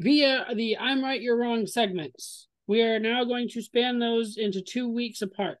via 0.00 0.46
the 0.54 0.78
I'm 0.78 1.04
right 1.04 1.20
you're 1.20 1.36
wrong 1.38 1.66
segments. 1.68 2.48
We 2.66 2.82
are 2.82 2.98
now 2.98 3.24
going 3.24 3.48
to 3.50 3.62
span 3.62 3.98
those 4.00 4.36
into 4.36 4.62
2 4.62 4.88
weeks 4.88 5.22
apart. 5.22 5.60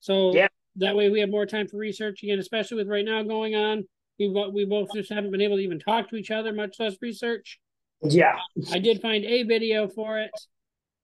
So 0.00 0.34
Yeah. 0.34 0.48
That 0.76 0.96
way 0.96 1.10
we 1.10 1.20
have 1.20 1.30
more 1.30 1.46
time 1.46 1.68
for 1.68 1.76
research 1.76 2.22
again, 2.22 2.38
especially 2.38 2.78
with 2.78 2.88
right 2.88 3.04
now 3.04 3.22
going 3.22 3.54
on. 3.54 3.84
We 4.18 4.28
we 4.52 4.64
both 4.64 4.88
just 4.94 5.12
haven't 5.12 5.30
been 5.30 5.40
able 5.40 5.56
to 5.56 5.62
even 5.62 5.78
talk 5.78 6.10
to 6.10 6.16
each 6.16 6.30
other, 6.30 6.52
much 6.52 6.76
less 6.78 6.96
research. 7.00 7.58
Yeah. 8.02 8.36
I 8.70 8.78
did 8.78 9.00
find 9.00 9.24
a 9.24 9.42
video 9.44 9.88
for 9.88 10.18
it. 10.18 10.30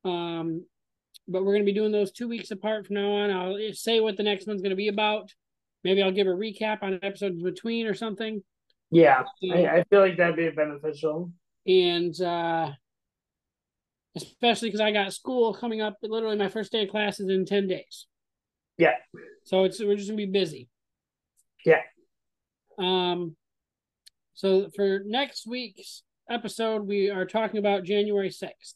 Um, 0.05 0.65
but 1.29 1.45
we're 1.45 1.53
going 1.53 1.65
to 1.65 1.73
be 1.73 1.79
doing 1.79 1.93
those 1.93 2.13
two 2.13 2.29
weeks 2.29 2.51
apart 2.51 2.87
from 2.87 2.97
now 2.97 3.11
on. 3.11 3.31
I'll 3.31 3.59
say 3.73 4.01
what 4.01 4.17
the 4.17 4.23
next 4.23 4.47
one's 4.47 4.63
going 4.63 4.71
to 4.71 4.77
be 4.77 4.89
about. 4.89 5.33
Maybe 5.83 6.03
I'll 6.03 6.13
give 6.13 6.27
a 6.27 6.31
recap 6.31 6.83
on 6.83 6.99
episodes 7.03 7.43
between 7.43 7.87
or 7.87 7.95
something. 7.95 8.43
Yeah. 8.91 9.25
I, 9.53 9.67
I 9.67 9.85
feel 9.91 10.01
like 10.01 10.17
that'd 10.17 10.37
be 10.37 10.49
beneficial. 10.51 11.33
And 11.67 12.19
uh, 12.21 12.71
especially 14.17 14.69
because 14.69 14.81
I 14.81 14.93
got 14.93 15.13
school 15.13 15.53
coming 15.55 15.81
up. 15.81 15.97
Literally, 16.03 16.37
my 16.37 16.49
first 16.49 16.73
day 16.73 16.85
of 16.85 16.91
class 16.91 17.21
is 17.21 17.29
in 17.29 17.45
10 17.45 17.67
days. 17.69 18.07
Yeah. 18.79 18.95
So 19.45 19.65
it's 19.65 19.81
we're 19.81 19.97
just 19.97 20.09
going 20.09 20.19
to 20.19 20.27
be 20.27 20.33
busy. 20.33 20.69
Yeah. 21.65 21.81
Um, 22.79 23.37
so 24.35 24.69
for 24.75 25.01
next 25.05 25.47
week's 25.47 26.03
episode, 26.29 26.87
we 26.87 27.11
are 27.11 27.25
talking 27.25 27.59
about 27.59 27.85
January 27.85 28.29
6th. 28.29 28.75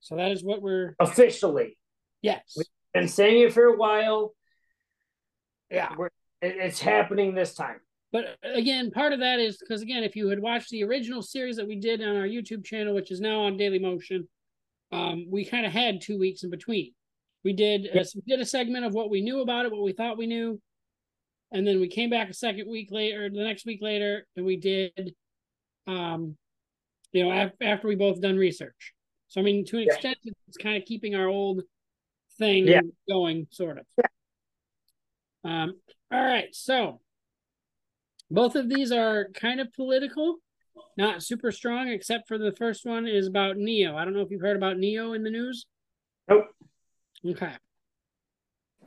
So 0.00 0.16
that 0.16 0.30
is 0.32 0.44
what 0.44 0.62
we're 0.62 0.94
Officially. 1.00 1.76
Yes. 2.22 2.42
We've 2.56 2.66
been 2.92 3.08
saying 3.08 3.42
it 3.42 3.52
for 3.52 3.64
a 3.64 3.76
while. 3.76 4.34
Yeah. 5.70 5.94
We're, 5.96 6.10
it's 6.40 6.80
happening 6.80 7.34
this 7.34 7.54
time. 7.54 7.80
But 8.12 8.36
again, 8.44 8.92
part 8.92 9.12
of 9.12 9.20
that 9.20 9.40
is 9.40 9.56
because 9.56 9.82
again, 9.82 10.04
if 10.04 10.14
you 10.14 10.28
had 10.28 10.38
watched 10.38 10.70
the 10.70 10.84
original 10.84 11.20
series 11.20 11.56
that 11.56 11.66
we 11.66 11.76
did 11.76 12.00
on 12.00 12.16
our 12.16 12.28
YouTube 12.28 12.64
channel, 12.64 12.94
which 12.94 13.10
is 13.10 13.20
now 13.20 13.40
on 13.40 13.58
Dailymotion, 13.58 14.28
um, 14.92 15.26
we 15.28 15.44
kind 15.44 15.66
of 15.66 15.72
had 15.72 16.00
two 16.00 16.18
weeks 16.18 16.44
in 16.44 16.50
between. 16.50 16.92
We 17.44 17.52
did 17.52 17.86
a, 17.94 18.04
we 18.14 18.22
did 18.26 18.40
a 18.40 18.46
segment 18.46 18.86
of 18.86 18.94
what 18.94 19.10
we 19.10 19.20
knew 19.20 19.40
about 19.40 19.66
it, 19.66 19.72
what 19.72 19.82
we 19.82 19.92
thought 19.92 20.16
we 20.16 20.26
knew, 20.26 20.60
and 21.52 21.66
then 21.66 21.78
we 21.78 21.88
came 21.88 22.08
back 22.08 22.30
a 22.30 22.34
second 22.34 22.68
week 22.70 22.88
later, 22.90 23.28
the 23.28 23.44
next 23.44 23.66
week 23.66 23.80
later, 23.82 24.26
and 24.34 24.46
we 24.46 24.56
did, 24.56 25.14
um, 25.86 26.36
you 27.12 27.22
know, 27.22 27.30
af- 27.30 27.52
after 27.60 27.86
we 27.86 27.96
both 27.96 28.20
done 28.20 28.36
research. 28.36 28.94
So 29.28 29.40
I 29.40 29.44
mean, 29.44 29.64
to 29.66 29.76
an 29.76 29.82
Yeah. 29.84 29.92
extent, 29.92 30.16
it's 30.48 30.56
kind 30.56 30.76
of 30.78 30.86
keeping 30.86 31.14
our 31.14 31.28
old 31.28 31.62
thing 32.38 32.66
Yeah. 32.66 32.80
going, 33.08 33.46
sort 33.50 33.78
of. 33.78 33.86
Yeah. 33.98 34.04
Um, 35.44 35.80
all 36.10 36.24
right, 36.24 36.54
so 36.54 37.00
both 38.30 38.56
of 38.56 38.70
these 38.70 38.90
are 38.90 39.28
kind 39.34 39.60
of 39.60 39.70
political, 39.74 40.38
not 40.96 41.22
super 41.22 41.52
strong, 41.52 41.88
except 41.88 42.26
for 42.26 42.38
the 42.38 42.52
first 42.52 42.86
one 42.86 43.06
is 43.06 43.26
about 43.26 43.58
Ne-Yo. 43.58 43.94
I 43.96 44.04
don't 44.06 44.14
know 44.14 44.22
if 44.22 44.30
you've 44.30 44.40
heard 44.40 44.56
about 44.56 44.78
Ne-Yo 44.78 45.12
in 45.12 45.22
the 45.24 45.30
news. 45.30 45.66
Nope. 46.26 46.46
Okay. 47.26 47.52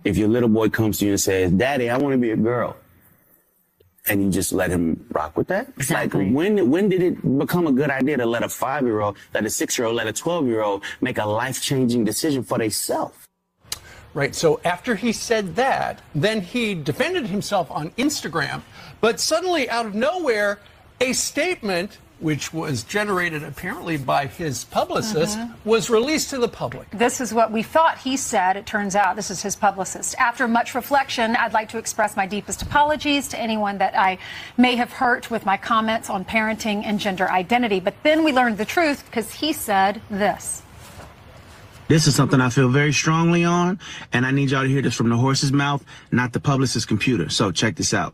If 0.03 0.17
your 0.17 0.27
little 0.27 0.49
boy 0.49 0.69
comes 0.69 0.99
to 0.99 1.05
you 1.05 1.11
and 1.11 1.19
says, 1.19 1.51
Daddy, 1.51 1.89
I 1.89 1.97
want 1.97 2.13
to 2.13 2.17
be 2.17 2.31
a 2.31 2.37
girl, 2.37 2.77
and 4.07 4.23
you 4.23 4.29
just 4.29 4.53
let 4.53 4.69
him 4.69 5.05
rock 5.11 5.35
with 5.35 5.47
that? 5.47 5.69
Exactly. 5.77 6.25
Like, 6.25 6.35
when, 6.35 6.69
when 6.69 6.89
did 6.89 7.01
it 7.01 7.37
become 7.37 7.67
a 7.67 7.71
good 7.71 7.89
idea 7.89 8.17
to 8.17 8.25
let 8.25 8.43
a 8.43 8.49
five 8.49 8.83
year 8.83 9.01
old, 9.01 9.17
let 9.33 9.45
a 9.45 9.49
six 9.49 9.77
year 9.77 9.87
old, 9.87 9.95
let 9.95 10.07
a 10.07 10.13
12 10.13 10.47
year 10.47 10.61
old 10.61 10.83
make 11.01 11.17
a 11.17 11.25
life 11.25 11.61
changing 11.61 12.05
decision 12.05 12.43
for 12.43 12.57
themselves? 12.57 13.17
Right. 14.13 14.33
So 14.33 14.59
after 14.63 14.95
he 14.95 15.11
said 15.11 15.55
that, 15.57 16.01
then 16.15 16.41
he 16.41 16.73
defended 16.73 17.27
himself 17.27 17.69
on 17.69 17.91
Instagram. 17.91 18.61
But 19.01 19.19
suddenly, 19.19 19.69
out 19.69 19.85
of 19.85 19.93
nowhere, 19.93 20.59
a 21.01 21.13
statement, 21.13 21.97
which 22.19 22.51
was 22.51 22.83
generated 22.83 23.43
apparently 23.43 23.97
by 23.97 24.25
his 24.25 24.63
publicist, 24.65 25.37
Mhm. 25.37 25.51
was 25.65 25.89
released 25.89 26.29
to 26.31 26.37
the 26.37 26.47
public. 26.47 26.89
This 26.91 27.21
is 27.21 27.33
what 27.33 27.51
we 27.51 27.61
thought 27.61 27.99
he 27.99 28.17
said. 28.17 28.57
It 28.57 28.65
turns 28.65 28.95
out 28.95 29.15
this 29.15 29.29
is 29.29 29.41
his 29.41 29.55
publicist. 29.55 30.15
After 30.17 30.47
much 30.47 30.73
reflection, 30.73 31.35
I'd 31.35 31.53
like 31.53 31.69
to 31.69 31.77
express 31.77 32.15
my 32.15 32.25
deepest 32.25 32.61
apologies 32.61 33.27
to 33.29 33.39
anyone 33.39 33.77
that 33.77 33.97
I 33.97 34.17
may 34.57 34.75
have 34.75 34.93
hurt 34.93 35.29
with 35.29 35.45
my 35.45 35.57
comments 35.57 36.09
on 36.09 36.25
parenting 36.25 36.83
and 36.85 36.99
gender 36.99 37.29
identity. 37.29 37.79
But 37.79 37.93
then 38.03 38.23
we 38.23 38.31
learned 38.33 38.57
the 38.57 38.65
truth 38.65 39.03
because 39.05 39.33
he 39.33 39.53
said 39.53 40.01
this. 40.09 40.63
This 41.87 42.05
is 42.05 42.15
something 42.15 42.41
I 42.41 42.49
feel 42.49 42.67
very 42.67 42.91
strongly 42.91 43.45
on, 43.45 43.79
and 44.11 44.25
I 44.25 44.31
need 44.31 44.51
y'all 44.51 44.63
to 44.63 44.67
hear 44.67 44.81
this 44.81 44.93
from 44.93 45.07
the 45.07 45.15
horse's 45.15 45.53
mouth, 45.53 45.85
not 46.11 46.33
the 46.33 46.39
publicist's 46.39 46.85
computer. 46.85 47.29
So 47.29 47.51
check 47.51 47.77
this 47.77 47.93
out. 47.93 48.13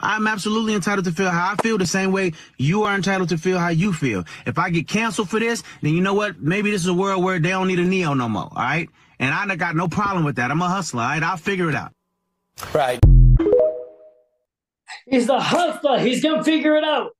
I'm 0.00 0.26
absolutely 0.26 0.74
entitled 0.74 1.04
to 1.06 1.12
feel 1.12 1.30
how 1.30 1.52
I 1.52 1.62
feel 1.62 1.78
the 1.78 1.86
same 1.86 2.12
way 2.12 2.32
you 2.58 2.82
are 2.82 2.94
entitled 2.94 3.28
to 3.30 3.38
feel 3.38 3.58
how 3.58 3.68
you 3.68 3.92
feel. 3.92 4.24
If 4.46 4.58
I 4.58 4.70
get 4.70 4.88
canceled 4.88 5.30
for 5.30 5.38
this, 5.38 5.62
then 5.82 5.94
you 5.94 6.00
know 6.00 6.14
what? 6.14 6.40
Maybe 6.40 6.70
this 6.70 6.82
is 6.82 6.88
a 6.88 6.94
world 6.94 7.22
where 7.22 7.38
they 7.38 7.50
don't 7.50 7.68
need 7.68 7.78
a 7.78 7.84
Ne-Yo 7.84 8.14
no 8.14 8.28
more, 8.28 8.42
all 8.42 8.50
right? 8.56 8.88
And 9.18 9.32
I 9.32 9.46
done 9.46 9.56
got 9.56 9.76
no 9.76 9.88
problem 9.88 10.24
with 10.24 10.36
that. 10.36 10.50
I'm 10.50 10.60
a 10.60 10.68
hustler, 10.68 11.02
all 11.02 11.08
right? 11.08 11.22
I'll 11.22 11.36
figure 11.36 11.68
it 11.68 11.74
out. 11.74 11.92
Right. 12.72 13.00
He's 15.06 15.26
the 15.26 15.40
hustler. 15.40 15.98
He's 15.98 16.22
gonna 16.22 16.44
figure 16.44 16.76
it 16.76 16.84
out. 16.84 17.12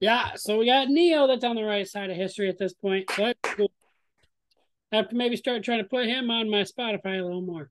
Yeah, 0.00 0.32
so 0.36 0.58
we 0.58 0.66
got 0.66 0.88
Ne-Yo 0.88 1.26
that's 1.26 1.44
on 1.44 1.56
the 1.56 1.64
right 1.64 1.88
side 1.88 2.10
of 2.10 2.16
history 2.16 2.48
at 2.48 2.58
this 2.58 2.74
point. 2.74 3.10
So 3.10 3.22
that's 3.22 3.38
cool. 3.42 3.70
I 4.92 4.96
have 4.96 5.08
to 5.08 5.16
maybe 5.16 5.36
start 5.36 5.64
trying 5.64 5.78
to 5.78 5.88
put 5.88 6.06
him 6.06 6.30
on 6.30 6.50
my 6.50 6.62
Spotify 6.62 7.18
a 7.18 7.24
little 7.24 7.40
more. 7.40 7.70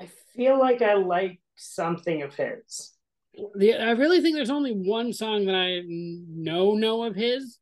I 0.00 0.08
feel 0.34 0.58
like 0.58 0.80
I 0.82 0.94
like 0.94 1.40
something 1.56 2.22
of 2.22 2.34
his. 2.34 2.92
I 3.38 3.92
really 3.92 4.20
think 4.20 4.36
there's 4.36 4.50
only 4.50 4.72
one 4.72 5.12
song 5.12 5.46
that 5.46 5.54
I 5.54 5.82
know 5.86 6.74
know 6.74 7.04
of 7.04 7.14
his. 7.14 7.58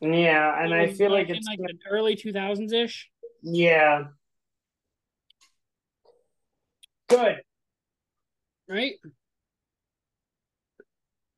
Yeah, 0.00 0.62
and 0.62 0.74
I 0.74 0.88
feel 0.92 1.10
like 1.10 1.28
in 1.28 1.36
it's 1.36 1.46
like 1.46 1.58
the 1.58 1.74
early 1.90 2.16
2000s 2.16 2.72
ish. 2.72 3.10
yeah. 3.42 4.04
Good. 7.08 7.42
Right? 8.68 8.94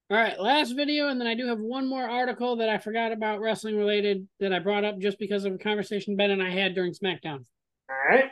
All 0.08 0.16
right, 0.16 0.38
last 0.40 0.76
video, 0.76 1.08
and 1.08 1.20
then 1.20 1.26
I 1.26 1.34
do 1.34 1.48
have 1.48 1.58
one 1.58 1.88
more 1.88 2.08
article 2.08 2.56
that 2.56 2.68
I 2.68 2.78
forgot 2.78 3.10
about 3.10 3.40
wrestling 3.40 3.76
related 3.76 4.28
that 4.38 4.52
I 4.52 4.60
brought 4.60 4.84
up 4.84 5.00
just 5.00 5.18
because 5.18 5.44
of 5.44 5.54
a 5.54 5.58
conversation 5.58 6.14
Ben 6.14 6.30
and 6.30 6.42
I 6.42 6.50
had 6.50 6.76
during 6.76 6.92
SmackDown. 6.92 7.44
All 7.90 7.96
right. 8.08 8.30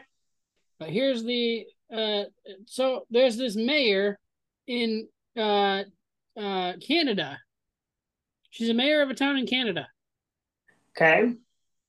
But 0.79 0.91
here's 0.91 1.25
the 1.25 1.67
uh 1.95 2.25
so 2.67 3.07
there's 3.11 3.37
this 3.37 3.57
mayor 3.57 4.19
in 4.67 5.09
uh 5.37 5.85
uh 6.39 6.73
Canada. 6.87 7.39
She's 8.51 8.69
a 8.69 8.75
mayor 8.75 9.03
of 9.03 9.11
a 9.11 9.15
town 9.15 9.37
in 9.37 9.47
Canada, 9.47 9.89
Okay. 10.97 11.33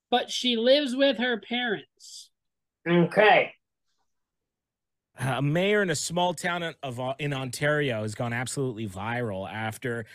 but 0.09 0.31
she 0.31 0.55
lives 0.55 0.95
with 0.95 1.17
her 1.17 1.39
parents. 1.39 2.29
Okay. 2.87 3.53
A 5.17 5.41
mayor 5.41 5.81
in 5.81 5.89
a 5.89 5.95
small 5.95 6.33
town 6.33 6.61
of- 6.63 6.75
of 6.83 6.99
in 7.19 7.33
Ontario 7.33 8.01
has 8.01 8.15
gone 8.15 8.33
absolutely 8.33 8.87
viral 8.87 9.49
after 9.49 10.05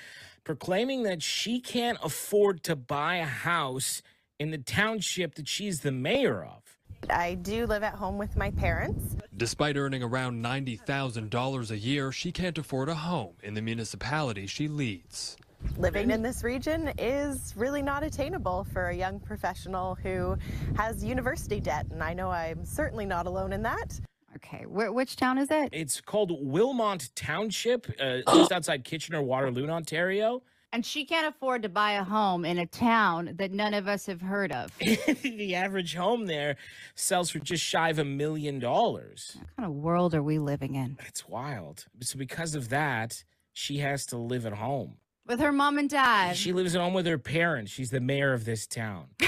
proclaiming 0.44 1.04
that 1.04 1.22
she 1.22 1.60
can't 1.60 1.98
afford 2.02 2.62
to 2.64 2.76
buy 2.76 3.16
a 3.16 3.24
house 3.26 4.02
in 4.38 4.50
the 4.50 4.58
township 4.58 5.36
that 5.36 5.48
she's 5.48 5.80
the 5.80 5.92
mayor 5.92 6.44
of. 6.44 6.69
I 7.08 7.34
do 7.34 7.66
live 7.66 7.82
at 7.82 7.94
home 7.94 8.18
with 8.18 8.36
my 8.36 8.50
parents. 8.50 9.16
Despite 9.36 9.76
earning 9.76 10.02
around 10.02 10.44
$90,000 10.44 11.70
a 11.70 11.78
year, 11.78 12.12
she 12.12 12.30
can't 12.30 12.58
afford 12.58 12.88
a 12.88 12.94
home 12.94 13.34
in 13.42 13.54
the 13.54 13.62
municipality 13.62 14.46
she 14.46 14.68
leads. 14.68 15.36
Living 15.76 16.10
in 16.10 16.22
this 16.22 16.42
region 16.42 16.92
is 16.98 17.54
really 17.56 17.82
not 17.82 18.02
attainable 18.02 18.66
for 18.72 18.88
a 18.88 18.94
young 18.94 19.20
professional 19.20 19.94
who 19.96 20.36
has 20.76 21.04
university 21.04 21.60
debt, 21.60 21.86
and 21.90 22.02
I 22.02 22.14
know 22.14 22.30
I'm 22.30 22.64
certainly 22.64 23.06
not 23.06 23.26
alone 23.26 23.52
in 23.52 23.62
that. 23.62 24.00
Okay, 24.36 24.64
where, 24.66 24.92
which 24.92 25.16
town 25.16 25.38
is 25.38 25.50
it? 25.50 25.70
It's 25.72 26.00
called 26.00 26.32
Wilmot 26.40 27.10
Township, 27.14 27.88
uh, 28.00 28.18
just 28.34 28.52
outside 28.52 28.84
Kitchener 28.84 29.20
Waterloo, 29.22 29.68
Ontario. 29.68 30.42
And 30.72 30.86
she 30.86 31.04
can't 31.04 31.26
afford 31.26 31.62
to 31.62 31.68
buy 31.68 31.92
a 31.92 32.04
home 32.04 32.44
in 32.44 32.58
a 32.58 32.66
town 32.66 33.32
that 33.36 33.50
none 33.50 33.74
of 33.74 33.88
us 33.88 34.06
have 34.06 34.20
heard 34.20 34.52
of. 34.52 34.70
the 34.78 35.54
average 35.56 35.94
home 35.94 36.26
there 36.26 36.56
sells 36.94 37.30
for 37.30 37.40
just 37.40 37.64
shy 37.64 37.88
of 37.88 37.98
a 37.98 38.04
million 38.04 38.60
dollars. 38.60 39.36
What 39.36 39.56
kind 39.56 39.68
of 39.68 39.74
world 39.74 40.14
are 40.14 40.22
we 40.22 40.38
living 40.38 40.76
in? 40.76 40.96
It's 41.06 41.28
wild. 41.28 41.86
So 42.02 42.18
because 42.18 42.54
of 42.54 42.68
that, 42.68 43.24
she 43.52 43.78
has 43.78 44.06
to 44.06 44.16
live 44.16 44.46
at 44.46 44.52
home. 44.52 44.98
With 45.26 45.40
her 45.40 45.52
mom 45.52 45.78
and 45.78 45.90
dad. 45.90 46.36
She 46.36 46.52
lives 46.52 46.76
at 46.76 46.80
home 46.80 46.94
with 46.94 47.06
her 47.06 47.18
parents. 47.18 47.72
She's 47.72 47.90
the 47.90 48.00
mayor 48.00 48.32
of 48.32 48.44
this 48.44 48.66
town. 48.66 49.06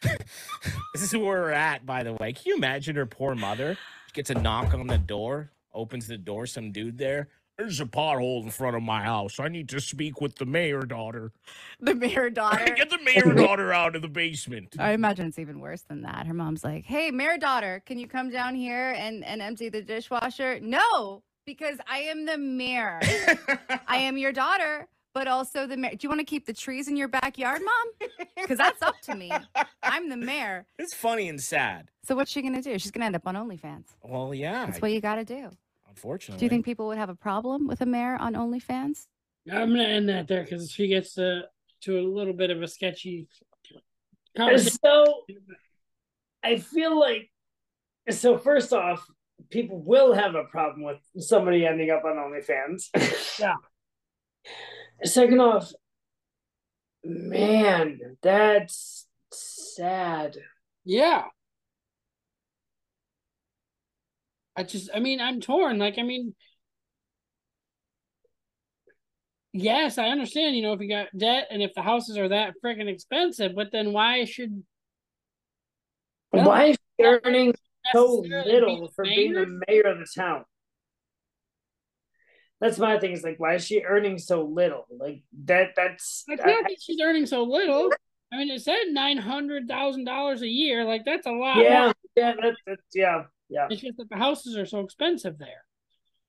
this 0.02 1.02
is 1.02 1.12
where 1.12 1.22
we're 1.22 1.50
at, 1.50 1.84
by 1.84 2.02
the 2.02 2.12
way. 2.14 2.32
Can 2.32 2.42
you 2.46 2.56
imagine 2.56 2.96
her 2.96 3.06
poor 3.06 3.34
mother? 3.34 3.76
She 4.06 4.12
gets 4.12 4.30
a 4.30 4.34
knock 4.34 4.74
on 4.74 4.86
the 4.86 4.98
door, 4.98 5.50
opens 5.74 6.06
the 6.06 6.18
door, 6.18 6.46
some 6.46 6.72
dude 6.72 6.98
there. 6.98 7.28
There's 7.58 7.80
a 7.80 7.86
pothole 7.86 8.44
in 8.44 8.50
front 8.50 8.76
of 8.76 8.84
my 8.84 9.02
house. 9.02 9.40
I 9.40 9.48
need 9.48 9.68
to 9.70 9.80
speak 9.80 10.20
with 10.20 10.36
the 10.36 10.46
mayor 10.46 10.82
daughter. 10.82 11.32
The 11.80 11.92
mayor 11.92 12.30
daughter. 12.42 12.64
Get 12.72 12.88
the 12.88 13.00
mayor 13.02 13.34
daughter 13.36 13.72
out 13.72 13.96
of 13.96 14.02
the 14.02 14.08
basement. 14.08 14.76
I 14.78 14.92
imagine 14.92 15.26
it's 15.26 15.40
even 15.40 15.58
worse 15.58 15.82
than 15.82 16.02
that. 16.02 16.28
Her 16.28 16.34
mom's 16.34 16.62
like, 16.62 16.84
"Hey, 16.84 17.10
mayor 17.10 17.36
daughter, 17.36 17.82
can 17.84 17.98
you 17.98 18.06
come 18.06 18.30
down 18.30 18.54
here 18.54 18.94
and 18.96 19.24
and 19.24 19.42
empty 19.42 19.68
the 19.70 19.82
dishwasher?" 19.82 20.60
No, 20.60 21.24
because 21.46 21.78
I 21.88 21.98
am 21.98 22.26
the 22.26 22.38
mayor. 22.38 23.00
I 23.88 23.96
am 23.96 24.16
your 24.18 24.30
daughter, 24.32 24.86
but 25.12 25.26
also 25.26 25.66
the 25.66 25.76
mayor. 25.76 25.96
Do 25.96 25.98
you 26.02 26.08
want 26.10 26.20
to 26.20 26.24
keep 26.26 26.46
the 26.46 26.52
trees 26.54 26.86
in 26.86 26.96
your 26.96 27.08
backyard, 27.08 27.60
mom? 27.64 28.08
Because 28.36 28.58
that's 28.58 28.82
up 28.82 29.00
to 29.02 29.16
me. 29.16 29.32
I'm 29.82 30.08
the 30.10 30.16
mayor. 30.16 30.64
It's 30.78 30.94
funny 30.94 31.28
and 31.28 31.40
sad. 31.40 31.90
So 32.04 32.14
what's 32.14 32.30
she 32.30 32.40
gonna 32.40 32.62
do? 32.62 32.78
She's 32.78 32.92
gonna 32.92 33.06
end 33.06 33.16
up 33.16 33.26
on 33.26 33.34
OnlyFans. 33.34 33.86
Well, 34.04 34.32
yeah. 34.32 34.66
That's 34.66 34.80
what 34.80 34.92
you 34.92 35.00
got 35.00 35.16
to 35.16 35.24
do. 35.24 35.50
Unfortunately. 35.98 36.38
Do 36.38 36.44
you 36.44 36.50
think 36.50 36.64
people 36.64 36.86
would 36.86 36.98
have 36.98 37.08
a 37.08 37.16
problem 37.16 37.66
with 37.66 37.80
a 37.80 37.86
mayor 37.86 38.16
on 38.16 38.34
OnlyFans? 38.34 39.06
I'm 39.50 39.70
gonna 39.70 39.82
end 39.82 40.08
that 40.08 40.28
there 40.28 40.44
because 40.44 40.70
she 40.70 40.86
gets 40.86 41.14
to 41.14 41.42
to 41.82 41.98
a 41.98 42.02
little 42.02 42.34
bit 42.34 42.50
of 42.50 42.62
a 42.62 42.68
sketchy 42.68 43.26
conversation. 44.36 44.78
So 44.84 45.24
I 46.44 46.58
feel 46.58 46.98
like 46.98 47.30
so 48.10 48.38
first 48.38 48.72
off, 48.72 49.04
people 49.50 49.82
will 49.82 50.12
have 50.12 50.36
a 50.36 50.44
problem 50.44 50.84
with 50.84 50.98
somebody 51.18 51.66
ending 51.66 51.90
up 51.90 52.04
on 52.04 52.14
OnlyFans. 52.14 52.90
yeah. 53.40 53.54
Second 55.02 55.40
off, 55.40 55.72
man, 57.02 58.16
that's 58.22 59.08
sad. 59.32 60.36
Yeah. 60.84 61.24
I 64.58 64.64
just, 64.64 64.90
I 64.92 64.98
mean, 64.98 65.20
I'm 65.20 65.40
torn. 65.40 65.78
Like, 65.78 65.98
I 65.98 66.02
mean, 66.02 66.34
yes, 69.52 69.98
I 69.98 70.08
understand, 70.08 70.56
you 70.56 70.62
know, 70.62 70.72
if 70.72 70.80
you 70.80 70.88
got 70.88 71.16
debt 71.16 71.46
and 71.52 71.62
if 71.62 71.74
the 71.74 71.82
houses 71.82 72.18
are 72.18 72.28
that 72.30 72.54
freaking 72.62 72.88
expensive, 72.88 73.54
but 73.54 73.68
then 73.70 73.92
why 73.92 74.24
should. 74.24 74.64
Why 76.30 76.64
is 76.64 76.76
she 76.98 77.06
earning 77.06 77.54
so 77.92 78.24
little 78.26 78.90
for 78.96 79.04
being 79.04 79.32
the 79.32 79.60
mayor? 79.68 79.82
of 79.82 80.00
the 80.00 80.06
town? 80.12 80.44
That's 82.60 82.78
my 82.78 82.98
thing. 82.98 83.12
Is 83.12 83.22
like, 83.22 83.38
why 83.38 83.54
is 83.54 83.64
she 83.64 83.82
earning 83.82 84.18
so 84.18 84.42
little? 84.42 84.86
Like 84.90 85.22
that. 85.44 85.68
That's 85.76 86.24
I 86.28 86.34
can't 86.34 86.66
think 86.66 86.80
she's 86.82 87.00
earning 87.00 87.26
so 87.26 87.44
little. 87.44 87.92
I 88.32 88.38
mean, 88.38 88.50
it 88.50 88.60
said 88.60 88.88
nine 88.88 89.18
hundred 89.18 89.68
thousand 89.68 90.04
dollars 90.04 90.42
a 90.42 90.48
year. 90.48 90.84
Like 90.84 91.04
that's 91.04 91.28
a 91.28 91.30
lot. 91.30 91.58
yeah, 91.58 91.92
yeah, 92.16 92.32
that, 92.42 92.56
that's 92.66 92.82
yeah, 92.92 93.22
yeah. 93.48 93.66
It's 93.70 93.80
just 93.82 93.96
that 93.98 94.08
the 94.10 94.16
houses 94.16 94.56
are 94.56 94.66
so 94.66 94.80
expensive 94.80 95.38
there. 95.38 95.64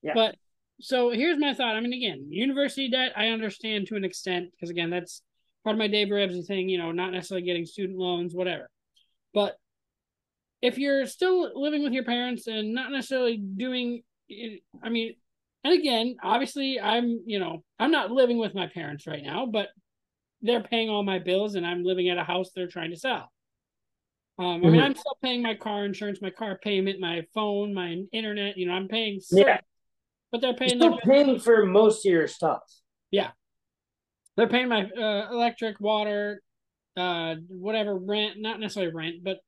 Yeah. 0.01 0.13
But 0.13 0.35
so 0.79 1.09
here's 1.09 1.37
my 1.37 1.53
thought. 1.53 1.75
I 1.75 1.81
mean, 1.81 1.93
again, 1.93 2.27
university 2.29 2.89
debt, 2.89 3.11
I 3.15 3.27
understand 3.27 3.87
to 3.87 3.95
an 3.95 4.05
extent 4.05 4.51
because 4.51 4.69
again, 4.69 4.89
that's 4.89 5.21
part 5.63 5.73
of 5.73 5.77
my 5.79 5.87
Dave 5.87 6.09
Ramsey 6.09 6.41
thing. 6.43 6.69
You 6.69 6.77
know, 6.77 6.91
not 6.91 7.11
necessarily 7.11 7.45
getting 7.45 7.65
student 7.65 7.97
loans, 7.97 8.33
whatever. 8.33 8.69
But 9.33 9.57
if 10.61 10.77
you're 10.77 11.05
still 11.05 11.51
living 11.59 11.83
with 11.83 11.93
your 11.93 12.03
parents 12.03 12.47
and 12.47 12.73
not 12.73 12.91
necessarily 12.91 13.37
doing, 13.37 14.03
it- 14.27 14.61
I 14.81 14.89
mean, 14.89 15.15
and 15.63 15.73
again, 15.73 16.15
obviously, 16.23 16.79
I'm 16.79 17.21
you 17.25 17.39
know 17.39 17.63
I'm 17.77 17.91
not 17.91 18.11
living 18.11 18.37
with 18.37 18.55
my 18.55 18.67
parents 18.67 19.05
right 19.07 19.23
now, 19.23 19.45
but 19.45 19.67
they're 20.41 20.63
paying 20.63 20.89
all 20.89 21.03
my 21.03 21.19
bills, 21.19 21.55
and 21.55 21.67
I'm 21.67 21.83
living 21.83 22.07
at 22.09 22.17
a 22.17 22.23
house 22.23 22.51
they're 22.55 22.67
trying 22.67 22.91
to 22.91 22.97
sell. 22.97 23.29
Um, 24.39 24.65
I 24.65 24.69
mean, 24.69 24.73
Mhm. 24.79 24.83
I'm 24.83 24.95
still 24.95 25.17
paying 25.21 25.41
my 25.41 25.53
car 25.53 25.83
insurance, 25.85 26.21
my 26.21 26.29
car 26.29 26.57
payment, 26.63 26.99
my 27.01 27.23
phone, 27.33 27.73
my 27.73 28.03
internet. 28.13 28.57
You 28.57 28.67
know, 28.67 28.73
I'm 28.73 28.87
paying. 28.87 29.19
Yeah. 29.31 29.59
But 30.31 30.39
they're 30.41 30.51
You're 30.51 30.57
paying. 30.57 30.69
still 30.79 30.91
their- 30.91 30.99
paying 31.25 31.39
for 31.39 31.65
most 31.65 32.05
of 32.05 32.11
your 32.11 32.27
stuff. 32.27 32.63
yeah. 33.11 33.31
They're 34.37 34.47
paying 34.47 34.69
my 34.69 34.89
uh, 34.89 35.29
electric, 35.31 35.81
water, 35.81 36.41
uh, 36.95 37.35
whatever 37.49 37.93
rent, 37.97 38.39
not 38.39 38.59
necessarily 38.61 38.93
rent, 38.93 39.21
but 39.21 39.39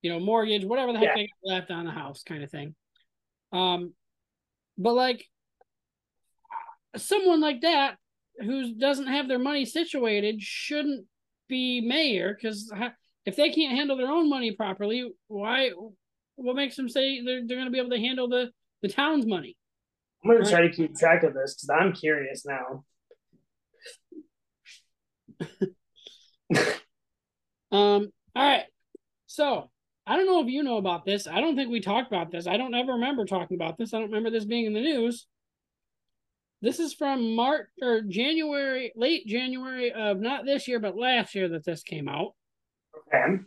you 0.00 0.10
know, 0.10 0.18
mortgage, 0.18 0.64
whatever 0.64 0.92
the 0.94 0.98
heck 0.98 1.08
Yeah. 1.08 1.14
they 1.16 1.26
got 1.26 1.52
left 1.54 1.70
on 1.70 1.84
the 1.84 1.90
house, 1.90 2.22
kind 2.22 2.42
of 2.42 2.50
thing. 2.50 2.74
Um, 3.52 3.94
but 4.78 4.94
like, 4.94 5.28
someone 6.96 7.40
like 7.40 7.60
that 7.60 7.98
who 8.38 8.74
doesn't 8.74 9.08
have 9.08 9.28
their 9.28 9.38
money 9.38 9.66
situated 9.66 10.40
shouldn't 10.40 11.06
be 11.48 11.82
mayor 11.82 12.32
because 12.34 12.72
if 13.26 13.36
they 13.36 13.50
can't 13.50 13.76
handle 13.76 13.96
their 13.96 14.10
own 14.10 14.28
money 14.28 14.52
properly, 14.52 15.10
why? 15.28 15.70
What 16.36 16.56
makes 16.56 16.76
them 16.76 16.88
say 16.88 17.22
they're 17.22 17.46
they're 17.46 17.58
going 17.58 17.66
to 17.66 17.70
be 17.70 17.78
able 17.78 17.90
to 17.90 17.98
handle 17.98 18.28
the 18.28 18.50
the 18.82 18.88
town's 18.88 19.26
money? 19.26 19.56
I'm 20.24 20.30
gonna 20.30 20.48
try 20.48 20.62
to 20.62 20.70
keep 20.70 20.96
track 20.96 21.22
of 21.22 21.34
this 21.34 21.54
because 21.54 21.70
I'm 21.70 21.92
curious 21.92 22.46
now. 22.46 22.84
Um. 27.72 28.10
All 28.34 28.42
right. 28.42 28.64
So 29.26 29.70
I 30.06 30.16
don't 30.16 30.26
know 30.26 30.40
if 30.40 30.48
you 30.48 30.62
know 30.62 30.76
about 30.76 31.04
this. 31.04 31.28
I 31.28 31.40
don't 31.40 31.54
think 31.54 31.70
we 31.70 31.80
talked 31.80 32.08
about 32.08 32.32
this. 32.32 32.48
I 32.48 32.56
don't 32.56 32.74
ever 32.74 32.94
remember 32.94 33.24
talking 33.24 33.56
about 33.56 33.78
this. 33.78 33.94
I 33.94 33.98
don't 33.98 34.08
remember 34.08 34.30
this 34.30 34.44
being 34.44 34.66
in 34.66 34.72
the 34.72 34.80
news. 34.80 35.26
This 36.62 36.80
is 36.80 36.92
from 36.92 37.36
March 37.36 37.68
or 37.80 38.02
January, 38.02 38.92
late 38.96 39.26
January 39.26 39.92
of 39.92 40.18
not 40.18 40.44
this 40.44 40.68
year, 40.68 40.80
but 40.80 40.96
last 40.96 41.34
year 41.34 41.48
that 41.50 41.64
this 41.64 41.82
came 41.82 42.08
out. 42.08 42.34
Okay. 42.96 43.42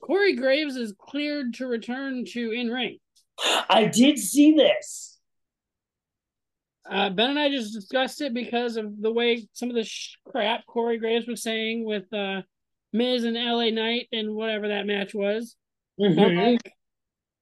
Corey 0.00 0.34
Graves 0.36 0.76
is 0.76 0.94
cleared 0.98 1.54
to 1.54 1.66
return 1.66 2.24
to 2.26 2.52
in 2.52 2.68
ring. 2.70 2.98
I 3.68 3.84
did 3.86 4.18
see 4.18 4.52
this. 4.54 5.18
Uh, 6.90 7.10
ben 7.10 7.30
and 7.30 7.38
I 7.38 7.50
just 7.50 7.74
discussed 7.74 8.22
it 8.22 8.32
because 8.32 8.76
of 8.76 9.00
the 9.00 9.12
way 9.12 9.46
some 9.52 9.68
of 9.68 9.74
the 9.74 9.84
sh- 9.84 10.16
crap 10.26 10.64
Corey 10.66 10.98
Graves 10.98 11.26
was 11.26 11.42
saying 11.42 11.84
with 11.84 12.10
uh, 12.14 12.42
Miz 12.92 13.24
and 13.24 13.36
LA 13.36 13.70
Knight 13.70 14.08
and 14.12 14.34
whatever 14.34 14.68
that 14.68 14.86
match 14.86 15.14
was. 15.14 15.54
I'm 16.02 16.12
Mhm. 16.14 16.52
like, 16.52 16.72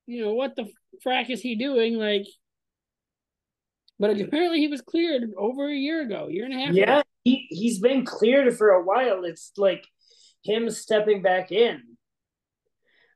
you 0.06 0.24
know, 0.24 0.34
what 0.34 0.56
the 0.56 0.68
frack 1.04 1.30
is 1.30 1.40
he 1.40 1.54
doing? 1.54 1.96
Like, 1.96 2.26
but 4.00 4.18
apparently 4.20 4.58
he 4.58 4.68
was 4.68 4.80
cleared 4.80 5.30
over 5.38 5.68
a 5.68 5.74
year 5.74 6.02
ago, 6.02 6.26
year 6.28 6.44
and 6.44 6.54
a 6.54 6.58
half. 6.58 6.74
Yeah, 6.74 6.98
ago. 7.00 7.08
he 7.24 7.46
he's 7.50 7.78
been 7.78 8.04
cleared 8.04 8.56
for 8.58 8.70
a 8.70 8.82
while. 8.84 9.24
It's 9.24 9.52
like 9.56 9.86
him 10.46 10.70
stepping 10.70 11.22
back 11.22 11.52
in, 11.52 11.82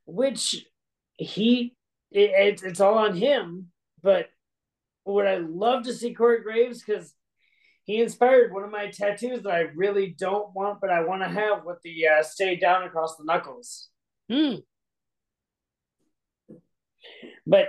which 0.07 0.67
he 1.17 1.77
it, 2.11 2.31
it's 2.35 2.63
it's 2.63 2.81
all 2.81 2.99
on 2.99 3.17
him. 3.17 3.71
But 4.03 4.29
would 5.05 5.27
I 5.27 5.37
love 5.37 5.85
to 5.85 5.95
see 5.95 6.15
Corey 6.15 6.43
Graves 6.43 6.83
because 6.83 7.15
he 7.85 8.01
inspired 8.01 8.53
one 8.53 8.65
of 8.65 8.71
my 8.71 8.91
tattoos 8.91 9.43
that 9.43 9.53
I 9.53 9.61
really 9.75 10.15
don't 10.19 10.55
want, 10.55 10.81
but 10.81 10.91
I 10.91 11.05
want 11.05 11.23
to 11.23 11.29
have 11.29 11.65
with 11.65 11.79
the 11.83 12.09
uh, 12.09 12.23
"Stay 12.23 12.57
Down" 12.57 12.85
across 12.85 13.17
the 13.17 13.25
knuckles. 13.25 13.89
Hmm. 14.31 14.57
But 17.47 17.69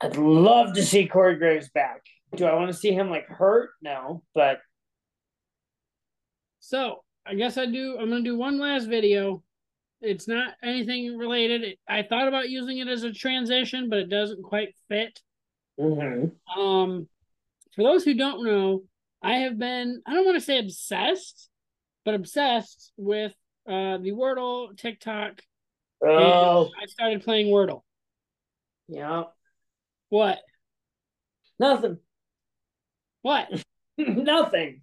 I'd 0.00 0.16
love 0.16 0.74
to 0.74 0.84
see 0.84 1.06
Corey 1.06 1.36
Graves 1.36 1.70
back. 1.70 2.02
Do 2.36 2.46
I 2.46 2.54
want 2.54 2.68
to 2.68 2.76
see 2.76 2.92
him 2.92 3.10
like 3.10 3.26
hurt? 3.26 3.70
No, 3.80 4.22
but 4.34 4.58
So 6.60 7.03
I 7.26 7.34
guess 7.34 7.56
I 7.56 7.66
do. 7.66 7.96
I'm 7.98 8.10
gonna 8.10 8.22
do 8.22 8.36
one 8.36 8.58
last 8.58 8.86
video. 8.86 9.42
It's 10.00 10.28
not 10.28 10.54
anything 10.62 11.16
related. 11.16 11.62
It, 11.64 11.78
I 11.88 12.02
thought 12.02 12.28
about 12.28 12.50
using 12.50 12.78
it 12.78 12.88
as 12.88 13.04
a 13.04 13.12
transition, 13.12 13.88
but 13.88 13.98
it 14.00 14.10
doesn't 14.10 14.42
quite 14.42 14.74
fit. 14.88 15.20
Mm-hmm. 15.80 16.60
Um, 16.60 17.08
for 17.74 17.82
those 17.82 18.04
who 18.04 18.14
don't 18.14 18.44
know, 18.44 18.82
I 19.22 19.36
have 19.38 19.58
been 19.58 20.02
I 20.06 20.12
don't 20.12 20.26
want 20.26 20.36
to 20.36 20.44
say 20.44 20.58
obsessed, 20.58 21.48
but 22.04 22.14
obsessed 22.14 22.92
with 22.96 23.32
uh 23.66 23.96
the 23.98 24.12
Wordle 24.12 24.76
TikTok. 24.76 25.40
Oh. 26.06 26.68
I 26.80 26.84
started 26.86 27.22
playing 27.24 27.46
Wordle. 27.46 27.80
yeah, 28.88 29.24
What? 30.10 30.38
nothing, 31.58 31.98
What? 33.22 33.64
nothing. 33.96 34.82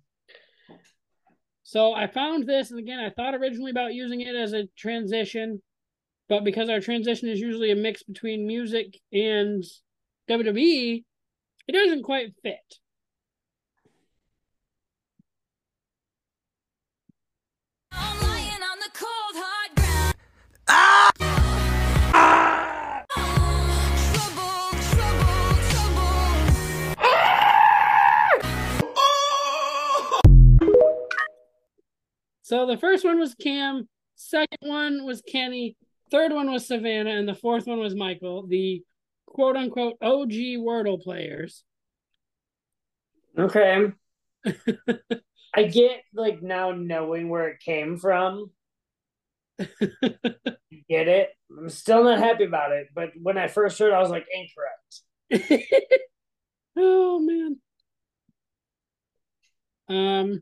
So 1.72 1.94
I 1.94 2.08
found 2.08 2.46
this, 2.48 2.70
and 2.70 2.80
again, 2.82 3.00
I 3.00 3.12
thought 3.12 3.34
originally 3.34 3.72
about 3.72 3.94
using 3.94 4.20
it 4.20 4.36
as 4.36 4.52
a 4.52 4.68
transition, 4.76 5.62
but 6.28 6.44
because 6.44 6.68
our 6.68 6.82
transition 6.82 7.30
is 7.30 7.40
usually 7.40 7.72
a 7.72 7.78
mix 7.78 8.04
between 8.04 8.46
music 8.46 9.00
and 9.14 9.64
WWE, 10.30 11.06
it 11.70 11.72
doesn't 11.72 12.04
quite 12.04 12.34
fit. 12.44 12.60
So 32.52 32.66
the 32.66 32.76
first 32.76 33.06
one 33.06 33.18
was 33.18 33.34
Cam, 33.34 33.88
second 34.16 34.58
one 34.60 35.06
was 35.06 35.22
Kenny, 35.22 35.78
third 36.12 36.34
one 36.34 36.52
was 36.52 36.68
Savannah, 36.68 37.12
and 37.12 37.26
the 37.26 37.34
fourth 37.34 37.66
one 37.66 37.80
was 37.80 37.96
Michael, 37.96 38.46
the 38.46 38.84
quote 39.26 39.56
unquote 39.56 39.96
OG 40.02 40.32
Wordle 40.60 41.02
players. 41.02 41.64
Okay. 43.40 43.94
I 45.56 45.64
get 45.64 46.02
like 46.14 46.44
now 46.44 46.72
knowing 46.72 47.30
where 47.30 47.48
it 47.48 47.62
came 47.62 47.96
from. 47.96 48.52
get 49.58 51.08
it? 51.08 51.30
I'm 51.58 51.70
still 51.70 52.04
not 52.04 52.20
happy 52.20 52.44
about 52.44 52.74
it, 52.74 52.88
but 52.94 53.12
when 53.16 53.38
I 53.38 53.48
first 53.48 53.80
heard, 53.80 53.94
I 53.94 54.02
was 54.02 54.10
like 54.10 54.28
incorrect. 55.30 55.64
Oh 56.76 57.20
man. 57.20 57.60
Um 59.88 60.42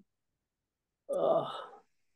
Ugh. 1.15 1.47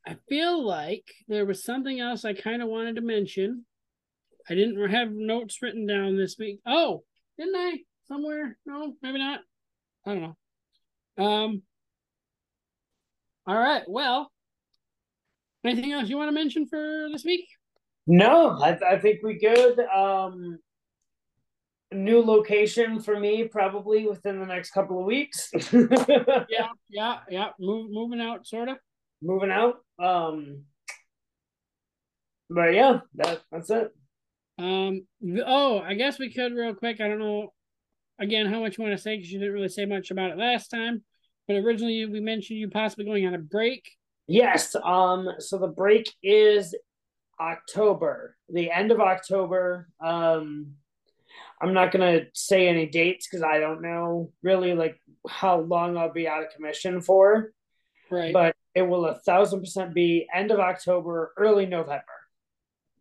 I 0.05 0.17
feel 0.27 0.65
like 0.65 1.05
there 1.27 1.45
was 1.45 1.63
something 1.63 1.99
else 1.99 2.25
I 2.25 2.33
kind 2.33 2.61
of 2.61 2.67
wanted 2.67 2.95
to 2.95 3.01
mention. 3.01 3.65
I 4.49 4.55
didn't 4.55 4.89
have 4.89 5.11
notes 5.11 5.61
written 5.61 5.87
down 5.87 6.17
this 6.17 6.37
week. 6.37 6.59
Oh, 6.65 7.03
didn't 7.37 7.55
I? 7.55 7.79
Somewhere? 8.07 8.57
No, 8.65 8.93
maybe 9.01 9.19
not. 9.19 9.39
I 10.05 10.13
don't 10.13 10.21
know. 11.17 11.25
Um. 11.25 11.61
All 13.47 13.57
right. 13.57 13.83
Well, 13.87 14.31
anything 15.65 15.93
else 15.93 16.09
you 16.09 16.17
want 16.17 16.29
to 16.29 16.33
mention 16.33 16.67
for 16.67 17.07
this 17.11 17.23
week? 17.23 17.47
No, 18.05 18.57
I, 18.61 18.77
I 18.95 18.99
think 18.99 19.21
we 19.23 19.37
good. 19.37 19.79
Um, 19.79 20.59
new 21.93 22.21
location 22.21 22.99
for 22.99 23.17
me 23.19 23.45
probably 23.45 24.07
within 24.07 24.39
the 24.39 24.45
next 24.45 24.71
couple 24.71 24.99
of 24.99 25.05
weeks. 25.05 25.51
Yeah, 26.49 26.67
yeah, 26.89 27.17
yeah. 27.29 27.49
Move, 27.59 27.91
moving 27.91 28.19
out, 28.19 28.45
sort 28.45 28.69
of. 28.69 28.77
Moving 29.23 29.51
out. 29.51 29.75
Um, 29.99 30.63
but 32.49 32.73
yeah, 32.73 32.99
that 33.15 33.41
that's 33.51 33.69
it. 33.69 33.91
Um. 34.59 35.07
Oh, 35.45 35.79
I 35.79 35.93
guess 35.93 36.19
we 36.19 36.31
could 36.31 36.53
real 36.53 36.75
quick. 36.75 37.01
I 37.01 37.07
don't 37.07 37.19
know. 37.19 37.53
Again, 38.19 38.45
how 38.45 38.59
much 38.59 38.77
you 38.77 38.83
want 38.83 38.95
to 38.95 39.01
say 39.01 39.15
because 39.15 39.31
you 39.31 39.39
didn't 39.39 39.53
really 39.53 39.69
say 39.69 39.85
much 39.85 40.11
about 40.11 40.31
it 40.31 40.37
last 40.37 40.67
time. 40.67 41.03
But 41.47 41.57
originally, 41.57 42.05
we 42.05 42.19
mentioned 42.19 42.59
you 42.59 42.69
possibly 42.69 43.05
going 43.05 43.25
on 43.25 43.33
a 43.33 43.39
break. 43.39 43.89
Yes. 44.27 44.75
Um. 44.75 45.29
So 45.39 45.57
the 45.57 45.67
break 45.67 46.11
is 46.21 46.75
October, 47.39 48.35
the 48.49 48.71
end 48.71 48.91
of 48.91 48.99
October. 48.99 49.87
Um, 50.03 50.73
I'm 51.61 51.73
not 51.73 51.91
gonna 51.91 52.25
say 52.33 52.67
any 52.67 52.87
dates 52.87 53.27
because 53.27 53.43
I 53.43 53.59
don't 53.59 53.81
know 53.81 54.31
really 54.41 54.73
like 54.73 54.99
how 55.27 55.61
long 55.61 55.97
I'll 55.97 56.11
be 56.11 56.27
out 56.27 56.43
of 56.43 56.53
commission 56.53 57.01
for. 57.01 57.51
Right. 58.13 58.31
But 58.31 58.55
it 58.75 58.83
will 58.83 59.05
a 59.07 59.15
thousand 59.15 59.61
percent 59.61 59.93
be 59.93 60.27
end 60.33 60.51
of 60.51 60.59
October, 60.59 61.33
early 61.35 61.65
November. 61.65 62.03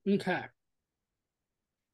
Okay. 0.08 0.40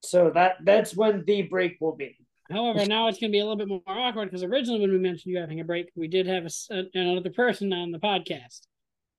So 0.04 0.30
that 0.30 0.58
that's 0.64 0.94
when 0.94 1.24
the 1.26 1.42
break 1.42 1.78
will 1.80 1.96
be. 1.96 2.16
However, 2.48 2.86
now 2.86 3.08
it's 3.08 3.18
going 3.18 3.30
to 3.30 3.34
be 3.34 3.40
a 3.40 3.44
little 3.44 3.56
bit 3.56 3.68
more 3.68 3.82
awkward 3.86 4.26
because 4.26 4.44
originally 4.44 4.80
when 4.80 4.92
we 4.92 4.98
mentioned 4.98 5.32
you 5.32 5.38
having 5.38 5.60
a 5.60 5.64
break, 5.64 5.90
we 5.96 6.06
did 6.06 6.26
have 6.26 6.46
a 6.46 6.84
another 6.94 7.30
person 7.30 7.72
on 7.72 7.90
the 7.90 7.98
podcast. 7.98 8.60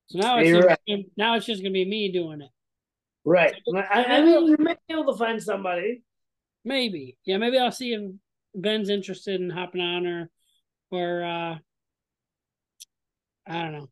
So 0.07 0.19
now 0.19 0.39
it's 0.39 0.49
just, 0.49 0.67
right. 0.67 1.05
now 1.17 1.35
it's 1.35 1.45
just 1.45 1.61
going 1.61 1.73
to 1.73 1.77
be 1.77 1.85
me 1.85 2.11
doing 2.11 2.41
it. 2.41 2.49
Right. 3.25 3.53
I, 3.75 4.05
I 4.05 4.21
mean, 4.21 4.47
you 4.47 4.57
may 4.57 4.75
be 4.87 4.93
able 4.93 5.11
to 5.11 5.19
find 5.19 5.43
somebody. 5.43 6.01
Maybe, 6.65 7.17
yeah, 7.25 7.37
maybe 7.37 7.59
I'll 7.59 7.71
see 7.71 7.93
if 7.93 8.01
Ben's 8.55 8.89
interested 8.89 9.39
in 9.39 9.49
hopping 9.49 9.81
on 9.81 10.07
or, 10.07 10.29
or 10.89 11.23
uh, 11.23 11.57
I 13.49 13.63
don't 13.63 13.71
know, 13.73 13.89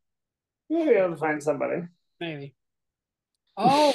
You'll 0.69 0.85
be 0.85 0.91
able 0.91 1.11
to 1.11 1.17
find 1.17 1.41
somebody. 1.41 1.81
maybe. 2.19 2.53
Oh, 3.57 3.93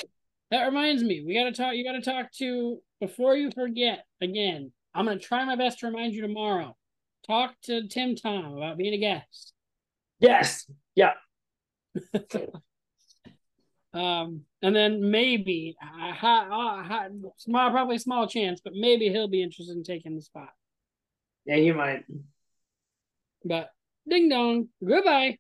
that 0.51 0.65
reminds 0.67 1.03
me, 1.05 1.23
we 1.25 1.35
got 1.35 1.45
to 1.45 1.53
talk. 1.53 1.75
You 1.77 1.85
got 1.85 1.93
to 1.93 2.03
talk 2.03 2.33
to 2.39 2.81
before 3.01 3.37
you 3.37 3.51
forget. 3.53 4.05
Again, 4.21 4.73
I'm 4.95 5.07
going 5.07 5.19
to 5.19 5.25
try 5.25 5.45
my 5.45 5.57
best 5.57 5.79
to 5.79 5.87
remind 5.87 6.15
you 6.15 6.23
tomorrow. 6.23 6.77
Talk 7.27 7.55
to 7.65 7.87
Tim 7.87 8.17
Tom 8.17 8.57
about 8.57 8.77
being 8.77 8.93
a 8.95 8.99
guest. 8.99 9.53
Yes. 10.19 10.69
Yeah. 10.95 11.13
Um, 13.95 14.47
and 14.63 14.75
then 14.75 15.11
maybe, 15.11 15.77
uh, 15.83 16.13
ha, 16.15 16.47
uh, 16.51 16.83
ha, 16.83 17.09
small, 17.37 17.71
probably 17.71 17.99
small 17.99 18.27
chance, 18.27 18.59
but 18.65 18.73
maybe 18.73 19.11
he'll 19.11 19.29
be 19.29 19.43
interested 19.43 19.77
in 19.77 19.83
taking 19.85 20.17
the 20.17 20.23
spot. 20.23 20.49
Yeah, 21.45 21.57
you 21.57 21.75
might. 21.75 22.05
But 23.45 23.69
Ding 24.09 24.31
dong. 24.31 24.69
Goodbye. 24.83 25.39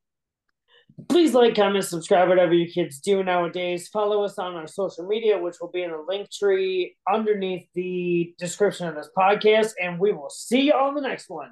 Please 1.08 1.34
like, 1.34 1.54
comment, 1.54 1.84
subscribe, 1.84 2.28
whatever 2.28 2.54
your 2.54 2.70
kids 2.70 3.00
do 3.00 3.22
nowadays. 3.22 3.88
Follow 3.88 4.24
us 4.24 4.38
on 4.38 4.54
our 4.54 4.66
social 4.66 5.06
media, 5.06 5.38
which 5.38 5.56
will 5.60 5.70
be 5.70 5.82
in 5.82 5.90
the 5.90 6.04
Linktree 6.08 6.92
underneath 7.12 7.66
the 7.74 8.34
description 8.38 8.88
of 8.88 8.94
this 8.94 9.10
podcast. 9.16 9.72
And 9.82 9.98
we 9.98 10.12
will 10.12 10.30
see 10.30 10.62
you 10.62 10.72
on 10.72 10.94
the 10.94 11.00
next 11.00 11.28
one. 11.28 11.50